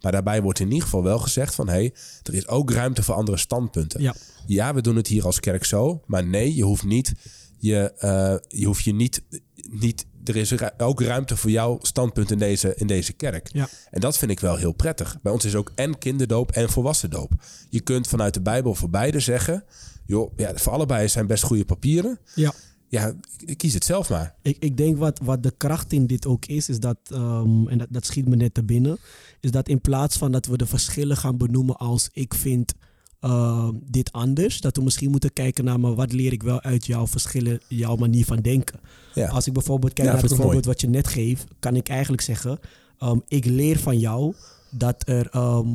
Maar 0.00 0.12
daarbij 0.12 0.42
wordt 0.42 0.58
in 0.58 0.66
ieder 0.66 0.82
geval 0.82 1.02
wel 1.02 1.18
gezegd 1.18 1.54
van... 1.54 1.66
hé, 1.68 1.74
hey, 1.74 1.94
er 2.22 2.34
is 2.34 2.48
ook 2.48 2.70
ruimte 2.70 3.02
voor 3.02 3.14
andere 3.14 3.38
standpunten. 3.38 4.02
Ja. 4.02 4.14
Ja, 4.46 4.74
we 4.74 4.80
doen 4.80 4.96
het 4.96 5.06
hier 5.06 5.24
als 5.24 5.40
kerk 5.40 5.64
zo. 5.64 6.02
Maar 6.06 6.26
nee, 6.26 6.54
je 6.54 6.64
hoeft 6.64 6.84
niet... 6.84 7.12
Je, 7.58 7.92
eh, 7.98 8.34
je 8.48 8.66
hoeft 8.66 8.84
je 8.84 8.94
niet, 8.94 9.22
niet... 9.70 10.06
Er 10.24 10.36
is 10.36 10.54
ook 10.78 11.00
ruimte 11.00 11.36
voor 11.36 11.50
jouw 11.50 11.78
standpunt 11.82 12.30
in 12.30 12.38
deze, 12.38 12.74
in 12.76 12.86
deze 12.86 13.12
kerk. 13.12 13.48
Ja. 13.52 13.68
En 13.90 14.00
dat 14.00 14.18
vind 14.18 14.30
ik 14.30 14.40
wel 14.40 14.56
heel 14.56 14.72
prettig. 14.72 15.18
Bij 15.22 15.32
ons 15.32 15.44
is 15.44 15.54
ook 15.54 15.72
en 15.74 15.98
kinderdoop 15.98 16.50
en 16.50 16.70
volwassen 16.70 17.10
doop. 17.10 17.32
Je 17.68 17.80
kunt 17.80 18.06
vanuit 18.06 18.34
de 18.34 18.40
Bijbel 18.40 18.74
voor 18.74 18.90
beide 18.90 19.20
zeggen... 19.20 19.64
joh, 20.06 20.32
ja, 20.36 20.52
voor 20.54 20.72
allebei 20.72 21.08
zijn 21.08 21.26
best 21.26 21.42
goede 21.42 21.64
papieren. 21.64 22.18
Ja. 22.34 22.52
ja, 22.88 23.14
kies 23.56 23.74
het 23.74 23.84
zelf 23.84 24.10
maar. 24.10 24.34
Ik, 24.42 24.56
ik 24.60 24.76
denk 24.76 24.98
wat, 24.98 25.20
wat 25.22 25.42
de 25.42 25.54
kracht 25.56 25.92
in 25.92 26.06
dit 26.06 26.26
ook 26.26 26.46
is, 26.46 26.68
is 26.68 26.80
dat, 26.80 26.98
ehm, 27.04 27.68
en 27.68 27.78
dat, 27.78 27.88
dat 27.90 28.06
schiet 28.06 28.28
me 28.28 28.36
net 28.36 28.54
te 28.54 28.64
binnen, 28.64 28.98
is 29.40 29.50
dat 29.50 29.68
in 29.68 29.80
plaats 29.80 30.16
van 30.16 30.32
dat 30.32 30.46
we 30.46 30.56
de 30.56 30.66
verschillen 30.66 31.16
gaan 31.16 31.36
benoemen 31.36 31.76
als 31.76 32.08
ik 32.12 32.34
vind 32.34 32.74
ehm, 33.22 33.74
dit 33.84 34.12
anders, 34.12 34.60
dat 34.60 34.76
we 34.76 34.82
misschien 34.82 35.10
moeten 35.10 35.32
kijken 35.32 35.64
naar 35.64 35.80
maar 35.80 35.94
wat 35.94 36.12
leer 36.12 36.32
ik 36.32 36.42
wel 36.42 36.60
uit 36.60 36.86
jouw 36.86 37.06
verschillen, 37.06 37.60
jouw 37.68 37.96
manier 37.96 38.24
van 38.24 38.40
denken. 38.40 38.80
Ja. 39.14 39.28
Als 39.28 39.46
ik 39.46 39.52
bijvoorbeeld 39.52 39.92
kijk 39.92 40.08
Ja, 40.08 40.14
naar 40.14 40.22
het 40.22 40.34
voorbeeld 40.34 40.64
wat 40.64 40.80
je 40.80 40.88
net 40.88 41.08
geeft, 41.08 41.44
kan 41.58 41.76
ik 41.76 41.88
eigenlijk 41.88 42.22
zeggen, 42.22 42.58
ehm, 42.98 43.18
ik 43.28 43.44
leer 43.44 43.78
van 43.78 43.98
jou 43.98 44.34
dat 44.70 45.08
er, 45.08 45.28
ehm, 45.30 45.68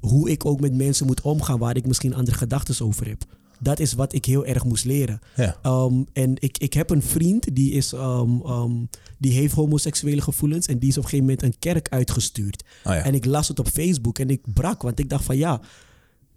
hoe 0.00 0.30
ik 0.30 0.44
ook 0.44 0.60
met 0.60 0.74
mensen 0.74 1.06
moet 1.06 1.20
omgaan 1.20 1.58
waar 1.58 1.76
ik 1.76 1.86
misschien 1.86 2.14
andere 2.14 2.36
gedachten 2.36 2.86
over 2.86 3.08
heb. 3.08 3.24
Dat 3.58 3.78
is 3.78 3.92
wat 3.92 4.12
ik 4.12 4.24
heel 4.24 4.46
erg 4.46 4.64
moest 4.64 4.84
leren. 4.84 5.20
Ja. 5.36 5.56
Um, 5.62 6.06
en 6.12 6.34
ik, 6.38 6.58
ik 6.58 6.72
heb 6.72 6.90
een 6.90 7.02
vriend 7.02 7.54
die, 7.54 7.72
is, 7.72 7.92
um, 7.92 8.42
um, 8.46 8.88
die 9.18 9.32
heeft 9.32 9.54
homoseksuele 9.54 10.20
gevoelens 10.20 10.66
en 10.66 10.78
die 10.78 10.88
is 10.88 10.96
op 10.96 11.02
een 11.02 11.08
gegeven 11.08 11.30
moment 11.30 11.44
een 11.44 11.58
kerk 11.58 11.88
uitgestuurd. 11.88 12.64
Oh 12.84 12.92
ja. 12.92 13.02
En 13.02 13.14
ik 13.14 13.24
las 13.24 13.48
het 13.48 13.58
op 13.58 13.68
Facebook 13.68 14.18
en 14.18 14.30
ik 14.30 14.40
brak, 14.54 14.82
want 14.82 14.98
ik 14.98 15.08
dacht 15.08 15.24
van 15.24 15.36
ja, 15.36 15.60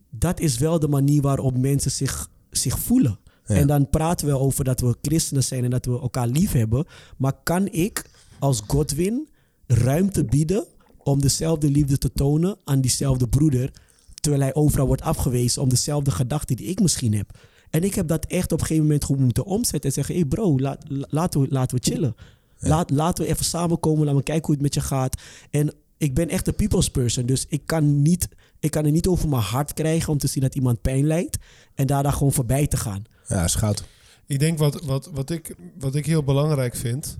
dat 0.09 0.39
is 0.39 0.57
wel 0.57 0.79
de 0.79 0.87
manier 0.87 1.21
waarop 1.21 1.57
mensen 1.57 1.91
zich, 1.91 2.29
zich 2.51 2.79
voelen. 2.79 3.19
Ja. 3.45 3.55
En 3.55 3.67
dan 3.67 3.89
praten 3.89 4.27
we 4.27 4.37
over 4.37 4.63
dat 4.63 4.79
we 4.79 4.97
christenen 5.01 5.43
zijn 5.43 5.63
en 5.63 5.69
dat 5.69 5.85
we 5.85 5.99
elkaar 5.99 6.27
lief 6.27 6.51
hebben. 6.51 6.85
Maar 7.17 7.33
kan 7.43 7.67
ik 7.67 8.09
als 8.39 8.61
Godwin 8.67 9.27
ruimte 9.67 10.25
bieden 10.25 10.65
om 10.97 11.21
dezelfde 11.21 11.71
liefde 11.71 11.97
te 11.97 12.11
tonen 12.11 12.57
aan 12.63 12.81
diezelfde 12.81 13.27
broeder, 13.27 13.71
terwijl 14.13 14.43
hij 14.43 14.53
overal 14.53 14.87
wordt 14.87 15.01
afgewezen 15.01 15.61
om 15.61 15.69
dezelfde 15.69 16.11
gedachten 16.11 16.55
die 16.55 16.67
ik 16.67 16.81
misschien 16.81 17.13
heb? 17.13 17.37
En 17.69 17.83
ik 17.83 17.95
heb 17.95 18.07
dat 18.07 18.25
echt 18.25 18.51
op 18.51 18.59
een 18.59 18.65
gegeven 18.65 18.83
moment 18.83 19.05
gewoon 19.05 19.23
moeten 19.23 19.45
omzetten 19.45 19.89
en 19.89 19.95
zeggen: 19.95 20.13
hé 20.13 20.19
hey 20.19 20.29
bro, 20.29 20.59
laat, 20.59 20.85
laten, 20.87 21.41
we, 21.41 21.47
laten 21.49 21.77
we 21.77 21.91
chillen. 21.91 22.15
Laat, 22.59 22.89
laten 22.89 23.23
we 23.23 23.29
even 23.29 23.45
samenkomen, 23.45 23.99
laten 23.99 24.17
we 24.17 24.23
kijken 24.23 24.45
hoe 24.45 24.53
het 24.53 24.63
met 24.63 24.73
je 24.73 24.81
gaat. 24.81 25.21
En 25.49 25.73
ik 25.97 26.13
ben 26.13 26.29
echt 26.29 26.47
een 26.47 26.55
people's 26.55 26.89
person, 26.89 27.25
dus 27.25 27.45
ik 27.49 27.61
kan, 27.65 28.01
niet, 28.01 28.29
ik 28.59 28.71
kan 28.71 28.85
er 28.85 28.91
niet 28.91 29.07
over 29.07 29.29
mijn 29.29 29.41
hart 29.41 29.73
krijgen 29.73 30.11
om 30.11 30.17
te 30.17 30.27
zien 30.27 30.43
dat 30.43 30.55
iemand 30.55 30.81
pijn 30.81 31.05
lijdt 31.05 31.37
en 31.75 31.87
daar 31.87 32.03
dan 32.03 32.13
gewoon 32.13 32.33
voorbij 32.33 32.67
te 32.67 32.77
gaan. 32.77 33.03
Ja, 33.27 33.47
goud. 33.47 33.83
Ik 34.25 34.39
denk 34.39 34.57
wat, 34.57 34.83
wat, 34.83 35.09
wat, 35.13 35.29
ik, 35.29 35.55
wat 35.79 35.95
ik 35.95 36.05
heel 36.05 36.23
belangrijk 36.23 36.75
vind, 36.75 37.17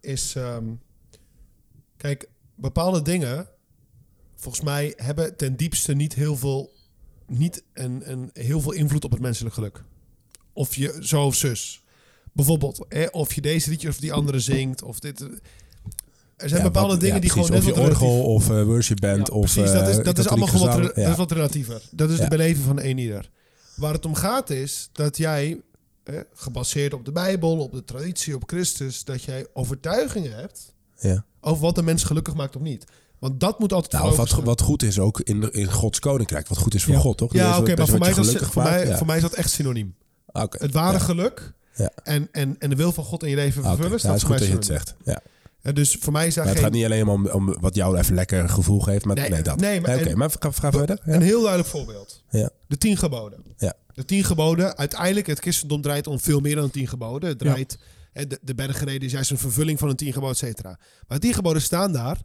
is... 0.00 0.34
ehm, 0.34 0.64
kijk, 1.96 2.28
bepaalde 2.54 3.02
dingen, 3.02 3.48
volgens 4.34 4.64
mij, 4.64 4.92
hebben 4.96 5.36
ten 5.36 5.56
diepste 5.56 5.94
niet 5.94 6.14
heel 6.14 6.36
veel, 6.36 6.72
niet 7.26 7.62
een, 7.72 8.10
een, 8.10 8.30
heel 8.32 8.60
veel 8.60 8.72
invloed 8.72 9.04
op 9.04 9.10
het 9.10 9.20
menselijk 9.20 9.54
geluk. 9.54 9.84
Of 10.52 10.74
je 10.74 10.98
zo 11.00 11.24
of 11.24 11.34
zus. 11.34 11.84
Bijvoorbeeld, 12.32 12.84
hè, 12.88 13.06
of 13.06 13.32
je 13.32 13.40
deze 13.40 13.70
liedje 13.70 13.88
of 13.88 13.96
die 13.96 14.12
andere 14.12 14.40
zingt, 14.40 14.82
of 14.82 14.98
dit... 14.98 15.26
Er 16.40 16.48
zijn 16.48 16.60
Ja, 16.60 16.66
bepaalde 16.66 16.90
wat- 16.90 17.00
dingen 17.00 17.14
ja, 17.14 17.20
die 17.20 17.30
gewoon 17.30 17.50
net 17.50 17.64
wat 17.64 17.74
relatief- 17.74 18.00
orgel 18.00 18.22
of 18.24 18.50
eh 18.50 18.62
worship 18.62 19.00
band 19.00 19.26
Ja, 19.26 19.34
of 19.34 19.52
Precies, 19.52 19.72
dat 19.72 19.88
is, 19.88 19.96
eh, 19.98 20.04
dat 20.04 20.18
is 20.18 20.28
allemaal 20.28 20.48
gewoon 20.48 20.66
wat, 20.82 20.94
dat 20.94 21.08
is 21.08 21.16
wat 21.16 21.32
relatiever. 21.32 21.82
Dat 21.90 22.10
is 22.10 22.18
de 22.18 22.28
beleving 22.28 22.64
van 22.66 22.80
een 22.80 22.98
ieder. 22.98 23.30
Waar 23.76 23.92
het 23.92 24.06
om 24.06 24.14
gaat 24.14 24.50
is 24.50 24.88
dat 24.92 25.16
jij, 25.16 25.60
eh, 26.04 26.14
gebaseerd 26.34 26.94
op 26.94 27.04
de 27.04 27.12
Bijbel, 27.12 27.58
op 27.58 27.72
de 27.72 27.84
traditie, 27.84 28.34
op 28.34 28.42
Christus, 28.46 29.04
dat 29.04 29.22
jij 29.22 29.46
overtuigingen 29.52 30.34
hebt 30.36 30.74
Ja. 30.98 31.24
over 31.40 31.62
wat 31.62 31.74
de 31.74 31.82
mens 31.82 32.04
gelukkig 32.04 32.34
maakt 32.34 32.56
of 32.56 32.62
niet. 32.62 32.84
Want 33.18 33.40
dat 33.40 33.58
moet 33.58 33.72
altijd 33.72 33.92
Nou, 34.02 34.16
wat, 34.16 34.30
wat 34.30 34.60
goed 34.60 34.82
is 34.82 34.98
ook 34.98 35.20
in, 35.20 35.40
de- 35.40 35.50
in 35.50 35.72
Gods 35.72 35.98
koninkrijk. 35.98 36.48
Wat 36.48 36.58
goed 36.58 36.74
is 36.74 36.84
voor. 36.84 36.94
God, 36.94 37.16
toch? 37.18 37.32
Ja, 37.32 37.38
Dat 37.44 37.52
is 37.54 37.58
oké, 37.58 37.66
maar 37.66 37.76
dat 37.76 37.86
voor 37.88 37.94
is 37.94 38.00
mij, 38.00 38.10
is 38.24 38.32
dat, 38.32 38.50
voor, 38.52 38.62
mij, 38.62 38.96
voor 38.96 39.14
is 39.16 39.22
dat 39.22 39.32
echt 39.32 39.50
synoniem. 39.50 39.94
Oké. 40.26 40.62
Het 40.64 40.72
ware 40.72 41.00
geluk 41.00 41.52
Ja. 41.74 41.90
en, 42.04 42.28
en, 42.32 42.56
en 42.58 42.70
de 42.70 42.76
wil 42.76 42.92
van 42.92 43.04
God 43.04 43.22
in 43.22 43.28
je 43.28 43.36
leven 43.36 43.60
Oké. 43.62 43.70
vervullen, 43.74 43.98
staat 43.98 44.12
het 44.12 44.20
is 44.22 44.26
goed 44.28 44.38
dat 44.38 44.46
je 44.48 44.54
het 44.54 44.64
zegt. 44.64 44.94
Ja. 45.04 45.20
En 45.62 45.74
dus 45.74 45.96
voor 46.00 46.12
mij 46.12 46.26
is 46.26 46.34
daar 46.34 46.44
Maar 46.44 46.52
het 46.54 46.62
geen... 46.62 46.72
gaat 46.72 46.80
niet 46.80 46.90
alleen 46.90 47.08
om, 47.08 47.28
om 47.28 47.56
wat 47.60 47.74
jou 47.74 47.98
even 47.98 48.14
lekker 48.14 48.48
gevoel 48.48 48.80
geeft. 48.80 49.04
Maar 49.04 49.16
Nee, 49.16 49.28
nee, 49.30 49.42
dat. 49.42 49.60
nee, 49.60 49.80
maar- 49.80 49.98
en- 49.98 50.18
maar 50.18 50.30
ga, 50.40 50.52
verder. 50.52 51.00
Ja. 51.04 51.14
Een 51.14 51.22
heel 51.22 51.40
duidelijk 51.40 51.68
voorbeeld. 51.70 52.22
Ja. 52.30 52.50
De 52.66 52.78
tien 52.78 52.96
geboden. 52.96 53.42
Ja. 53.56 53.74
De 53.94 54.04
tien 54.04 54.24
geboden. 54.24 54.76
Uiteindelijk, 54.76 55.26
het 55.26 55.38
christendom 55.38 55.82
draait 55.82 56.06
om 56.06 56.20
veel 56.20 56.40
meer 56.40 56.54
dan 56.54 56.64
de 56.64 56.70
tien 56.70 56.88
geboden. 56.88 57.28
Het 57.28 57.38
draait, 57.38 57.78
de, 58.12 58.38
de 58.42 58.54
bergreden 58.54 59.06
is 59.06 59.12
juist 59.12 59.30
een 59.30 59.38
vervulling 59.38 59.78
van 59.78 59.88
een 59.88 59.96
tien 59.96 60.12
geboden, 60.12 60.32
et 60.34 60.38
cetera. 60.38 60.78
Maar 61.08 61.18
de 61.18 61.24
tien 61.26 61.34
geboden 61.34 61.62
staan 61.62 61.92
daar 61.92 62.16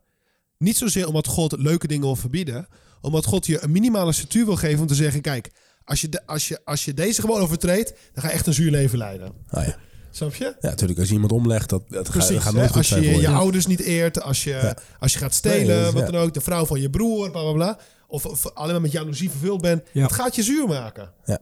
niet 0.58 0.78
zozeer 0.78 1.08
omdat 1.08 1.28
God 1.28 1.60
leuke 1.60 1.88
dingen 1.88 2.04
wil 2.06 2.16
verbieden. 2.16 2.68
Omdat 3.02 3.26
God 3.26 3.46
je 3.46 3.64
een 3.64 3.72
minimale 3.72 4.12
structuur 4.12 4.46
wil 4.46 4.56
geven 4.56 4.80
om 4.82 4.88
te 4.88 4.96
zeggen... 4.96 5.22
Kijk, 5.22 5.52
als 5.84 6.02
je, 6.02 6.10
de, 6.10 6.26
als 6.26 6.48
je, 6.48 6.60
als 6.66 6.86
je 6.86 6.94
deze 6.94 7.22
geboden 7.22 7.44
overtreedt, 7.44 7.90
dan 8.14 8.24
ga 8.24 8.28
je 8.30 8.34
echt 8.34 8.48
een 8.48 8.54
zuur 8.54 8.72
leven 8.72 8.98
leiden. 8.98 9.28
Oh, 9.52 9.64
ja. 9.66 9.76
Snap 10.16 10.36
je? 10.36 10.44
ja, 10.44 10.70
natuurlijk. 10.70 11.00
Als 11.00 11.08
je 11.08 11.14
iemand 11.14 11.32
omlegt, 11.32 11.70
dat, 11.70 11.84
dat, 11.90 12.06
gaat, 12.06 12.12
Precies. 12.12 12.34
dat 12.34 12.44
gaat 12.44 12.54
hè? 12.54 12.58
nooit 12.60 12.68
goed 12.70 12.78
Als 12.78 12.88
je 12.88 12.94
zijn 12.94 13.06
je, 13.06 13.12
voor 13.14 13.22
je 13.22 13.28
je. 13.28 13.34
ouders 13.34 13.66
niet 13.68 13.80
eert, 13.80 14.22
als 14.22 14.44
je, 14.44 14.50
Ja. 14.50 14.78
als 15.00 15.14
je 15.14 15.20
gaat 15.20 15.34
stelen, 15.34 15.82
Nee, 15.82 15.92
wat 15.92 16.06
ja. 16.06 16.12
dan 16.12 16.22
ook, 16.22 16.34
de 16.34 16.42
vrouw 16.42 16.66
van 16.66 16.82
je 16.82 16.90
broer, 16.90 17.32
bla 17.32 17.42
bla 17.42 17.52
bla. 17.52 17.80
Of, 18.08 18.26
of 18.26 18.54
alleen 18.54 18.72
maar 18.72 18.82
met 18.82 18.92
jaloezie 18.92 19.30
vervuld 19.30 19.62
bent. 19.62 19.84
Ja. 19.92 20.02
Dat 20.02 20.12
gaat 20.14 20.36
je 20.36 20.44
zuur 20.44 20.68
maken. 20.68 21.12
Ja. 21.26 21.40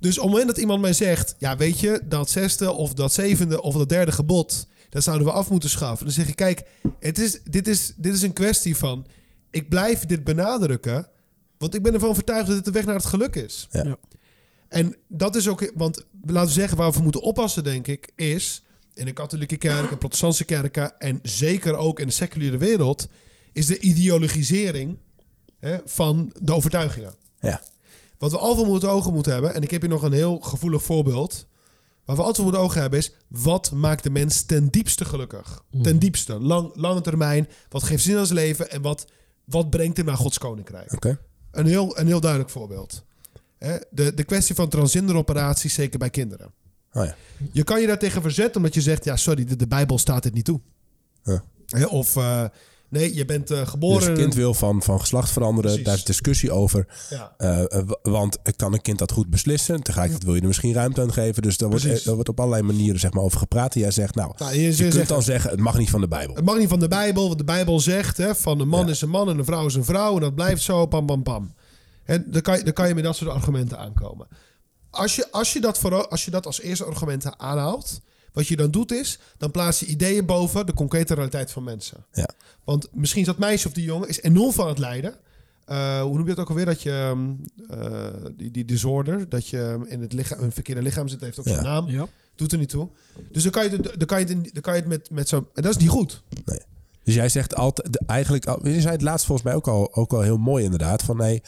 Dus 0.00 0.16
op 0.16 0.22
het 0.22 0.30
moment 0.32 0.48
dat 0.48 0.58
iemand 0.58 0.80
mij 0.80 0.92
zegt, 0.92 1.34
ja 1.38 1.56
weet 1.56 1.80
je, 1.80 2.00
dat 2.04 2.30
zesde 2.30 2.72
of 2.72 2.94
dat 2.94 3.12
zevende 3.12 3.62
of 3.62 3.74
dat 3.74 3.88
derde 3.88 4.12
gebod, 4.12 4.66
dat 4.90 5.02
zouden 5.02 5.26
we 5.26 5.32
af 5.32 5.50
moeten 5.50 5.70
schaffen. 5.70 6.06
Dan 6.06 6.14
zeg 6.14 6.28
ik, 6.28 6.36
kijk, 6.36 6.62
het 7.00 7.18
is, 7.18 7.40
dit, 7.44 7.68
is, 7.68 7.92
dit 7.96 8.14
is 8.14 8.22
een 8.22 8.32
kwestie 8.32 8.76
van, 8.76 9.06
ik 9.50 9.68
blijf 9.68 10.06
dit 10.06 10.24
benadrukken, 10.24 11.08
want 11.58 11.74
ik 11.74 11.82
ben 11.82 11.94
ervan 11.94 12.08
overtuigd 12.08 12.46
dat 12.46 12.56
het 12.56 12.64
de 12.64 12.70
weg 12.70 12.84
naar 12.84 12.94
het 12.94 13.04
geluk 13.06 13.34
is. 13.36 13.66
Ja. 13.70 13.96
En 14.68 14.96
dat 15.08 15.36
is 15.36 15.48
ook, 15.48 15.72
want 15.74 16.04
laten 16.26 16.48
we 16.48 16.60
zeggen, 16.60 16.76
waar 16.76 16.86
we 16.86 16.92
voor 16.92 17.02
moeten 17.02 17.22
oppassen, 17.22 17.64
denk 17.64 17.86
ik, 17.86 18.12
is 18.16 18.62
in 18.94 19.04
de 19.04 19.12
katholieke 19.12 19.56
kerk 19.56 19.90
en 19.90 19.98
protestantse 19.98 20.44
kerken 20.44 20.98
en 20.98 21.18
zeker 21.22 21.76
ook 21.76 22.00
in 22.00 22.06
de 22.06 22.12
seculiere 22.12 22.56
wereld, 22.56 23.08
is 23.52 23.66
de 23.66 23.78
ideologisering 23.78 24.98
hè, 25.58 25.78
van 25.84 26.32
de 26.40 26.54
overtuigingen. 26.54 27.14
Ja. 27.40 27.62
Wat 28.18 28.30
we 28.30 28.38
altijd 28.38 28.66
voor 28.66 28.74
het 28.74 28.84
ogen 28.84 29.12
moeten 29.12 29.32
hebben, 29.32 29.54
en 29.54 29.62
ik 29.62 29.70
heb 29.70 29.80
hier 29.80 29.90
nog 29.90 30.02
een 30.02 30.12
heel 30.12 30.38
gevoelig 30.38 30.82
voorbeeld. 30.82 31.46
Wat 32.04 32.16
we 32.16 32.22
altijd 32.22 32.48
voor 32.48 32.56
ogen 32.56 32.80
hebben 32.80 32.98
is, 32.98 33.12
wat 33.28 33.70
maakt 33.70 34.02
de 34.02 34.10
mens 34.10 34.42
ten 34.42 34.68
diepste 34.68 35.04
gelukkig? 35.04 35.64
Ten 35.82 35.98
diepste, 35.98 36.40
lang, 36.40 36.70
lange 36.74 37.00
termijn. 37.00 37.48
Wat 37.68 37.82
geeft 37.82 38.02
zin 38.02 38.16
aan 38.16 38.26
zijn 38.26 38.38
leven 38.38 38.70
en 38.70 38.82
wat, 38.82 39.06
wat 39.44 39.70
brengt 39.70 39.96
hem 39.96 40.06
naar 40.06 40.16
Gods 40.16 40.38
koninkrijk? 40.38 40.92
Oké. 40.92 41.20
Een 41.50 41.66
heel, 41.66 41.98
een 41.98 42.06
heel 42.06 42.20
duidelijk 42.20 42.50
voorbeeld. 42.50 43.04
De, 43.90 44.14
de 44.14 44.24
kwestie 44.24 44.54
van 44.54 44.68
transgenderoperaties, 44.68 45.74
zeker 45.74 45.98
bij 45.98 46.10
kinderen. 46.10 46.52
Oh, 46.92 47.04
ja. 47.04 47.16
Je 47.52 47.64
kan 47.64 47.80
je 47.80 47.86
daartegen 47.86 48.22
verzetten 48.22 48.56
omdat 48.56 48.74
je 48.74 48.80
zegt, 48.80 49.04
ja 49.04 49.16
sorry, 49.16 49.44
de, 49.44 49.56
de 49.56 49.66
Bijbel 49.66 49.98
staat 49.98 50.22
dit 50.22 50.34
niet 50.34 50.44
toe. 50.44 50.60
Of 51.88 52.16
eh, 52.16 52.44
nee, 52.88 53.14
je 53.14 53.24
bent 53.24 53.50
eh, 53.50 53.66
geboren... 53.66 53.98
Dus 53.98 54.08
een 54.08 54.14
kind 54.14 54.34
wil 54.34 54.54
van, 54.54 54.82
van 54.82 55.00
geslacht 55.00 55.30
veranderen. 55.30 55.70
Precies. 55.70 55.86
Daar 55.86 55.96
is 55.96 56.04
discussie 56.04 56.50
over. 56.52 56.86
Ja. 57.10 57.34
Eh, 57.36 57.82
want 58.02 58.38
kan 58.56 58.72
een 58.72 58.80
kind 58.80 58.98
dat 58.98 59.12
goed 59.12 59.30
beslissen? 59.30 59.82
Tegelijkertijd 59.82 60.24
wil 60.24 60.34
je 60.34 60.40
er 60.40 60.46
misschien 60.46 60.72
ruimte 60.72 61.00
aan 61.00 61.12
geven. 61.12 61.42
Dus 61.42 61.56
daar 61.56 61.68
wordt, 61.68 61.84
Precies. 61.84 62.04
daar 62.04 62.14
wordt 62.14 62.28
op 62.28 62.40
allerlei 62.40 62.62
manieren 62.62 63.00
zeg 63.00 63.12
maar, 63.12 63.22
over 63.22 63.38
gepraat. 63.38 63.74
En 63.74 63.80
jij 63.80 63.90
zegt, 63.90 64.14
nou, 64.14 64.32
Nou, 64.38 64.58
je, 64.58 64.88
kunt 64.88 65.08
dan 65.08 65.22
zeggen, 65.22 65.50
het 65.50 65.60
mag 65.60 65.78
niet 65.78 65.90
van 65.90 66.00
de 66.00 66.08
Bijbel. 66.08 66.34
Het 66.34 66.44
mag 66.44 66.58
niet 66.58 66.68
van 66.68 66.80
de 66.80 66.88
Bijbel, 66.88 67.26
want 67.26 67.38
de 67.38 67.44
Bijbel 67.44 67.80
zegt 67.80 68.16
hè, 68.16 68.34
van 68.34 68.60
een 68.60 68.68
man 68.68 68.84
Ja. 68.84 68.90
is 68.90 69.00
een 69.00 69.08
man 69.10 69.28
en 69.28 69.38
een 69.38 69.44
vrouw 69.44 69.66
is 69.66 69.74
een 69.74 69.84
vrouw 69.84 70.14
en 70.14 70.20
dat 70.20 70.34
blijft 70.34 70.62
zo, 70.62 70.86
pam, 70.86 71.06
pam, 71.06 71.22
pam. 71.22 71.54
En 72.08 72.24
dan 72.26 72.42
kan 72.42 72.56
je, 72.58 72.64
dan 72.64 72.72
kan 72.72 72.88
je 72.88 72.94
met 72.94 73.04
dat 73.04 73.16
soort 73.16 73.30
argumenten 73.30 73.78
aankomen. 73.78 74.26
Als 74.90 75.16
je, 75.16 75.30
als, 75.32 75.52
je 75.52 75.60
dat 75.60 75.78
voor, 75.78 76.08
als 76.08 76.24
je 76.24 76.30
dat 76.30 76.46
als 76.46 76.60
eerste 76.60 76.84
argumenten 76.84 77.38
aanhaalt, 77.38 78.00
wat 78.32 78.46
je 78.46 78.56
dan 78.56 78.70
doet 78.70 78.92
is, 78.92 79.18
dan 79.38 79.50
plaats 79.50 79.80
je 79.80 79.86
ideeën 79.86 80.26
boven 80.26 80.66
de 80.66 80.74
concrete 80.74 81.14
realiteit 81.14 81.50
van 81.50 81.64
mensen. 81.64 82.04
Ja. 82.12 82.28
Want 82.64 82.88
misschien 82.92 83.20
is 83.20 83.26
dat 83.26 83.38
meisje 83.38 83.66
of 83.66 83.72
die 83.72 83.84
jongen 83.84 84.08
is 84.08 84.22
enorm 84.22 84.52
van 84.52 84.68
het 84.68 84.78
lijden. 84.78 85.14
Eh, 85.64 86.00
hoe 86.00 86.16
noem 86.16 86.22
je 86.28 86.34
dat 86.34 86.38
ook 86.38 86.48
alweer? 86.48 86.64
Dat 86.64 86.82
je 86.82 87.14
eh, 87.70 88.06
die, 88.36 88.50
die 88.50 88.64
disorder, 88.64 89.28
dat 89.28 89.48
je 89.48 89.84
in 89.88 90.00
het 90.00 90.12
lichaam, 90.12 90.40
een 90.42 90.52
verkeerde 90.52 90.82
lichaam 90.82 91.08
zit, 91.08 91.20
heeft 91.20 91.38
ook 91.38 91.44
Ja. 91.44 91.52
zijn 91.52 91.64
naam. 91.64 91.88
Ja. 91.88 92.06
Doet 92.34 92.52
er 92.52 92.58
niet 92.58 92.68
toe. 92.68 92.88
Dus 93.32 93.42
dan 93.42 93.52
kan 93.52 93.64
je, 93.64 93.70
het- 93.70 93.92
dan 93.98 94.06
kan 94.06 94.20
je, 94.20 94.26
het, 94.26 94.50
dan 94.52 94.62
kan 94.62 94.74
je 94.74 94.80
het 94.80 94.88
met, 94.88 95.10
met 95.10 95.28
zo. 95.28 95.36
En 95.54 95.62
dat 95.62 95.70
is 95.70 95.76
niet 95.80 95.88
goed. 95.90 96.22
Dus 97.04 97.14
jij 97.14 97.28
zegt 97.28 97.54
altijd, 97.54 98.04
eigenlijk, 98.06 98.44
je 98.62 98.80
zei 98.80 98.92
het 98.92 99.02
laatst 99.02 99.26
volgens 99.26 99.46
mij 99.46 99.56
ook 99.56 99.68
al, 99.68 99.94
ook 99.94 100.12
al 100.12 100.20
heel 100.20 100.36
mooi 100.38 100.64
inderdaad. 100.64 101.02
Van 101.02 101.16
nee, 101.16 101.42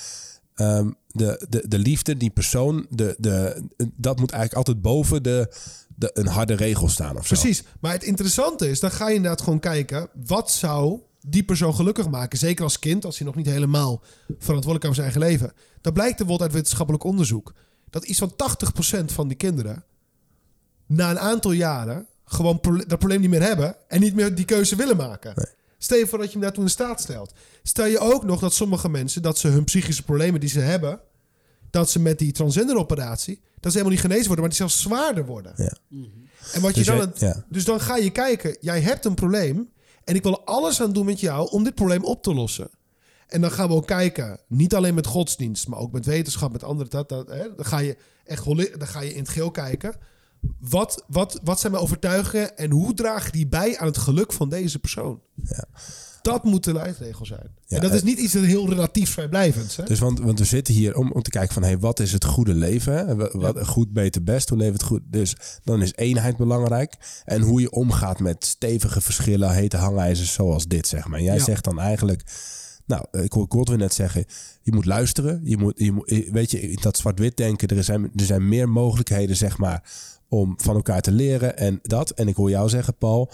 ehm, 0.61 0.91
de, 1.07 1.47
de, 1.49 1.69
de 1.69 1.79
liefde, 1.79 2.17
die 2.17 2.31
persoon, 2.31 2.87
de, 2.91 3.15
de, 3.19 3.63
dat 3.97 4.19
moet 4.19 4.31
eigenlijk 4.31 4.67
altijd 4.67 4.83
boven 4.83 5.23
de, 5.23 5.55
de, 5.97 6.11
een 6.13 6.27
harde 6.27 6.55
regel 6.55 6.89
staan 6.89 7.17
of 7.17 7.27
zo. 7.27 7.35
Precies. 7.35 7.63
Maar 7.81 7.93
het 7.93 8.03
interessante 8.03 8.71
is, 8.71 8.81
dan 8.81 8.91
ga 8.91 9.09
je 9.09 9.15
inderdaad 9.15 9.41
gewoon 9.41 9.61
kijken... 9.61 10.09
wat 10.27 10.51
zou 10.51 11.01
die 11.21 11.43
persoon 11.43 11.75
gelukkig 11.75 12.09
maken? 12.09 12.39
Zeker 12.39 12.65
als 12.65 12.79
kind, 12.79 13.05
als 13.05 13.19
hij 13.19 13.27
nog 13.27 13.37
niet 13.37 13.47
helemaal 13.47 14.03
verantwoordelijk 14.27 14.85
voor 14.85 14.95
zijn 14.95 15.07
eigen 15.07 15.27
leven. 15.31 15.53
Dan 15.81 15.93
blijkt 15.93 16.17
bijvoorbeeld 16.17 16.49
uit 16.49 16.53
wetenschappelijk 16.53 17.05
onderzoek... 17.05 17.55
dat 17.91 18.05
iets 18.05 18.19
van 18.19 18.33
80% 19.03 19.05
van 19.05 19.29
die 19.29 19.37
kinderen... 19.37 19.85
na 20.87 21.11
een 21.11 21.19
aantal 21.19 21.53
jaren 21.53 22.07
gewoon 22.25 22.61
dat 22.63 22.99
probleem 22.99 23.21
niet 23.21 23.31
meer 23.31 23.43
hebben... 23.43 23.77
en 23.89 24.01
niet 24.01 24.15
meer 24.15 24.35
die 24.35 24.45
keuze 24.45 24.77
willen 24.77 24.97
maken. 24.97 25.55
Stel 25.79 25.99
je 25.99 26.07
voor 26.07 26.19
dat 26.19 26.27
je 26.27 26.33
hem 26.33 26.43
daartoe 26.43 26.63
in 26.65 26.71
staat 26.71 27.01
stelt. 27.01 27.33
Stel 27.63 27.87
je 27.87 27.99
ook 27.99 28.25
nog 28.25 28.41
dat 28.41 28.55
sommige 28.55 28.89
mensen... 28.89 29.23
dat 29.23 29.39
ze 29.39 29.49
hun 29.49 29.65
psychische 29.65 30.03
problemen 30.03 30.41
die 30.41 30.49
ze 30.49 30.61
hebben... 30.61 31.01
dat 31.71 31.91
ze 31.91 32.01
met 32.01 32.19
die 32.19 32.33
transgender 32.33 32.77
operatie, 32.77 33.41
dat 33.61 33.73
ze 33.73 33.79
helemaal 33.79 33.91
niet 33.91 34.01
genezen 34.01 34.27
worden, 34.27 34.41
maar 34.45 34.49
die 34.57 34.59
zelfs 34.59 34.81
zwaarder 34.81 35.27
worden. 35.27 35.53
Ja. 35.57 35.77
En 36.53 36.61
wat 36.61 36.71
je 36.71 36.77
Dus 36.77 36.87
dan, 36.87 36.99
het- 36.99 37.21
ja. 37.21 37.45
dus 37.49 37.65
dan 37.65 37.81
ga 37.81 37.97
je 37.97 38.11
kijken, 38.11 38.57
jij 38.61 38.81
hebt 38.81 39.05
een 39.05 39.15
probleem 39.15 39.71
en 40.05 40.15
ik 40.15 40.23
wil 40.23 40.33
er 40.33 40.45
alles 40.45 40.81
aan 40.83 40.93
doen 40.93 41.05
met 41.07 41.21
jou 41.21 41.51
om 41.51 41.65
dit 41.65 41.75
probleem 41.75 42.05
op 42.05 42.23
te 42.23 42.35
lossen. 42.35 42.71
En 43.27 43.41
dan 43.41 43.51
gaan 43.51 43.69
we 43.69 43.75
ook 43.75 43.87
kijken, 43.87 44.41
niet 44.49 44.75
alleen 44.75 44.95
met 44.95 45.07
godsdienst, 45.07 45.69
maar 45.69 45.79
ook 45.79 45.93
met 45.93 46.07
wetenschap, 46.07 46.53
met 46.53 46.65
andere 46.65 46.89
dat, 46.89 47.09
dat 47.09 47.29
hè, 47.29 47.55
dan 47.57 47.65
ga 47.65 47.79
je 47.79 47.97
echt 48.25 48.45
dan 48.79 48.87
ga 48.89 49.01
je 49.01 49.13
in 49.13 49.19
het 49.21 49.29
geel 49.29 49.51
kijken. 49.51 49.95
Wat, 50.61 51.05
wat, 51.07 51.41
wat 51.45 51.61
zijn 51.61 51.73
mijn 51.73 51.85
overtuigingen 51.85 52.57
en 52.57 52.71
hoe 52.71 52.95
dragen 52.95 53.33
die 53.33 53.47
bij 53.47 53.79
aan 53.79 53.87
het 53.87 53.99
geluk 53.99 54.33
van 54.33 54.49
deze 54.49 54.79
persoon? 54.79 55.21
Dat 56.23 56.45
moet 56.45 56.65
de 56.65 56.73
leidregel 56.73 57.27
zijn. 57.27 57.49
Ja, 57.67 57.77
en 57.77 57.83
dat 57.83 57.91
eh, 57.91 57.97
is 57.97 58.03
niet 58.03 58.19
iets 58.19 58.33
dat 58.33 58.43
heel 58.45 58.69
relatief 58.69 59.11
vrijblijvends. 59.11 59.77
Hè? 59.77 59.85
Dus 59.85 59.99
want, 59.99 60.19
want 60.21 60.39
we 60.39 60.45
zitten 60.45 60.75
hier 60.75 60.97
om, 60.97 61.13
om 61.13 61.23
te 61.23 61.31
kijken 61.31 61.55
van... 61.55 61.63
Hey, 61.63 61.79
wat 61.79 62.01
is 62.01 62.13
het 62.13 62.25
goede 62.25 62.55
leven? 62.55 62.95
Hè? 62.95 63.17
Wat, 63.39 63.67
Goed, 63.67 63.93
beter, 63.93 64.23
best. 64.23 64.49
Hoe 64.49 64.59
leven 64.59 64.73
het 64.73 64.83
goed? 64.83 65.01
Dus 65.05 65.37
dan 65.65 65.83
is 65.83 65.93
eenheid 65.95 66.37
belangrijk. 66.37 67.23
En 67.25 67.43
hoe 67.43 67.61
je 67.61 67.71
omgaat 67.71 68.19
met 68.19 68.45
stevige 68.45 69.01
verschillen, 69.01 69.51
hete 69.53 69.77
hangijzers 69.77 70.33
zoals 70.33 70.67
dit, 70.67 70.87
zeg 70.87 71.07
maar. 71.09 71.19
En 71.19 71.25
jij 71.25 71.37
Ja. 71.37 71.45
zegt 71.45 71.65
dan 71.65 71.81
eigenlijk... 71.81 72.23
Nou, 72.87 73.05
ik 73.11 73.33
hoor 73.33 73.47
Godwin 73.49 73.79
net 73.79 73.95
zeggen... 73.95 74.25
Je 74.63 74.73
moet 74.73 74.85
luisteren. 74.87 75.41
Je 75.45 75.57
moet, 75.57 75.73
je 75.77 75.93
moet, 75.93 76.25
weet 76.31 76.51
je, 76.51 76.79
dat 76.81 76.97
zwart-wit 76.97 77.37
denken... 77.37 77.69
Er 77.69 77.85
zijn, 77.85 78.03
er 78.17 78.25
zijn 78.25 78.49
meer 78.49 78.69
mogelijkheden, 78.69 79.37
zeg 79.37 79.59
maar... 79.59 79.83
om 80.29 80.55
van 80.57 80.75
elkaar 80.75 81.01
te 81.01 81.13
leren 81.13 81.57
en 81.57 81.79
dat. 81.83 82.11
En 82.11 82.29
ik 82.29 82.37
hoor 82.37 82.51
jou 82.51 82.69
zeggen, 82.69 82.95
Paul... 82.95 83.31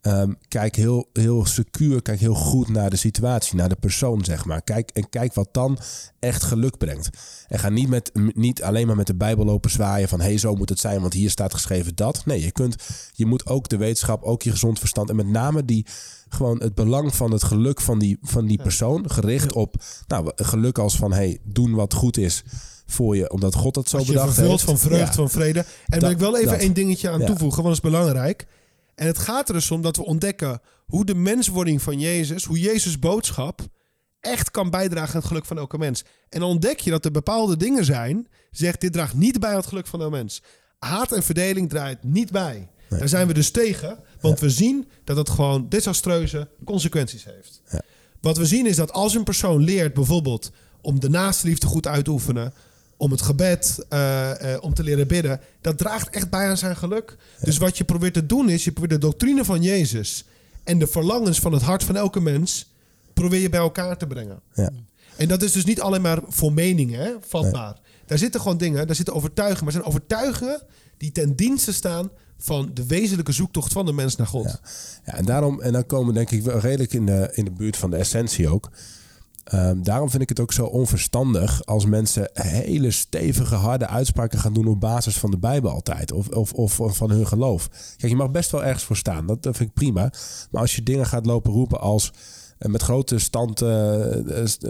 Ehm, 0.00 0.32
kijk 0.48 0.76
heel, 0.76 1.08
heel 1.12 1.46
secuur, 1.46 2.02
kijk 2.02 2.20
heel 2.20 2.34
goed 2.34 2.68
naar 2.68 2.90
de 2.90 2.96
situatie, 2.96 3.56
naar 3.56 3.68
de 3.68 3.76
persoon, 3.76 4.24
zeg 4.24 4.44
maar. 4.44 4.62
Kijk, 4.62 4.90
en 4.90 5.08
kijk 5.08 5.34
wat 5.34 5.48
dan 5.52 5.78
echt 6.18 6.42
geluk 6.42 6.78
brengt. 6.78 7.08
En 7.48 7.58
ga 7.58 7.68
niet, 7.68 7.88
met, 7.88 8.10
niet 8.34 8.62
alleen 8.62 8.86
maar 8.86 8.96
met 8.96 9.06
de 9.06 9.14
Bijbel 9.14 9.44
lopen 9.44 9.70
zwaaien 9.70 10.08
van... 10.08 10.20
hé, 10.20 10.26
hey, 10.26 10.38
zo 10.38 10.54
moet 10.54 10.68
het 10.68 10.78
zijn, 10.78 11.00
want 11.00 11.12
hier 11.12 11.30
staat 11.30 11.54
geschreven 11.54 11.94
dat. 11.94 12.22
Nee, 12.26 12.42
je, 12.42 12.52
kunt, 12.52 12.76
je 13.12 13.26
moet 13.26 13.46
ook 13.46 13.68
de 13.68 13.76
wetenschap, 13.76 14.22
ook 14.22 14.42
je 14.42 14.50
gezond 14.50 14.78
verstand... 14.78 15.10
en 15.10 15.16
met 15.16 15.26
name 15.26 15.64
die, 15.64 15.86
gewoon 16.28 16.60
het 16.62 16.74
belang 16.74 17.14
van 17.14 17.32
het 17.32 17.44
geluk 17.44 17.80
van 17.80 17.98
die, 17.98 18.18
van 18.22 18.46
die 18.46 18.62
persoon... 18.62 19.10
gericht 19.10 19.52
op 19.52 19.82
nou, 20.06 20.30
geluk 20.36 20.78
als 20.78 20.96
van, 20.96 21.12
hey, 21.12 21.38
doen 21.44 21.74
wat 21.74 21.94
goed 21.94 22.16
is 22.16 22.44
voor 22.86 23.16
je... 23.16 23.30
omdat 23.30 23.54
God 23.54 23.74
dat 23.74 23.88
zo 23.88 24.04
bedacht 24.04 24.36
heeft. 24.36 24.62
van 24.62 24.78
vreugde, 24.78 25.04
Ja. 25.04 25.12
van 25.12 25.30
vrede. 25.30 25.64
En 25.86 26.00
wil 26.00 26.10
ik 26.10 26.18
wel 26.18 26.36
even 26.36 26.50
dat. 26.50 26.60
één 26.60 26.72
dingetje 26.72 27.10
aan 27.10 27.20
Ja. 27.20 27.26
toevoegen, 27.26 27.62
want 27.62 27.76
dat 27.76 27.84
is 27.84 27.90
belangrijk. 27.90 28.46
En 28.98 29.06
het 29.06 29.18
gaat 29.18 29.48
er 29.48 29.54
dus 29.54 29.70
om 29.70 29.82
dat 29.82 29.96
we 29.96 30.04
ontdekken 30.04 30.60
hoe 30.86 31.04
de 31.04 31.14
menswording 31.14 31.82
van 31.82 32.00
Jezus, 32.00 32.44
hoe 32.44 32.60
Jezus' 32.60 32.98
boodschap 32.98 33.60
echt 34.20 34.50
kan 34.50 34.70
bijdragen 34.70 35.14
aan 35.14 35.20
het 35.20 35.28
geluk 35.28 35.44
van 35.44 35.58
elke 35.58 35.78
mens. 35.78 36.04
En 36.28 36.40
dan 36.40 36.48
ontdek 36.48 36.80
je 36.80 36.90
dat 36.90 37.04
er 37.04 37.10
bepaalde 37.10 37.56
dingen 37.56 37.84
zijn, 37.84 38.28
zegt 38.50 38.80
dit 38.80 38.92
draagt 38.92 39.14
niet 39.14 39.40
bij 39.40 39.50
aan 39.50 39.56
het 39.56 39.66
geluk 39.66 39.86
van 39.86 40.00
elke 40.00 40.16
mens. 40.16 40.42
Haat 40.78 41.12
en 41.12 41.22
verdeling 41.22 41.68
draait 41.68 42.02
niet 42.02 42.30
bij. 42.30 42.68
Daar 42.88 43.08
zijn 43.08 43.26
we 43.26 43.34
dus 43.34 43.50
tegen, 43.50 43.98
want 44.20 44.40
we 44.40 44.50
zien 44.50 44.88
dat 45.04 45.16
het 45.16 45.30
gewoon 45.30 45.68
desastreuze 45.68 46.48
consequenties 46.64 47.24
heeft. 47.24 47.62
Ja. 47.70 47.80
Wat 48.20 48.36
we 48.36 48.46
zien 48.46 48.66
is 48.66 48.76
dat 48.76 48.92
als 48.92 49.14
een 49.14 49.24
persoon 49.24 49.62
leert 49.62 49.94
bijvoorbeeld 49.94 50.50
om 50.80 51.00
de 51.00 51.10
naaste 51.10 51.46
liefde 51.46 51.66
goed 51.66 51.86
uit 51.86 52.04
te 52.04 52.10
oefenen, 52.10 52.52
om 52.98 53.10
het 53.10 53.22
gebed, 53.22 53.86
eh, 53.88 54.54
eh, 54.54 54.62
om 54.62 54.74
te 54.74 54.82
leren 54.82 55.06
bidden, 55.06 55.40
dat 55.60 55.78
draagt 55.78 56.10
echt 56.10 56.30
bij 56.30 56.48
aan 56.48 56.56
zijn 56.56 56.76
geluk. 56.76 57.16
Dus 57.40 57.58
wat 57.58 57.78
je 57.78 57.84
probeert 57.84 58.14
te 58.14 58.26
doen 58.26 58.48
is, 58.48 58.64
je 58.64 58.72
probeert 58.72 59.00
de 59.00 59.06
doctrine 59.06 59.44
van 59.44 59.62
Jezus 59.62 60.24
en 60.64 60.78
de 60.78 60.86
verlangens 60.86 61.38
van 61.38 61.52
het 61.52 61.62
hart 61.62 61.84
van 61.84 61.96
elke 61.96 62.20
mens, 62.20 62.72
probeer 63.12 63.40
je 63.40 63.48
bij 63.48 63.60
elkaar 63.60 63.96
te 63.96 64.06
brengen. 64.06 64.40
Ja. 64.54 64.70
En 65.16 65.28
dat 65.28 65.42
is 65.42 65.52
dus 65.52 65.64
niet 65.64 65.80
alleen 65.80 66.00
maar 66.00 66.20
voor 66.28 66.52
meningen, 66.52 67.00
hè, 67.00 67.12
vatbaar. 67.20 67.76
Daar 68.06 68.18
zitten 68.18 68.40
gewoon 68.40 68.58
dingen, 68.58 68.86
daar 68.86 68.96
zitten 68.96 69.14
overtuigingen, 69.14 69.64
maar 69.64 69.72
zijn 69.72 69.84
overtuigingen 69.84 70.62
die 70.96 71.12
ten 71.12 71.36
dienste 71.36 71.72
staan 71.72 72.10
van 72.38 72.70
de 72.74 72.86
wezenlijke 72.86 73.32
zoektocht 73.32 73.72
van 73.72 73.86
de 73.86 73.92
mens 73.92 74.16
naar 74.16 74.26
God. 74.26 74.44
Ja. 74.44 74.60
Ja, 75.04 75.14
en 75.14 75.24
daarom, 75.24 75.60
en 75.60 75.72
dan 75.72 75.86
komen 75.86 76.06
we 76.06 76.12
denk 76.12 76.30
ik 76.30 76.42
wel 76.42 76.58
redelijk 76.58 76.92
in 76.92 77.06
de, 77.06 77.30
in 77.32 77.44
de 77.44 77.50
buurt 77.50 77.76
van 77.76 77.90
de 77.90 77.96
essentie 77.96 78.48
ook. 78.48 78.70
Ehm, 79.48 79.82
daarom 79.82 80.10
vind 80.10 80.22
ik 80.22 80.28
het 80.28 80.40
ook 80.40 80.52
zo 80.52 80.64
onverstandig 80.64 81.64
als 81.66 81.84
mensen 81.84 82.30
hele 82.32 82.90
stevige, 82.90 83.54
harde 83.54 83.86
uitspraken 83.86 84.38
gaan 84.38 84.52
doen 84.52 84.66
op 84.66 84.80
basis 84.80 85.18
van 85.18 85.30
de 85.30 85.38
Bijbel 85.38 85.70
altijd. 85.70 86.12
Of, 86.12 86.28
of, 86.28 86.52
of 86.80 86.96
van 86.96 87.10
hun 87.10 87.26
geloof. 87.26 87.68
Kijk, 87.96 88.12
je 88.12 88.18
mag 88.18 88.30
best 88.30 88.50
wel 88.50 88.64
ergens 88.64 88.84
voor 88.84 88.96
staan. 88.96 89.26
Dat, 89.26 89.38
vind 89.40 89.60
ik 89.60 89.72
prima. 89.72 90.10
Maar 90.50 90.60
als 90.60 90.76
je 90.76 90.82
dingen 90.82 91.06
gaat 91.06 91.26
lopen 91.26 91.52
roepen 91.52 91.80
als 91.80 92.12
eh, 92.58 92.70
met 92.70 92.82
grote 92.82 93.18
stand, 93.18 93.62
eh, 93.62 94.04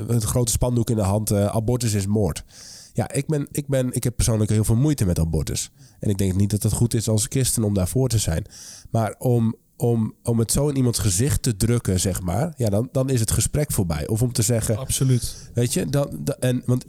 met 0.06 0.24
grote 0.24 0.52
spandoek 0.52 0.90
in 0.90 0.96
de 0.96 1.02
hand, 1.02 1.32
abortus 1.32 1.92
is 1.92 2.06
moord. 2.06 2.44
Ja, 2.92 3.12
ik, 3.12 3.26
ben, 3.26 3.48
ik, 3.50 3.66
ben, 3.66 3.92
ik 3.92 4.04
heb 4.04 4.16
persoonlijk 4.16 4.50
heel 4.50 4.64
veel 4.64 4.76
moeite 4.76 5.06
met 5.06 5.18
abortus. 5.18 5.70
En 6.00 6.10
ik 6.10 6.18
denk 6.18 6.34
niet 6.34 6.50
dat 6.50 6.62
het 6.62 6.72
goed 6.72 6.94
is 6.94 7.08
als 7.08 7.26
christen 7.28 7.64
om 7.64 7.74
daarvoor 7.74 8.08
te 8.08 8.18
zijn. 8.18 8.44
Maar 8.90 9.14
om, 9.18 9.54
om, 9.80 10.14
om 10.22 10.38
het 10.38 10.52
zo 10.52 10.68
in 10.68 10.76
iemands 10.76 10.98
gezicht 10.98 11.42
te 11.42 11.56
drukken, 11.56 12.00
zeg 12.00 12.20
maar, 12.22 12.54
ja, 12.56 12.68
dan, 12.68 12.88
dan 12.92 13.10
is 13.10 13.20
het 13.20 13.30
gesprek 13.30 13.72
voorbij. 13.72 14.06
Of 14.08 14.22
om 14.22 14.32
te 14.32 14.42
zeggen, 14.42 14.76
Absoluut. 14.76 15.50
weet 15.54 15.72
je, 15.72 15.86
dan, 15.86 16.18
dan- 16.20 16.36
en, 16.40 16.62
want 16.66 16.84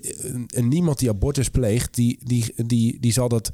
en 0.53 0.67
niemand 0.67 0.99
die 0.99 1.09
abortus 1.09 1.49
pleegt, 1.49 1.95
die, 1.95 2.19
die, 2.23 2.53
die, 2.65 2.99
die 2.99 3.11
zal 3.11 3.29
dat 3.29 3.51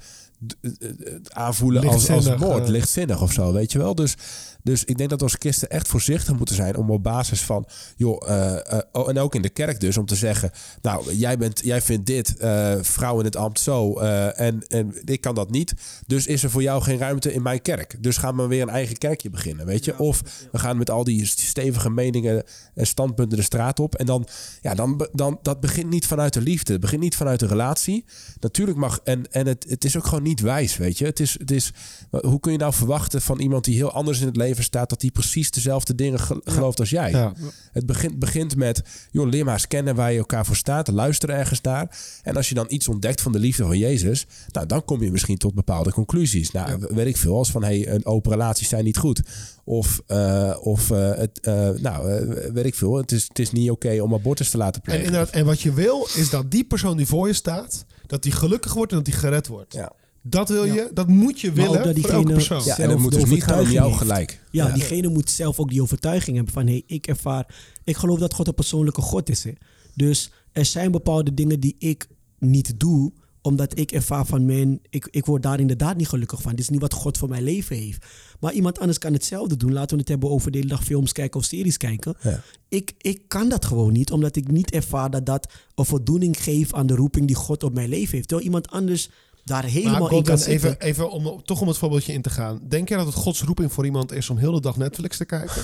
aanvoelen 1.23 1.88
als, 1.88 2.09
als 2.09 2.36
moord, 2.36 2.63
eh. 2.63 2.69
lichtzinnig 2.69 3.21
of 3.21 3.31
zo, 3.31 3.53
weet 3.53 3.71
je 3.71 3.77
wel. 3.77 3.95
Dus, 3.95 4.15
dus 4.63 4.83
ik 4.83 4.97
denk 4.97 5.09
dat 5.09 5.19
we 5.19 5.25
als 5.25 5.36
christen 5.39 5.69
echt 5.69 5.88
voorzichtig 5.88 6.38
moeten 6.38 6.55
zijn 6.55 6.75
om 6.75 6.91
op 6.91 7.03
basis 7.03 7.41
van, 7.41 7.65
joh, 7.95 8.29
eh, 8.29 8.73
eh, 8.73 8.79
oh, 8.91 9.09
en 9.09 9.17
ook 9.17 9.36
in 9.36 9.41
de 9.41 9.49
kerk 9.49 9.79
dus, 9.79 9.97
om 9.97 10.05
te 10.05 10.15
zeggen, 10.15 10.51
nou, 10.81 11.13
jij, 11.13 11.38
bent, 11.38 11.61
jij 11.63 11.81
vindt 11.81 12.05
dit, 12.05 12.33
vrouw 12.81 13.19
in 13.19 13.25
het 13.25 13.36
ambt 13.36 13.59
zo, 13.59 13.97
en, 13.97 14.67
en 14.67 14.93
ik 15.05 15.21
kan 15.21 15.36
dat 15.36 15.51
niet, 15.51 15.73
dus 16.07 16.27
is 16.27 16.43
er 16.43 16.49
voor 16.49 16.61
jou 16.61 16.81
geen 16.81 16.97
ruimte 16.97 17.33
in 17.33 17.41
mijn 17.41 17.61
kerk. 17.61 17.95
Dus 17.99 18.17
gaan 18.17 18.36
we 18.36 18.47
weer 18.47 18.61
een 18.61 18.69
eigen 18.69 18.97
kerkje 18.97 19.29
beginnen, 19.29 19.65
weet 19.65 19.86
je. 19.86 19.99
Of 19.99 20.21
we 20.51 20.59
gaan 20.59 20.77
met 20.77 20.89
al 20.89 21.03
die 21.03 21.25
stevige 21.25 21.89
meningen 21.89 22.43
en 22.73 22.88
standpunten 22.88 23.38
de 23.38 23.43
straat 23.43 23.79
op. 23.79 23.95
En 23.95 24.05
dan, 24.05 24.27
ja, 24.61 24.73
dan, 24.73 25.07
dan, 25.11 25.39
dat 25.41 25.59
begint 25.59 25.89
niet 25.89 26.07
vanuit 26.07 26.33
de 26.33 26.41
liefde. 26.41 26.71
Het 26.71 26.81
begint 26.81 27.01
niet 27.01 27.15
vanuit 27.15 27.39
de 27.39 27.47
relatie. 27.47 28.05
Natuurlijk 28.39 28.77
mag, 28.77 28.99
en, 29.03 29.31
en 29.31 29.47
het, 29.47 29.65
het 29.69 29.86
is 29.86 29.97
ook 29.97 30.05
gewoon 30.05 30.23
niet 30.23 30.34
wijs, 30.39 30.77
weet 30.77 30.97
je. 30.97 31.05
Het 31.05 31.19
is, 31.19 31.36
het 31.39 31.51
is, 31.51 31.71
hoe 32.09 32.39
kun 32.39 32.51
je 32.51 32.57
nou 32.57 32.73
verwachten 32.73 33.21
van 33.21 33.39
iemand 33.39 33.63
die 33.65 33.75
heel 33.75 33.91
anders 33.91 34.19
in 34.19 34.25
het 34.27 34.36
leven 34.36 34.63
staat, 34.63 34.89
dat 34.89 34.99
die 35.01 35.11
precies 35.11 35.51
dezelfde 35.51 35.95
dingen 35.95 36.19
ge- 36.19 36.41
gelooft 36.43 36.79
als 36.79 36.89
jij? 36.89 37.11
Ja. 37.11 37.33
Het 37.71 37.86
begint, 37.86 38.19
begint 38.19 38.55
met, 38.55 38.81
joh, 39.11 39.29
leer 39.29 39.45
maar 39.45 39.53
eens 39.53 39.67
kennen 39.67 39.95
waar 39.95 40.11
je 40.11 40.17
elkaar 40.17 40.45
voor 40.45 40.55
staat. 40.55 40.88
Luister 40.88 41.29
ergens 41.29 41.61
naar. 41.61 41.97
En 42.23 42.36
als 42.36 42.49
je 42.49 42.55
dan 42.55 42.65
iets 42.69 42.88
ontdekt 42.88 43.21
van 43.21 43.31
de 43.31 43.39
liefde 43.39 43.63
van 43.63 43.77
Jezus, 43.77 44.25
nou, 44.51 44.65
dan 44.65 44.86
kom 44.86 45.03
je 45.03 45.11
misschien 45.11 45.38
tot 45.38 45.53
bepaalde 45.53 45.91
conclusies. 45.91 46.51
Nou, 46.51 46.86
weet 46.89 47.07
ik 47.07 47.17
veel, 47.17 47.38
als 47.38 47.51
van, 47.51 47.63
hey, 47.63 47.88
een 47.89 48.05
open 48.05 48.31
relaties 48.31 48.69
zijn 48.69 48.83
niet 48.83 48.97
goed. 48.97 49.21
Of, 49.63 50.01
eh, 50.07 50.55
of 50.59 50.91
eh, 50.91 51.15
het, 51.15 51.39
eh, 51.39 51.69
nou, 51.69 52.25
weet 52.53 52.65
ik 52.65 52.75
veel, 52.75 52.95
het 52.95 53.11
is, 53.11 53.25
het 53.27 53.39
is 53.39 53.51
niet 53.51 53.69
oké 53.71 54.01
om 54.01 54.13
abortus 54.13 54.49
te 54.49 54.57
laten 54.57 54.75
En, 54.75 54.81
plegen. 54.81 55.05
inderdaad, 55.05 55.29
en 55.33 55.45
wat 55.45 55.61
je 55.61 55.73
wil, 55.73 56.07
is 56.15 56.29
dat 56.29 56.51
die 56.51 56.63
persoon 56.63 56.97
die 56.97 57.05
voor 57.05 57.27
je 57.27 57.33
staat, 57.33 57.86
dat 58.07 58.23
die 58.23 58.31
gelukkig 58.31 58.73
wordt 58.73 58.91
en 58.91 58.97
dat 58.97 59.05
die 59.05 59.13
gered 59.15 59.47
wordt. 59.47 59.73
Ja. 59.73 59.91
Dat 60.28 60.49
wil 60.49 60.65
je, 60.65 60.89
dat 60.93 61.07
moet 61.07 61.39
je 61.41 61.51
willen 61.51 61.71
dat 61.71 61.78
voor 61.82 61.86
elke 61.86 62.01
diegene- 62.01 62.34
persoon. 62.34 62.63
Ja, 62.63 62.78
en 62.78 62.89
het 62.89 62.99
moet 62.99 63.11
dus 63.11 63.23
niet 63.26 63.43
gaan 63.43 63.53
om 63.53 63.59
overtuiging 63.59 63.73
jou 63.73 63.88
heeft. 63.88 64.01
gelijk. 64.01 64.41
Ja, 64.51 64.67
Ja. 64.67 64.73
diegene 64.73 65.07
moet 65.07 65.30
zelf 65.30 65.59
ook 65.59 65.69
die 65.69 65.82
overtuiging 65.82 66.36
hebben 66.36 66.53
van... 66.53 66.65
hé, 66.65 66.71
hey, 66.71 66.84
ik 66.88 67.07
ervaar... 67.07 67.55
Ik 67.84 67.97
geloof 67.97 68.19
dat 68.19 68.34
God 68.34 68.47
een 68.47 68.53
persoonlijke 68.53 69.01
God 69.01 69.30
is. 69.30 69.43
Hè. 69.43 69.51
Dus 69.93 70.32
er 70.51 70.65
zijn 70.65 70.91
bepaalde 70.91 71.34
dingen 71.34 71.59
die 71.59 71.76
ik 71.80 72.07
niet 72.39 72.80
doe... 72.80 73.11
omdat 73.41 73.80
ik 73.80 73.91
ervaar 73.91 74.26
van, 74.26 74.45
man, 74.45 74.80
ik, 74.89 75.07
ik 75.11 75.26
word 75.26 75.43
daar 75.43 75.59
inderdaad 75.59 75.97
niet 75.97 76.07
gelukkig 76.07 76.41
van. 76.41 76.51
Dit 76.51 76.59
is 76.59 76.69
niet 76.69 76.82
wat 76.82 76.93
God 76.93 77.17
voor 77.17 77.30
mijn 77.30 77.43
leven 77.43 77.76
heeft. 77.76 78.05
Maar 78.39 78.53
iemand 78.53 78.80
anders 78.80 78.97
kan 78.97 79.13
hetzelfde 79.13 79.57
doen. 79.57 79.73
Laten 79.73 79.95
we 79.95 79.99
het 80.01 80.09
hebben 80.09 80.30
over 80.30 80.51
de 80.51 80.57
hele 80.57 80.69
dag 80.69 80.84
films 80.84 81.11
kijken 81.11 81.39
of 81.39 81.45
series 81.45 81.78
kijken. 81.78 82.15
Ja. 82.21 82.41
Ik, 82.69 82.93
ik 82.97 83.21
kan 83.28 83.49
dat 83.49 83.65
gewoon 83.65 83.93
niet, 83.93 84.11
omdat 84.11 84.36
ik 84.36 84.51
niet 84.51 84.71
ervaar 84.71 85.09
dat 85.09 85.26
dat 85.26 85.53
een 85.76 85.86
voldoening 85.86 86.43
geeft 86.43 86.73
aan 86.73 86.88
de 86.88 86.95
roeping 86.95 87.28
die 87.28 87.36
God 87.36 87.63
op 87.63 87.73
mijn 87.73 87.89
leven 87.89 88.15
heeft. 88.15 88.28
Terwijl 88.28 88.47
iemand 88.47 88.69
anders 88.69 89.09
daar 89.46 89.64
helemaal 89.64 90.00
Maar 90.00 90.12
in 90.12 90.24
kan 90.24 90.38
zitten. 90.38 90.54
even, 90.54 90.82
even 90.82 91.12
om 91.12 91.41
toch 91.43 91.62
om 91.62 91.68
het 91.68 91.78
voorbeeldje 91.78 92.14
in 92.14 92.22
te 92.22 92.30
gaan. 92.30 92.60
Denk 92.68 92.89
jij 92.89 92.98
dat 92.98 93.06
het 93.06 93.16
Gods 93.16 93.41
roeping 93.41 93.74
voor 93.74 93.86
iemand 93.86 94.12
is 94.12 94.30
om 94.30 94.38
heel 94.38 94.52
de 94.52 94.62
dag 94.62 94.78
Netflix 94.78 95.18
te 95.18 95.26
kijken? 95.26 95.62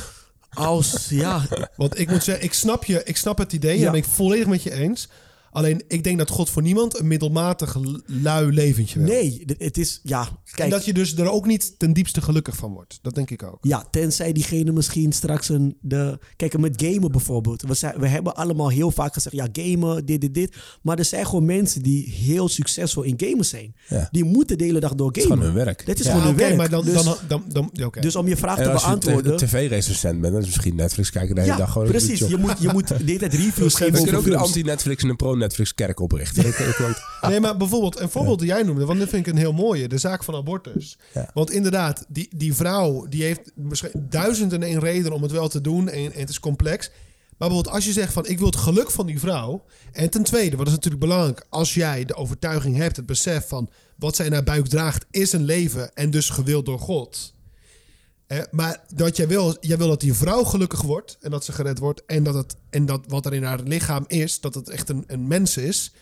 Als, 0.49 1.09
ja, 1.09 1.41
Want 1.75 1.99
ik 1.99 2.09
moet 2.09 2.23
zeggen, 2.23 2.43
ik 2.43 2.53
snap, 2.53 2.85
je, 2.85 3.03
ik 3.03 3.17
snap 3.17 3.37
het 3.37 3.53
idee. 3.53 3.79
Ja. 3.79 3.85
En 3.85 3.91
ben 3.91 4.01
ik 4.01 4.07
volledig 4.07 4.47
met 4.47 4.63
je 4.63 4.73
eens. 4.73 5.07
Alleen, 5.51 5.83
ik 5.87 6.03
denk 6.03 6.17
dat 6.17 6.29
God 6.29 6.49
voor 6.49 6.61
niemand 6.61 6.99
een 6.99 7.07
middelmatig 7.07 7.77
lui 8.05 8.51
leventje 8.51 8.99
wil. 8.99 9.07
nee, 9.07 9.45
het 9.57 9.77
is, 9.77 9.99
ja, 10.03 10.21
En 10.21 10.35
kijk. 10.51 10.71
dat 10.71 10.85
je 10.85 10.93
dus 10.93 11.17
er 11.17 11.29
ook 11.31 11.45
niet 11.45 11.79
ten 11.79 11.93
diepste 11.93 12.21
gelukkig 12.21 12.55
van 12.55 12.73
wordt. 12.73 12.99
Dat 13.01 13.15
denk 13.15 13.29
ik 13.29 13.43
ook. 13.43 13.57
Ja, 13.61 13.85
tenzij 13.91 14.31
diegene 14.33 14.71
misschien 14.71 15.11
straks 15.11 15.49
een... 15.49 15.77
De, 15.81 16.19
kijk, 16.35 16.57
met 16.57 16.83
gamen 16.85 17.11
bijvoorbeeld. 17.11 17.61
We, 17.61 17.73
zijn, 17.73 17.99
we 17.99 18.07
hebben 18.07 18.35
allemaal 18.35 18.69
heel 18.69 18.91
vaak 18.91 19.13
gezegd... 19.13 19.35
Ja, 19.35 19.47
gamen, 19.51 20.05
dit, 20.05 20.21
dit, 20.21 20.33
dit. 20.33 20.55
Maar 20.81 20.97
er 20.97 21.05
zijn 21.05 21.25
gewoon 21.25 21.45
mensen 21.45 21.81
die 21.83 22.09
heel 22.09 22.47
succesvol 22.49 23.03
in 23.03 23.13
gamen 23.17 23.45
zijn. 23.45 23.75
Ja. 23.87 24.07
Die 24.11 24.23
moeten 24.23 24.57
de 24.57 24.63
hele 24.63 24.79
dag 24.79 24.95
door 24.95 25.07
Het 25.07 25.17
is 25.17 25.23
gamen. 25.23 25.37
gewoon 25.37 25.53
hun 25.55 25.65
werk. 25.65 25.85
Dit 25.85 25.99
is 25.99 26.05
Ja, 26.05 26.11
gewoon 26.11 26.25
hun 26.25 26.35
oké, 26.35 26.43
werk. 26.43 26.57
maar 26.57 26.69
dan... 26.69 26.85
dus, 26.85 27.03
dan, 27.03 27.15
dan, 27.27 27.43
dan, 27.47 27.69
ja, 27.73 27.85
oké. 27.85 27.99
dus 28.01 28.15
om 28.15 28.27
je 28.27 28.37
vraag 28.37 28.57
En 28.57 28.63
te 28.63 28.69
als 28.69 28.81
je 28.81 28.87
beantwoorden... 28.87 29.37
tv-recensent 29.37 30.21
bent, 30.21 30.33
dan 30.33 30.41
is 30.41 30.47
misschien 30.47 30.75
Netflix 30.75 31.09
kijken 31.09 31.35
de 31.35 31.41
hele 31.41 31.53
ja, 31.53 31.59
dag 31.59 31.71
gewoon 31.71 31.87
precies. 31.87 32.19
Je 32.19 32.37
moet, 32.37 32.55
je 32.59 32.69
moet 32.71 32.87
de 32.87 32.95
hele 33.05 33.17
tijd 33.19 33.33
reviews 33.33 33.55
Dus 33.55 33.75
geven 33.75 33.93
We 33.93 34.01
kunnen 34.01 34.21
ook 34.21 34.27
een 34.27 34.35
anti-Netflix 34.35 35.03
en 35.03 35.09
een 35.09 35.15
pro-Netflix 35.15 35.39
Netflix 35.41 35.75
kerk 35.75 35.99
oprichten. 35.99 36.43
Nee, 37.21 37.39
maar 37.39 37.57
bijvoorbeeld 37.57 37.99
een 37.99 38.09
voorbeeld 38.09 38.39
die 38.39 38.47
jij 38.47 38.63
noemde, 38.63 38.85
want 38.85 38.99
dit 38.99 39.09
vind 39.09 39.27
ik 39.27 39.33
een 39.33 39.39
heel 39.39 39.53
mooie, 39.53 39.87
de 39.87 39.97
zaak 39.97 40.23
van 40.23 40.35
abortus. 40.35 40.97
Ja. 41.13 41.29
Want 41.33 41.51
inderdaad, 41.51 42.05
die, 42.07 42.29
die 42.35 42.53
vrouw 42.53 43.05
die 43.09 43.23
heeft 43.23 43.51
misschien 43.55 44.07
duizend 44.09 44.53
en 44.53 44.63
één 44.63 44.79
reden 44.79 45.11
om 45.11 45.21
het 45.21 45.31
wel 45.31 45.47
te 45.47 45.61
doen 45.61 45.89
en, 45.89 46.13
en 46.13 46.19
het 46.19 46.29
is 46.29 46.39
complex. 46.39 46.89
Maar 47.37 47.49
bijvoorbeeld 47.49 47.75
als 47.75 47.85
je 47.85 47.91
zegt 47.91 48.13
van 48.13 48.27
ik 48.27 48.37
wil 48.37 48.47
het 48.47 48.55
geluk 48.55 48.91
van 48.91 49.05
die 49.05 49.19
vrouw. 49.19 49.63
En 49.91 50.09
ten 50.09 50.23
tweede, 50.23 50.57
wat 50.57 50.67
is 50.67 50.73
natuurlijk 50.73 51.01
belangrijk, 51.01 51.45
als 51.49 51.73
jij 51.73 52.05
de 52.05 52.15
overtuiging 52.15 52.77
hebt, 52.77 52.95
het 52.95 53.05
besef 53.05 53.47
van 53.47 53.69
wat 53.95 54.15
zij 54.15 54.29
naar 54.29 54.43
buik 54.43 54.67
draagt 54.67 55.05
is 55.11 55.33
een 55.33 55.43
leven 55.43 55.93
en 55.93 56.11
dus 56.11 56.29
gewild 56.29 56.65
door 56.65 56.79
God. 56.79 57.33
Maar 58.51 58.79
dat 58.95 59.17
jij 59.17 59.27
wil, 59.27 59.55
jij 59.59 59.77
wil 59.77 59.87
dat 59.87 59.99
die 59.99 60.13
vrouw 60.13 60.43
gelukkig 60.43 60.81
wordt 60.81 61.17
en 61.21 61.31
dat 61.31 61.45
ze 61.45 61.51
gered 61.51 61.79
wordt 61.79 62.05
en 62.05 62.23
dat, 62.23 62.33
het, 62.33 62.55
en 62.69 62.85
dat 62.85 63.01
wat 63.07 63.25
er 63.25 63.33
in 63.33 63.43
haar 63.43 63.59
lichaam 63.63 64.03
is, 64.07 64.39
dat 64.39 64.53
het 64.55 64.69
echt 64.69 64.89
een, 64.89 65.03
een 65.07 65.27
mens 65.27 65.57
is, 65.57 65.93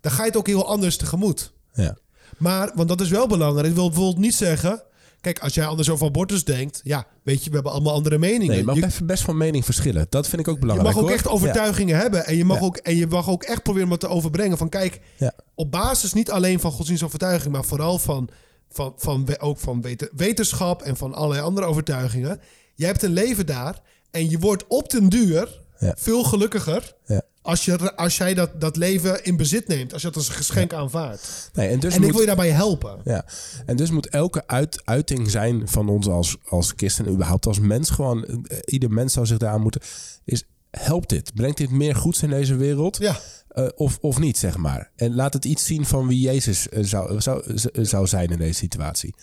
dan 0.00 0.12
ga 0.12 0.20
je 0.22 0.28
het 0.28 0.36
ook 0.36 0.46
heel 0.46 0.66
anders 0.66 0.96
tegemoet. 0.96 1.52
ja. 1.74 1.96
Maar, 2.38 2.72
want 2.74 2.88
dat 2.88 3.00
is 3.00 3.08
wel 3.08 3.26
belangrijk. 3.26 3.66
Ik 3.68 3.74
wil 3.74 3.86
bijvoorbeeld 3.88 4.18
niet 4.18 4.34
zeggen. 4.34 4.82
Kijk, 5.20 5.38
als 5.38 5.54
jij 5.54 5.66
anders 5.66 5.90
over 5.90 6.06
abortus 6.06 6.44
denkt. 6.44 6.80
Ja, 6.84 7.06
weet 7.22 7.42
je, 7.44 7.48
we 7.48 7.54
hebben 7.54 7.72
allemaal 7.72 7.92
andere 7.92 8.18
meningen. 8.18 8.46
Nee, 8.46 8.56
je 8.58 8.64
mag 8.64 8.98
je, 8.98 9.04
best, 9.04 9.22
van 9.22 9.36
mening 9.36 9.64
verschillen. 9.64 10.06
Dat 10.08 10.28
vind 10.28 10.40
ik 10.42 10.48
ook 10.48 10.54
je 10.54 10.60
belangrijk. 10.60 10.94
mag 10.94 11.02
ook 11.02 11.08
hoor. 11.08 11.18
echt 11.18 11.28
overtuigingen 11.28 11.96
hebben. 11.98 12.26
En 12.26 12.36
je, 12.36 12.44
mag 12.44 12.58
Ja. 12.58 12.64
ook, 12.64 12.76
en 12.76 12.96
je 12.96 13.06
mag 13.06 13.28
ook 13.28 13.42
echt 13.42 13.62
proberen 13.62 13.90
het 13.90 14.00
te 14.00 14.08
overbrengen. 14.08 14.58
Van 14.58 14.68
kijk, 14.68 15.00
Ja. 15.18 15.32
op 15.54 15.70
basis 15.70 16.12
niet 16.12 16.30
alleen 16.30 16.60
van 16.60 16.70
godsdienstovertuiging. 16.72 17.52
Maar 17.52 17.64
vooral 17.64 17.98
van, 17.98 18.28
van, 18.72 18.92
van, 18.96 19.38
ook 19.38 19.58
van 19.58 19.82
weten- 19.82 20.10
wetenschap 20.16 20.82
en 20.82 20.96
van 20.96 21.14
allerlei 21.14 21.42
andere 21.44 21.66
overtuigingen. 21.66 22.40
Jij 22.74 22.88
hebt 22.88 23.02
een 23.02 23.12
leven 23.12 23.46
daar. 23.46 23.80
En 24.10 24.30
je 24.30 24.38
wordt 24.38 24.66
op 24.68 24.90
den 24.90 25.08
duur 25.08 25.60
Ja. 25.78 25.94
veel 25.98 26.22
gelukkiger. 26.24 26.94
Ja. 27.06 27.22
Als, 27.42 27.64
je, 27.64 27.96
als 27.96 28.16
jij 28.16 28.34
dat, 28.34 28.60
dat 28.60 28.76
leven 28.76 29.24
in 29.24 29.36
bezit 29.36 29.68
neemt. 29.68 29.92
Als 29.92 30.02
je 30.02 30.08
dat 30.08 30.16
als 30.16 30.28
een 30.28 30.34
geschenk 30.34 30.72
aanvaardt. 30.72 31.50
Nee, 31.52 31.68
en 31.68 31.80
dus 31.80 31.94
en 31.94 32.02
ik 32.02 32.10
wil 32.10 32.20
je 32.20 32.26
daarbij 32.26 32.50
helpen. 32.50 33.00
Ja, 33.04 33.24
en 33.66 33.76
dus 33.76 33.90
moet 33.90 34.08
elke 34.08 34.42
uit, 34.46 34.82
uiting 34.84 35.30
zijn 35.30 35.68
van 35.68 35.88
ons 35.88 36.08
als, 36.08 36.36
als 36.48 36.72
christen, 36.76 37.08
überhaupt 37.08 37.46
als 37.46 37.58
mens, 37.58 37.90
gewoon, 37.90 38.24
eh, 38.46 38.58
ieder 38.64 38.90
mens 38.90 39.12
zou 39.12 39.26
zich 39.26 39.38
daaraan 39.38 39.60
moeten, 39.60 39.80
is 40.24 40.44
helpt 40.78 41.08
dit? 41.08 41.34
Brengt 41.34 41.56
dit 41.56 41.70
meer 41.70 41.94
goeds 41.96 42.22
in 42.22 42.30
deze 42.30 42.56
wereld? 42.56 42.96
Ja. 42.98 43.18
Eh, 43.48 43.68
of, 43.74 43.98
of 44.00 44.18
niet, 44.18 44.38
zeg 44.38 44.56
maar. 44.56 44.90
En 44.96 45.14
laat 45.14 45.32
het 45.32 45.44
iets 45.44 45.64
zien 45.66 45.84
van 45.86 46.06
wie 46.08 46.20
Jezus 46.20 46.68
eh, 46.68 46.84
zou, 46.84 47.20
zou, 47.20 47.58
z- 47.58 47.64
zou 47.72 48.06
zijn 48.06 48.28
in 48.28 48.38
deze 48.38 48.54
situatie. 48.58 49.14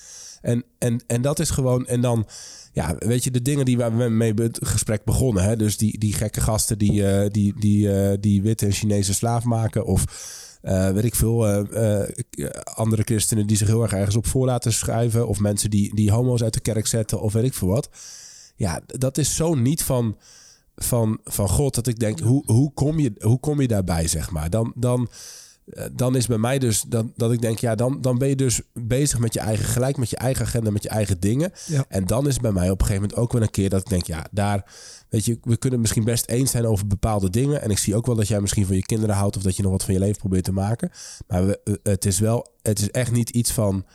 En, 0.41 0.63
en, 0.77 1.03
en 1.07 1.21
dat 1.21 1.39
is 1.39 1.49
gewoon, 1.49 1.87
en 1.87 2.01
dan, 2.01 2.27
ja, 2.73 2.95
weet 2.99 3.23
je, 3.23 3.31
de 3.31 3.41
dingen 3.41 3.65
die 3.65 3.77
waar 3.77 3.97
we 3.97 4.09
mee 4.09 4.33
het 4.33 4.59
gesprek 4.61 5.03
begonnen, 5.03 5.43
hè? 5.43 5.55
dus 5.55 5.77
die, 5.77 5.97
die 5.97 6.13
gekke 6.13 6.41
gasten 6.41 6.77
die, 6.77 7.07
eh, 7.07 7.29
die, 7.31 7.53
die, 7.59 7.93
eh, 8.01 8.17
die 8.19 8.41
witte 8.41 8.65
en 8.65 8.71
Chinese 8.71 9.13
slaaf 9.13 9.43
maken, 9.43 9.85
of 9.85 10.03
eh, 10.61 10.89
weet 10.91 11.03
ik 11.03 11.15
veel, 11.15 11.47
eh, 11.47 12.01
eh, 12.03 12.49
andere 12.63 13.01
christenen 13.03 13.47
die 13.47 13.57
zich 13.57 13.67
heel 13.67 13.81
erg 13.81 13.93
ergens 13.93 14.15
op 14.15 14.27
voor 14.27 14.45
laten 14.45 14.73
schrijven, 14.73 15.27
of 15.27 15.39
mensen 15.39 15.69
die, 15.69 15.95
die 15.95 16.11
homo's 16.11 16.43
uit 16.43 16.53
de 16.53 16.59
kerk 16.59 16.87
zetten, 16.87 17.21
of 17.21 17.33
weet 17.33 17.43
ik 17.43 17.53
veel 17.53 17.67
wat. 17.67 17.89
Ja, 18.55 18.81
dat 18.85 19.17
is 19.17 19.35
zo 19.35 19.55
niet 19.55 19.83
van, 19.83 20.17
van, 20.83 21.19
van 21.23 21.49
God 21.49 21.75
dat 21.75 21.87
ik 21.87 21.99
denk, 21.99 22.19
hoe, 22.19 22.43
hoe, 22.45 22.73
kom 22.73 22.99
je, 22.99 23.13
hoe 23.19 23.39
kom 23.39 23.61
je 23.61 23.67
daarbij, 23.67 24.07
zeg 24.07 24.31
maar? 24.31 24.49
Dan, 24.49 24.73
dan, 24.75 25.09
eh, 25.65 25.85
dan 25.91 26.15
is 26.15 26.27
bij 26.27 26.37
mij 26.37 26.59
dus 26.59 26.81
dat, 26.81 27.05
dat 27.15 27.31
ik 27.31 27.41
denk, 27.41 27.59
ja, 27.59 27.75
dan, 27.75 28.01
dan 28.01 28.17
ben 28.17 28.27
je 28.27 28.35
dus 28.35 28.61
bezig 28.73 29.19
met 29.19 29.33
je 29.33 29.39
eigen 29.39 29.65
gelijk, 29.65 29.97
met 29.97 30.09
je 30.09 30.17
eigen 30.17 30.45
agenda, 30.45 30.71
met 30.71 30.83
je 30.83 30.89
eigen 30.89 31.19
dingen. 31.19 31.51
Ja. 31.65 31.85
En 31.87 32.05
dan 32.05 32.27
is 32.27 32.37
bij 32.37 32.51
mij 32.51 32.69
op 32.69 32.79
een 32.79 32.85
gegeven 32.85 33.01
moment 33.01 33.19
ook 33.19 33.33
wel 33.33 33.41
een 33.41 33.51
keer 33.51 33.69
dat 33.69 33.81
ik 33.81 33.89
denk, 33.89 34.05
ja, 34.05 34.27
daar, 34.31 34.73
weet 35.09 35.25
je, 35.25 35.39
we 35.43 35.57
kunnen 35.57 35.79
misschien 35.79 36.03
best 36.03 36.27
eens 36.27 36.51
zijn 36.51 36.65
over 36.65 36.87
bepaalde 36.87 37.29
dingen. 37.29 37.61
En 37.61 37.69
ik 37.69 37.77
zie 37.77 37.95
ook 37.95 38.05
wel 38.05 38.15
dat 38.15 38.27
jij 38.27 38.41
misschien 38.41 38.65
van 38.65 38.75
je 38.75 38.85
kinderen 38.85 39.15
houdt 39.15 39.37
of 39.37 39.43
dat 39.43 39.55
je 39.55 39.63
nog 39.63 39.71
wat 39.71 39.83
van 39.83 39.93
je 39.93 39.99
leven 39.99 40.17
probeert 40.17 40.43
te 40.43 40.51
maken. 40.51 40.91
Maar 41.27 41.45
we, 41.45 41.59
eh, 41.63 41.73
het 41.83 42.05
is 42.05 42.19
wel, 42.19 42.47
het 42.61 42.79
is 42.79 42.91
echt 42.91 43.11
niet 43.11 43.29
iets 43.29 43.51
van, 43.51 43.85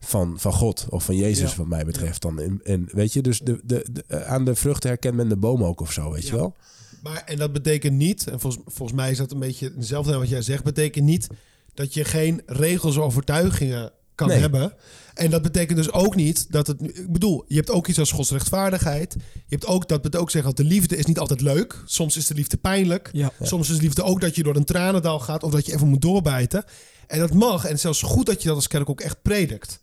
van, 0.00 0.34
van 0.38 0.52
God 0.52 0.86
of 0.88 1.04
van 1.04 1.16
Jezus, 1.16 1.50
Ja. 1.50 1.56
wat 1.56 1.66
mij 1.66 1.84
betreft. 1.84 2.22
Dan 2.22 2.40
in, 2.62 2.88
weet 2.92 3.12
je, 3.12 3.22
dus 3.22 3.38
de, 3.38 3.60
de, 3.64 3.86
de- 3.92 4.04
eh, 4.06 4.22
aan 4.26 4.44
de 4.44 4.54
vruchten 4.54 4.88
herkent 4.88 5.14
men 5.14 5.28
de 5.28 5.36
boom 5.36 5.64
ook 5.64 5.80
of 5.80 5.92
zo, 5.92 6.10
weet 6.12 6.26
je 6.28 6.36
wel? 6.36 6.56
Maar, 7.02 7.22
en 7.26 7.36
dat 7.36 7.52
betekent 7.52 7.96
niet, 7.96 8.26
en 8.26 8.40
volgens, 8.40 8.62
volgens 8.66 8.98
mij 8.98 9.10
is 9.10 9.16
dat 9.16 9.32
een 9.32 9.38
beetje 9.38 9.72
hetzelfde 9.76 10.18
wat 10.18 10.28
jij 10.28 10.42
zegt, 10.42 10.64
betekent 10.64 11.04
niet 11.04 11.26
dat 11.74 11.94
je 11.94 12.04
geen 12.04 12.42
regels 12.46 12.96
of 12.96 13.04
overtuigingen 13.04 13.92
kan 14.14 14.28
Nee. 14.28 14.38
hebben. 14.38 14.72
En 15.14 15.30
dat 15.30 15.42
betekent 15.42 15.78
dus 15.78 15.92
ook 15.92 16.14
niet 16.16 16.52
dat 16.52 16.66
het. 16.66 16.80
Ik 16.82 17.12
bedoel, 17.12 17.44
je 17.48 17.54
hebt 17.56 17.70
ook 17.70 17.86
iets 17.86 17.98
als 17.98 18.12
Gods 18.12 18.30
rechtvaardigheid. 18.30 19.12
Je 19.34 19.40
hebt 19.48 19.66
ook, 19.66 19.88
dat 19.88 20.02
betekent 20.02 20.22
ook 20.22 20.30
zeggen 20.30 20.54
dat 20.54 20.64
de 20.66 20.72
liefde 20.72 20.96
is 20.96 21.04
niet 21.04 21.18
altijd 21.18 21.40
leuk. 21.40 21.82
Soms 21.84 22.16
is 22.16 22.26
de 22.26 22.34
liefde 22.34 22.56
pijnlijk. 22.56 23.08
Ja. 23.12 23.32
Soms 23.42 23.70
is 23.70 23.76
de 23.76 23.82
liefde 23.82 24.02
ook 24.02 24.20
dat 24.20 24.36
je 24.36 24.42
door 24.42 24.56
een 24.56 24.64
tranendal 24.64 25.18
gaat 25.20 25.42
of 25.42 25.50
dat 25.52 25.66
je 25.66 25.74
even 25.74 25.88
moet 25.88 26.02
doorbijten. 26.02 26.64
En 27.06 27.18
dat 27.18 27.34
mag. 27.34 27.64
En 27.64 27.78
zelfs 27.78 28.02
goed 28.02 28.26
dat 28.26 28.40
je 28.42 28.46
dat 28.48 28.56
als 28.56 28.68
kerk 28.68 28.88
ook 28.90 29.00
echt 29.00 29.22
predikt. 29.22 29.80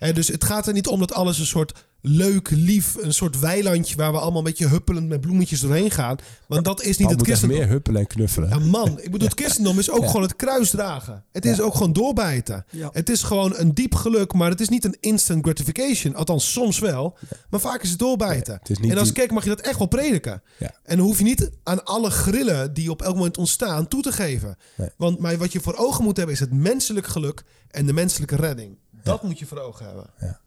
Dus 0.00 0.28
het 0.28 0.44
gaat 0.44 0.66
er 0.66 0.72
niet 0.72 0.86
om 0.86 0.98
dat 1.00 1.12
alles 1.14 1.38
een 1.38 1.46
soort 1.46 1.84
leuk, 2.02 2.50
lief, 2.50 2.96
een 3.00 3.14
soort 3.14 3.38
weilandje 3.38 3.96
waar 3.96 4.12
we 4.12 4.18
allemaal 4.18 4.38
een 4.38 4.44
beetje 4.44 4.66
huppelend 4.68 5.08
met 5.08 5.20
bloemetjes 5.20 5.60
doorheen 5.60 5.90
gaan. 5.90 6.16
Want 6.48 6.64
dat 6.64 6.80
is 6.82 6.86
niet 6.96 7.06
Paul 7.06 7.10
het 7.18 7.26
christendom. 7.26 7.58
meer 7.58 7.68
huppelen 7.68 8.00
en 8.00 8.06
knuffelen. 8.06 8.48
Ja, 8.48 8.58
man, 8.58 8.98
ik 9.00 9.10
bedoel, 9.10 9.28
het 9.28 9.40
christendom 9.40 9.78
is 9.78 9.90
ook 9.90 10.06
gewoon 10.06 10.22
het 10.22 10.36
kruis 10.36 10.70
dragen. 10.70 11.24
Het 11.32 11.44
is 11.44 11.60
ook 11.60 11.72
gewoon 11.74 11.92
doorbijten. 11.92 12.64
Ja. 12.70 12.90
Het 12.92 13.10
is 13.10 13.22
gewoon 13.22 13.52
een 13.56 13.74
diep 13.74 13.94
geluk, 13.94 14.32
maar 14.32 14.50
het 14.50 14.60
is 14.60 14.68
niet 14.68 14.84
een 14.84 14.96
instant 15.00 15.44
gratification. 15.44 16.14
Althans, 16.14 16.52
soms 16.52 16.78
wel. 16.78 17.16
Maar 17.50 17.60
vaak 17.60 17.82
is 17.82 17.90
het 17.90 17.98
doorbijten. 17.98 18.54
het 18.58 18.70
is 18.70 18.78
niet 18.78 18.90
en 18.90 18.98
als 18.98 19.06
die- 19.06 19.16
kerk 19.16 19.30
mag 19.30 19.42
je 19.42 19.48
dat 19.48 19.60
echt 19.60 19.78
wel 19.78 19.86
prediken. 19.88 20.42
Ja. 20.58 20.74
En 20.84 20.96
dan 20.96 21.06
hoef 21.06 21.18
je 21.18 21.24
niet 21.24 21.50
aan 21.62 21.84
alle 21.84 22.10
grillen 22.10 22.74
die 22.74 22.90
op 22.90 23.02
elk 23.02 23.14
moment 23.14 23.38
ontstaan 23.38 23.88
toe 23.88 24.02
te 24.02 24.12
geven. 24.12 24.56
Nee. 24.76 24.88
Want 24.96 25.18
maar 25.18 25.38
wat 25.38 25.52
je 25.52 25.60
voor 25.60 25.74
ogen 25.76 26.04
moet 26.04 26.16
hebben 26.16 26.34
is 26.34 26.40
het 26.40 26.52
menselijk 26.52 27.06
geluk 27.06 27.42
en 27.70 27.86
de 27.86 27.92
menselijke 27.92 28.36
redding. 28.36 28.76
Dat 29.02 29.22
moet 29.22 29.38
je 29.38 29.46
voor 29.46 29.58
ogen 29.58 29.86
hebben. 29.86 30.06
Ja. 30.20 30.40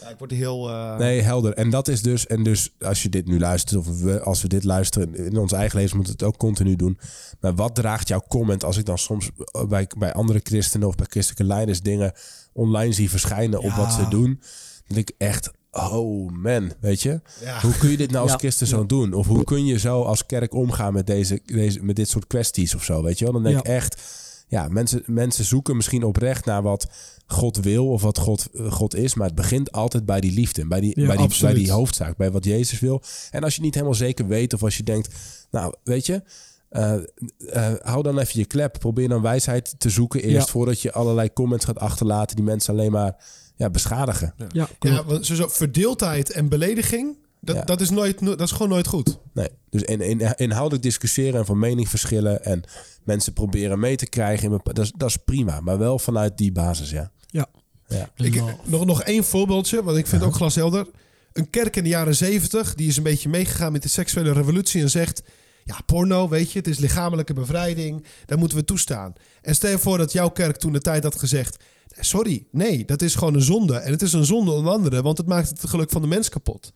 Ja, 0.00 0.08
ik 0.08 0.18
word 0.18 0.30
heel... 0.30 0.68
eh, 0.70 0.96
Nee, 0.98 1.20
helder. 1.20 1.54
En 1.54 1.70
dat 1.70 1.88
is 1.88 2.02
dus, 2.02 2.26
en 2.26 2.42
dus 2.42 2.74
als 2.80 3.02
je 3.02 3.08
dit 3.08 3.26
nu 3.26 3.38
luistert, 3.38 3.78
of 3.86 4.00
we, 4.00 4.20
als 4.20 4.42
we 4.42 4.48
dit 4.48 4.64
luisteren, 4.64 5.14
in 5.16 5.36
ons 5.36 5.52
eigen 5.52 5.78
leven 5.78 5.96
moeten 5.96 6.14
we 6.16 6.24
het 6.24 6.34
ook 6.34 6.40
continu 6.40 6.76
doen. 6.76 6.98
Maar 7.40 7.54
wat 7.54 7.74
draagt 7.74 8.08
jouw 8.08 8.22
comment 8.28 8.64
als 8.64 8.76
ik 8.76 8.84
dan 8.84 8.98
soms 8.98 9.30
bij, 9.68 9.90
bij 9.98 10.12
andere 10.12 10.40
christenen 10.42 10.88
of 10.88 10.94
bij 10.94 11.06
christelijke 11.10 11.44
leiders 11.44 11.80
dingen 11.82 12.12
online 12.52 12.92
zie 12.92 13.10
verschijnen 13.10 13.60
op 13.60 13.72
wat 13.72 13.92
ze 13.92 14.08
doen? 14.08 14.40
Dan 14.86 14.96
denk 14.96 15.08
ik 15.10 15.14
echt, 15.18 15.50
oh 15.70 16.30
man, 16.30 16.72
weet 16.80 17.02
je? 17.02 17.20
Ja. 17.40 17.60
Hoe 17.60 17.76
kun 17.78 17.90
je 17.90 17.96
dit 17.96 18.10
nou 18.10 18.22
als 18.22 18.32
Ja. 18.32 18.38
christen 18.38 18.66
zo 18.66 18.86
doen? 18.86 19.12
Of 19.12 19.26
hoe 19.26 19.44
kun 19.44 19.66
je 19.66 19.78
zo 19.78 20.02
als 20.02 20.26
kerk 20.26 20.54
omgaan 20.54 20.92
met, 20.92 21.06
deze, 21.06 21.40
deze, 21.44 21.82
met 21.82 21.96
dit 21.96 22.08
soort 22.08 22.26
kwesties 22.26 22.74
of 22.74 22.84
zo, 22.84 23.02
weet 23.02 23.18
je 23.18 23.24
wel? 23.24 23.34
Dan 23.34 23.42
denk 23.42 23.58
ik 23.58 23.64
echt, 23.66 24.02
ja, 24.48 24.68
mensen, 24.68 25.02
mensen 25.06 25.44
zoeken 25.44 25.76
misschien 25.76 26.02
oprecht 26.04 26.44
naar 26.44 26.62
wat 26.62 26.88
God 27.26 27.56
wil 27.56 27.88
of 27.88 28.02
wat 28.02 28.18
God, 28.18 28.48
eh, 28.52 28.72
God 28.72 28.94
is. 28.94 29.14
Maar 29.14 29.26
het 29.26 29.36
begint 29.36 29.72
altijd 29.72 30.06
bij 30.06 30.20
die 30.20 30.32
liefde. 30.32 30.66
Bij 30.66 30.80
die, 30.80 31.00
Ja, 31.00 31.06
bij, 31.06 31.16
die, 31.16 31.40
bij 31.40 31.54
die 31.54 31.70
hoofdzaak. 31.70 32.16
Bij 32.16 32.30
wat 32.30 32.44
Jezus 32.44 32.80
wil. 32.80 33.02
En 33.30 33.44
als 33.44 33.56
je 33.56 33.62
niet 33.62 33.74
helemaal 33.74 33.94
zeker 33.94 34.26
weet 34.26 34.52
of 34.52 34.62
als 34.62 34.76
je 34.76 34.82
denkt... 34.82 35.14
Nou, 35.50 35.74
weet 35.84 36.06
je... 36.06 36.22
eh, 36.68 36.94
eh, 36.94 37.74
hou 37.82 38.02
dan 38.02 38.18
even 38.18 38.40
je 38.40 38.46
klep. 38.46 38.76
Probeer 38.78 39.08
dan 39.08 39.22
wijsheid 39.22 39.74
te 39.78 39.90
zoeken 39.90 40.22
eerst... 40.22 40.46
Ja. 40.46 40.52
voordat 40.52 40.80
je 40.80 40.92
allerlei 40.92 41.32
comments 41.32 41.64
gaat 41.64 41.78
achterlaten... 41.78 42.36
die 42.36 42.44
mensen 42.44 42.72
alleen 42.72 42.92
maar 42.92 43.16
ja, 43.56 43.70
beschadigen. 43.70 44.34
Ja, 44.52 44.68
Ja, 44.80 45.04
want 45.04 45.26
sowieso 45.26 45.48
verdeeldheid 45.48 46.30
en 46.30 46.48
belediging, 46.48 47.16
dat, 47.40 47.56
Ja. 47.56 47.62
dat, 47.62 47.80
is 47.80 47.90
nooit, 47.90 48.24
dat 48.24 48.40
is 48.40 48.50
gewoon 48.50 48.68
nooit 48.68 48.86
goed. 48.86 49.18
Nee. 49.32 49.48
Dus 49.70 49.82
in, 49.82 50.00
in, 50.00 50.34
inhoudelijk 50.36 50.82
discussiëren 50.82 51.40
en 51.40 51.46
van 51.46 51.58
mening 51.58 51.88
verschillen... 51.88 52.44
en 52.44 52.62
mensen 53.04 53.32
proberen 53.32 53.78
mee 53.78 53.96
te 53.96 54.06
krijgen... 54.06 54.44
In 54.44 54.50
bepa- 54.50 54.72
dat, 54.72 54.84
is, 54.84 54.92
dat 54.96 55.08
is 55.08 55.16
prima. 55.16 55.60
Maar 55.60 55.78
wel 55.78 55.98
vanuit 55.98 56.36
die 56.36 56.52
basis, 56.52 56.90
ja. 56.90 57.10
ja. 57.26 57.46
ja. 57.86 58.10
Ik, 58.16 58.42
nog, 58.64 58.84
nog 58.84 59.02
één 59.02 59.24
voorbeeldje, 59.24 59.82
want 59.82 59.98
ik 59.98 60.06
vind 60.06 60.20
het 60.20 60.30
ook 60.30 60.36
glashelder. 60.36 60.86
Een 61.32 61.50
kerk 61.50 61.76
in 61.76 61.82
de 61.82 61.88
jaren 61.88 62.16
zeventig, 62.16 62.74
die 62.74 62.88
is 62.88 62.96
een 62.96 63.02
beetje 63.02 63.28
meegegaan 63.28 63.72
met 63.72 63.82
de 63.82 63.88
seksuele 63.88 64.32
revolutie 64.32 64.82
en 64.82 64.90
zegt... 64.90 65.22
Ja, 65.64 65.80
porno, 65.86 66.28
weet 66.28 66.52
je, 66.52 66.58
het 66.58 66.68
is 66.68 66.78
lichamelijke 66.78 67.34
bevrijding, 67.34 68.04
daar 68.26 68.38
moeten 68.38 68.58
we 68.58 68.64
toestaan. 68.64 69.12
En 69.42 69.54
stel 69.54 69.70
je 69.70 69.78
voor 69.78 69.98
dat 69.98 70.12
jouw 70.12 70.28
kerk 70.28 70.56
toen 70.56 70.72
de 70.72 70.80
tijd 70.80 71.02
had 71.02 71.18
gezegd... 71.18 71.64
Sorry, 72.00 72.46
nee, 72.50 72.84
dat 72.84 73.02
is 73.02 73.14
gewoon 73.14 73.34
een 73.34 73.42
zonde. 73.42 73.76
En 73.76 73.92
het 73.92 74.02
is 74.02 74.12
een 74.12 74.24
zonde 74.24 74.50
onder 74.50 74.72
andere, 74.72 75.02
want 75.02 75.18
het 75.18 75.26
maakt 75.26 75.48
het 75.48 75.68
geluk 75.70 75.90
van 75.90 76.02
de 76.02 76.08
mens 76.08 76.28
kapot. 76.28 76.72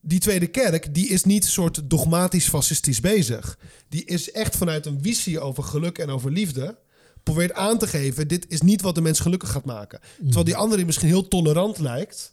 Die 0.00 0.20
tweede 0.20 0.46
kerk, 0.46 0.94
die 0.94 1.08
is 1.08 1.24
niet 1.24 1.44
soort 1.44 1.80
dogmatisch 1.90 2.48
fascistisch 2.48 3.00
bezig. 3.00 3.58
Die 3.88 4.04
is 4.04 4.30
echt 4.32 4.56
vanuit 4.56 4.86
een 4.86 4.98
visie 5.02 5.40
over 5.40 5.62
geluk 5.62 5.98
en 5.98 6.10
over 6.10 6.30
liefde... 6.30 6.76
probeert 7.22 7.52
aan 7.52 7.78
te 7.78 7.86
geven, 7.86 8.28
dit 8.28 8.46
is 8.48 8.60
niet 8.60 8.82
wat 8.82 8.94
de 8.94 9.00
mens 9.00 9.20
gelukkig 9.20 9.50
gaat 9.50 9.64
maken. 9.64 10.00
Terwijl 10.22 10.44
die 10.44 10.56
andere 10.56 10.76
die 10.76 10.86
misschien 10.86 11.08
heel 11.08 11.28
tolerant 11.28 11.78
lijkt... 11.78 12.32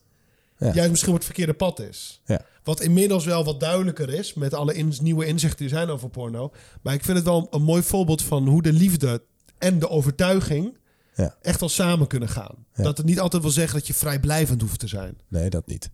Ja. 0.60 0.74
juist 0.74 0.90
misschien 0.90 1.12
op 1.12 1.18
het 1.18 1.26
verkeerde 1.26 1.54
pad 1.54 1.80
is. 1.80 2.22
Ja. 2.26 2.42
Wat 2.64 2.82
inmiddels 2.82 3.26
wel 3.26 3.44
wat 3.44 3.60
duidelijker 3.60 4.14
is... 4.14 4.34
met 4.34 4.54
alle 4.54 4.74
in- 4.74 4.94
nieuwe 5.02 5.26
inzichten 5.26 5.60
die 5.60 5.70
zijn 5.70 5.90
over 5.90 6.10
porno. 6.10 6.52
Maar 6.82 6.94
ik 6.94 7.04
vind 7.04 7.18
het 7.18 7.26
wel 7.26 7.48
een 7.52 7.62
mooi 7.62 7.84
voorbeeld 7.84 8.22
van 8.22 8.48
hoe 8.48 8.62
de 8.62 8.74
liefde... 8.74 9.22
en 9.58 9.80
de 9.80 9.90
overtuiging 9.90 10.78
Ja. 11.16 11.36
echt 11.42 11.60
wel 11.60 11.70
samen 11.70 12.08
kunnen 12.08 12.30
gaan. 12.30 12.66
Dat 12.76 12.98
het 12.98 13.06
niet 13.06 13.20
altijd 13.20 13.42
wil 13.42 13.52
zeggen 13.52 13.78
dat 13.78 13.88
je 13.88 13.94
vrijblijvend 13.94 14.62
hoeft 14.62 14.80
te 14.80 14.88
zijn. 14.88 15.18
Nee, 15.28 15.50
dat 15.50 15.68
niet. 15.68 15.90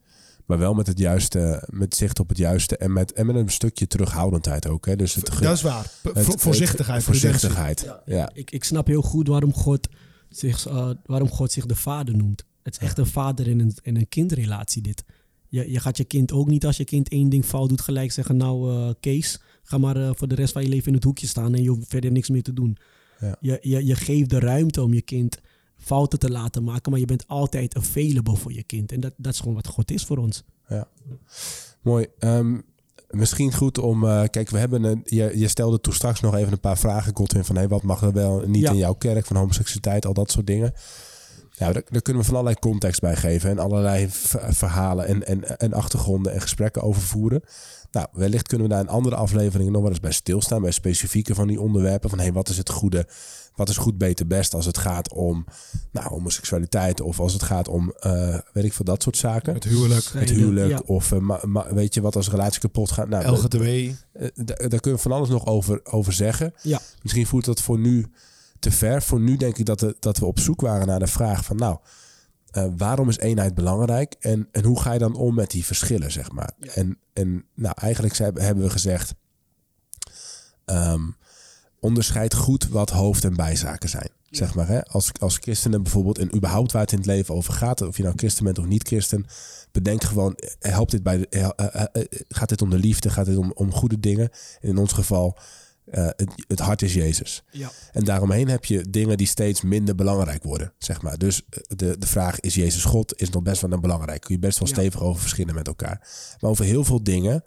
Maar 0.46 0.58
wel 0.58 0.74
met 0.74 0.88
het 0.88 0.98
juiste, 1.00 1.68
met 1.72 1.96
zicht 1.96 2.20
op 2.20 2.30
het 2.30 2.38
juiste 2.38 2.78
en 2.78 2.94
met, 2.94 3.14
en 3.14 3.26
met 3.26 3.36
een 3.36 3.50
stukje 3.50 3.88
terughoudendheid 3.88 4.68
ook. 4.68 4.86
Hè? 4.86 4.96
Dus 4.96 5.16
het, 5.16 5.30
ge- 5.32 5.44
Dat 5.44 5.56
is 5.56 5.62
waar. 5.62 5.91
P- 6.02 6.14
het- 6.16 6.26
vo- 6.26 6.38
voorzichtigheid. 6.38 6.98
het- 6.98 7.06
voorzichtigheid. 7.06 7.88
Ja. 8.05 8.30
Ik, 8.34 8.51
ik 8.51 8.63
snap 8.63 8.88
heel 8.88 9.01
goed 9.01 9.28
waarom 9.28 9.54
God, 9.54 9.88
zich, 10.30 10.67
eh, 10.67 10.89
waarom 11.05 11.30
God 11.30 11.51
zich 11.51 11.66
de 11.66 11.76
vader 11.76 12.16
noemt. 12.17 12.46
Het 12.63 12.74
is 12.74 12.80
echt 12.88 12.97
een 12.97 13.05
vader 13.08 13.47
en 13.50 13.59
een, 13.59 13.74
en 13.84 13.96
een 13.96 14.09
kindrelatie 14.09 14.82
dit. 14.82 15.04
Je, 15.47 15.72
je 15.72 15.80
gaat 15.80 15.97
je 15.97 16.04
kind 16.04 16.32
ook 16.32 16.47
niet 16.47 16.66
als 16.66 16.78
je 16.78 16.84
kind 16.86 17.09
één 17.09 17.30
ding 17.30 17.46
fout 17.46 17.70
doet 17.70 17.82
gelijk 17.82 18.12
zeggen... 18.12 18.38
nou 18.38 18.72
eh, 18.72 18.89
Kees, 19.00 19.42
ga 19.63 19.78
maar 19.78 19.96
eh, 19.97 20.09
voor 20.13 20.28
de 20.28 20.36
rest 20.36 20.54
van 20.54 20.62
je 20.63 20.70
leven 20.70 20.88
in 20.88 20.93
het 20.93 21.04
hoekje 21.04 21.28
staan... 21.28 21.54
en 21.54 21.63
je 21.63 21.70
hoeft 21.70 21.88
verder 21.89 22.12
niks 22.12 22.30
meer 22.30 22.43
te 22.43 22.54
doen. 22.54 22.78
Ja. 23.20 23.36
Je, 23.39 23.58
je, 23.62 23.86
je 23.86 23.96
geeft 23.96 24.30
de 24.30 24.39
ruimte 24.39 24.82
om 24.82 24.93
je 24.93 25.01
kind 25.01 25.39
fouten 25.84 26.20
te 26.20 26.30
laten 26.32 26.64
maken... 26.64 26.92
maar 26.92 27.00
je 27.00 27.05
bent 27.05 27.28
altijd 27.28 27.76
available 27.78 28.36
voor 28.36 28.54
je 28.54 28.64
kind. 28.64 28.92
En 28.92 29.00
dat, 29.00 29.14
dat 29.18 29.34
is 29.34 29.39
gewoon 29.39 29.55
wat 29.55 29.68
God 29.68 29.92
is 29.92 30.05
voor 30.05 30.18
ons. 30.18 30.43
Mooi. 31.82 32.08
Ehm, 32.20 32.58
misschien 33.10 33.54
goed 33.54 33.78
om. 33.78 34.04
eh, 34.08 34.24
kijk, 34.30 34.50
we 34.50 34.58
hebben 34.58 34.84
een. 34.84 35.01
Je, 35.05 35.32
je 35.39 35.47
stelde 35.47 35.82
toen 35.82 35.93
straks 35.93 36.20
nog 36.20 36.36
even 36.36 36.51
een 36.51 36.60
paar 36.60 36.78
vragen, 36.78 37.16
Godwin. 37.16 37.46
Van 37.46 37.55
hey, 37.55 37.68
wat 37.68 37.84
mag 37.84 38.01
er 38.01 38.12
wel 38.14 38.43
niet 38.47 38.62
Ja. 38.62 38.72
in 38.72 38.78
jouw 38.78 38.93
kerk? 38.93 39.26
Van 39.26 39.36
homoseksualiteit, 39.36 40.05
al 40.05 40.14
dat 40.14 40.32
soort 40.32 40.47
dingen. 40.47 40.74
Ja, 41.51 41.72
daar, 41.74 41.84
daar 41.89 42.01
kunnen 42.01 42.22
we 42.22 42.28
van 42.28 42.38
allerlei 42.38 42.60
context 42.60 43.01
bij 43.01 43.16
geven. 43.16 43.50
En 43.50 43.60
allerlei 43.60 44.08
verhalen 44.50 45.08
en, 45.08 45.28
en, 45.28 45.58
en 45.60 45.74
achtergronden 45.74 46.34
en 46.34 46.42
gesprekken 46.42 46.82
over 46.82 47.01
voeren. 47.01 47.42
Nou, 47.92 48.08
wellicht 48.12 48.47
kunnen 48.47 48.68
we 48.68 48.74
daar 48.74 48.84
in 48.84 48.89
andere 48.89 49.16
afleveringen 49.16 49.72
nog 49.72 49.82
wel 49.82 49.92
eens 49.92 50.00
bij 50.00 50.12
stilstaan. 50.12 50.62
Bij 50.62 50.72
specifieke 50.72 51.36
van 51.36 51.47
die 51.47 51.62
onderwerpen. 51.62 52.10
Van 52.10 52.20
hey, 52.20 52.34
wat 52.34 52.50
is 52.50 52.58
het 52.58 52.70
goede? 52.70 53.08
Wat 53.55 53.70
is 53.70 53.78
goed, 53.78 53.97
beter, 53.97 54.28
best 54.28 54.54
als 54.54 54.66
het 54.66 54.78
gaat 54.78 55.12
om 55.13 55.46
nou, 55.92 56.08
homoseksualiteit. 56.08 57.01
Of 57.01 57.20
als 57.20 57.34
het 57.34 57.43
gaat 57.43 57.67
om, 57.67 57.93
eh, 58.00 58.38
weet 58.54 58.63
ik 58.63 58.74
veel, 58.74 58.86
dat 58.86 59.04
soort 59.04 59.17
zaken. 59.17 59.54
Het 59.54 59.63
huwelijk. 59.63 60.05
Het 60.13 60.30
huwelijk. 60.30 60.70
Ja. 60.70 60.82
Of 60.86 61.12
eh, 61.12 61.20
ma- 61.20 61.39
ma- 61.46 61.74
weet 61.74 61.93
je 61.93 62.01
wat 62.01 62.16
als 62.16 62.30
relatie 62.30 62.59
kapot 62.62 62.92
gaat. 62.92 63.08
Nou, 63.08 63.28
LGTB. 63.38 63.62
eh, 64.13 64.28
daar 64.46 64.55
kunnen 64.80 64.80
we 64.93 64.97
van 64.97 65.12
alles 65.12 65.30
nog 65.30 65.46
over, 65.46 65.80
over 65.86 66.13
zeggen. 66.13 66.54
Ja. 66.62 66.80
Misschien 67.01 67.28
voelt 67.28 67.46
dat 67.46 67.62
voor 67.62 67.80
nu 67.80 68.05
te 68.59 68.71
ver. 68.71 69.01
Voor 69.01 69.20
nu 69.20 69.38
denk 69.38 69.58
ik 69.58 69.66
dat, 69.66 69.80
de- 69.80 69.96
dat 70.00 70.17
we 70.17 70.25
op 70.25 70.39
zoek 70.39 70.62
waren 70.62 70.88
naar 70.88 71.00
de 71.00 71.08
vraag 71.08 71.46
van... 71.46 71.55
nou, 71.55 71.78
eh, 72.51 72.66
waarom 72.78 73.09
is 73.09 73.17
eenheid 73.17 73.55
belangrijk? 73.55 74.16
En, 74.20 74.47
en 74.51 74.63
hoe 74.63 74.82
ga 74.82 74.93
je 74.93 75.00
dan 75.00 75.16
om 75.16 75.36
met 75.36 75.51
die 75.51 75.66
verschillen, 75.66 76.12
zeg 76.12 76.32
maar? 76.32 76.51
En, 76.59 76.97
en 77.13 77.46
nou, 77.55 77.75
eigenlijk 77.80 78.16
zijn- 78.16 78.38
hebben 78.39 78.63
we 78.63 78.70
gezegd... 78.70 79.13
ehm, 80.66 81.01
onderscheid 81.84 82.34
goed 82.34 82.68
wat 82.68 82.89
hoofd- 82.89 83.24
en 83.24 83.36
bijzaken 83.36 83.89
zijn. 83.89 84.10
Zeg 84.30 84.55
maar, 84.55 84.68
hè? 84.68 84.86
Als, 84.86 85.12
als 85.20 85.38
christenen 85.38 85.84
bijvoorbeeld... 85.84 86.18
en 86.18 86.36
überhaupt 86.36 86.72
waar 86.72 86.82
het 86.82 86.92
in 86.92 86.97
het 86.97 87.08
leven 87.08 87.36
over 87.36 87.54
gaat... 87.54 87.82
of 87.82 87.97
je 87.97 88.04
nou 88.04 88.16
christen 88.18 88.43
bent 88.43 88.60
of 88.60 88.66
niet 88.66 88.88
christen... 88.88 89.26
bedenk 89.72 90.04
gewoon, 90.04 90.38
helpt 90.60 90.92
dit 90.92 91.04
bij 91.04 91.18
de, 91.18 92.24
gaat 92.30 92.50
dit 92.50 92.62
om 92.62 92.70
de 92.70 92.78
liefde? 92.78 93.10
Gaat 93.10 93.26
dit 93.26 93.38
om, 93.38 93.51
om 93.55 93.72
goede 93.74 94.00
dingen? 94.00 94.30
En 94.62 94.70
in 94.70 94.78
ons 94.78 94.92
geval... 94.92 95.38
eh, 95.86 96.05
het, 96.05 96.30
het 96.47 96.60
hart 96.60 96.82
is 96.82 96.93
Jezus. 96.93 97.43
Ja. 97.51 97.72
En 97.92 98.04
daaromheen 98.04 98.47
heb 98.47 98.66
je 98.66 98.89
dingen 98.89 99.18
die 99.18 99.28
steeds 99.28 99.62
minder 99.62 99.96
belangrijk 99.96 100.43
worden, 100.43 100.74
zeg 100.78 101.01
maar. 101.01 101.18
Dus 101.18 101.42
eh, 101.50 101.60
de, 101.68 101.97
de 101.97 102.08
vraag, 102.08 102.39
is 102.39 102.55
Jezus 102.55 102.84
God, 102.84 103.22
is 103.22 103.30
nog 103.30 103.43
best 103.43 103.62
wel 103.62 103.72
een 103.72 103.82
belangrijk. 103.82 104.22
Kun 104.22 104.36
je 104.36 104.42
best 104.42 104.60
wel 104.60 104.68
Ja. 104.68 104.74
stevig 104.74 105.01
over 105.01 105.22
verschillen 105.22 105.55
met 105.55 105.68
elkaar. 105.68 106.08
Maar 106.39 106.50
over 106.51 106.66
heel 106.66 106.84
veel 106.84 107.04
dingen, 107.04 107.43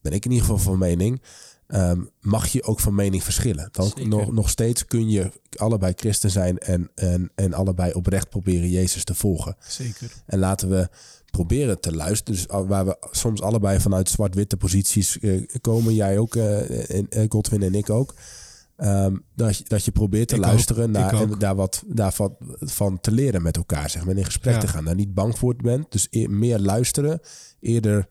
ben 0.00 0.12
ik 0.12 0.24
in 0.24 0.30
ieder 0.30 0.46
geval 0.46 0.62
van 0.62 0.78
mening, 0.78 1.22
ehm, 1.66 2.00
mag 2.20 2.46
je 2.46 2.62
ook 2.62 2.80
van 2.80 2.94
mening 2.94 3.22
verschillen. 3.24 3.68
Dan 3.72 3.86
Zeker. 3.86 4.08
nog, 4.08 4.32
nog 4.32 4.48
steeds 4.50 4.84
kun 4.86 5.10
je 5.10 5.30
allebei 5.56 5.92
christen 5.96 6.30
zijn 6.30 6.58
en, 6.58 6.90
en, 6.94 7.30
en 7.34 7.54
allebei 7.54 7.92
oprecht 7.92 8.28
proberen 8.28 8.68
Jezus 8.70 9.04
te 9.04 9.14
volgen. 9.14 9.56
Zeker. 9.68 10.10
En 10.26 10.38
laten 10.38 10.68
we 10.70 10.88
proberen 11.30 11.80
te 11.80 11.94
luisteren. 11.94 12.34
Dus 12.34 12.48
al- 12.48 12.66
waar 12.66 12.84
we 12.86 12.96
soms 13.10 13.42
allebei 13.42 13.80
vanuit 13.80 14.08
zwart-witte 14.08 14.56
posities 14.56 15.18
eh, 15.18 15.42
komen. 15.60 15.94
Jij 15.94 16.18
ook, 16.18 16.36
eh, 16.36 16.90
en, 16.90 17.06
eh, 17.08 17.24
Godwin 17.28 17.62
en 17.62 17.74
ik 17.74 17.90
ook. 17.90 18.14
Ehm, 18.76 19.16
dat, 19.34 19.56
je, 19.56 19.64
dat 19.66 19.84
je 19.84 19.90
probeert 19.90 20.28
te 20.28 20.34
Ik 20.34 20.40
luisteren 20.40 20.90
naar, 20.90 21.20
en 21.20 21.38
daar 21.38 21.54
wat 21.54 21.82
daarvan 21.86 22.36
van 22.60 23.00
te 23.00 23.10
leren 23.10 23.42
met 23.42 23.56
elkaar. 23.56 23.90
Zeg 23.90 24.02
maar, 24.04 24.10
en 24.12 24.18
in 24.18 24.24
gesprek 24.24 24.54
Ja. 24.54 24.60
te 24.60 24.68
gaan. 24.68 24.84
Daar 24.84 24.94
niet 24.94 25.14
bang 25.14 25.38
voor 25.38 25.56
bent. 25.56 25.92
Dus 25.92 26.06
eer- 26.10 26.30
meer 26.30 26.58
luisteren. 26.58 27.20
Eerder 27.60 28.08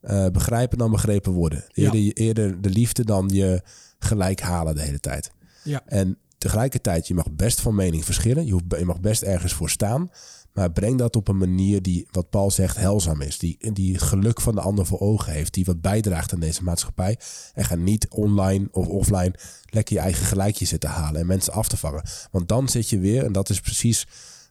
eh, 0.00 0.26
begrijpen 0.26 0.78
dan 0.78 0.90
begrepen 0.90 1.32
worden. 1.32 1.64
Eerder, 1.72 2.12
eerder 2.12 2.60
de 2.60 2.70
liefde 2.70 3.04
dan 3.04 3.28
je 3.32 3.62
gelijk 3.98 4.40
halen 4.40 4.74
de 4.74 4.80
hele 4.80 5.00
tijd. 5.00 5.30
Ja. 5.62 5.82
En 5.86 6.18
tegelijkertijd, 6.38 7.08
je 7.08 7.14
mag 7.14 7.30
best 7.30 7.60
van 7.60 7.74
mening 7.74 8.04
verschillen. 8.04 8.46
Je, 8.46 8.52
hoeft, 8.52 8.64
je 8.78 8.84
mag 8.84 9.00
best 9.00 9.22
ergens 9.22 9.52
voor 9.52 9.70
staan. 9.70 10.10
Maar 10.52 10.72
breng 10.72 10.98
dat 10.98 11.16
op 11.16 11.28
een 11.28 11.38
manier 11.38 11.82
die, 11.82 12.06
wat 12.10 12.30
Paul 12.30 12.50
zegt, 12.50 12.76
helzaam 12.76 13.20
is. 13.20 13.38
Die, 13.38 13.72
die 13.72 13.92
het 13.92 14.02
geluk 14.02 14.40
van 14.40 14.54
de 14.54 14.60
ander 14.60 14.86
voor 14.86 15.00
ogen 15.00 15.32
heeft. 15.32 15.54
Die 15.54 15.64
wat 15.64 15.80
bijdraagt 15.80 16.32
aan 16.32 16.40
deze 16.40 16.62
maatschappij. 16.62 17.18
En 17.54 17.64
ga 17.64 17.74
niet 17.74 18.08
online 18.08 18.68
of 18.70 18.86
offline 18.86 19.34
lekker 19.64 19.94
je 19.94 20.00
eigen 20.00 20.26
gelijkje 20.26 20.64
zitten 20.64 20.90
halen. 20.90 21.20
En 21.20 21.26
mensen 21.26 21.52
af 21.52 21.68
te 21.68 21.76
vangen. 21.76 22.02
Want 22.30 22.48
dan 22.48 22.68
zit 22.68 22.88
je 22.88 22.98
weer, 22.98 23.24
en 23.24 23.32
dat 23.32 23.48
is 23.48 23.60
precies 23.60 24.06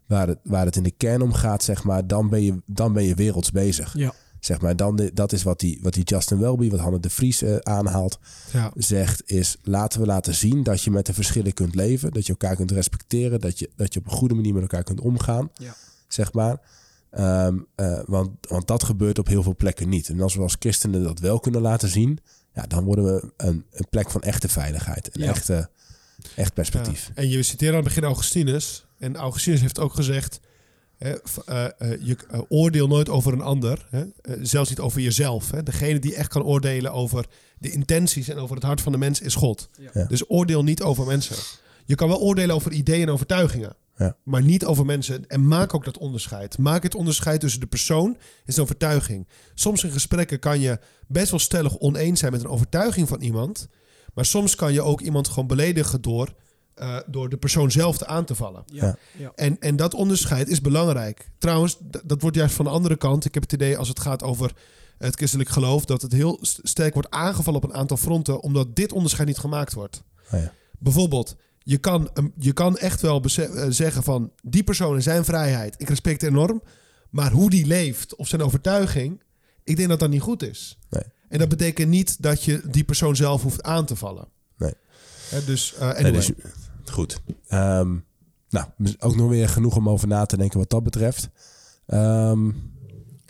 waar 0.07 0.27
het, 0.27 0.39
waar 0.43 0.65
het 0.65 0.76
in 0.76 0.84
de 0.84 0.91
kern 0.91 1.21
om 1.21 1.34
gaat, 1.34 1.63
zeg 1.63 1.84
maar. 1.84 2.07
Dan 2.07 2.30
ben 2.30 2.43
je, 2.43 2.61
dan 2.65 2.93
ben 2.93 3.03
je 3.03 3.15
werelds 3.15 3.51
bezig. 3.51 3.97
Ja. 3.97 4.13
Zeg 4.40 4.61
maar, 4.61 4.76
dan 4.76 4.95
de, 4.95 5.11
dat 5.14 5.32
is 5.32 5.44
wat 5.44 5.60
die, 5.60 5.80
wat 5.82 5.94
die 5.94 6.03
Justin 6.03 6.40
Welby, 6.40 6.70
wat 6.70 6.80
Hanne 6.80 6.99
de 6.99 7.10
Vries 7.10 7.41
eh, 7.41 7.56
aanhaalt 7.56 8.20
Ja. 8.53 8.72
zegt, 8.76 9.22
is 9.26 9.57
laten 9.64 9.99
we 9.99 10.06
laten 10.06 10.34
zien 10.36 10.64
dat 10.64 10.82
je 10.84 10.91
met 10.91 11.06
de 11.06 11.14
verschillen 11.14 11.53
kunt 11.53 11.76
leven. 11.76 12.11
Dat 12.14 12.26
je 12.26 12.32
elkaar 12.32 12.56
kunt 12.56 12.72
respecteren. 12.72 13.40
Dat 13.40 13.60
je, 13.60 13.70
dat 13.76 13.94
je 13.94 13.99
op 13.99 14.06
een 14.06 14.11
goede 14.11 14.34
manier 14.34 14.53
met 14.53 14.61
elkaar 14.61 14.84
kunt 14.84 14.99
omgaan. 15.02 15.49
Ja. 15.53 15.76
Zeg 16.07 16.34
maar. 16.34 16.61
Ehm, 17.10 17.57
eh, 17.76 17.99
want, 18.06 18.30
want 18.49 18.68
dat 18.68 18.84
gebeurt 18.84 19.20
op 19.20 19.28
heel 19.28 19.44
veel 19.44 19.56
plekken 19.56 19.90
niet. 19.90 20.10
En 20.10 20.22
als 20.22 20.36
we 20.36 20.41
als 20.41 20.56
christenen 20.60 21.03
dat 21.03 21.20
wel 21.20 21.40
kunnen 21.40 21.61
laten 21.61 21.90
zien, 21.90 22.20
ja, 22.53 22.64
dan 22.64 22.84
worden 22.84 23.06
we 23.06 23.32
een, 23.38 23.66
een 23.72 23.88
plek 23.90 24.11
van 24.11 24.22
echte 24.22 24.48
veiligheid. 24.49 25.16
Een 25.16 25.22
Ja. 25.24 25.30
echte, 25.30 25.70
echt 26.36 26.53
perspectief. 26.53 27.07
Ja. 27.07 27.14
En 27.22 27.30
je 27.30 27.44
citeerde 27.44 27.78
aan 27.78 27.84
het 27.84 27.88
begin 27.94 28.03
Augustinus. 28.03 28.86
En 28.98 29.16
Augustinus 29.16 29.61
heeft 29.61 29.80
ook 29.80 29.94
gezegd... 29.94 30.40
Eh, 30.99 31.11
eh, 31.11 32.01
je 32.01 32.17
eh, 32.30 32.39
oordeel 32.49 32.88
nooit 32.88 33.09
over 33.09 33.34
een 33.34 33.41
ander. 33.41 33.88
Hè? 33.89 34.03
Zelfs 34.41 34.69
niet 34.69 34.80
over 34.80 35.01
jezelf. 35.01 35.51
Hè? 35.51 35.63
Degene 35.63 35.99
die 35.99 36.15
echt 36.15 36.27
kan 36.27 36.43
oordelen 36.43 36.91
over 36.91 37.26
de 37.59 37.71
intenties 37.71 38.27
en 38.27 38.38
over 38.38 38.55
het 38.55 38.63
hart 38.63 38.81
van 38.81 38.91
de 38.91 38.97
mens 38.97 39.21
is 39.21 39.35
God. 39.35 39.69
Ja. 39.93 40.05
Dus 40.05 40.30
oordeel 40.30 40.63
niet 40.63 40.81
over 40.81 41.05
mensen. 41.05 41.35
Je 41.85 41.95
kan 41.95 42.07
wel 42.07 42.19
oordelen 42.19 42.55
over 42.55 42.71
ideeën 42.71 43.07
en 43.07 43.13
overtuigingen. 43.13 43.76
Ja. 43.97 44.15
Maar 44.23 44.41
niet 44.41 44.65
over 44.65 44.85
mensen. 44.85 45.27
En 45.27 45.47
maak 45.47 45.73
ook 45.73 45.85
dat 45.85 45.97
onderscheid. 45.97 46.57
Maak 46.57 46.84
het 46.84 46.95
onderscheid 46.95 47.39
tussen 47.39 47.59
de 47.59 47.67
persoon 47.67 48.17
en 48.45 48.53
zijn 48.53 48.65
overtuiging. 48.65 49.27
Soms 49.53 49.84
in 49.84 49.91
gesprekken 49.91 50.39
kan 50.39 50.59
je 50.59 50.80
best 51.07 51.30
wel 51.30 51.39
stellig 51.39 51.77
oneens 51.77 52.19
zijn 52.19 52.31
met 52.31 52.41
een 52.41 52.49
overtuiging 52.49 53.07
van 53.07 53.21
iemand. 53.21 53.67
Maar 54.13 54.26
soms 54.26 54.55
kan 54.55 54.73
je 54.73 54.81
ook 54.81 55.01
iemand 55.01 55.27
gewoon 55.27 55.47
beledigen 55.47 56.01
door, 56.01 56.34
eh, 56.80 56.97
door 57.07 57.30
de 57.30 57.38
persoon 57.38 57.72
zelf 57.72 57.97
te 57.97 58.06
aan 58.06 58.26
te 58.26 58.35
vallen. 58.35 58.64
Ja. 58.65 58.97
Ja. 59.18 59.31
En, 59.35 59.60
en 59.60 59.76
dat 59.76 59.93
onderscheid 59.93 60.47
is 60.47 60.61
belangrijk. 60.61 61.30
Trouwens, 61.38 61.77
dat 62.03 62.22
wordt 62.22 62.35
juist 62.35 62.56
van 62.56 62.65
de 62.65 62.72
andere 62.72 62.95
kant. 62.97 63.26
Ik 63.26 63.34
heb 63.34 63.43
het 63.43 63.53
idee 63.53 63.77
als 63.77 63.88
het 63.88 63.99
gaat 63.99 64.23
over 64.23 64.51
het 64.97 65.15
christelijk 65.15 65.49
geloof... 65.49 65.85
dat 65.85 66.01
het 66.01 66.11
heel 66.11 66.38
st- 66.41 66.60
sterk 66.64 66.93
wordt 66.93 67.10
aangevallen 67.10 67.64
op 67.64 67.69
een 67.69 67.76
aantal 67.76 67.97
fronten... 67.97 68.41
omdat 68.41 68.76
dit 68.76 68.91
onderscheid 68.91 69.27
niet 69.27 69.38
gemaakt 69.38 69.73
wordt. 69.73 70.03
Oh 70.31 70.39
ja. 70.39 70.53
Bijvoorbeeld, 70.80 71.35
je 71.60 71.77
kan, 71.77 72.10
je 72.38 72.53
kan 72.53 72.77
echt 72.77 73.01
wel 73.01 73.22
eh, 73.22 73.65
zeggen 73.69 74.03
van... 74.03 74.31
die 74.41 74.64
persoon 74.64 74.95
en 74.95 75.01
zijn 75.01 75.26
vrijheid, 75.26 75.76
ik 75.77 75.89
respecteer 75.89 76.30
enorm... 76.30 76.61
maar 77.10 77.31
hoe 77.31 77.49
die 77.49 77.65
leeft 77.65 78.15
of 78.15 78.27
zijn 78.27 78.41
overtuiging... 78.41 79.23
ik 79.64 79.76
denk 79.76 79.89
dat 79.89 79.99
dat 79.99 80.10
niet 80.10 80.22
goed 80.22 80.43
is. 80.43 80.77
Nee. 80.89 81.03
En 81.30 81.39
dat 81.39 81.49
betekent 81.49 81.89
niet 81.89 82.22
dat 82.22 82.43
je 82.43 82.61
die 82.69 82.84
persoon 82.84 83.15
zelf 83.15 83.41
hoeft 83.41 83.64
aan 83.64 83.85
te 83.85 83.95
vallen. 83.95 84.27
Nee. 84.57 84.73
Hè, 85.30 85.43
dus, 85.43 85.76
eh 85.76 85.99
Nee, 85.99 86.11
dus- 86.11 86.31
goed. 86.90 87.22
Ehm, 87.48 87.98
nou, 88.49 88.66
ook 88.99 89.16
nog 89.16 89.30
weer 89.30 89.49
genoeg 89.49 89.76
om 89.76 89.90
over 89.90 90.07
na 90.07 90.26
te 90.26 90.38
denken 90.38 90.60
wat 90.60 90.70
dat 90.70 90.84
betreft. 90.84 91.30
Ehm, 91.86 92.52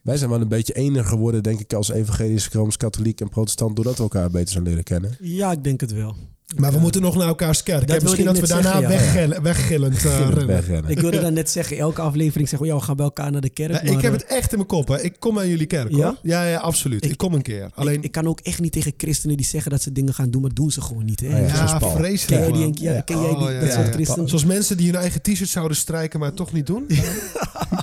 wij 0.04 0.18
zijn 0.18 0.30
wel 0.30 0.42
een 0.42 0.48
beetje 0.48 0.74
enig 0.74 1.10
geworden, 1.10 1.44
denk 1.44 1.60
ik, 1.60 1.74
als 1.74 1.90
evangelisch, 1.90 2.50
rooms-katholiek 2.50 3.22
en 3.22 3.30
protestant, 3.30 3.76
doordat 3.76 3.98
we 3.98 4.04
elkaar 4.04 4.30
beter 4.30 4.52
zijn 4.52 4.64
leren 4.64 4.84
kennen. 4.84 5.18
Ja, 5.20 5.52
ik 5.52 5.64
denk 5.64 5.82
het 5.82 5.92
wel. 5.92 6.16
Maar 6.58 6.70
we 6.70 6.76
Ja. 6.76 6.82
moeten 6.82 7.02
nog 7.02 7.16
naar 7.16 7.28
elkaars 7.28 7.64
kerk. 7.64 7.88
Dat? 7.88 8.02
Misschien 8.02 8.26
dat 8.26 8.40
we 8.40 8.48
daarna 8.48 8.80
zeggen, 8.90 9.30
ja. 9.30 9.42
weggillend 9.42 10.06
eh. 10.06 10.28
Wegrennen. 10.46 10.92
Ik 10.92 11.00
wilde 11.00 11.22
dan 11.22 11.34
net 11.34 11.50
zeggen, 11.50 11.78
elke 11.78 12.02
aflevering 12.02 12.50
zeggen 12.50 12.68
we, 12.68 12.74
ja, 12.74 12.80
we 12.80 12.86
gaan 12.86 12.96
bij 12.96 13.06
elkaar 13.06 13.32
naar 13.32 13.42
de 13.42 13.50
kerk. 13.50 13.72
Nou, 13.72 13.84
maar, 13.86 13.94
ik 13.94 14.02
heb 14.02 14.14
eh, 14.14 14.20
het 14.20 14.28
echt 14.28 14.52
in 14.52 14.58
mijn 14.58 14.70
kop. 14.70 14.88
Hè. 14.88 15.02
Ik 15.02 15.16
kom 15.20 15.40
aan 15.40 15.48
jullie 15.48 15.66
kerk. 15.66 15.90
Ja? 15.92 15.96
Hoor. 16.06 16.18
Ja, 16.22 16.44
ja, 16.44 16.58
absoluut. 16.58 17.04
Ik, 17.06 17.12
Ik- 17.12 17.18
kom 17.18 17.34
een 17.34 17.42
keer. 17.42 17.70
Alleen, 17.74 17.98
ik, 17.98 18.04
ik 18.04 18.12
kan 18.12 18.28
ook 18.28 18.40
echt 18.40 18.60
niet 18.60 18.72
tegen 18.72 18.94
christenen 18.98 19.38
die 19.38 19.46
zeggen 19.46 19.72
dat 19.72 19.82
ze 19.82 19.92
dingen 19.92 20.14
gaan 20.14 20.30
doen, 20.32 20.42
maar 20.42 20.54
doen 20.54 20.72
ze 20.72 20.82
gewoon 20.82 21.06
niet. 21.06 21.20
Hè? 21.20 21.28
Oh 21.28 21.48
ja, 21.48 21.48
ja, 21.48 21.80
vreselijk. 21.80 22.42
Ken 22.42 22.58
jij 22.60 22.72
die, 22.72 22.84
man. 22.84 22.94
ja, 22.96 23.02
ken 23.02 23.22
jij 23.22 23.30
die, 23.30 23.38
Oh, 23.38 23.52
ja, 23.52 23.60
dat 23.60 23.68
ja, 23.68 23.74
soort 23.74 23.86
ja. 23.88 23.92
christenen? 23.92 24.28
Zoals 24.28 24.46
mensen 24.46 24.78
die 24.78 24.86
hun 24.92 25.00
eigen 25.00 25.22
t-shirt 25.22 25.50
zouden 25.50 25.78
strijken, 25.78 26.20
maar 26.20 26.28
het 26.28 26.38
toch 26.38 26.52
niet 26.54 26.68
doen. 26.68 26.88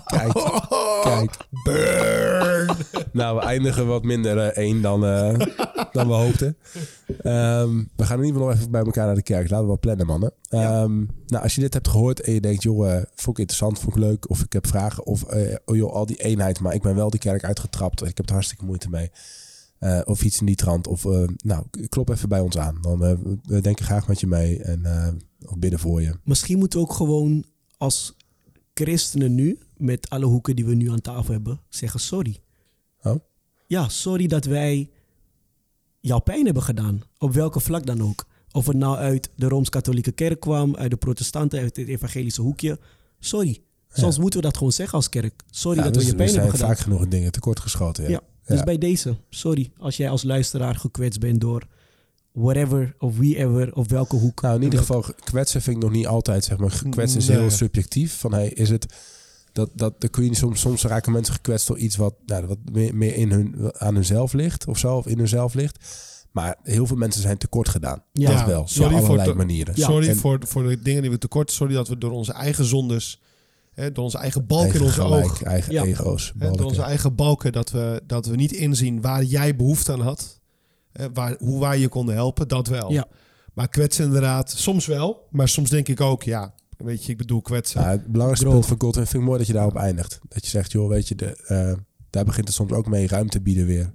Kijk, 0.07 0.33
kijk. 1.03 1.31
Burn! 1.65 2.77
Nou, 3.13 3.37
we 3.37 3.43
eindigen 3.43 3.87
wat 3.87 4.03
minder 4.05 4.39
eh, 4.39 4.63
één 4.65 4.83
dan, 4.83 5.05
eh, 5.07 5.39
dan 5.93 6.07
we 6.09 6.13
hoopten. 6.15 6.57
Ehm, 7.27 7.85
we 7.97 8.05
gaan 8.05 8.19
in 8.19 8.25
ieder 8.25 8.41
geval 8.41 8.49
nog 8.49 8.59
even 8.59 8.71
bij 8.71 8.83
elkaar 8.83 9.07
naar 9.07 9.15
de 9.15 9.23
kerk. 9.23 9.43
Laten 9.43 9.61
we 9.61 9.67
wel 9.67 9.79
plannen, 9.79 10.07
mannen. 10.07 10.33
Ehm, 10.49 10.97
nou, 11.27 11.43
als 11.43 11.55
je 11.55 11.61
dit 11.61 11.75
hebt 11.75 11.89
gehoord 11.89 12.21
en 12.21 12.33
je 12.33 12.41
denkt, 12.41 12.63
joh, 12.63 12.93
eh, 12.93 13.03
vond 13.15 13.39
ik 13.39 13.39
interessant, 13.39 13.79
vond 13.79 13.97
ik 13.97 14.03
leuk, 14.03 14.31
of 14.31 14.43
ik 14.43 14.53
heb 14.53 14.67
vragen, 14.67 15.07
of 15.07 15.23
eh, 15.23 15.55
oh, 15.65 15.77
joh, 15.77 15.93
al 15.93 16.07
die 16.07 16.23
eenheid, 16.23 16.61
maar 16.61 16.75
ik 16.75 16.83
ben 16.83 16.95
wel 16.95 17.11
die 17.11 17.21
kerk 17.21 17.45
uitgetrapt, 17.45 18.03
ik 18.03 18.17
heb 18.17 18.27
er 18.27 18.33
hartstikke 18.33 18.65
moeite 18.65 18.91
mee. 18.91 19.11
Eh, 19.79 20.01
of 20.05 20.25
iets 20.25 20.41
in 20.41 20.47
die 20.47 20.55
trant. 20.55 20.87
Of 20.87 21.05
nou, 21.37 21.65
klop 21.89 22.09
even 22.09 22.29
bij 22.29 22.41
ons 22.41 22.59
aan. 22.59 22.79
Dan 22.81 23.05
eh, 23.05 23.13
we 23.43 23.61
denken 23.61 23.85
graag 23.85 24.09
met 24.09 24.21
je 24.21 24.27
mee 24.27 24.63
en 24.63 24.87
of 25.47 25.59
bidden 25.59 25.79
voor 25.79 26.03
je. 26.03 26.15
Misschien 26.25 26.59
moeten 26.59 26.79
we 26.79 26.85
ook 26.85 26.93
gewoon 26.93 27.45
als 27.79 28.17
christenen 28.75 29.35
nu, 29.35 29.59
met 29.77 30.11
alle 30.11 30.25
hoeken 30.25 30.57
die 30.57 30.65
we 30.65 30.75
nu 30.75 30.91
aan 30.91 31.01
tafel 31.01 31.33
hebben, 31.33 31.61
zeggen 31.69 32.01
sorry. 32.01 32.39
Oh? 33.03 33.17
Ja, 33.67 33.89
sorry 33.89 34.27
dat 34.27 34.45
wij 34.45 34.91
jouw 36.07 36.19
pijn 36.19 36.45
hebben 36.45 36.63
gedaan. 36.63 37.03
Op 37.19 37.33
welke 37.33 37.61
vlak 37.61 37.87
dan 37.87 38.03
ook. 38.03 38.25
Of 38.53 38.67
het 38.67 38.77
nou 38.77 38.97
uit 38.97 39.31
de 39.37 39.49
Rooms-Katholieke 39.49 40.13
Kerk 40.13 40.41
kwam, 40.41 40.77
uit 40.77 40.91
de 40.91 40.97
protestanten, 40.97 41.61
uit 41.61 41.77
het 41.77 41.89
evangelische 41.89 42.43
hoekje. 42.43 42.79
Sorry. 43.21 43.59
Soms 43.89 44.19
moeten 44.19 44.41
we 44.41 44.47
dat 44.47 44.57
gewoon 44.57 44.73
zeggen 44.73 44.95
als 44.99 45.09
kerk. 45.09 45.43
Sorry 45.51 45.79
Ja, 45.79 45.85
dat 45.85 45.95
dus 45.95 46.03
we 46.03 46.09
je 46.09 46.15
we 46.17 46.19
pijn 46.23 46.31
zijn 46.31 46.41
hebben 46.43 46.59
gedaan. 46.61 46.75
vaak 46.77 46.85
genoeg 46.85 47.03
in 47.03 47.09
dingen 47.09 47.33
tekortgeschoten. 47.33 48.05
Ja. 48.05 48.11
Ja. 48.11 48.21
Dus 48.55 48.63
bij 48.65 48.79
deze, 48.79 49.17
sorry 49.31 49.71
als 49.79 49.97
jij 49.97 50.11
als 50.11 50.23
luisteraar 50.23 50.75
gekwetst 50.75 51.21
bent 51.21 51.41
door 51.41 51.67
whatever 52.33 52.95
of 52.99 53.17
wieever 53.17 53.75
of 53.75 53.89
welke 53.89 54.17
hoek. 54.17 54.41
Nou, 54.43 54.57
in 54.57 54.63
ieder 54.63 54.79
geval, 54.79 55.05
kwetsen 55.25 55.63
vind 55.63 55.77
ik 55.77 55.83
nog 55.83 55.93
niet 55.93 56.07
altijd, 56.07 56.45
zeg 56.45 56.59
maar. 56.59 56.83
Kwetsen 56.91 57.21
is 57.21 57.29
Nee. 57.29 57.39
heel 57.39 57.51
subjectief. 57.51 58.19
Van, 58.19 58.33
hey, 58.33 58.49
is 58.49 58.71
het... 58.71 58.87
Dat, 59.57 59.71
dat, 59.75 60.01
dan 60.01 60.11
kun 60.11 60.25
je 60.25 60.35
soms, 60.35 60.61
soms 60.61 60.83
raken 60.83 61.13
mensen 61.13 61.35
gekwetst 61.35 61.67
door 61.67 61.79
iets 61.79 61.97
wat, 61.97 62.15
nou, 62.27 62.47
wat 62.47 62.59
meer, 62.73 62.95
meer 62.95 63.15
in 63.15 63.31
hun, 63.31 63.71
aan 63.79 63.95
hunzelf 63.95 64.33
ligt 64.33 64.67
of 64.67 64.79
zo, 64.79 64.97
of 64.97 65.07
in 65.07 65.19
hunzelf 65.19 65.55
ligt. 65.55 65.85
Maar 66.33 66.57
heel 66.63 66.87
veel 66.87 66.97
mensen 66.97 67.23
zijn 67.23 67.39
tekort 67.39 67.69
gedaan. 67.69 68.03
Ja. 68.13 68.33
dat 68.33 68.47
wel, 68.47 68.67
sorry 68.69 68.93
op 68.95 68.99
voor 69.01 69.09
allerlei 69.09 69.31
te- 69.31 69.37
manieren. 69.37 69.75
Ja. 69.77 69.87
Sorry 69.87 70.09
En 70.09 70.17
voor, 70.17 70.39
voor 70.47 70.69
de 70.69 70.83
dingen 70.83 71.03
die 71.03 71.11
we 71.11 71.19
tekort. 71.19 71.51
Sorry 71.51 71.75
dat 71.75 71.89
we 71.89 71.99
door 71.99 72.11
onze 72.11 72.33
eigen 72.33 72.65
zondes, 72.65 73.21
hè, 73.73 73.93
door 73.93 74.05
onze 74.05 74.19
eigen 74.19 74.47
balk 74.47 74.73
in 74.73 74.83
onze 74.83 75.01
gelijk, 75.01 75.25
oog, 75.25 75.43
eigen 75.43 75.73
Ja. 75.73 75.85
ego's. 75.85 76.33
hè, 76.39 76.47
door 76.47 76.51
onze 76.51 76.65
balken. 76.67 76.85
eigen 76.85 77.15
balken, 77.15 77.53
dat 77.53 77.71
we, 77.71 78.03
dat 78.07 78.27
we 78.27 78.37
niet 78.37 78.53
inzien 78.53 79.01
waar 79.01 79.23
jij 79.25 79.57
behoefte 79.57 79.93
aan 79.93 80.01
had. 80.01 80.41
Hè, 80.93 81.13
waar, 81.13 81.37
hoe 81.39 81.61
wij 81.61 81.79
je 81.79 81.89
konden 81.89 82.15
helpen, 82.15 82.49
dat 82.49 82.67
wel. 82.69 82.93
Ja. 82.93 83.07
Maar 83.55 83.69
kwetsen 83.69 84.05
inderdaad, 84.05 84.51
soms 84.51 84.87
wel. 84.87 85.27
Maar 85.31 85.49
soms 85.49 85.71
denk 85.71 85.89
ik 85.89 86.01
ook, 86.01 86.23
ja, 86.23 86.55
weet 86.77 87.05
je, 87.05 87.13
ik 87.13 87.19
bedoel 87.19 87.43
kwetsen. 87.43 87.81
Nou, 87.81 87.93
het 87.93 88.07
belangrijkste 88.07 88.49
punt 88.49 88.67
van 88.67 88.81
Godwin 88.81 89.07
vind 89.07 89.23
ik 89.23 89.29
mooi 89.29 89.39
dat 89.39 89.47
je 89.47 89.53
daarop 89.53 89.77
eindigt. 89.77 90.19
Dat 90.29 90.45
je 90.45 90.51
zegt, 90.51 90.73
joh, 90.73 90.89
weet 90.89 91.09
je, 91.09 91.15
de, 91.15 91.37
eh, 91.47 91.73
daar 92.11 92.25
begint 92.25 92.47
het 92.47 92.57
soms 92.57 92.73
ook 92.73 92.87
mee 92.87 93.09
ruimte 93.09 93.41
bieden 93.41 93.67
weer. 93.67 93.93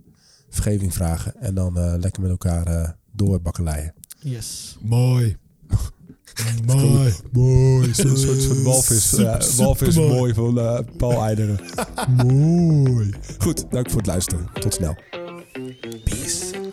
Vergeving 0.49 0.93
vragen 0.93 1.41
en 1.41 1.55
dan 1.55 1.77
eh, 1.77 1.93
lekker 1.99 2.21
met 2.21 2.31
elkaar 2.31 2.67
eh 2.67 2.89
doorbakkeleien. 3.11 3.93
Yes. 4.19 4.77
Mooi. 4.81 5.37
mooi. 6.65 7.13
Mooi, 7.31 7.93
zo'n 7.93 8.17
soort 8.17 8.43
van 8.43 8.63
walvis. 8.63 9.09
Super, 9.09 9.53
walvis 9.57 9.93
supermooi. 9.93 10.19
mooi 10.19 10.33
van 10.33 10.59
eh, 10.59 10.79
Paul 10.97 11.23
Eideren. 11.23 11.59
mooi. 12.25 13.13
Goed, 13.37 13.65
dank 13.71 13.89
voor 13.89 13.97
het 13.97 14.07
luisteren. 14.07 14.49
Tot 14.53 14.73
snel. 14.73 14.95
Peace. 16.03 16.71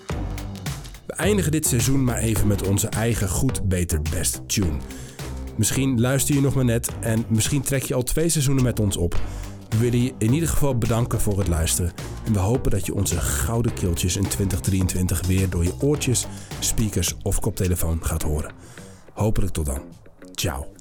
We 1.07 1.13
eindigen 1.13 1.53
dit 1.53 1.67
seizoen 1.67 2.05
maar 2.05 2.19
even 2.19 2.47
met 2.47 2.69
onze 2.69 2.89
eigen 2.89 3.29
goed, 3.29 3.69
beter, 3.69 4.03
best 4.03 4.41
tune. 4.47 4.77
Misschien 5.59 6.01
luister 6.01 6.35
je 6.35 6.41
nog 6.41 6.55
maar 6.55 6.65
net 6.65 6.91
en 7.01 7.25
misschien 7.29 7.63
trek 7.63 7.83
je 7.83 7.95
al 7.95 8.03
twee 8.03 8.29
seizoenen 8.29 8.65
met 8.65 8.81
ons 8.81 8.97
op. 8.97 9.21
We 9.69 9.79
willen 9.79 10.03
je 10.03 10.15
in 10.19 10.33
ieder 10.33 10.49
geval 10.49 10.79
bedanken 10.79 11.21
voor 11.21 11.39
het 11.39 11.49
luisteren. 11.49 11.93
En 12.25 12.33
we 12.33 12.39
hopen 12.39 12.71
dat 12.71 12.87
je 12.87 12.95
onze 12.95 13.21
gouden 13.21 13.75
keeltjes 13.75 14.17
in 14.17 14.29
2023 14.29 15.27
weer 15.27 15.51
door 15.51 15.65
je 15.65 15.75
oortjes, 15.81 16.27
speakers 16.59 17.15
of 17.23 17.41
koptelefoon 17.41 18.05
gaat 18.05 18.23
horen. 18.23 18.53
Hopelijk 19.13 19.53
tot 19.53 19.67
dan. 19.67 19.81
Ciao. 20.35 20.78